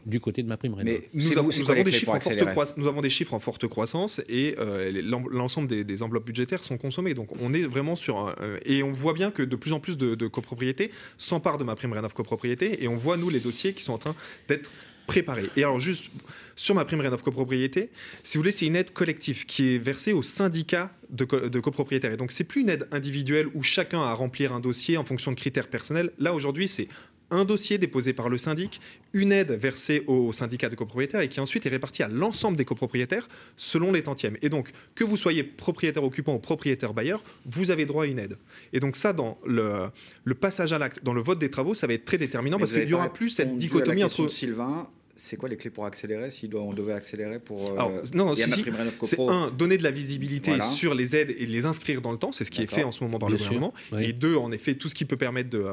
du 0.06 0.18
côté 0.18 0.42
de 0.42 0.48
ma 0.48 0.56
prime 0.56 0.74
Mais 0.82 1.08
nous, 1.12 1.38
avons, 1.38 1.48
des 1.48 1.92
chiffres 1.92 2.12
en 2.14 2.20
forte 2.20 2.76
nous 2.78 2.86
avons 2.86 3.02
des 3.02 3.10
chiffres 3.10 3.34
en 3.34 3.40
forte 3.40 3.66
croissance 3.68 4.20
et 4.30 4.54
euh, 4.58 4.90
l'ensemble 5.30 5.68
des, 5.68 6.02
enveloppes 6.02 6.24
budgétaires 6.24 6.62
sont 6.62 6.78
consommées. 6.78 7.12
Donc 7.12 7.30
on 7.42 7.52
est 7.52 7.62
vraiment 7.62 7.94
sur 7.94 8.18
un, 8.18 8.34
et 8.64 8.82
on 8.82 8.92
voit 8.92 9.12
bien 9.12 9.30
que 9.30 9.42
de 9.42 9.56
plus 9.56 9.72
en 9.72 9.80
plus 9.80 9.98
de, 9.98 10.26
copropriétés 10.26 10.90
s'emparent 11.18 11.58
de 11.58 11.64
ma 11.64 11.76
prime 11.76 11.92
rénov 11.92 12.14
copropriété 12.14 12.82
et 12.82 12.88
on 12.88 12.96
voit 12.96 13.18
nous 13.18 13.28
les 13.28 13.40
dossiers 13.40 13.74
qui 13.74 13.84
sont 13.84 13.92
en 13.92 13.98
train 13.98 14.16
d'être 14.48 14.70
préparés. 15.06 15.50
Et 15.54 15.64
alors 15.64 15.80
juste 15.80 16.10
sur 16.56 16.74
ma 16.74 16.86
prime 16.86 17.02
rénov 17.02 17.22
copropriété, 17.22 17.90
si 18.22 18.38
vous 18.38 18.42
voulez, 18.42 18.52
c'est 18.52 18.66
une 18.66 18.76
aide 18.76 18.90
collective 18.90 19.44
qui 19.44 19.74
est 19.74 19.78
versée 19.78 20.14
au 20.14 20.22
syndicat 20.22 20.92
de, 21.10 21.24
de 21.24 21.60
copropriétaires. 21.60 22.12
Et 22.12 22.16
donc 22.16 22.32
c'est 22.32 22.44
plus 22.44 22.62
une 22.62 22.70
aide 22.70 22.88
individuelle 22.90 23.48
où 23.54 23.62
chacun 23.62 24.00
a 24.00 24.06
à 24.06 24.14
remplir 24.14 24.54
un 24.54 24.60
dossier 24.60 24.96
en 24.96 25.04
fonction 25.04 25.30
de 25.30 25.36
critères 25.36 25.68
personnels. 25.68 26.10
Là 26.18 26.32
aujourd'hui, 26.32 26.68
c'est 26.68 26.88
un 27.30 27.44
dossier 27.44 27.78
déposé 27.78 28.12
par 28.12 28.28
le 28.28 28.38
syndic, 28.38 28.80
une 29.12 29.32
aide 29.32 29.52
versée 29.52 30.04
au 30.06 30.32
syndicat 30.32 30.68
de 30.68 30.74
copropriétaires 30.74 31.20
et 31.20 31.28
qui 31.28 31.40
ensuite 31.40 31.66
est 31.66 31.70
répartie 31.70 32.02
à 32.02 32.08
l'ensemble 32.08 32.56
des 32.56 32.64
copropriétaires 32.64 33.28
selon 33.56 33.92
les 33.92 34.02
tantièmes. 34.02 34.36
Et 34.42 34.48
donc, 34.48 34.72
que 34.94 35.04
vous 35.04 35.16
soyez 35.16 35.44
propriétaire 35.44 36.04
occupant 36.04 36.34
ou 36.34 36.38
propriétaire 36.38 36.94
bailleur, 36.94 37.22
vous 37.46 37.70
avez 37.70 37.86
droit 37.86 38.04
à 38.04 38.06
une 38.06 38.18
aide. 38.18 38.36
Et 38.72 38.80
donc 38.80 38.96
ça, 38.96 39.12
dans 39.12 39.38
le, 39.46 39.90
passage 40.34 40.72
à 40.72 40.78
l'acte, 40.78 41.02
dans 41.02 41.14
le 41.14 41.22
vote 41.22 41.38
des 41.38 41.50
travaux, 41.50 41.74
ça 41.74 41.86
va 41.86 41.94
être 41.94 42.04
très 42.04 42.18
déterminant 42.18 42.58
parce 42.58 42.72
qu'il 42.72 42.86
n'y 42.86 42.94
aura 42.94 43.12
plus 43.12 43.30
cette 43.30 43.56
dichotomie 43.56 44.04
entre... 44.04 44.28
Sylvain, 44.28 44.88
c'est 45.16 45.36
quoi 45.36 45.48
les 45.48 45.56
clés 45.56 45.70
pour 45.70 45.86
accélérer 45.86 46.30
si 46.30 46.50
on 46.54 46.72
devait 46.72 46.92
accélérer 46.92 47.38
pour 47.38 47.70
euh, 47.70 47.74
Alors, 47.74 47.92
non, 48.14 48.34
c'est 48.34 49.20
un 49.20 49.50
donner 49.50 49.76
de 49.76 49.82
la 49.82 49.90
visibilité 49.90 50.58
sur 50.60 50.94
les 50.94 51.14
aides 51.14 51.34
et 51.38 51.46
les 51.46 51.66
inscrire 51.66 52.00
dans 52.00 52.12
le 52.12 52.18
temps, 52.18 52.32
c'est 52.32 52.44
ce 52.44 52.50
qui 52.50 52.62
est 52.62 52.66
fait 52.66 52.84
en 52.84 52.92
ce 52.92 53.02
moment 53.04 53.18
par 53.18 53.30
le 53.30 53.36
gouvernement. 53.36 53.72
Et 53.98 54.12
deux, 54.12 54.36
en 54.36 54.50
effet, 54.52 54.74
tout 54.74 54.88
ce 54.88 54.94
qui 54.94 55.04
peut 55.04 55.16
permettre 55.16 55.50
de 55.50 55.64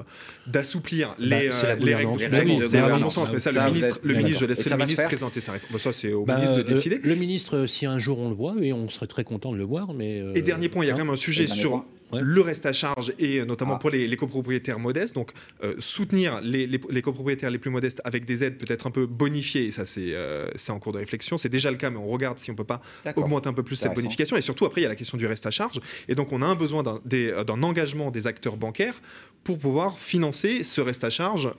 d'assouplir 0.48 1.10
bah, 1.10 1.16
les, 1.20 1.50
euh, 1.64 1.76
les 1.76 1.96
règles. 1.96 2.66
C'est 2.66 2.78
à 2.78 2.98
mon 2.98 3.10
sens, 3.10 3.32
mais 3.32 3.40
ça, 3.40 3.52
le 3.52 3.72
ministre, 3.72 4.00
le 4.04 4.14
ministre, 4.16 4.40
je 4.42 4.46
laisserai 4.46 4.70
le 4.70 4.78
ministre 4.78 5.04
présenter 5.04 5.40
sa 5.40 5.54
réforme. 5.54 5.78
ça, 5.78 5.94
c'est 5.94 6.14
au 6.14 6.26
bah, 6.26 6.36
ministre 6.36 6.58
de 6.58 6.62
euh, 6.62 6.76
décider. 6.76 7.00
Le 7.04 7.16
ministre, 7.16 7.66
si 7.66 7.86
un 7.86 8.00
jour 8.00 8.20
on 8.20 8.30
le 8.30 8.36
voit, 8.36 8.56
et 8.62 8.74
on 8.74 8.90
serait 8.90 9.08
très 9.08 9.24
content 9.24 9.52
de 9.52 9.58
le 9.58 9.64
voir, 9.64 9.94
mais. 9.94 10.24
Et 10.36 10.42
dernier 10.42 10.70
point, 10.70 10.84
il 10.84 10.88
y 10.88 10.92
a 10.92 10.94
hein. 10.94 10.98
quand 10.98 11.06
même 11.06 11.14
un 11.14 11.18
sujet 11.18 11.48
sur 11.48 11.86
le 12.20 12.42
reste 12.42 12.66
à 12.66 12.74
charge 12.74 13.14
et 13.20 13.40
euh, 13.40 13.46
notamment 13.46 13.76
ah. 13.76 13.80
pour 13.80 13.90
les, 13.90 14.16
copropriétaires 14.16 14.80
modestes. 14.80 15.16
Donc, 15.16 15.32
euh, 15.64 15.76
soutenir 15.80 16.42
les, 16.42 17.02
copropriétaires 17.02 17.50
les 17.50 17.58
plus 17.58 17.70
modestes 17.70 18.02
avec 18.04 18.26
des 18.26 18.44
aides 18.44 18.58
peut-être 18.58 18.88
un 18.88 18.92
peu 18.92 19.06
bonifiées, 19.06 19.66
et 19.66 19.72
ça 19.72 19.84
euh, 19.98 20.50
c'est 20.56 20.72
en 20.72 20.80
cours 20.80 20.94
de 20.94 21.00
réflexion. 21.00 21.38
C'est 21.38 21.50
déjà 21.50 21.72
le 21.72 21.78
cas, 21.78 21.90
mais 21.90 21.98
on 21.98 22.08
regarde 22.08 22.40
si 22.40 22.52
on 22.52 22.56
peut 22.56 22.64
pas 22.64 22.82
augmenter 23.16 23.50
un 23.50 23.54
peu 23.54 23.64
plus 23.64 23.76
cette 23.76 23.96
bonification. 23.96 24.36
Et 24.38 24.42
surtout, 24.42 24.66
après, 24.66 24.82
il 24.82 24.84
y 24.84 24.88
a 24.88 24.90
la 24.90 24.96
question 24.96 25.18
du 25.18 25.26
reste 25.26 25.46
à 25.46 25.52
charge. 25.52 25.80
Et 26.08 26.16
donc, 26.16 26.32
on 26.32 26.42
a 26.42 26.46
un 26.46 26.56
besoin 26.56 26.84
d'un 26.84 27.64
engagement 27.64 28.12
des 28.12 28.28
acteurs 28.28 28.58
bancaires 28.58 29.02
pour 29.44 29.58
pouvoir 29.58 29.98
financer 29.98 30.64
ce 30.64 30.82
reste 30.82 31.04
à 31.04 31.10
charge 31.10 31.52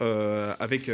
avec, 0.61 0.89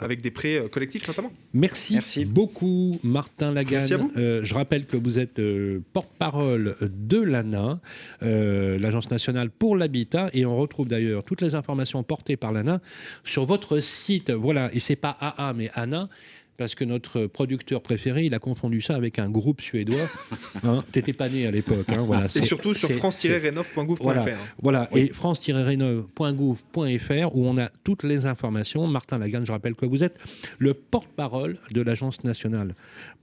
avec 0.00 0.20
des 0.20 0.30
prêts 0.30 0.68
collectifs 0.70 1.06
notamment. 1.08 1.32
Merci, 1.52 1.94
Merci. 1.94 2.24
beaucoup, 2.24 3.00
Martin 3.02 3.52
Lagarde. 3.52 3.88
Merci 3.90 3.94
à 3.94 3.96
vous. 3.96 4.12
je 4.14 4.54
rappelle 4.54 4.86
que 4.86 4.96
vous 4.96 5.18
êtes 5.18 5.40
porte-parole 5.92 6.76
de 6.80 7.20
l'ANA 7.20 7.80
l'Agence 8.78 9.10
nationale 9.10 9.50
pour 9.50 9.76
l'habitat, 9.76 10.30
et 10.32 10.46
on 10.46 10.56
retrouve 10.56 10.88
d'ailleurs 10.88 11.24
toutes 11.24 11.40
les 11.40 11.54
informations 11.54 12.02
portées 12.02 12.36
par 12.36 12.52
l'ANA 12.52 12.80
sur 13.24 13.46
votre 13.46 13.80
site. 13.80 14.30
Voilà, 14.30 14.70
et 14.72 14.80
c'est 14.80 14.96
pas 14.96 15.16
AA 15.20 15.52
mais 15.54 15.70
ANA 15.74 16.08
parce 16.56 16.74
que 16.74 16.84
notre 16.84 17.26
producteur 17.26 17.82
préféré, 17.82 18.24
il 18.24 18.34
a 18.34 18.38
confondu 18.38 18.80
ça 18.80 18.94
avec 18.94 19.18
un 19.18 19.28
groupe 19.30 19.60
suédois. 19.60 20.04
Hein, 20.62 20.84
T'étais 20.92 21.12
pas 21.12 21.28
né 21.28 21.46
à 21.46 21.50
l'époque. 21.50 21.86
Hein, 21.88 22.04
voilà, 22.06 22.26
et 22.26 22.42
surtout 22.42 22.72
sur 22.72 22.88
france-renov.gouv.fr. 22.90 24.02
Voilà, 24.02 24.24
voilà. 24.62 24.88
et 24.94 25.12
france-renov.gouv.fr 25.12 27.36
où 27.36 27.46
on 27.46 27.58
a 27.58 27.68
toutes 27.82 28.04
les 28.04 28.24
informations. 28.24 28.86
Martin 28.86 29.18
Lagarde, 29.18 29.44
je 29.44 29.52
rappelle 29.52 29.74
que 29.74 29.84
vous 29.84 30.02
êtes 30.04 30.16
le 30.58 30.72
porte-parole 30.72 31.58
de 31.70 31.82
l'Agence 31.82 32.24
nationale 32.24 32.74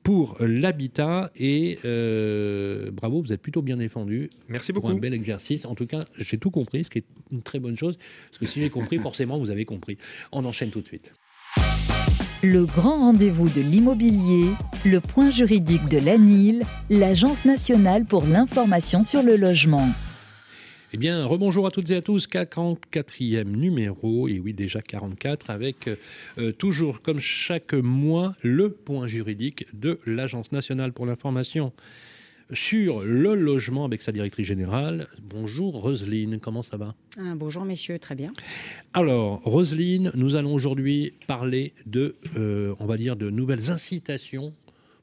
pour 0.03 0.37
l'habitat 0.39 1.31
et 1.35 1.79
euh, 1.85 2.91
bravo, 2.91 3.21
vous 3.21 3.33
êtes 3.33 3.41
plutôt 3.41 3.61
bien 3.61 3.77
défendu. 3.77 4.29
Merci 4.47 4.73
beaucoup. 4.73 4.87
Pour 4.87 4.95
un 4.95 4.99
bel 4.99 5.13
exercice. 5.13 5.65
En 5.65 5.75
tout 5.75 5.85
cas, 5.85 6.05
j'ai 6.17 6.37
tout 6.37 6.51
compris, 6.51 6.83
ce 6.83 6.89
qui 6.89 6.99
est 6.99 7.05
une 7.31 7.43
très 7.43 7.59
bonne 7.59 7.77
chose. 7.77 7.97
Parce 8.29 8.39
que 8.39 8.45
si 8.47 8.61
j'ai 8.61 8.69
compris, 8.69 8.97
forcément, 8.99 9.37
vous 9.37 9.49
avez 9.49 9.65
compris. 9.65 9.97
On 10.31 10.43
enchaîne 10.45 10.69
tout 10.69 10.81
de 10.81 10.87
suite. 10.87 11.13
Le 12.43 12.65
grand 12.65 12.97
rendez-vous 12.97 13.49
de 13.49 13.61
l'immobilier, 13.61 14.49
le 14.83 14.99
point 14.99 15.29
juridique 15.29 15.87
de 15.87 15.99
l'ANIL, 15.99 16.63
l'Agence 16.89 17.45
nationale 17.45 18.05
pour 18.05 18.25
l'information 18.25 19.03
sur 19.03 19.21
le 19.21 19.35
logement. 19.35 19.87
Eh 20.93 20.97
bien, 20.97 21.23
rebonjour 21.25 21.65
à 21.67 21.71
toutes 21.71 21.89
et 21.91 21.95
à 21.95 22.01
tous, 22.01 22.27
44e 22.27 23.45
numéro, 23.45 24.27
et 24.27 24.41
oui, 24.41 24.53
déjà 24.53 24.81
44, 24.81 25.49
avec 25.49 25.89
euh, 26.37 26.51
toujours 26.51 27.01
comme 27.01 27.19
chaque 27.19 27.73
mois 27.73 28.35
le 28.41 28.69
point 28.69 29.07
juridique 29.07 29.67
de 29.73 29.99
l'Agence 30.05 30.51
nationale 30.51 30.91
pour 30.91 31.05
l'information 31.05 31.71
sur 32.51 33.03
le 33.03 33.35
logement 33.35 33.85
avec 33.85 34.01
sa 34.01 34.11
directrice 34.11 34.47
générale. 34.47 35.07
Bonjour 35.21 35.81
Roselyne, 35.81 36.39
comment 36.39 36.63
ça 36.63 36.75
va? 36.75 36.93
Ah, 37.17 37.35
Bonjour 37.35 37.63
messieurs, 37.63 37.97
très 37.97 38.15
bien. 38.15 38.33
Alors 38.93 39.41
Roselyne, 39.45 40.11
nous 40.15 40.35
allons 40.35 40.53
aujourd'hui 40.53 41.13
parler 41.25 41.73
de, 41.85 42.15
euh, 42.35 42.75
on 42.79 42.85
va 42.85 42.97
dire, 42.97 43.15
de 43.15 43.29
nouvelles 43.29 43.71
incitations 43.71 44.53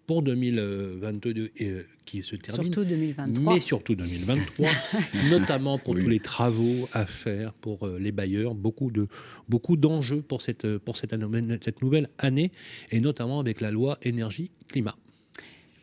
pour 0.08 0.22
2022 0.22 1.50
euh, 1.60 1.82
qui 2.06 2.22
se 2.24 2.34
termine. 2.34 2.64
Surtout 2.64 2.84
2023. 2.84 3.54
Mais 3.54 3.60
surtout 3.60 3.94
2023, 3.94 4.68
notamment 5.30 5.78
pour 5.78 5.94
tous 5.94 6.08
les 6.08 6.18
travaux 6.18 6.88
à 6.94 7.06
faire 7.06 7.52
pour 7.52 7.86
euh, 7.86 7.98
les 8.00 8.10
bailleurs, 8.10 8.54
beaucoup 8.54 8.90
de 8.90 9.06
beaucoup 9.48 9.76
d'enjeux 9.76 10.22
pour 10.22 10.42
cette 10.42 10.78
pour 10.78 10.96
cette, 10.96 11.14
cette 11.62 11.82
nouvelle 11.82 12.08
année 12.18 12.50
et 12.90 13.00
notamment 13.00 13.38
avec 13.38 13.60
la 13.60 13.70
loi 13.70 13.98
énergie 14.02 14.50
climat. 14.68 14.96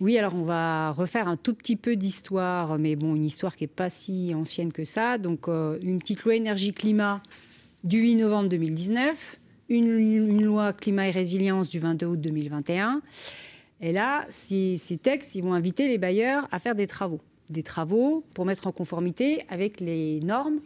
Oui, 0.02 0.18
alors 0.18 0.36
on 0.36 0.44
va 0.44 0.92
refaire 0.92 1.28
un 1.28 1.38
tout 1.38 1.54
petit 1.54 1.76
peu 1.76 1.96
d'histoire, 1.96 2.78
mais 2.80 2.96
bon, 2.96 3.16
une 3.16 3.26
histoire 3.26 3.56
qui 3.56 3.64
n'est 3.64 3.70
pas 3.70 3.90
si 3.92 4.34
ancienne 4.36 4.74
que 4.74 4.84
ça. 4.84 5.18
Donc, 5.18 5.48
euh, 5.48 5.78
une 5.82 6.00
petite 6.00 6.24
loi 6.24 6.36
énergie-climat 6.36 7.22
du 7.84 8.00
8 8.00 8.16
novembre 8.16 8.50
2019, 8.50 9.38
une, 9.70 10.44
loi 10.44 10.74
climat 10.74 11.08
et 11.08 11.12
résilience 11.12 11.70
du 11.70 11.80
22 11.80 12.06
août 12.08 12.22
2021. 12.22 13.02
Et 13.82 13.92
là, 13.92 14.26
ces, 14.30 14.78
textes, 15.02 15.36
ils 15.36 15.42
vont 15.42 15.54
inviter 15.54 15.88
les 15.88 15.98
bailleurs 15.98 16.48
à 16.52 16.60
faire 16.60 16.76
des 16.76 16.88
travaux. 16.88 17.20
des 17.50 17.64
travaux 17.64 18.24
pour 18.34 18.46
mettre 18.46 18.68
en 18.68 18.72
conformité 18.72 19.44
avec 19.50 19.80
les 19.80 20.20
normes 20.22 20.60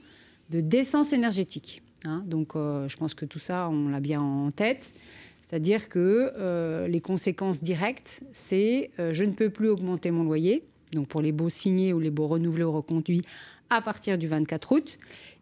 de 0.50 0.62
décence 0.62 1.14
énergétique. 1.14 1.82
Hein. 2.06 2.24
donc 2.26 2.56
euh, 2.56 2.88
je 2.88 2.96
pense 2.96 3.14
que 3.14 3.26
tout 3.26 3.40
ça, 3.40 3.68
on 3.70 3.90
l'a 3.90 4.00
bien 4.00 4.22
en 4.22 4.52
tête. 4.52 4.94
C'est-à-dire 5.42 5.90
que 5.90 6.32
euh, 6.38 6.88
les 6.88 7.02
conséquences 7.02 7.64
directes, 7.64 8.22
c'est 8.32 8.92
euh, 9.00 9.14
je 9.14 9.24
ne 9.24 9.32
peux 9.32 9.50
plus 9.50 9.68
augmenter 9.68 10.12
mon 10.12 10.24
loyer, 10.24 10.64
donc 10.94 11.08
pour 11.08 11.22
les 11.22 11.32
baux 11.32 11.50
signés 11.50 11.92
ou 11.92 12.00
les 12.00 12.12
baux 12.12 12.28
renouvelés 12.28 12.64
ou 12.64 12.72
reconduits 12.72 13.24
à 13.72 13.82
partir 13.82 14.18
du 14.18 14.28
24 14.28 14.72
août, 14.72 15.00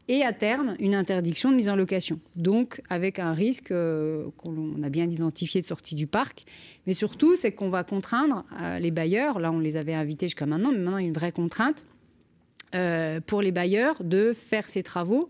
et 0.07 0.23
à 0.23 0.33
terme 0.33 0.75
une 0.79 0.95
interdiction 0.95 1.51
de 1.51 1.55
mise 1.55 1.69
en 1.69 1.75
location. 1.75 2.19
Donc 2.35 2.81
avec 2.89 3.19
un 3.19 3.33
risque 3.33 3.73
qu'on 4.37 4.83
a 4.83 4.89
bien 4.89 5.09
identifié 5.09 5.61
de 5.61 5.65
sortie 5.65 5.95
du 5.95 6.07
parc, 6.07 6.45
mais 6.85 6.93
surtout 6.93 7.35
c'est 7.35 7.51
qu'on 7.51 7.69
va 7.69 7.83
contraindre 7.83 8.45
les 8.79 8.91
bailleurs, 8.91 9.39
là 9.39 9.51
on 9.51 9.59
les 9.59 9.75
avait 9.75 9.93
invités 9.93 10.27
jusqu'à 10.27 10.45
maintenant, 10.45 10.71
mais 10.71 10.77
maintenant 10.77 10.97
une 10.97 11.13
vraie 11.13 11.31
contrainte 11.31 11.85
pour 13.25 13.41
les 13.41 13.51
bailleurs 13.51 14.03
de 14.03 14.33
faire 14.33 14.65
ces 14.65 14.83
travaux 14.83 15.29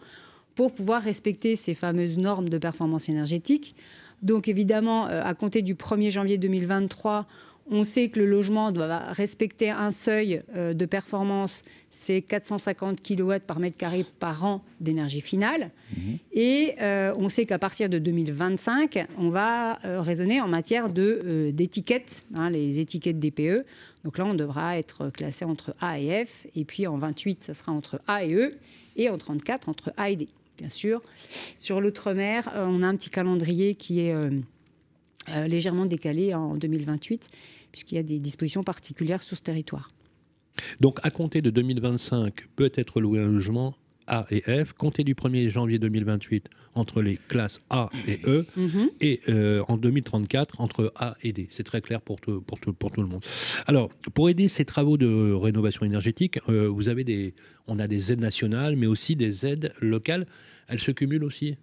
pour 0.58 0.74
pouvoir 0.74 1.04
respecter 1.04 1.56
ces 1.56 1.76
fameuses 1.76 2.18
normes 2.18 2.50
de 2.50 2.58
performance 2.58 3.10
énergétique. 3.10 3.76
Donc 4.24 4.48
évidemment, 4.48 5.08
euh, 5.08 5.22
à 5.24 5.36
compter 5.36 5.62
du 5.62 5.76
1er 5.76 6.10
janvier 6.10 6.40
2023, 6.40 7.28
on 7.70 7.84
sait 7.84 8.10
que 8.10 8.20
le 8.20 8.26
logement 8.26 8.72
doit 8.72 8.98
respecter 9.12 9.70
un 9.70 9.92
seuil 9.92 10.42
euh, 10.56 10.74
de 10.74 10.86
performance, 10.86 11.64
c'est 11.90 12.22
450 12.22 13.02
kW 13.02 13.36
par 13.46 13.60
mètre 13.60 13.78
carré 13.78 14.06
par 14.20 14.46
an 14.46 14.64
d'énergie 14.80 15.22
finale. 15.22 15.72
Mhm. 15.96 16.18
Et 16.34 16.76
euh, 16.82 17.14
on 17.18 17.30
sait 17.30 17.46
qu'à 17.46 17.60
partir 17.60 17.90
de 17.90 17.98
2025, 18.00 19.08
on 19.18 19.30
va 19.30 19.80
raisonner 19.84 20.42
en 20.42 20.48
matière 20.48 20.90
d'étiquettes, 20.90 22.26
hein, 22.36 22.50
les 22.50 22.80
étiquettes 22.80 23.20
DPE. 23.20 23.66
Donc 24.04 24.18
là, 24.18 24.26
on 24.26 24.34
devra 24.34 24.78
être 24.78 25.10
classé 25.10 25.44
entre 25.44 25.76
A 25.80 26.00
et 26.00 26.26
F. 26.26 26.46
Et 26.56 26.66
puis 26.66 26.88
en 26.88 26.98
28, 26.98 27.44
ça 27.44 27.54
sera 27.54 27.72
entre 27.72 28.00
A 28.08 28.24
et 28.24 28.34
E. 28.34 28.58
Et 28.96 29.10
en 29.10 29.18
34, 29.18 29.70
entre 29.70 29.94
A 29.98 30.10
et 30.10 30.16
D 30.16 30.28
bien 30.58 30.70
sûr. 30.70 31.02
Sur 31.56 31.82
l'outre-mer, 31.82 32.50
euh, 32.56 32.66
on 32.68 32.84
a 32.84 32.88
un 32.88 32.96
petit 32.96 33.10
calendrier 33.10 33.76
qui 33.76 34.02
est 34.02 34.14
euh, 34.14 34.32
euh, 35.30 35.48
légèrement 35.48 35.86
décalé 35.86 36.34
en 36.34 36.56
2028, 36.56 37.30
puisqu'il 37.78 37.96
y 37.96 38.00
a 38.00 38.04
des 38.04 38.18
dispositions 38.18 38.64
particulières 38.64 39.22
sur 39.22 39.38
ce 39.38 39.44
territoire. 39.44 39.92
Donc, 40.80 40.98
à 41.04 41.12
compter 41.12 41.44
de 41.44 41.52
2025, 41.52 42.48
peut 42.56 42.72
être 42.74 43.00
loué 43.00 43.20
un 43.20 43.32
logement 43.32 43.76
a 44.08 44.26
et 44.32 44.42
F, 44.64 44.72
compté 44.72 45.04
du 45.04 45.14
1er 45.16 45.50
janvier 45.50 45.80
2028 45.80 46.48
entre 46.76 47.02
les 47.02 47.18
classes 47.28 47.60
A 47.70 47.90
et 48.08 48.22
E, 48.26 48.46
mhm. 48.56 48.90
et 49.02 49.20
euh, 49.28 49.62
en 49.68 49.78
2034 49.78 50.62
entre 50.62 50.94
A 50.96 51.18
et 51.22 51.34
D. 51.34 51.48
C'est 51.52 51.66
très 51.66 51.82
clair 51.82 52.02
pour 52.02 52.20
tout, 52.22 52.42
pour, 52.42 52.58
tout, 52.58 52.72
pour 52.72 52.90
tout 52.92 53.02
le 53.02 53.08
monde. 53.08 53.24
Alors, 53.68 53.90
pour 54.14 54.30
aider 54.30 54.48
ces 54.48 54.64
travaux 54.64 54.98
de 54.98 55.34
rénovation 55.34 55.86
énergétique, 55.86 56.40
euh, 56.48 56.70
vous 56.70 56.88
avez 56.88 57.04
des, 57.04 57.36
on 57.68 57.80
a 57.80 57.88
des 57.88 58.14
aides 58.14 58.22
nationales, 58.22 58.78
mais 58.78 58.88
aussi 58.88 59.18
des 59.18 59.46
aides 59.46 59.74
locales. 59.82 60.26
Elles 60.70 60.80
se 60.80 60.92
cumulent 60.92 61.26
aussi? 61.26 61.58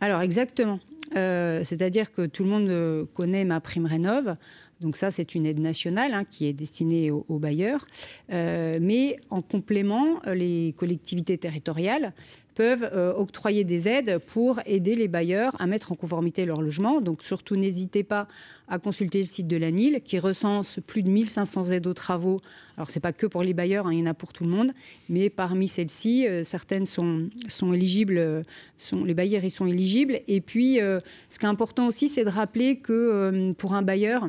Alors, 0.00 0.22
exactement. 0.22 0.80
Euh, 1.14 1.62
c'est-à-dire 1.62 2.10
que 2.10 2.24
tout 2.24 2.42
le 2.42 2.48
monde 2.48 3.06
connaît 3.12 3.44
ma 3.44 3.60
prime 3.60 3.84
rénov'. 3.84 4.36
Donc 4.82 4.96
ça, 4.96 5.10
c'est 5.10 5.34
une 5.34 5.46
aide 5.46 5.60
nationale 5.60 6.12
hein, 6.12 6.24
qui 6.28 6.46
est 6.46 6.52
destinée 6.52 7.10
aux, 7.10 7.38
bailleurs. 7.38 7.86
Euh, 8.32 8.78
mais 8.80 9.18
en 9.30 9.40
complément, 9.40 10.20
euh, 10.26 10.34
les 10.34 10.74
collectivités 10.76 11.38
territoriales 11.38 12.12
peuvent 12.54 12.90
euh, 12.92 13.14
octroyer 13.14 13.64
des 13.64 13.88
aides 13.88 14.18
pour 14.18 14.60
aider 14.66 14.94
les 14.94 15.08
bailleurs 15.08 15.56
à 15.58 15.66
mettre 15.66 15.92
en 15.92 15.94
conformité 15.94 16.44
leur 16.44 16.60
logement. 16.60 17.00
Donc 17.00 17.22
surtout, 17.22 17.56
n'hésitez 17.56 18.02
pas 18.02 18.26
à 18.68 18.78
consulter 18.78 19.18
le 19.18 19.24
site 19.24 19.46
de 19.46 19.56
l'ANIL 19.56 20.02
qui 20.04 20.18
recense 20.18 20.80
plus 20.86 21.02
de 21.02 21.08
1500 21.08 21.70
aides 21.70 21.86
aux 21.86 21.94
travaux. 21.94 22.40
Alors 22.76 22.90
ce 22.90 22.98
n'est 22.98 23.00
pas 23.00 23.12
que 23.12 23.26
pour 23.26 23.42
les 23.42 23.54
bailleurs, 23.54 23.86
hein, 23.86 23.92
il 23.92 24.00
y 24.00 24.02
en 24.02 24.06
a 24.06 24.14
pour 24.14 24.32
tout 24.32 24.44
le 24.44 24.50
monde, 24.50 24.72
mais 25.08 25.30
parmi 25.30 25.68
celles-ci, 25.68 26.26
certaines 26.44 26.86
sont, 26.86 27.30
sont 27.48 27.72
éligibles, 27.72 28.44
les 29.04 29.14
bailleurs 29.14 29.44
y 29.44 29.50
sont 29.50 29.66
éligibles. 29.66 30.20
Et 30.28 30.40
puis, 30.40 30.76
ce 30.76 31.38
qui 31.38 31.46
est 31.46 31.48
important 31.48 31.86
aussi, 31.86 32.08
c'est 32.08 32.24
de 32.24 32.30
rappeler 32.30 32.76
que 32.76 33.52
pour 33.52 33.74
un 33.74 33.82
bailleur, 33.82 34.28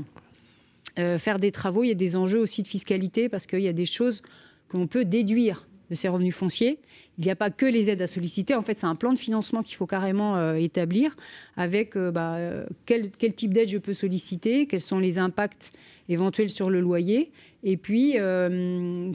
euh, 1.00 1.18
faire 1.18 1.40
des 1.40 1.52
travaux, 1.52 1.84
il 1.84 1.88
y 1.88 1.92
a 1.92 1.96
des 1.96 2.16
enjeux 2.16 2.40
aussi 2.40 2.62
de 2.62 2.68
fiscalité 2.68 3.30
parce 3.30 3.46
qu'il 3.46 3.62
y 3.62 3.68
a 3.68 3.74
des 3.74 3.86
choses 3.86 4.22
qu'on 4.70 4.88
peut 4.88 5.06
déduire 5.06 5.68
de 5.90 5.96
ces 5.96 6.08
revenus 6.08 6.36
fonciers. 6.36 6.80
Il 7.18 7.26
n'y 7.26 7.32
a 7.32 7.36
pas 7.36 7.50
que 7.50 7.66
les 7.66 7.90
aides 7.90 8.02
à 8.02 8.08
solliciter. 8.08 8.56
En 8.56 8.62
fait, 8.62 8.78
c'est 8.78 8.86
un 8.86 8.96
plan 8.96 9.14
de 9.14 9.20
financement 9.20 9.64
qu'il 9.64 9.76
faut 9.76 9.86
carrément 9.86 10.38
euh, 10.38 10.56
établir 10.56 11.16
avec 11.58 11.96
euh, 11.96 12.12
bah, 12.12 12.38
quel, 12.86 13.10
quel, 13.12 13.34
type 13.34 13.54
d'aide 13.54 13.70
je 13.70 13.78
peux 13.78 13.94
solliciter, 13.94 14.66
quels 14.66 14.82
sont 14.82 15.00
les 15.00 15.20
impacts 15.20 15.74
éventuels 16.10 16.50
sur 16.50 16.70
le 16.70 16.82
loyer, 16.82 17.32
et 17.64 17.78
puis 17.78 18.18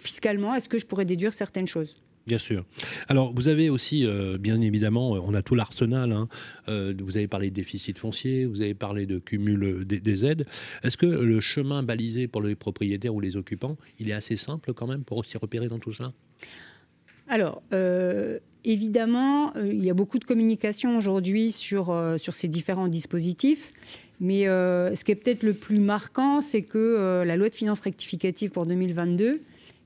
fiscalement, 0.01 0.55
est-ce 0.55 0.70
que 0.70 0.79
je 0.79 0.87
pourrais 0.87 1.05
déduire 1.05 1.35
certaines 1.35 1.66
choses. 1.66 1.97
Bien 2.29 2.37
sûr. 2.37 2.66
Alors, 3.09 3.33
vous 3.35 3.49
avez 3.49 3.70
aussi, 3.70 4.05
euh, 4.05 4.37
bien 4.37 4.61
évidemment, 4.61 5.16
euh, 5.16 5.20
on 5.24 5.33
a 5.33 5.41
tout 5.41 5.55
l'arsenal. 5.55 6.12
Hein. 6.12 6.29
Euh, 6.68 6.93
vous 7.01 7.16
avez 7.16 7.26
parlé 7.26 7.49
de 7.49 7.55
déficit 7.55 7.99
foncier, 7.99 8.45
vous 8.45 8.61
avez 8.61 8.74
parlé 8.74 9.07
de 9.07 9.18
cumul 9.18 9.87
des, 9.87 10.26
aides. 10.26 10.45
Est-ce 10.83 10.99
que 10.99 11.07
le 11.07 11.41
chemin 11.41 11.83
balisé 11.83 12.29
pour 12.29 12.43
les 12.43 12.55
propriétaires 12.55 13.14
ou 13.14 13.20
les 13.20 13.39
occupants, 13.39 13.79
il 13.99 14.11
est 14.11 14.12
assez 14.12 14.37
simple 14.37 14.74
quand 14.74 14.87
même 14.87 15.05
pour 15.05 15.24
s'y 15.24 15.39
repérer 15.39 15.68
dans 15.68 15.79
tout 15.79 15.95
ça 15.95 16.12
Alors, 17.29 17.62
évidemment, 18.62 19.55
il 19.55 19.83
y 19.83 19.89
a 19.89 19.95
beaucoup 19.95 20.18
de 20.18 20.24
communication 20.24 20.99
aujourd'hui 20.99 21.51
sur, 21.51 21.87
sur 22.18 22.35
ces 22.35 22.49
différents 22.49 22.89
dispositifs. 22.89 23.72
Mais 24.20 24.45
ce 24.45 25.03
qui 25.03 25.12
est 25.12 25.16
peut-être 25.16 25.45
le 25.45 25.55
plus 25.55 25.79
marquant, 25.79 26.43
c'est 26.43 26.62
que 26.62 27.22
la 27.24 27.37
loi 27.37 27.49
de 27.49 27.55
finances 27.55 27.81
rectificative 27.81 28.51
pour 28.51 28.66
2022 28.66 29.41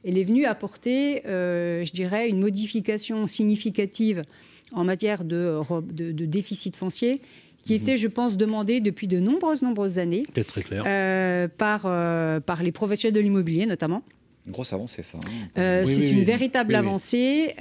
elle 0.04 0.18
est 0.18 0.24
venue 0.24 0.44
apporter, 0.44 1.22
euh, 1.26 1.84
je 1.84 1.92
dirais, 1.92 2.28
une 2.28 2.40
modification 2.40 3.26
significative 3.26 4.24
en 4.72 4.84
matière 4.84 5.24
de, 5.24 5.60
de, 5.92 6.26
déficit 6.26 6.76
foncier 6.76 7.20
qui 7.62 7.74
mhm. 7.74 7.82
était, 7.82 7.96
je 7.96 8.08
pense, 8.08 8.36
demandée 8.36 8.80
depuis 8.80 9.06
de 9.06 9.20
nombreuses, 9.20 9.62
nombreuses 9.62 9.98
années. 9.98 10.24
très 10.46 10.62
clair. 10.62 10.82
Euh, 10.86 11.46
par, 11.46 11.82
euh, 11.84 12.40
par 12.40 12.62
les 12.62 12.72
professionnels 12.72 13.14
de 13.14 13.20
l'immobilier, 13.20 13.66
notamment. 13.66 14.02
Une 14.46 14.52
grosse 14.52 14.72
avancée, 14.72 15.04
ça. 15.04 15.18
Hein. 15.54 15.84
c'est 15.86 16.10
une 16.10 16.24
véritable 16.24 16.74
avancée, 16.74 17.54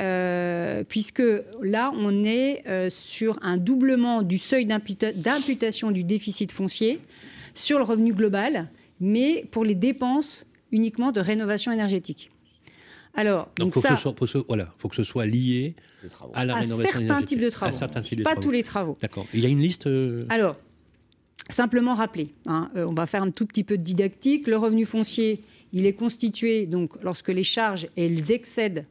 puisque 0.88 1.22
là, 1.62 1.92
on 1.96 2.24
est 2.24 2.64
sur 2.90 3.38
un 3.44 3.58
doublement 3.58 4.24
du 4.24 4.40
seuil 4.40 4.66
d'imputation 4.66 5.92
du 5.92 6.04
déficit 6.04 6.52
foncier 6.52 7.00
sur 7.54 7.78
le 7.78 7.84
revenu 7.84 8.14
global, 8.14 8.68
mais 9.00 9.46
pour 9.52 9.64
les 9.64 9.76
dépenses 9.76 10.46
uniquement 10.72 11.12
de 11.12 11.20
rénovation 11.20 11.72
énergétique. 11.72 12.32
Alors, 13.14 13.50
donc, 13.58 13.74
faut 13.74 13.82
ça, 13.82 13.90
que 13.90 13.96
ce 13.96 14.28
soit, 14.28 14.46
voilà, 14.48 14.74
faut 14.78 14.88
que 14.88 14.96
ce 14.96 15.04
soit 15.04 15.26
lié 15.26 15.76
à 16.34 16.46
la 16.46 16.56
rénovation 16.56 17.00
certains 17.00 17.22
Types 17.24 17.42
de 17.42 17.50
travaux. 17.50 17.76
À 17.76 17.78
certains 17.78 18.02
types 18.02 18.20
de 18.20 18.24
Pas 18.24 18.36
tous 18.36 18.52
les 18.52 18.64
travaux. 18.64 18.98
D'accord. 19.02 19.26
Il 19.34 19.42
y 19.42 19.46
a 19.46 19.50
une 19.50 19.60
liste. 19.60 19.88
Euh, 19.88 20.26
Alors, 20.30 20.56
simplement 21.50 21.94
rappeler. 21.94 22.34
Hein, 22.46 22.72
euh, 22.76 22.86
on 22.88 22.94
va 22.94 23.06
faire 23.06 23.24
un 23.24 23.32
tout 23.32 23.46
petit 23.46 23.64
peu 23.66 23.78
de 23.78 23.84
didactique. 23.84 24.48
Le 24.48 24.56
revenu 24.56 24.86
foncier, 24.86 25.44
il 25.74 25.86
est 25.86 25.94
constitué 25.94 26.68
donc 26.68 26.92
lorsque 27.04 27.30
les 27.30 27.44
charges 27.44 27.88
elles 27.98 28.32
excèdent 28.32 28.86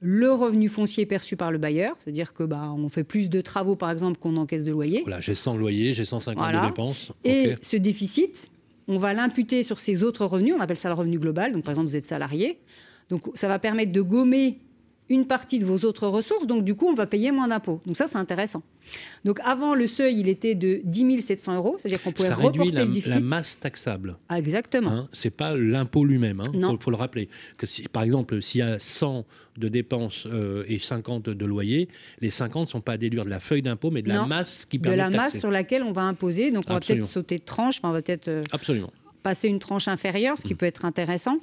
le 0.00 0.30
revenu 0.32 0.68
foncier 0.68 1.06
perçu 1.06 1.36
par 1.36 1.50
le 1.50 1.58
bailleur, 1.58 1.96
c'est-à-dire 2.02 2.34
que 2.34 2.42
bah, 2.42 2.70
on 2.76 2.88
fait 2.88 3.02
plus 3.02 3.30
de 3.30 3.40
travaux 3.40 3.76
par 3.76 3.90
exemple 3.90 4.18
qu'on 4.18 4.36
encaisse 4.36 4.62
de 4.64 4.70
loyer. 4.70 5.00
Voilà, 5.02 5.20
j'ai 5.20 5.34
100 5.34 5.56
loyers, 5.56 5.94
j'ai 5.94 6.04
150 6.04 6.52
de 6.52 6.66
dépenses. 6.66 7.12
Et 7.24 7.56
ce 7.62 7.76
déficit, 7.76 8.50
on 8.88 8.98
va 8.98 9.12
l'imputer 9.12 9.62
sur 9.62 9.78
ses 9.78 10.02
autres 10.02 10.26
revenus, 10.26 10.54
on 10.56 10.60
appelle 10.60 10.78
ça 10.78 10.88
le 10.88 10.94
revenu 10.94 11.18
global. 11.18 11.52
Donc 11.52 11.64
par 11.64 11.72
exemple, 11.72 11.88
vous 11.88 11.96
êtes 11.96 12.06
salarié, 12.06 12.58
donc 13.10 13.22
ça 13.34 13.48
va 13.48 13.58
permettre 13.58 13.92
de 13.92 14.00
gommer 14.00 14.60
une 15.08 15.26
partie 15.26 15.58
de 15.58 15.64
vos 15.64 15.78
autres 15.86 16.08
ressources, 16.08 16.46
donc 16.46 16.64
du 16.64 16.74
coup, 16.74 16.86
on 16.86 16.94
va 16.94 17.06
payer 17.06 17.30
moins 17.30 17.48
d'impôts. 17.48 17.80
Donc 17.86 17.96
ça, 17.96 18.06
c'est 18.06 18.18
intéressant. 18.18 18.62
Donc 19.24 19.40
avant, 19.44 19.74
le 19.74 19.86
seuil, 19.86 20.20
il 20.20 20.28
était 20.28 20.54
de 20.54 20.80
10 20.84 21.20
700 21.20 21.56
euros, 21.56 21.76
c'est-à-dire 21.78 22.02
qu'on 22.02 22.12
pouvait 22.12 22.28
ça 22.28 22.34
reporter 22.34 22.72
la, 22.72 22.84
le 22.84 22.92
déficit. 22.92 23.14
la 23.14 23.20
masse 23.20 23.58
taxable. 23.58 24.16
Ah, 24.28 24.38
exactement. 24.38 24.90
Hein, 24.90 25.08
c'est 25.12 25.30
pas 25.30 25.56
l'impôt 25.56 26.04
lui-même. 26.04 26.42
Il 26.54 26.64
hein, 26.64 26.76
faut, 26.80 26.90
le 26.90 26.96
rappeler. 26.96 27.28
Que 27.56 27.66
si, 27.66 27.82
par 27.88 28.02
exemple, 28.02 28.40
s'il 28.42 28.60
y 28.60 28.62
a 28.62 28.78
100 28.78 29.24
de 29.58 29.68
dépenses 29.68 30.26
euh, 30.26 30.64
et 30.68 30.78
50 30.78 31.24
de 31.24 31.44
loyer, 31.44 31.88
les 32.20 32.30
50 32.30 32.62
ne 32.62 32.66
sont 32.66 32.80
pas 32.80 32.92
à 32.92 32.96
déduire 32.96 33.24
de 33.24 33.30
la 33.30 33.40
feuille 33.40 33.62
d'impôt, 33.62 33.90
mais 33.90 34.02
de 34.02 34.08
la 34.08 34.26
masse 34.26 34.66
qui 34.66 34.78
permet 34.78 34.96
de 34.96 35.02
la 35.02 35.10
masse 35.10 35.38
sur 35.38 35.50
laquelle 35.50 35.82
on 35.82 35.92
va 35.92 36.02
imposer. 36.02 36.50
Donc 36.50 36.64
on 36.68 36.74
va 36.74 36.80
peut-être 36.80 37.06
sauter 37.06 37.38
de 37.38 37.44
tranche, 37.44 37.80
on 37.82 37.90
va 37.90 38.02
peut-être. 38.02 38.28
Euh, 38.28 38.42
Absolument 38.52 38.92
passer 39.26 39.48
une 39.48 39.58
tranche 39.58 39.88
inférieure, 39.88 40.38
ce 40.38 40.42
qui 40.42 40.54
mm. 40.54 40.56
peut 40.56 40.66
être 40.66 40.84
intéressant. 40.84 41.38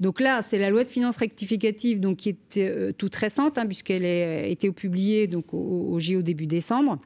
Donc 0.00 0.20
là, 0.20 0.40
c'est 0.40 0.58
la 0.58 0.70
loi 0.70 0.84
de 0.84 0.88
finances 0.88 1.18
rectificative 1.18 2.00
donc, 2.00 2.16
qui 2.16 2.30
est 2.30 2.56
euh, 2.56 2.92
toute 2.96 3.14
récente, 3.14 3.58
hein, 3.58 3.66
puisqu'elle 3.66 4.06
a 4.06 4.46
été 4.46 4.72
publiée 4.72 5.26
donc, 5.26 5.52
au, 5.52 5.88
au 5.92 6.00
JO 6.00 6.22
début 6.22 6.46
décembre. 6.46 6.98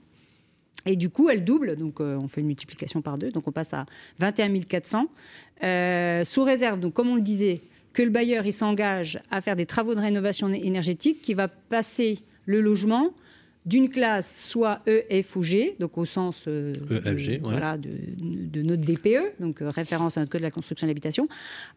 Et 0.87 0.95
du 0.95 1.11
coup, 1.11 1.31
elle 1.31 1.45
double, 1.45 1.74
donc 1.74 2.01
euh, 2.01 2.16
on 2.16 2.28
fait 2.28 2.43
une 2.43 2.47
multiplication 2.47 3.03
par 3.03 3.18
deux, 3.18 3.33
donc 3.33 3.49
on 3.49 3.51
passe 3.51 3.74
à 3.74 3.87
21 4.20 4.61
400, 4.61 5.09
euh, 5.64 6.22
sous 6.22 6.45
réserve, 6.45 6.78
donc 6.78 6.95
comme 6.95 7.09
on 7.09 7.16
le 7.16 7.22
disait, 7.22 7.62
que 7.93 8.03
le 8.05 8.11
bailleur 8.11 8.47
il 8.47 8.53
s'engage 8.53 9.18
à 9.33 9.41
faire 9.41 9.57
des 9.57 9.66
travaux 9.66 9.97
de 9.97 10.01
rénovation 10.01 10.47
énergétique, 10.49 11.22
qui 11.22 11.35
va 11.35 11.49
passer 11.49 12.20
le 12.47 12.61
logement 12.61 13.11
d'une 13.66 13.90
classe 13.90 14.48
soit 14.48 14.80
E, 14.89 15.02
F 15.22 15.36
ou 15.36 15.43
G, 15.43 15.76
donc 15.78 15.98
au 15.98 16.05
sens 16.05 16.44
euh, 16.48 16.72
e, 16.90 17.14
de, 17.14 17.40
voilà, 17.40 17.76
de, 17.76 18.62
notre 18.62 18.82
DPE, 18.82 19.40
donc 19.40 19.60
euh, 19.60 19.68
référence 19.68 20.16
à 20.16 20.20
notre 20.20 20.32
code 20.32 20.40
de 20.40 20.47
la 20.47 20.51
construction 20.51 20.86
et 20.86 20.89
de 20.89 20.93
l'habitation, 20.93 21.28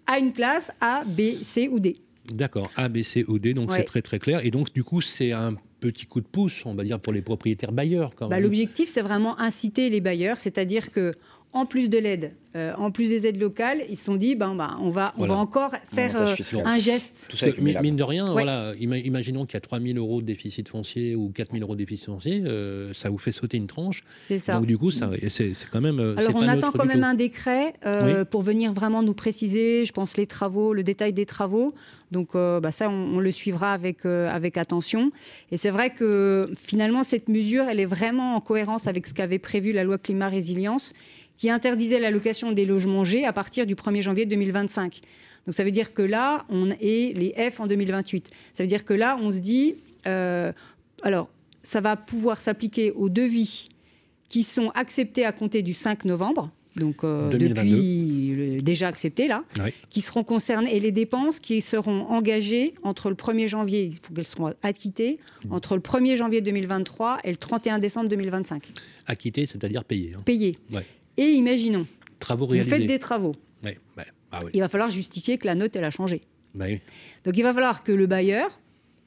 à 0.08 0.20
une 0.20 0.34
classe 0.34 0.72
A, 0.80 1.04
B, 1.04 1.44
C 1.44 1.68
ou 1.68 1.80
D. 1.80 1.98
D'accord, 2.32 2.72
A, 2.78 2.88
B, 2.88 3.04
C 3.04 3.26
ou 3.28 3.38
D, 3.38 3.54
donc 3.54 3.74
c'est 3.74 3.84
très 3.84 4.02
très 4.02 4.20
clair. 4.20 4.46
Et 4.46 4.52
donc 4.52 4.72
du 4.74 4.84
coup, 4.84 5.02
c'est 5.02 5.34
un 5.34 5.56
petit 5.82 6.06
coup 6.06 6.22
de 6.22 6.26
pouce, 6.26 6.66
on 6.66 6.74
va 6.74 6.84
dire, 6.86 7.00
pour 7.00 7.12
les 7.12 7.22
propriétaires 7.22 7.74
bailleurs. 7.74 8.14
Bah, 8.22 8.40
l'objectif, 8.40 8.88
c'est 8.88 9.02
vraiment 9.02 9.38
inciter 9.42 9.90
les 9.90 10.00
bailleurs, 10.00 10.38
c'est-à-dire 10.38 10.90
que 10.90 11.12
en 11.54 11.66
plus 11.68 11.90
de 11.90 12.00
l'aide, 12.00 12.34
euh, 12.56 12.74
en 12.78 12.92
plus 12.92 13.10
des 13.10 13.28
aides 13.28 13.40
locales, 13.40 13.84
ils 13.90 13.96
se 13.96 14.06
sont 14.06 14.16
dit, 14.16 14.36
ben, 14.36 14.56
ben 14.56 14.78
on, 14.80 14.90
va, 14.90 15.14
on 15.18 15.26
va 15.26 15.36
encore 15.36 15.72
faire 15.92 16.20
euh, 16.20 16.36
un 16.66 16.78
geste. 16.80 17.28
Tout 17.30 17.38
ça 17.38 17.48
mine 17.60 17.96
de 17.96 18.04
rien, 18.04 18.32
voilà, 18.32 18.74
imaginons 18.78 19.46
qu'il 19.46 19.56
y 19.56 19.58
a 19.58 19.62
3 19.62 19.80
000 19.80 19.98
euros 19.98 20.22
de 20.22 20.26
déficit 20.26 20.68
foncier 20.68 21.16
ou 21.16 21.30
4 21.30 21.52
000 21.52 21.64
euros 21.64 21.74
de 21.74 21.80
déficit 21.80 22.08
foncier, 22.08 22.44
euh, 22.46 22.92
ça 22.94 23.10
vous 23.10 23.20
fait 23.20 23.32
sauter 23.32 23.58
une 23.58 23.68
tranche. 23.68 24.04
C'est 24.28 24.40
ça. 24.40 24.56
Donc 24.56 24.66
du 24.66 24.78
coup, 24.78 24.90
c'est 24.92 25.54
quand 25.72 25.82
même. 25.82 26.00
Alors 26.18 26.36
on 26.36 26.48
attend 26.48 26.72
quand 26.72 26.86
même 26.86 27.04
un 27.04 27.16
décret 27.16 27.74
pour 28.32 28.42
venir 28.42 28.74
vraiment 28.74 29.04
nous 29.04 29.14
préciser, 29.14 29.86
je 29.86 29.92
pense, 29.92 30.18
les 30.18 30.28
travaux, 30.28 30.74
le 30.74 30.84
détail 30.84 31.14
des 31.14 31.26
travaux. 31.26 31.74
Donc 32.12 32.34
bah, 32.34 32.72
ça, 32.72 32.90
on, 32.90 33.20
le 33.20 33.32
suivra 33.32 33.74
avec, 33.74 34.06
avec 34.06 34.58
attention. 34.58 35.12
Et 35.52 35.58
c'est 35.58 35.72
vrai 35.72 35.92
que 35.92 36.48
finalement, 36.56 37.04
cette 37.04 37.30
mesure, 37.30 37.64
elle 37.64 37.80
est 37.80 37.86
vraiment 37.86 38.36
en 38.36 38.42
cohérence 38.42 38.86
avec 38.86 39.08
ce 39.08 39.14
qu'avait 39.16 39.40
prévu 39.40 39.72
la 39.72 39.84
loi 39.84 39.98
climat 39.98 40.30
résilience 40.30 40.94
qui 41.38 41.50
interdisait 41.50 42.00
la 42.00 42.12
location 42.12 42.52
des 42.52 42.66
logements 42.66 43.04
G 43.04 43.26
à 43.26 43.34
partir 43.34 43.66
du 43.66 43.76
1er 43.76 44.02
janvier 44.02 44.26
2025. 44.26 45.02
Donc 45.46 45.56
ça 45.56 45.64
veut 45.64 45.72
dire 45.72 45.94
que 45.94 46.02
là, 46.02 46.46
on 46.50 46.70
est 46.72 47.14
les 47.16 47.34
F 47.52 47.60
en 47.60 47.68
2028. 47.68 48.30
Ça 48.54 48.64
veut 48.64 48.70
dire 48.70 48.86
que 48.86 48.94
là, 48.94 49.18
on 49.22 49.32
se 49.32 49.40
dit, 49.40 49.76
euh, 50.08 50.52
alors, 51.02 51.30
ça 51.64 51.82
va 51.82 51.96
pouvoir 51.96 52.40
s'appliquer 52.40 52.92
aux 52.92 53.10
devis 53.10 53.70
qui 54.30 54.44
sont 54.44 54.70
acceptés 54.70 55.26
à 55.26 55.32
compter 55.32 55.62
du 55.62 55.74
5 55.74 56.06
novembre, 56.06 56.50
donc 56.76 57.04
euh, 57.04 57.30
depuis 57.30 58.62
déjà 58.64 58.88
acceptés 58.88 59.28
là, 59.28 59.44
qui 59.90 60.02
seront 60.02 60.24
concernés, 60.24 60.76
et 60.76 60.80
les 60.80 60.92
dépenses 60.92 61.40
qui 61.40 61.62
seront 61.62 62.02
engagées 62.08 62.74
entre 62.84 63.10
le 63.10 63.16
1er 63.16 63.48
janvier, 63.48 63.84
il 63.86 63.96
faut 64.02 64.14
qu'elles 64.14 64.26
soient 64.26 64.56
acquittées, 64.64 65.20
entre 65.50 65.76
le 65.76 65.82
1er 65.82 66.16
janvier 66.16 66.42
2023 66.42 67.20
et 67.24 67.32
le 67.32 67.38
31 67.38 67.80
décembre 67.80 68.10
2025. 68.10 68.72
Acquittées, 69.06 69.46
c'est-à-dire 69.46 69.84
payées. 69.84 70.14
Hein. 70.18 70.24
Payées. 70.26 70.58
Et 71.18 71.32
imaginons, 71.32 71.86
travaux 72.20 72.48
vous 72.48 72.64
faites 72.64 72.86
des 72.86 73.00
travaux. 73.00 73.34
Ah 74.36 74.40
il 74.52 74.62
va 74.62 74.68
falloir 74.68 74.90
justifier 74.90 75.38
que 75.38 75.46
la 75.46 75.54
note, 75.54 75.76
elle 75.76 75.84
a 75.84 75.92
changé. 75.92 76.22
Bah 76.56 76.66
donc 77.24 77.38
il 77.38 77.44
va 77.44 77.54
falloir 77.54 77.84
que 77.84 77.92
le 77.92 78.08
bailleur 78.08 78.60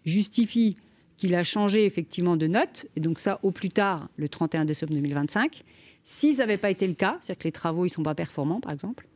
justifie 0.04 0.76
qu'il 1.16 1.34
a 1.34 1.42
changé 1.42 1.84
effectivement 1.84 2.36
de 2.36 2.46
note, 2.46 2.86
et 2.94 3.00
donc 3.00 3.18
ça 3.18 3.40
au 3.42 3.50
plus 3.50 3.70
tard 3.70 4.08
le 4.16 4.28
31 4.28 4.64
décembre 4.64 4.92
2025. 4.92 5.64
Si 6.04 6.34
ça 6.34 6.42
n'avait 6.42 6.58
pas 6.58 6.70
été 6.70 6.86
le 6.86 6.94
cas, 6.94 7.18
c'est-à-dire 7.20 7.38
que 7.38 7.48
les 7.48 7.52
travaux 7.52 7.84
ne 7.84 7.88
sont 7.88 8.04
pas 8.04 8.14
performants 8.14 8.60
par 8.60 8.72
exemple, 8.72 9.08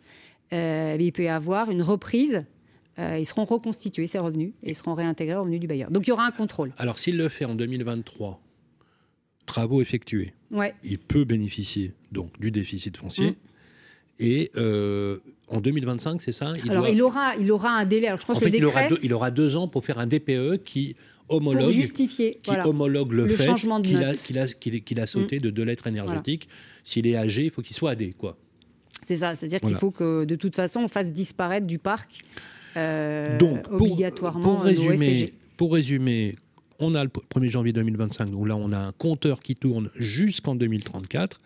euh, 0.53 0.97
il 0.99 1.13
peut 1.13 1.23
y 1.23 1.29
avoir 1.29 1.71
une 1.71 1.83
reprise 1.83 2.45
euh, 3.01 3.19
ils 3.19 3.25
seront 3.25 3.45
reconstitués, 3.45 4.07
ces 4.07 4.19
revenus, 4.19 4.53
et 4.63 4.71
ils 4.71 4.75
seront 4.75 4.95
réintégrés 4.95 5.37
aux 5.37 5.41
revenus 5.41 5.61
du 5.61 5.67
bailleur. 5.67 5.91
Donc 5.91 6.07
il 6.07 6.11
y 6.11 6.13
aura 6.13 6.27
un 6.27 6.33
contrôle. 6.33 6.73
Alors 6.77 6.99
s'il 6.99 7.17
le 7.17 7.29
fait 7.29 7.45
en 7.45 7.55
2023, 7.55 8.41
travaux 9.51 9.83
effectués, 9.83 10.33
il 10.85 10.99
peut 10.99 11.25
bénéficier 11.25 11.93
donc 12.13 12.39
du 12.41 12.51
déficit 12.51 12.97
foncier. 12.97 13.31
Mm. 13.31 13.35
Et 14.23 14.51
euh, 14.57 15.19
en 15.49 15.61
2025, 15.61 16.21
c'est 16.21 16.33
ça? 16.33 16.53
Il 16.63 16.71
Alors, 16.71 16.89
il, 16.89 17.03
aura, 17.03 17.37
il 17.37 17.51
aura 17.51 17.71
un 17.71 17.87
délai. 17.87 18.09
Alors, 18.09 18.21
je 18.21 18.27
pense 18.27 18.39
que 18.39 18.45
le 18.45 18.55
il, 18.55 18.65
aura 18.67 18.87
deux, 18.87 18.99
il 19.03 19.15
aura 19.15 19.31
deux 19.31 19.57
ans 19.57 19.67
pour 19.67 19.85
faire 19.85 19.99
un 19.99 20.07
DPE 20.07 20.63
qui 20.63 20.95
homologue, 21.31 21.63
pour 21.63 21.71
justifier, 21.71 22.39
qui 22.43 22.51
homologue 22.51 23.13
le, 23.13 23.29
fait 23.29 23.55
qu'il 23.55 24.39
a, 24.39 24.47
qu'il 24.47 25.01
a, 25.01 25.07
sauté 25.07 25.39
mm. 25.39 25.43
de 25.43 25.51
deux 25.51 25.63
lettres 25.65 25.87
énergétiques. 25.87 26.49
S'il 26.85 27.07
est 27.07 27.17
âgé, 27.17 27.45
il 27.45 27.51
faut 27.51 27.63
qu'il 27.63 27.75
soit 27.75 27.93
AD. 27.93 28.15
Quoi. 28.19 28.37
C'est 29.07 29.17
ça, 29.17 29.35
c'est-à-dire 29.35 29.61
qu'il 29.61 29.75
faut 29.75 29.91
que 29.91 30.25
de 30.25 30.35
toute 30.35 30.55
façon, 30.55 30.81
on 30.81 30.89
fasse 30.89 31.13
disparaître 31.13 31.67
du 31.67 31.79
parc 31.79 32.23
euh, 32.77 33.39
Donc, 33.39 33.65
obligatoirement 33.71 34.57
pour 34.57 34.63
résumer, 34.63 35.33
pour 35.57 35.73
résumer, 35.73 36.37
on 36.81 36.95
a 36.95 37.05
le 37.05 37.11
1er 37.11 37.49
janvier 37.49 37.73
2025, 37.73 38.31
donc 38.31 38.49
là 38.49 38.57
on 38.57 38.73
a 38.73 38.79
un 38.79 38.93
compteur 38.93 39.41
qui 39.41 39.55
tourne 39.57 39.91
jusqu'en 39.97 40.55
2034. 40.55 41.41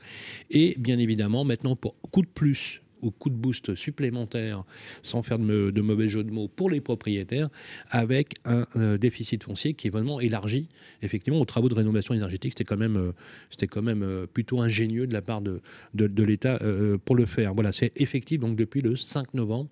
Et 0.50 0.76
bien 0.78 0.98
évidemment, 0.98 1.44
maintenant, 1.44 1.76
pour 1.76 1.94
coup 2.10 2.22
de 2.22 2.26
plus 2.26 2.80
ou 3.04 3.10
coup 3.10 3.30
de 3.30 3.36
boost 3.36 3.74
supplémentaire, 3.74 4.64
sans 5.02 5.22
faire 5.22 5.38
de, 5.38 5.80
mauvais 5.80 6.08
jeu 6.08 6.24
de 6.24 6.30
mots, 6.30 6.48
pour 6.48 6.70
les 6.70 6.80
propriétaires, 6.80 7.48
avec 7.90 8.34
un 8.44 8.66
euh, 8.76 8.98
déficit 8.98 9.44
foncier 9.44 9.74
qui 9.74 9.88
est 9.88 9.90
vraiment 9.90 10.20
élargi, 10.20 10.68
effectivement, 11.02 11.40
aux 11.40 11.44
travaux 11.44 11.68
de 11.68 11.74
rénovation 11.74 12.14
énergétique. 12.14 12.52
C'était 12.52 12.64
quand 12.64 12.76
même, 12.76 12.96
euh, 12.96 13.12
c'était 13.50 13.66
quand 13.66 13.82
même 13.82 14.02
euh, 14.02 14.26
plutôt 14.26 14.60
ingénieux 14.60 15.06
de 15.06 15.12
la 15.12 15.22
part 15.22 15.40
de, 15.40 15.60
de, 15.94 16.24
l'État 16.24 16.58
pour 17.04 17.16
le 17.16 17.26
faire. 17.26 17.54
Voilà, 17.54 17.72
c'est 17.72 17.92
effectif 18.00 18.40
donc 18.40 18.56
depuis 18.56 18.80
le 18.80 18.96
5 18.96 19.34
novembre 19.34 19.68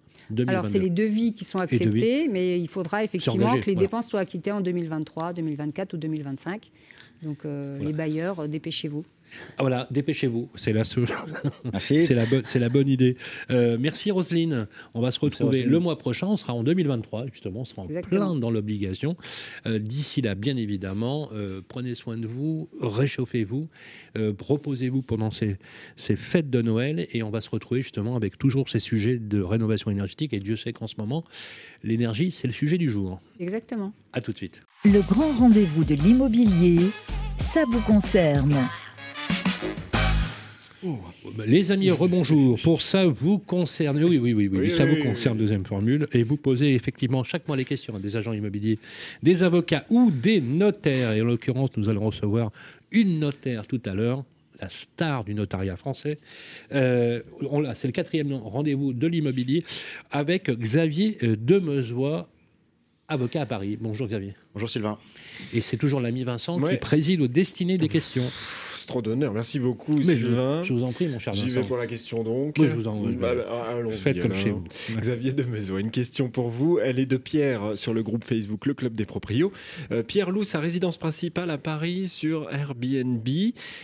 alors, 0.47 0.67
c'est 0.67 0.79
les 0.79 0.91
devis 0.91 1.35
qui 1.35 1.45
sont 1.45 1.59
acceptés, 1.59 2.29
mais 2.29 2.61
il 2.61 2.69
faudra 2.69 3.05
effectivement 3.05 3.55
que 3.55 3.67
les 3.67 3.75
dépenses 3.75 4.09
soient 4.09 4.21
acquittées 4.21 4.53
en 4.53 4.61
2023, 4.61 5.33
2024 5.33 5.95
ou 5.95 5.97
2025. 5.97 6.71
Donc, 7.23 7.45
euh, 7.45 7.79
les 7.79 7.93
bailleurs, 7.93 8.49
dépêchez-vous. 8.49 9.05
Ah, 9.59 9.63
voilà, 9.63 9.87
dépêchez-vous. 9.91 10.49
C'est 10.55 10.73
la, 10.73 10.85
c'est 10.85 12.15
la, 12.15 12.27
bonne, 12.27 12.45
c'est 12.45 12.59
la 12.59 12.69
bonne 12.69 12.89
idée. 12.89 13.17
Euh, 13.51 13.77
merci 13.79 14.11
Roselyne. 14.11 14.67
On 14.95 15.01
va 15.01 15.11
se 15.11 15.19
retrouver 15.19 15.63
le 15.63 15.79
mois 15.79 15.99
prochain. 15.99 16.27
On 16.27 16.37
sera 16.37 16.55
en 16.55 16.63
2023, 16.63 17.27
justement. 17.33 17.61
On 17.61 17.65
sera 17.65 17.83
en 17.83 17.87
plein 17.87 18.35
dans 18.35 18.51
l'obligation. 18.51 19.17
Euh, 19.67 19.79
d'ici 19.79 20.23
là, 20.23 20.35
bien 20.35 20.57
évidemment, 20.57 21.29
euh, 21.33 21.61
prenez 21.67 21.95
soin 21.95 22.17
de 22.17 22.27
vous, 22.27 22.69
réchauffez-vous, 22.81 23.69
reposez-vous 24.15 25.03
pendant 25.03 25.31
ces, 25.31 25.57
ces 25.97 26.17
fêtes 26.17 26.51
de 26.51 26.63
Noël 26.63 27.07
et 27.13 27.23
on 27.23 27.31
va 27.31 27.41
se 27.41 27.51
retrouver 27.51 27.81
justement 27.81 28.17
avec 28.17 28.39
toujours 28.39 28.69
ces 28.69 28.81
sujets 28.81 29.19
de 29.19 29.41
rénovation 29.41 29.91
énergétique. 29.91 30.33
Et 30.33 30.41
Dieu 30.41 30.57
sait 30.57 30.73
qu'en 30.73 30.87
ce 30.87 30.97
moment, 30.99 31.25
l'énergie, 31.83 32.31
c'est 32.31 32.47
le 32.47 32.53
sujet 32.53 32.79
du 32.79 32.91
jour. 32.91 33.21
Exactement. 33.41 33.93
À 34.13 34.21
tout 34.21 34.33
de 34.33 34.37
suite. 34.37 34.63
Le 34.85 35.01
grand 35.01 35.33
rendez-vous 35.39 35.85
de 35.85 35.95
l'immobilier, 35.95 36.91
ça 37.39 37.65
vous 37.71 37.81
concerne. 37.81 38.57
Les 41.47 41.71
amis, 41.71 41.91
rebonjour. 41.91 42.59
Pour 42.63 42.83
ça 42.83 43.07
vous 43.07 43.39
concerne, 43.39 44.03
oui, 44.03 44.19
oui, 44.19 44.33
oui, 44.33 44.49
oui, 44.53 44.71
ça 44.71 44.85
vous 44.85 44.97
concerne, 44.97 45.39
deuxième 45.39 45.65
formule, 45.65 46.09
et 46.13 46.23
vous 46.23 46.37
posez 46.37 46.75
effectivement 46.75 47.23
chaque 47.25 47.47
mois 47.47 47.57
les 47.57 47.65
questions 47.65 47.95
à 47.95 47.99
des 47.99 48.17
agents 48.17 48.33
immobiliers, 48.33 48.79
des 49.23 49.43
avocats 49.43 49.85
ou 49.91 50.11
des 50.11 50.41
notaires. 50.41 51.13
Et 51.13 51.23
en 51.23 51.27
l'occurrence, 51.27 51.71
nous 51.77 51.89
allons 51.89 52.07
recevoir 52.07 52.51
une 52.91 53.21
notaire 53.21 53.67
tout 53.67 53.81
à 53.85 53.95
l'heure, 53.95 54.25
la 54.61 54.69
star 54.69 55.25
du 55.25 55.35
notariat 55.35 55.77
français. 55.77 56.19
Euh, 56.73 57.21
c'est 57.75 57.89
le 57.89 57.93
quatrième 57.93 58.33
rendez-vous 58.33 58.93
de 58.93 59.07
l'immobilier 59.07 59.65
avec 60.11 60.51
Xavier 60.51 61.17
euh, 61.23 61.37
Demezois, 61.37 62.29
avocat 63.09 63.43
à 63.43 63.47
Paris. 63.47 63.79
Bonjour 63.81 64.09
Xavier. 64.09 64.35
Bonjour 64.55 64.69
Sylvain. 64.69 64.99
Et 65.55 65.61
c'est 65.61 65.77
toujours 65.77 66.01
l'ami 66.01 66.25
Vincent 66.25 66.61
qui 66.61 66.77
préside 66.77 67.21
aux 67.21 67.29
destinées 67.29 67.79
des 67.79 67.89
questions 67.89 68.29
trop 68.87 69.03
d'honneur. 69.03 69.33
Merci 69.33 69.59
beaucoup, 69.59 70.03
Sylvain. 70.03 70.63
Je, 70.63 70.73
vous 70.73 70.85
en 70.85 70.93
prie, 70.93 71.09
mon 71.09 71.19
cher 71.19 71.35
J'y 71.35 71.49
vais 71.49 71.61
pour 71.63 71.77
la 71.77 71.87
question 71.87 72.23
donc. 72.23 72.55
je 72.59 72.75
vous 72.75 72.89
en 72.89 73.01
bah, 73.01 73.33
Allons-y. 73.69 74.21
comme 74.21 74.35
chez 74.35 74.51
vous. 74.51 74.65
Xavier 74.97 75.33
de 75.33 75.43
Mezo, 75.43 75.79
une 75.79 75.91
question 75.91 76.29
pour 76.29 76.49
vous. 76.49 76.79
Elle 76.79 76.99
est 76.99 77.07
de 77.07 77.17
Pierre 77.17 77.73
sur 77.77 77.95
le 77.95 78.03
groupe 78.03 78.25
Facebook 78.25 78.67
Le 78.67 78.75
Club 78.75 78.95
des 78.95 79.05
Proprios. 79.05 79.53
Euh, 79.91 80.03
Pierre 80.03 80.31
loue 80.31 80.45
sa 80.45 80.61
résidence 80.61 80.99
principale 80.99 81.51
à 81.51 81.59
Paris 81.59 82.09
sur 82.09 82.51
Airbnb. 82.53 83.29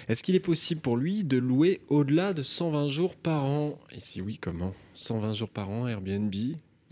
Est-ce 0.08 0.22
qu'il 0.22 0.34
est 0.34 0.40
possible 0.40 0.80
pour 0.80 0.96
lui 0.96 1.24
de 1.24 1.38
louer 1.38 1.80
au-delà 1.88 2.32
de 2.32 2.42
120 2.42 2.88
jours 2.88 3.14
par 3.16 3.44
an? 3.44 3.78
Et 3.94 4.00
si 4.00 4.20
oui, 4.20 4.38
comment? 4.40 4.74
120 4.94 5.32
jours 5.32 5.48
par 5.48 5.70
an, 5.70 5.86
Airbnb? 5.86 6.34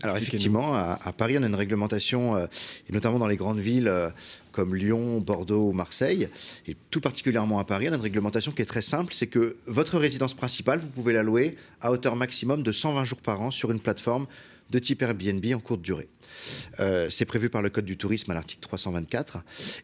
Alors 0.03 0.17
effectivement, 0.17 0.75
à, 0.75 1.11
Paris, 1.17 1.37
on 1.39 1.43
a 1.43 1.47
une 1.47 1.55
réglementation, 1.55 2.35
euh, 2.35 2.45
et 2.87 2.93
notamment 2.93 3.17
dans 3.17 3.27
les 3.27 3.35
grandes 3.35 3.59
villes 3.59 3.87
euh, 3.87 4.09
comme 4.57 4.73
Lyon, 4.73 5.21
Bordeaux, 5.21 5.71
Marseille, 5.71 6.29
et 6.67 6.75
tout 6.89 6.99
particulièrement 6.99 7.59
à 7.59 7.63
Paris, 7.63 7.89
on 7.89 7.93
a 7.93 7.95
une 7.95 8.01
réglementation 8.01 8.51
qui 8.51 8.63
est 8.63 8.65
très 8.65 8.81
simple, 8.81 9.13
c'est 9.13 9.27
que 9.27 9.57
votre 9.67 9.99
résidence 9.99 10.33
principale, 10.33 10.79
vous 10.79 10.87
pouvez 10.87 11.13
la 11.13 11.21
louer 11.21 11.57
à 11.79 11.91
hauteur 11.91 12.15
maximum 12.15 12.63
de 12.63 12.71
120 12.71 13.03
jours 13.03 13.21
par 13.21 13.39
an 13.39 13.51
sur 13.51 13.71
une 13.71 13.79
plateforme 13.79 14.25
de 14.71 14.79
type 14.79 15.03
Airbnb 15.03 15.45
en 15.53 15.59
courte 15.59 15.83
durée. 15.83 16.09
Euh, 16.79 17.07
c'est 17.11 17.25
prévu 17.25 17.51
par 17.51 17.61
le 17.61 17.69
Code 17.69 17.85
du 17.85 17.97
tourisme 17.97 18.31
à 18.31 18.33
l'article 18.33 18.61
324. 18.61 19.43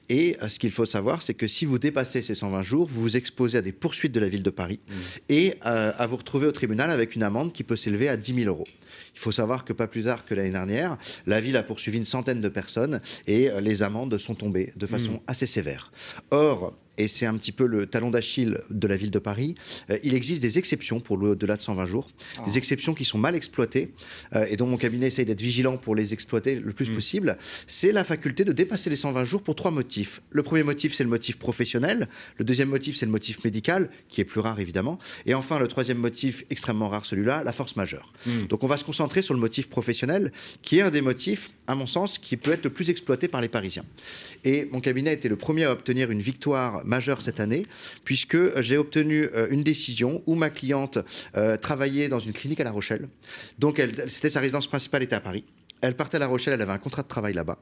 Et 0.09 0.37
ce 0.47 0.57
qu'il 0.57 0.71
faut 0.71 0.87
savoir, 0.87 1.21
c'est 1.21 1.35
que 1.35 1.47
si 1.47 1.65
vous 1.65 1.77
dépassez 1.77 2.23
ces 2.23 2.33
120 2.33 2.63
jours, 2.63 2.87
vous 2.87 3.01
vous 3.01 3.15
exposez 3.15 3.59
à 3.59 3.61
des 3.61 3.73
poursuites 3.73 4.11
de 4.11 4.19
la 4.19 4.27
ville 4.27 4.43
de 4.43 4.49
Paris 4.49 4.79
mmh. 4.87 4.93
et 5.29 5.53
à 5.61 6.07
vous 6.07 6.17
retrouver 6.17 6.47
au 6.47 6.51
tribunal 6.51 6.89
avec 6.89 7.15
une 7.15 7.21
amende 7.21 7.53
qui 7.53 7.63
peut 7.63 7.75
s'élever 7.75 8.09
à 8.09 8.17
10 8.17 8.33
000 8.33 8.47
euros. 8.47 8.67
Il 9.13 9.19
faut 9.19 9.31
savoir 9.31 9.65
que 9.65 9.73
pas 9.73 9.87
plus 9.87 10.03
tard 10.03 10.25
que 10.25 10.33
l'année 10.33 10.51
dernière, 10.51 10.97
la 11.25 11.39
ville 11.41 11.57
a 11.57 11.63
poursuivi 11.63 11.97
une 11.97 12.05
centaine 12.05 12.41
de 12.41 12.49
personnes 12.49 13.01
et 13.27 13.49
euh, 13.49 13.61
les 13.61 13.83
amendes 13.83 14.17
sont 14.17 14.35
tombées 14.35 14.73
de 14.75 14.87
façon 14.87 15.13
hmm. 15.13 15.21
assez 15.27 15.45
sévère. 15.45 15.91
Or, 16.31 16.73
et 16.97 17.07
c'est 17.07 17.25
un 17.25 17.35
petit 17.37 17.51
peu 17.51 17.65
le 17.65 17.85
talon 17.85 18.11
d'Achille 18.11 18.59
de 18.69 18.87
la 18.87 18.97
ville 18.97 19.11
de 19.11 19.19
Paris, 19.19 19.55
euh, 19.89 19.97
il 20.03 20.13
existe 20.13 20.41
des 20.41 20.57
exceptions 20.57 20.99
pour 20.99 21.21
au-delà 21.21 21.57
de 21.57 21.61
120 21.61 21.85
jours, 21.85 22.09
ah. 22.37 22.43
des 22.45 22.57
exceptions 22.57 22.93
qui 22.93 23.05
sont 23.05 23.17
mal 23.17 23.35
exploitées 23.35 23.91
euh, 24.35 24.45
et 24.49 24.57
dont 24.57 24.67
mon 24.67 24.77
cabinet 24.77 25.07
essaye 25.07 25.25
d'être 25.25 25.41
vigilant 25.41 25.77
pour 25.77 25.95
les 25.95 26.13
exploiter 26.13 26.55
le 26.55 26.73
plus 26.73 26.89
mm. 26.89 26.95
possible. 26.95 27.37
C'est 27.67 27.91
la 27.91 28.03
faculté 28.03 28.43
de 28.45 28.51
dépasser 28.51 28.89
les 28.89 28.95
120 28.95 29.25
jours 29.25 29.41
pour 29.41 29.55
trois 29.55 29.71
motifs. 29.71 30.21
Le 30.29 30.43
premier 30.43 30.63
motif, 30.63 30.93
c'est 30.93 31.03
le 31.03 31.09
motif 31.09 31.37
professionnel. 31.37 32.07
Le 32.37 32.45
deuxième 32.45 32.69
motif, 32.69 32.95
c'est 32.95 33.05
le 33.05 33.11
motif 33.11 33.43
médical, 33.43 33.89
qui 34.09 34.21
est 34.21 34.25
plus 34.25 34.39
rare 34.39 34.59
évidemment. 34.59 34.99
Et 35.25 35.33
enfin, 35.33 35.59
le 35.59 35.67
troisième 35.67 35.97
motif, 35.97 36.43
extrêmement 36.49 36.89
rare 36.89 37.05
celui-là, 37.05 37.43
la 37.43 37.53
force 37.53 37.75
majeure. 37.75 38.13
Mm. 38.25 38.43
Donc 38.43 38.63
on 38.63 38.67
va 38.67 38.77
se 38.77 38.83
concentrer 38.83 39.21
sur 39.21 39.33
le 39.33 39.39
motif 39.39 39.69
professionnel, 39.69 40.31
qui 40.61 40.79
est 40.79 40.81
un 40.81 40.91
des 40.91 41.01
motifs, 41.01 41.51
à 41.67 41.75
mon 41.75 41.85
sens, 41.85 42.17
qui 42.17 42.37
peut 42.37 42.51
être 42.51 42.63
le 42.63 42.69
plus 42.69 42.89
exploité 42.89 43.27
par 43.27 43.41
les 43.41 43.49
Parisiens. 43.49 43.85
Et 44.43 44.65
mon 44.71 44.81
cabinet 44.81 45.11
a 45.11 45.13
été 45.13 45.29
le 45.29 45.35
premier 45.35 45.63
à 45.63 45.71
obtenir 45.71 46.11
une 46.11 46.21
victoire 46.21 46.82
majeure 46.83 47.21
cette 47.21 47.39
année, 47.39 47.65
puisque 48.03 48.59
j'ai 48.61 48.77
obtenu 48.77 49.25
euh, 49.33 49.47
une 49.49 49.63
décision 49.63 50.21
où 50.25 50.35
ma 50.35 50.49
cliente 50.49 50.99
euh, 51.35 51.57
travaillait 51.57 52.09
dans 52.09 52.19
une 52.19 52.33
clinique 52.33 52.59
à 52.59 52.63
La 52.63 52.71
Rochelle. 52.71 53.07
Donc, 53.59 53.81
c'était 54.07 54.29
sa 54.29 54.39
résidence 54.39 54.67
principale 54.67 55.03
était 55.03 55.15
à 55.15 55.21
Paris. 55.21 55.45
Elle 55.83 55.95
partait 55.97 56.15
à 56.15 56.19
La 56.19 56.27
Rochelle, 56.27 56.53
elle 56.53 56.61
avait 56.61 56.71
un 56.71 56.77
contrat 56.77 57.03
de 57.03 57.09
travail 57.09 57.33
là-bas. 57.33 57.59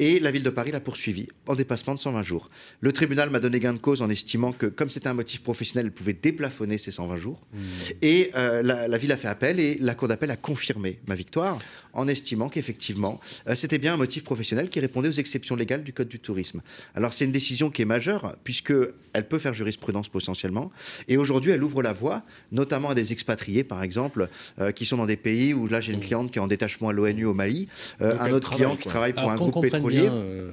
Et 0.00 0.18
la 0.18 0.32
ville 0.32 0.42
de 0.42 0.50
Paris 0.50 0.72
l'a 0.72 0.80
poursuivie 0.80 1.28
en 1.46 1.54
dépassement 1.54 1.94
de 1.94 2.00
120 2.00 2.22
jours. 2.24 2.50
Le 2.80 2.92
tribunal 2.92 3.30
m'a 3.30 3.38
donné 3.38 3.60
gain 3.60 3.72
de 3.72 3.78
cause 3.78 4.02
en 4.02 4.10
estimant 4.10 4.50
que, 4.50 4.66
comme 4.66 4.90
c'était 4.90 5.06
un 5.06 5.14
motif 5.14 5.44
professionnel, 5.44 5.86
elle 5.86 5.92
pouvait 5.92 6.12
déplafonner 6.12 6.78
ces 6.78 6.90
120 6.90 7.16
jours. 7.16 7.40
Mmh. 7.52 7.58
Et 8.02 8.32
euh, 8.34 8.62
la, 8.62 8.98
ville 8.98 9.12
a 9.12 9.16
fait 9.16 9.28
appel 9.28 9.60
et 9.60 9.78
la 9.80 9.94
cour 9.94 10.08
d'appel 10.08 10.32
a 10.32 10.36
confirmé 10.36 10.98
ma 11.06 11.14
victoire 11.14 11.60
en 11.92 12.08
estimant 12.08 12.48
qu'effectivement, 12.48 13.20
euh, 13.48 13.54
c'était 13.54 13.78
bien 13.78 13.94
un 13.94 13.96
motif 13.96 14.24
professionnel 14.24 14.68
qui 14.68 14.80
répondait 14.80 15.08
aux 15.08 15.12
exceptions 15.12 15.54
légales 15.54 15.84
du 15.84 15.92
Code 15.92 16.08
du 16.08 16.18
tourisme. 16.18 16.62
Alors 16.96 17.14
c'est 17.14 17.24
une 17.24 17.32
décision 17.32 17.70
qui 17.70 17.82
est 17.82 17.86
majeure 17.86 18.36
puisqu'elle 18.42 19.28
peut 19.28 19.38
faire 19.38 19.54
jurisprudence 19.54 20.08
potentiellement. 20.08 20.72
Et 21.06 21.16
aujourd'hui, 21.16 21.52
elle 21.52 21.62
ouvre 21.62 21.82
la 21.82 21.92
voie, 21.92 22.22
notamment 22.50 22.90
à 22.90 22.94
des 22.94 23.12
expatriés, 23.12 23.62
par 23.62 23.82
exemple, 23.84 24.28
euh, 24.58 24.72
qui 24.72 24.86
sont 24.86 24.96
dans 24.96 25.06
des 25.06 25.16
pays 25.16 25.54
où 25.54 25.68
là 25.68 25.80
j'ai 25.80 25.92
une 25.92 25.98
mmh. 25.98 26.02
cliente 26.02 26.32
qui 26.32 26.38
est 26.38 26.42
en 26.42 26.48
détachement 26.48 26.88
à 26.88 26.92
l'ONU 26.92 27.26
au 27.26 27.34
Mali 27.34 27.59
euh, 28.00 28.16
un 28.18 28.32
autre 28.32 28.54
client 28.54 28.76
qui 28.76 28.88
travaille 28.88 29.12
pour 29.12 29.30
un 29.30 29.36
groupe 29.36 29.62
pétrolier. 29.62 30.02
Bien, 30.02 30.12
euh, 30.12 30.50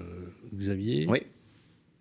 Xavier, 0.54 1.06
oui. 1.08 1.20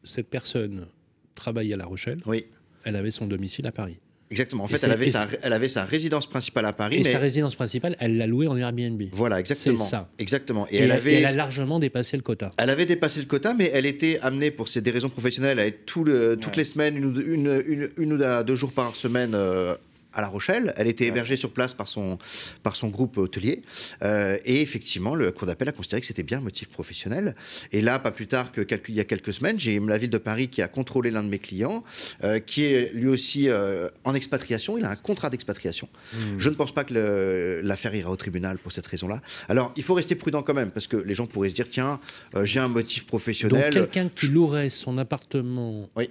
cette 0.05 0.29
personne 0.29 0.87
travaille 1.35 1.73
à 1.73 1.77
La 1.77 1.85
Rochelle. 1.85 2.19
Oui. 2.27 2.47
Elle 2.85 2.97
avait 2.97 3.11
son 3.11 3.27
domicile 3.27 3.67
à 3.67 3.73
Paris. 3.73 3.99
Exactement. 4.31 4.65
En 4.65 4.67
fait, 4.67 4.83
elle 4.83 4.93
avait, 4.93 5.09
sa, 5.09 5.27
elle 5.43 5.53
avait, 5.53 5.69
sa, 5.69 5.85
résidence 5.85 6.27
principale 6.27 6.67
à 6.67 6.73
Paris. 6.73 6.97
Et 6.97 7.05
sa 7.05 7.19
résidence 7.19 7.55
principale, 7.55 7.97
elle 8.01 8.17
l'a 8.17 8.27
louée 8.27 8.49
en 8.49 8.57
Airbnb. 8.57 9.01
Voilà, 9.13 9.39
exactement. 9.39 9.77
C'est 9.77 9.91
ça. 9.91 10.11
Exactement. 10.19 10.67
Et, 10.71 10.79
elle, 10.79 10.91
avait, 10.91 11.15
elle 11.15 11.27
a 11.27 11.33
largement 11.33 11.79
dépassé 11.79 12.17
le 12.17 12.23
quota. 12.23 12.51
Elle 12.57 12.71
avait 12.71 12.87
dépassé 12.87 13.21
le 13.21 13.27
quota, 13.27 13.55
mais 13.55 13.71
elle 13.73 13.87
était 13.87 14.19
amenée, 14.23 14.51
pour 14.51 14.67
des 14.67 14.91
raisons 14.91 15.11
professionnelles, 15.11 15.61
à 15.61 15.67
être 15.67 15.87
tout 15.87 16.03
le, 16.03 16.37
toutes 16.37 16.57
les 16.57 16.65
semaines, 16.65 16.97
une, 16.97 17.23
une, 17.25 17.91
une, 17.97 18.13
ou 18.13 18.45
deux 18.45 18.57
jours 18.57 18.73
par 18.73 18.95
semaine 18.97 19.33
euh, 19.35 19.77
à 20.17 20.23
La 20.23 20.29
Rochelle. 20.29 20.73
Elle 20.77 20.89
était 20.89 21.05
hébergée 21.05 21.37
sur 21.37 21.51
place 21.51 21.75
par 21.75 21.87
son, 21.87 22.19
par 22.63 22.75
son 22.75 22.89
groupe 22.89 23.19
hôtelier. 23.19 23.63
Euh, 24.03 24.39
et 24.45 24.63
effectivement, 24.63 25.15
le 25.15 25.31
cour 25.31 25.47
d'appel 25.47 25.69
a 25.69 25.73
considéré 25.73 26.01
que 26.01 26.07
c'était 26.07 26.23
bien 26.23 26.39
un 26.39 26.41
motif 26.41 26.69
professionnel. 26.69 27.37
Et 27.71 27.83
là, 27.83 27.99
pas 27.99 28.11
plus 28.11 28.27
tard 28.27 28.51
que 28.51 28.63
quelques, 28.63 28.89
il 28.89 28.95
y 28.95 29.01
a 29.01 29.05
quelques 29.05 29.35
semaines, 29.35 29.61
j'ai 29.61 29.79
la 29.79 29.99
ville 29.99 30.11
de 30.11 30.19
Paris 30.19 30.49
qui 30.49 30.63
a 30.63 30.69
contrôlé 30.69 31.11
l'un 31.11 31.23
de 31.23 31.29
mes 31.29 31.39
clients, 31.39 31.85
euh, 32.25 32.41
qui 32.41 32.65
est 32.65 32.93
lui 32.95 33.09
aussi 33.09 33.49
euh, 33.49 33.89
en 34.05 34.15
expatriation. 34.15 34.79
Il 34.79 34.85
a 34.85 34.91
un 34.91 34.97
contrat 34.97 35.31
d'expatriation. 35.31 35.89
Hmm. 36.13 36.39
Je 36.39 36.49
ne 36.49 36.55
pense 36.55 36.73
pas 36.73 36.85
que 36.85 37.61
l'affaire 37.63 37.95
ira 37.95 38.11
au 38.11 38.17
tribunal 38.17 38.59
pour 38.59 38.73
cette 38.73 38.87
raison-là. 38.87 39.21
Alors, 39.49 39.73
il 39.77 39.83
faut 39.83 39.95
rester 39.95 40.15
prudent 40.15 40.43
quand 40.43 40.55
même, 40.55 40.71
parce 40.71 40.87
que 40.87 40.97
les 40.97 41.15
gens 41.15 41.27
pourraient 41.27 41.51
se 41.51 41.55
dire 41.55 41.69
tiens, 41.69 42.01
j'ai 42.43 42.61
un 42.61 42.69
motif 42.69 43.07
professionnel. 43.07 43.75
Donc, 43.75 43.91
quelqu'un 43.91 44.09
qui 44.09 44.29
louerait 44.29 44.71
son 44.71 44.97
appartement. 44.97 45.91
Oui 45.95 46.09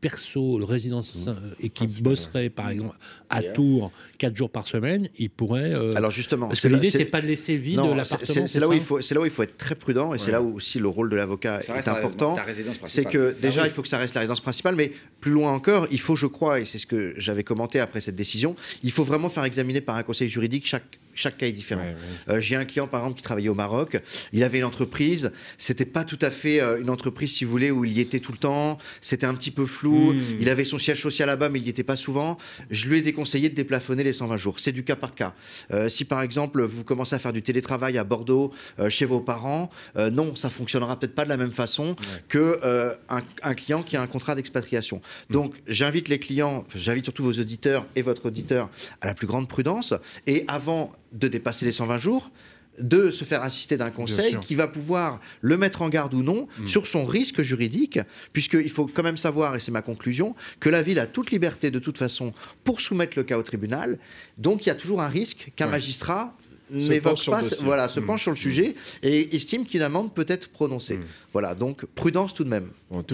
perso, 0.00 0.58
le 0.58 0.64
résidence 0.64 1.14
mmh. 1.14 1.28
euh, 1.28 1.34
et 1.60 1.68
qui 1.68 2.00
bosserait 2.00 2.50
par 2.50 2.70
exemple 2.70 2.96
à 3.30 3.42
Tours 3.42 3.92
quatre 4.18 4.36
jours 4.36 4.50
par 4.50 4.66
semaine, 4.66 5.08
il 5.18 5.30
pourrait. 5.30 5.72
Euh, 5.72 5.94
Alors 5.96 6.10
justement, 6.10 6.48
parce 6.48 6.60
que 6.60 6.68
l'idée 6.68 6.90
c'est 6.90 7.04
pas 7.06 7.20
de 7.20 7.26
laisser 7.26 7.56
vide 7.56 7.80
l'appartement. 7.96 8.46
C'est 8.46 8.60
là 8.60 8.68
où 8.68 8.72
il 8.72 8.80
faut, 8.80 9.00
c'est 9.00 9.14
là 9.14 9.20
où 9.20 9.24
il 9.24 9.30
faut 9.30 9.42
être 9.42 9.56
très 9.56 9.74
prudent 9.74 10.14
et 10.14 10.18
c'est 10.18 10.30
là 10.30 10.42
où 10.42 10.56
aussi 10.56 10.78
le 10.78 10.88
rôle 10.88 11.10
de 11.10 11.16
l'avocat 11.16 11.60
est 11.60 11.88
important. 11.88 12.36
C'est 12.84 13.04
que 13.04 13.34
déjà 13.40 13.62
ah 13.62 13.66
il 13.66 13.72
faut 13.72 13.82
que 13.82 13.88
ça 13.88 13.98
reste 13.98 14.14
la 14.14 14.20
résidence 14.20 14.40
principale, 14.40 14.74
mais 14.74 14.92
plus 15.20 15.32
loin 15.32 15.52
encore, 15.52 15.86
il 15.90 16.00
faut, 16.00 16.16
je 16.16 16.26
crois, 16.26 16.60
et 16.60 16.64
c'est 16.64 16.78
ce 16.78 16.86
que 16.86 17.14
j'avais 17.16 17.42
commenté 17.42 17.80
après 17.80 18.00
cette 18.00 18.16
décision, 18.16 18.54
il 18.82 18.92
faut 18.92 19.04
vraiment 19.04 19.28
faire 19.28 19.44
examiner 19.44 19.80
par 19.80 19.96
un 19.96 20.02
conseil 20.02 20.28
juridique 20.28 20.66
chaque 20.66 20.98
chaque 21.16 21.38
cas 21.38 21.46
est 21.46 21.52
différent. 21.52 21.82
Euh, 22.28 22.40
j'ai 22.40 22.56
un 22.56 22.64
client, 22.64 22.86
par 22.86 23.00
exemple, 23.00 23.16
qui 23.16 23.24
travaillait 23.24 23.48
au 23.48 23.54
Maroc. 23.54 24.00
Il 24.32 24.44
avait 24.44 24.58
une 24.58 24.64
entreprise. 24.64 25.32
C'était 25.58 25.86
pas 25.86 26.04
tout 26.04 26.18
à 26.20 26.30
fait 26.30 26.60
euh, 26.60 26.80
une 26.80 26.90
entreprise, 26.90 27.34
si 27.34 27.44
vous 27.44 27.50
voulez, 27.50 27.70
où 27.70 27.84
il 27.84 27.92
y 27.92 28.00
était 28.00 28.20
tout 28.20 28.32
le 28.32 28.38
temps. 28.38 28.78
C'était 29.00 29.26
un 29.26 29.34
petit 29.34 29.50
peu 29.50 29.66
flou. 29.66 30.12
Hmm. 30.12 30.20
Il 30.38 30.48
avait 30.50 30.64
son 30.64 30.78
siège 30.78 31.02
social 31.02 31.26
là-bas, 31.26 31.48
mais 31.48 31.58
il 31.58 31.62
n'y 31.62 31.70
était 31.70 31.82
pas 31.82 31.96
souvent. 31.96 32.36
Je 32.70 32.88
lui 32.88 32.98
ai 32.98 33.02
déconseillé 33.02 33.48
de 33.48 33.54
déplafonner 33.54 34.04
les 34.04 34.12
120 34.12 34.36
jours. 34.36 34.60
C'est 34.60 34.72
du 34.72 34.84
cas 34.84 34.96
par 34.96 35.14
cas. 35.14 35.34
Euh, 35.72 35.88
si, 35.88 36.04
par 36.04 36.20
exemple, 36.22 36.62
vous 36.62 36.84
commencez 36.84 37.16
à 37.16 37.18
faire 37.18 37.32
du 37.32 37.42
télétravail 37.42 37.96
à 37.98 38.04
Bordeaux 38.04 38.52
chez 38.88 39.06
vos 39.06 39.20
parents, 39.20 39.70
non, 39.96 40.34
ça 40.34 40.50
fonctionnera 40.50 40.98
peut-être 40.98 41.14
pas 41.14 41.24
de 41.24 41.30
la 41.30 41.36
même 41.36 41.52
façon 41.52 41.96
que 42.28 42.60
un, 43.08 43.54
client 43.54 43.82
qui 43.82 43.96
a 43.96 44.02
un 44.02 44.06
contrat 44.06 44.34
d'expatriation. 44.34 45.00
Hmm. 45.30 45.32
Donc, 45.32 45.54
j'invite 45.66 46.08
les 46.08 46.18
clients, 46.18 46.64
j'invite 46.74 47.06
surtout 47.06 47.24
vos 47.24 47.32
auditeurs 47.32 47.86
et 47.94 48.02
votre 48.02 48.26
auditeur 48.26 48.68
à 49.00 49.06
la 49.06 49.14
plus 49.14 49.26
grande 49.26 49.48
prudence. 49.48 49.94
Et 50.26 50.44
avant 50.48 50.92
de 51.12 51.28
dépasser 51.28 51.64
les 51.66 51.72
120 51.72 51.98
jours, 51.98 52.30
de 52.78 53.10
se 53.10 53.24
faire 53.24 53.42
assister 53.42 53.76
d'un 53.76 53.90
conseil 53.90 54.36
qui 54.40 54.54
va 54.54 54.68
pouvoir 54.68 55.20
le 55.40 55.56
mettre 55.56 55.82
en 55.82 55.88
garde 55.88 56.14
ou 56.14 56.22
non 56.22 56.46
mm. 56.58 56.66
sur 56.66 56.86
son 56.86 57.06
risque 57.06 57.42
juridique, 57.42 57.98
puisqu'il 58.32 58.70
faut 58.70 58.86
quand 58.86 59.02
même 59.02 59.16
savoir, 59.16 59.56
et 59.56 59.60
c'est 59.60 59.70
ma 59.70 59.82
conclusion, 59.82 60.34
que 60.60 60.68
la 60.68 60.82
ville 60.82 60.98
a 60.98 61.06
toute 61.06 61.30
liberté 61.30 61.70
de 61.70 61.78
toute 61.78 61.98
façon 61.98 62.32
pour 62.64 62.80
soumettre 62.80 63.14
le 63.16 63.22
cas 63.22 63.38
au 63.38 63.42
tribunal. 63.42 63.98
Donc 64.38 64.66
il 64.66 64.68
y 64.68 64.72
a 64.72 64.74
toujours 64.74 65.02
un 65.02 65.08
risque 65.08 65.52
qu'un 65.56 65.68
magistrat 65.68 66.36
n'évoque 66.70 67.24
pas, 67.26 67.42
voilà, 67.62 67.88
se 67.88 68.00
mm. 68.00 68.06
penche 68.06 68.22
sur 68.22 68.32
le 68.32 68.36
sujet 68.36 68.74
et 69.02 69.34
estime 69.34 69.64
qu'une 69.64 69.82
amende 69.82 70.12
peut 70.12 70.26
être 70.28 70.48
prononcée. 70.48 70.98
Voilà, 71.32 71.54
donc 71.54 71.86
prudence 71.86 72.34
tout 72.34 72.44
de 72.44 72.48
même. 72.48 72.70
on, 72.90 73.04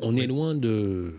on 0.00 0.16
est 0.16 0.26
loin 0.26 0.54
de 0.54 1.12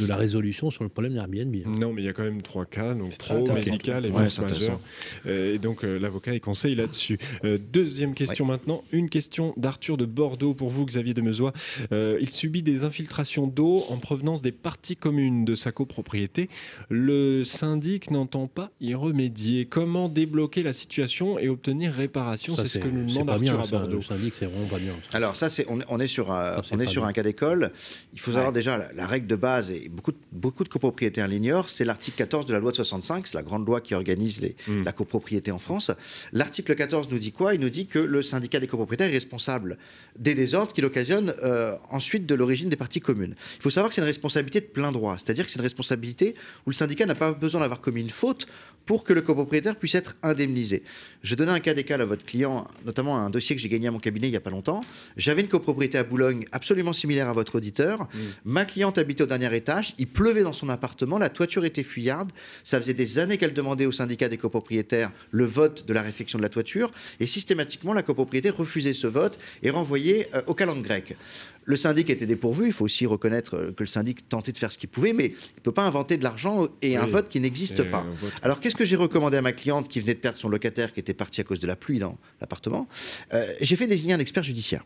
de 0.00 0.06
la 0.06 0.16
résolution 0.16 0.70
sur 0.70 0.84
le 0.84 0.90
problème 0.90 1.14
d'Airbnb. 1.14 1.54
Hein. 1.54 1.72
Non, 1.78 1.92
mais 1.92 2.02
il 2.02 2.04
y 2.04 2.08
a 2.08 2.12
quand 2.12 2.22
même 2.22 2.42
trois 2.42 2.66
cas, 2.66 2.94
donc 2.94 3.16
pro, 3.18 3.44
médical 3.52 4.06
et 4.06 4.10
force 4.10 4.38
majeure. 4.38 4.80
Euh, 5.26 5.54
et 5.54 5.58
donc 5.58 5.84
euh, 5.84 5.98
l'avocat 5.98 6.34
est 6.34 6.40
conseille 6.40 6.74
là-dessus. 6.74 7.18
Euh, 7.44 7.58
deuxième 7.72 8.14
question 8.14 8.44
maintenant, 8.44 8.84
une 8.92 9.08
question 9.08 9.54
d'Arthur 9.56 9.96
de 9.96 10.04
Bordeaux 10.04 10.54
pour 10.54 10.68
vous, 10.68 10.84
Xavier 10.84 11.14
de 11.14 11.22
Meuzois. 11.22 11.52
il 11.90 12.30
subit 12.30 12.62
des 12.62 12.84
infiltrations 12.84 13.46
d'eau 13.46 13.84
en 13.88 13.96
provenance 13.96 14.42
des 14.42 14.52
parties 14.52 14.96
communes 14.96 15.44
de 15.44 15.54
sa 15.54 15.72
copropriété. 15.72 16.48
Le 16.90 17.42
syndic 17.44 18.10
n'entend 18.10 18.46
pas 18.46 18.70
y 18.80 18.94
remédier. 18.94 19.66
Comment 19.66 20.08
débloquer 20.08 20.62
la 20.62 20.72
situation 20.72 21.38
et 21.38 21.48
obtenir 21.48 21.92
réparation 21.92 22.56
C'est 22.56 22.68
ce 22.68 22.78
que 22.78 22.88
nous 22.88 23.04
demande 23.04 23.30
Arthur 23.30 23.60
à 23.60 23.66
Bordeaux. 23.66 23.96
Le 23.96 24.02
syndic, 24.02 24.34
c'est 24.34 24.46
vraiment 24.46 24.66
pas 24.66 24.78
bien. 24.78 24.92
Alors 25.12 25.36
ça, 25.36 25.48
c'est 25.48 25.66
on, 25.68 26.00
est 26.00 26.06
sur 26.06 26.30
un, 26.30 26.60
on 26.70 26.80
est 26.80 26.86
sur 26.86 27.04
un 27.04 27.12
cas 27.12 27.22
d'école. 27.22 27.72
Il 28.12 28.20
faut 28.20 28.32
savoir 28.32 28.52
déjà 28.52 28.76
la, 28.76 28.92
la 28.92 29.06
règle 29.06 29.26
de 29.26 29.36
base 29.36 29.72
beaucoup, 29.88 30.12
beaucoup 30.32 30.64
de 30.64 30.68
copropriétaires 30.68 31.28
l'ignorent, 31.28 31.70
c'est 31.70 31.84
l'article 31.84 32.16
14 32.16 32.46
de 32.46 32.52
la 32.52 32.58
loi 32.58 32.70
de 32.70 32.76
65, 32.76 33.26
c'est 33.26 33.36
la 33.36 33.42
grande 33.42 33.66
loi 33.66 33.80
qui 33.80 33.94
organise 33.94 34.40
les, 34.40 34.56
hmm. 34.66 34.82
la 34.82 34.92
copropriété 34.92 35.50
en 35.50 35.58
France. 35.58 35.90
L'article 36.32 36.74
14 36.74 37.08
nous 37.10 37.18
dit 37.18 37.32
quoi? 37.32 37.54
Il 37.54 37.60
nous 37.60 37.70
dit 37.70 37.86
que 37.86 37.98
le 37.98 38.22
syndicat 38.22 38.60
des 38.60 38.66
copropriétaires 38.66 39.08
est 39.08 39.12
responsable 39.12 39.78
des 40.18 40.34
désordres 40.34 40.72
qu'il 40.72 40.84
occasionne 40.84 41.34
euh, 41.42 41.76
ensuite 41.90 42.26
de 42.26 42.34
l'origine 42.34 42.68
des 42.68 42.76
parties 42.76 43.00
communes. 43.00 43.34
Il 43.56 43.62
faut 43.62 43.70
savoir 43.70 43.90
que 43.90 43.94
c'est 43.94 44.00
une 44.00 44.06
responsabilité 44.06 44.60
de 44.60 44.66
plein 44.66 44.92
droit, 44.92 45.16
c'est-à-dire 45.18 45.44
que 45.44 45.50
c'est 45.50 45.58
une 45.58 45.64
responsabilité 45.64 46.34
où 46.66 46.70
le 46.70 46.74
syndicat 46.74 47.06
n'a 47.06 47.14
pas 47.14 47.32
besoin 47.32 47.60
d'avoir 47.60 47.80
commis 47.80 48.00
une 48.00 48.10
faute 48.10 48.46
pour 48.88 49.04
que 49.04 49.12
le 49.12 49.20
copropriétaire 49.20 49.76
puisse 49.76 49.94
être 49.94 50.16
indemnisé. 50.22 50.82
Je 51.22 51.34
donnais 51.34 51.52
un 51.52 51.60
cas 51.60 51.74
d'école 51.74 52.00
à 52.00 52.06
votre 52.06 52.24
client, 52.24 52.66
notamment 52.86 53.18
un 53.18 53.28
dossier 53.28 53.54
que 53.54 53.60
j'ai 53.60 53.68
gagné 53.68 53.88
à 53.88 53.90
mon 53.90 53.98
cabinet 53.98 54.28
il 54.28 54.30
n'y 54.30 54.36
a 54.36 54.40
pas 54.40 54.48
longtemps. 54.48 54.80
J'avais 55.18 55.42
une 55.42 55.48
copropriété 55.48 55.98
à 55.98 56.04
Boulogne 56.04 56.46
absolument 56.52 56.94
similaire 56.94 57.28
à 57.28 57.34
votre 57.34 57.56
auditeur. 57.56 58.04
Hmm. 58.04 58.18
Ma 58.46 58.64
cliente 58.64 58.96
habitait 58.96 59.24
au 59.24 59.26
dernier 59.26 59.54
étage 59.54 59.67
il 59.98 60.06
pleuvait 60.06 60.42
dans 60.42 60.52
son 60.52 60.68
appartement, 60.68 61.18
la 61.18 61.28
toiture 61.28 61.64
était 61.64 61.82
fuyarde. 61.82 62.32
Ça 62.64 62.80
faisait 62.80 62.94
des 62.94 63.18
années 63.18 63.36
qu'elle 63.36 63.54
demandait 63.54 63.86
au 63.86 63.92
syndicat 63.92 64.28
des 64.28 64.38
copropriétaires 64.38 65.10
le 65.30 65.44
vote 65.44 65.86
de 65.86 65.92
la 65.92 66.02
réfection 66.02 66.38
de 66.38 66.42
la 66.42 66.48
toiture, 66.48 66.90
et 67.20 67.26
systématiquement 67.26 67.92
la 67.92 68.02
copropriété 68.02 68.50
refusait 68.50 68.94
ce 68.94 69.06
vote 69.06 69.38
et 69.62 69.70
renvoyait 69.70 70.28
euh, 70.34 70.42
au 70.46 70.54
calendrier 70.54 70.78
grec. 70.88 71.16
Le 71.64 71.76
syndic 71.76 72.08
était 72.08 72.24
dépourvu, 72.24 72.66
il 72.66 72.72
faut 72.72 72.84
aussi 72.84 73.04
reconnaître 73.04 73.56
euh, 73.56 73.72
que 73.72 73.82
le 73.82 73.88
syndic 73.88 74.28
tentait 74.28 74.52
de 74.52 74.58
faire 74.58 74.72
ce 74.72 74.78
qu'il 74.78 74.88
pouvait, 74.88 75.12
mais 75.12 75.26
il 75.26 75.56
ne 75.56 75.62
peut 75.62 75.72
pas 75.72 75.82
inventer 75.82 76.16
de 76.16 76.24
l'argent 76.24 76.68
et 76.80 76.96
un 76.96 77.06
vote 77.06 77.28
qui 77.28 77.40
n'existe 77.40 77.82
pas. 77.82 78.06
Alors 78.42 78.60
qu'est-ce 78.60 78.76
que 78.76 78.84
j'ai 78.84 78.96
recommandé 78.96 79.36
à 79.36 79.42
ma 79.42 79.52
cliente 79.52 79.88
qui 79.88 80.00
venait 80.00 80.14
de 80.14 80.20
perdre 80.20 80.38
son 80.38 80.48
locataire, 80.48 80.92
qui 80.92 81.00
était 81.00 81.14
parti 81.14 81.40
à 81.40 81.44
cause 81.44 81.60
de 81.60 81.66
la 81.66 81.76
pluie 81.76 81.98
dans 81.98 82.16
l'appartement? 82.40 82.88
Euh, 83.34 83.44
J'ai 83.60 83.76
fait 83.76 83.86
désigner 83.86 84.14
un 84.14 84.18
expert 84.18 84.44
judiciaire. 84.44 84.84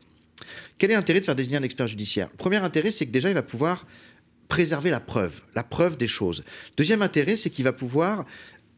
Quel 0.78 0.90
est 0.90 0.94
l'intérêt 0.94 1.20
de 1.20 1.24
faire 1.24 1.36
désigner 1.36 1.59
un 1.59 1.62
expert 1.62 1.86
judiciaire? 1.86 2.28
Le 2.32 2.36
premier 2.36 2.56
intérêt, 2.56 2.90
c'est 2.90 3.06
que 3.06 3.12
déjà, 3.12 3.28
il 3.28 3.34
va 3.34 3.42
pouvoir 3.44 3.86
préserver 4.48 4.90
la 4.90 5.01
preuve, 5.01 5.40
la 5.55 5.62
preuve 5.62 5.97
des 5.97 6.09
choses. 6.09 6.44
Deuxième 6.77 7.02
intérêt, 7.02 7.36
c'est 7.36 7.51
qu'il 7.51 7.64
va 7.64 7.73
pouvoir 7.73 8.24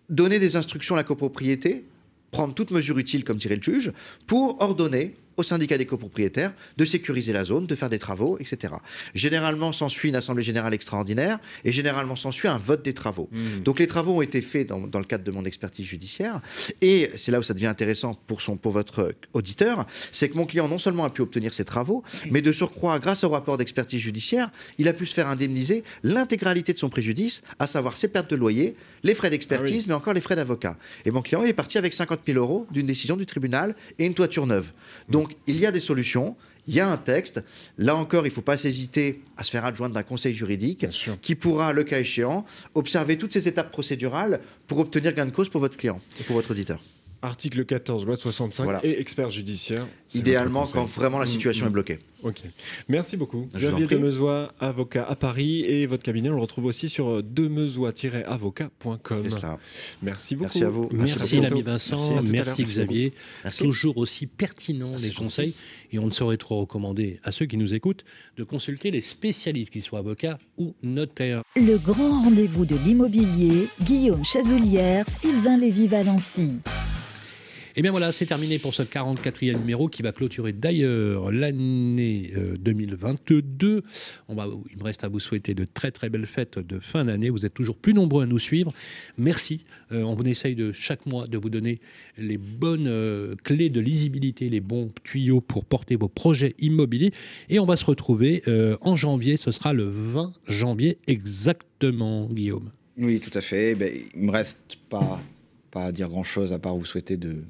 donner 0.09 0.39
des 0.39 0.57
instructions 0.57 0.95
à 0.95 0.99
la 0.99 1.05
copropriété, 1.05 1.85
prendre 2.31 2.55
toute 2.55 2.71
mesure 2.71 2.99
utile, 2.99 3.25
comme 3.25 3.39
dirait 3.39 3.57
le 3.57 3.63
juge, 3.63 3.93
pour 4.27 4.61
ordonner 4.61 5.15
au 5.37 5.43
syndicat 5.43 5.79
des 5.79 5.87
copropriétaires 5.87 6.53
de 6.77 6.85
sécuriser 6.85 7.33
la 7.33 7.45
zone, 7.45 7.67
de 7.67 7.75
faire 7.75 7.91
des 7.91 7.99
travaux, 7.99 8.39
etc. 8.39 8.75
Généralement, 9.15 9.73
s'ensuit 9.73 10.09
une 10.09 10.17
assemblée 10.17 10.43
générale 10.43 10.75
extraordinaire 10.75 11.39
et 11.65 11.73
généralement 11.73 12.17
s'ensuit 12.17 12.49
un 12.49 12.59
vote 12.59 12.85
des 12.85 12.95
travaux. 12.95 13.29
Hmm. 13.33 13.63
Donc 13.63 13.79
les 13.79 13.87
travaux 13.87 14.15
ont 14.15 14.23
été 14.23 14.43
faits 14.43 14.69
dans, 14.69 14.99
le 14.99 15.05
cadre 15.05 15.25
de 15.25 15.31
mon 15.31 15.45
expertise 15.45 15.87
judiciaire 15.87 16.41
et 16.81 17.11
c'est 17.17 17.33
là 17.33 17.39
où 17.39 17.43
ça 17.43 17.55
devient 17.55 17.67
intéressant 17.67 18.15
pour, 18.27 18.41
son, 18.41 18.57
pour 18.57 18.73
votre 18.73 19.15
auditeur, 19.33 19.87
c'est 20.13 20.29
que 20.29 20.37
mon 20.37 20.47
client 20.47 20.69
non 20.69 20.79
seulement 20.79 21.05
a 21.05 21.11
pu 21.11 21.23
obtenir 21.23 21.53
ses 21.53 21.65
travaux, 21.65 22.03
mais 22.31 22.43
de 22.43 22.53
surcroît, 22.53 22.99
grâce 22.99 23.25
au 23.25 23.29
rapport 23.29 23.57
d'expertise 23.57 24.01
judiciaire, 24.01 24.51
il 24.79 24.89
a 24.89 24.93
pu 24.93 25.07
se 25.07 25.15
faire 25.15 25.29
indemniser 25.29 25.85
l'intégralité 26.03 26.73
de 26.73 26.79
son 26.79 26.89
préjudice, 26.89 27.43
à 27.59 27.67
savoir 27.67 27.97
ses 27.97 28.09
pertes 28.09 28.31
de 28.31 28.37
loyer, 28.37 28.77
les 29.03 29.15
frais 29.15 29.31
d'expertise, 29.31 29.85
ah 29.85 29.89
mais 29.89 29.95
encore 29.95 30.15
les 30.15 30.21
frais 30.21 30.37
d'avocat. 30.37 30.77
Et 31.05 31.11
mon 31.11 31.23
client, 31.23 31.43
il 31.43 31.49
est 31.49 31.55
parti 31.55 31.79
avec 31.79 31.95
50 31.95 32.21
000 32.27 32.39
euros 32.39 32.67
d'une 32.71 32.87
décision 32.87 33.17
du 33.17 33.27
tribunal 33.27 33.75
et 33.99 34.05
une 34.05 34.15
toiture 34.15 34.47
neuve. 34.47 34.73
Donc, 35.09 35.24
il 35.47 35.59
y 35.59 35.67
a 35.67 35.73
des 35.73 35.81
solutions. 35.81 36.37
Il 36.67 36.75
y 36.75 36.81
a 36.81 36.91
un 36.91 36.97
texte. 36.97 37.43
Là 37.77 37.95
encore, 37.95 38.27
il 38.27 38.31
ne 38.31 38.35
faut 38.35 38.41
pas 38.43 38.63
hésiter 38.65 39.21
à 39.37 39.45
se 39.45 39.51
faire 39.51 39.65
adjoindre 39.67 39.95
d'un 39.95 40.03
conseil 40.03 40.35
juridique 40.35 40.87
qui 41.21 41.35
pourra, 41.35 41.73
le 41.73 41.85
cas 41.85 42.01
échéant, 42.01 42.47
observer 42.75 43.19
toutes 43.19 43.35
ces 43.35 43.49
étapes 43.49 43.71
procédurales 43.71 44.41
pour 44.67 44.79
obtenir 44.79 45.13
gain 45.13 45.27
de 45.27 45.31
cause 45.31 45.51
pour 45.51 45.61
votre 45.61 45.77
client 45.77 46.01
et 46.19 46.25
pour 46.25 46.37
votre 46.37 46.53
auditeur. 46.53 46.81
Article 47.25 47.65
14, 47.65 48.05
loi 48.05 48.17
de 48.17 48.21
65 48.21 48.85
et 48.85 49.01
expert 49.01 49.31
judiciaire. 49.31 49.87
Idéalement, 50.13 50.67
quand 50.67 50.85
vraiment 50.85 51.19
la 51.19 51.27
situation 51.27 51.67
est 51.67 51.71
bloquée. 51.71 52.01
Ok. 52.23 52.43
Merci 52.89 53.17
beaucoup. 53.17 53.49
Xavier 53.55 53.87
Demezois, 53.87 54.53
avocat 54.61 55.05
à 55.05 55.17
Paris. 55.17 55.63
Et 55.63 55.87
votre 55.87 56.03
cabinet, 56.03 56.29
on 56.29 56.35
le 56.35 56.43
retrouve 56.43 56.67
aussi 56.67 56.91
sur 56.91 57.23
demezois-avocat.com. 57.23 59.23
Merci 60.03 60.37
beaucoup. 60.37 60.51
Merci 60.51 60.65
à 60.65 60.69
vous. 60.69 60.91
Merci, 60.93 61.41
l'ami 61.41 61.63
Vincent. 61.63 62.23
Merci, 62.31 62.65
Xavier. 62.65 63.15
Toujours 63.57 63.97
aussi 63.97 64.27
pertinent 64.27 64.93
les 65.03 65.11
conseils. 65.11 65.55
Et 65.93 65.99
on 65.99 66.07
ne 66.07 66.13
saurait 66.13 66.37
trop 66.37 66.61
recommander 66.61 67.21
à 67.25 67.33
ceux 67.33 67.47
qui 67.47 67.57
nous 67.57 67.73
écoutent 67.73 68.05
de 68.37 68.45
consulter 68.45 68.91
les 68.91 69.01
spécialistes, 69.01 69.71
qu'ils 69.71 69.83
soient 69.83 70.01
avocats 70.01 70.39
ou 70.59 70.75
notaires. 70.83 71.43
Le 71.57 71.79
grand 71.79 72.23
rendez-vous 72.23 72.67
de 72.67 72.77
l'immobilier, 72.77 73.69
Guillaume 73.83 74.25
Chazoulière, 74.25 75.09
Sylvain 75.09 75.57
Lévy-Valency. 75.57 76.61
Et 77.77 77.81
eh 77.81 77.83
bien 77.83 77.91
voilà, 77.91 78.13
c'est 78.13 78.27
terminé 78.27 78.61
pour 78.61 78.73
ce 78.73 78.85
44e 78.85 79.59
numéro 79.59 79.89
qui 79.89 80.03
va 80.03 80.13
clôturer 80.13 80.53
d'ailleurs 80.53 81.33
l'année 81.33 82.31
2022. 82.61 83.67
Euh, 83.69 83.81
On 84.29 84.37
va, 84.37 84.47
il 84.71 84.79
me 84.79 84.85
reste 84.85 85.03
à 85.03 85.09
vous 85.09 85.19
souhaiter 85.19 85.55
de 85.55 85.65
très 85.65 85.91
très 85.91 86.09
belles 86.09 86.27
fêtes 86.27 86.61
de 86.61 86.79
fin 86.79 87.05
d'année. 87.05 87.31
Vous 87.31 87.45
êtes 87.45 87.53
toujours 87.53 87.77
plus 87.77 87.93
nombreux 87.93 88.23
à 88.23 88.27
nous 88.27 88.39
suivre. 88.39 88.73
Merci. 89.19 89.65
Euh, 89.91 90.05
on 90.05 90.17
essaye 90.23 90.55
de 90.55 90.71
chaque 90.71 91.05
mois 91.05 91.27
de 91.27 91.37
vous 91.37 91.51
donner 91.51 91.81
les 92.17 92.39
bonnes 92.39 92.87
euh, 92.87 93.35
clés 93.43 93.71
de 93.71 93.81
lisibilité, 93.81 94.49
les 94.51 94.61
bons 94.61 94.93
tuyaux 95.03 95.41
pour 95.41 95.65
porter 95.65 95.97
vos 95.97 96.07
projets 96.07 96.55
immobiliers. 96.61 97.11
Et 97.49 97.59
on 97.59 97.67
va 97.67 97.75
se 97.75 97.87
retrouver 97.87 98.45
en 98.83 98.95
janvier. 98.95 99.37
Ce 99.37 99.51
sera 99.51 99.73
le 99.73 99.89
20 99.89 100.33
janvier 100.47 100.99
exactement, 101.09 102.27
Guillaume. 102.27 102.71
Oui, 102.99 103.19
tout 103.19 103.37
à 103.37 103.41
fait. 103.41 103.75
Ben, 103.75 103.93
il 104.15 104.23
me 104.23 104.31
reste 104.31 104.79
pas 104.89 105.21
pas 105.75 105.87
à 105.87 105.93
dire 105.93 106.09
grand 106.09 106.23
chose 106.23 106.53
à 106.53 106.59
part 106.61 106.77
vous 106.77 106.85
souhaiter 106.85 107.17
de 107.17 107.43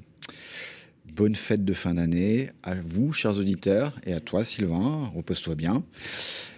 Bonne 1.13 1.37
fête 1.37 1.65
de 1.65 1.73
fin 1.73 1.95
d'année 1.95 2.51
à 2.63 2.75
vous, 2.75 3.13
chers 3.13 3.39
auditeurs, 3.39 3.93
et 4.05 4.15
à 4.15 4.21
toi, 4.21 4.45
Sylvain. 4.45 5.11
Repose-toi 5.15 5.55
bien. 5.55 5.85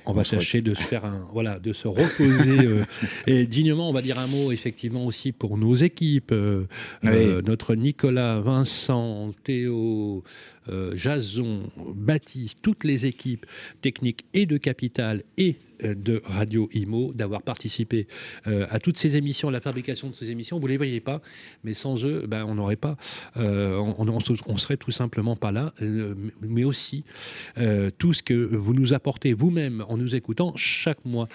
On 0.09 0.13
va 0.13 0.25
tâcher 0.25 0.61
de 0.61 0.75
se 0.75 0.83
faire 0.83 1.05
un, 1.05 1.27
voilà, 1.33 1.59
de 1.59 1.73
se 1.73 1.89
reposer 1.89 2.59
euh, 2.67 2.85
et 3.27 3.47
dignement. 3.47 3.89
On 3.91 3.93
va 3.93 4.03
dire 4.03 4.19
un 4.19 4.29
mot 4.29 4.53
effectivement 4.53 5.05
aussi 5.05 5.33
pour 5.33 5.59
nos 5.59 5.75
équipes, 5.75 6.33
euh, 6.33 6.67
euh, 7.05 7.43
notre 7.43 7.75
Nicolas, 7.75 8.41
Vincent, 8.41 9.33
Théo, 9.43 10.23
Jason, 10.95 11.71
Baptiste, 11.95 12.59
toutes 12.63 12.85
les 12.85 13.07
équipes 13.07 13.47
techniques 13.83 14.25
et 14.35 14.47
de 14.47 14.57
Capital 14.57 15.23
et 15.39 15.57
de 15.83 16.23
Radio 16.25 16.69
Imo, 16.73 17.13
d'avoir 17.13 17.43
participé 17.43 18.07
euh, 18.47 18.67
à 18.71 18.79
toutes 18.79 18.99
ces 18.99 19.17
émissions, 19.17 19.49
à 19.49 19.53
la 19.53 19.61
fabrication 19.61 20.09
de 20.09 20.15
ces 20.15 20.31
émissions. 20.31 20.59
Vous 20.59 20.67
ne 20.67 20.73
les 20.73 20.77
voyez 20.77 21.01
pas, 21.01 21.21
mais 21.65 21.75
sans 21.75 22.05
eux, 22.05 22.25
ben, 22.27 22.45
on 22.45 22.55
n'aurait 22.55 22.77
pas, 22.77 22.97
euh, 23.37 23.77
on, 23.77 24.09
on, 24.09 24.59
serait 24.59 24.77
tout 24.77 24.91
simplement 24.91 25.37
pas 25.37 25.53
là. 25.53 25.73
mais 26.41 26.65
aussi 26.65 27.05
tout 27.99 28.13
ce 28.13 28.23
que 28.23 28.35
vous 28.35 28.75
nous 28.75 28.95
apportez 28.95 29.35
vous-même 29.35 29.85
en 29.89 29.96
nous 29.97 30.15
écoutant 30.17 30.53
chaque 30.57 31.05
mois. 31.05 31.29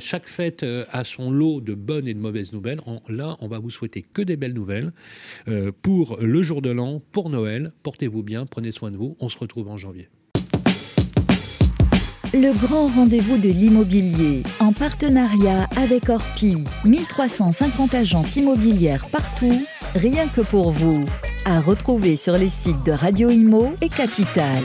chaque 0.00 0.28
fête 0.28 0.64
a 0.90 1.04
son 1.04 1.30
lot 1.30 1.60
de 1.60 1.74
bonnes 1.74 2.08
et 2.08 2.14
de 2.14 2.20
mauvaises 2.20 2.52
nouvelles. 2.52 2.80
là, 3.08 3.36
on 3.40 3.48
va 3.48 3.58
vous 3.58 3.70
souhaiter 3.70 4.04
que 4.12 4.22
des 4.22 4.36
belles 4.36 4.54
nouvelles 4.54 4.92
pour 5.82 6.18
le 6.20 6.42
jour 6.42 6.62
de 6.62 6.70
l'an, 6.70 7.02
pour 7.12 7.30
Noël. 7.30 7.72
Portez-vous 7.82 8.22
bien, 8.22 8.46
prenez 8.46 8.72
soin 8.72 8.90
de 8.90 8.96
vous. 8.96 9.16
On 9.20 9.28
se 9.28 9.38
retrouve 9.38 9.68
en 9.68 9.76
janvier. 9.76 10.08
Le 12.34 12.52
grand 12.60 12.88
rendez-vous 12.88 13.38
de 13.38 13.48
l'immobilier, 13.48 14.42
en 14.60 14.74
partenariat 14.74 15.66
avec 15.78 16.10
Orpi. 16.10 16.58
1350 16.84 17.94
agences 17.94 18.36
immobilières 18.36 19.08
partout, 19.08 19.64
rien 19.94 20.28
que 20.28 20.42
pour 20.42 20.70
vous. 20.70 21.06
À 21.46 21.58
retrouver 21.58 22.16
sur 22.16 22.36
les 22.36 22.50
sites 22.50 22.84
de 22.84 22.92
Radio 22.92 23.30
Imo 23.30 23.72
et 23.80 23.88
Capital. 23.88 24.62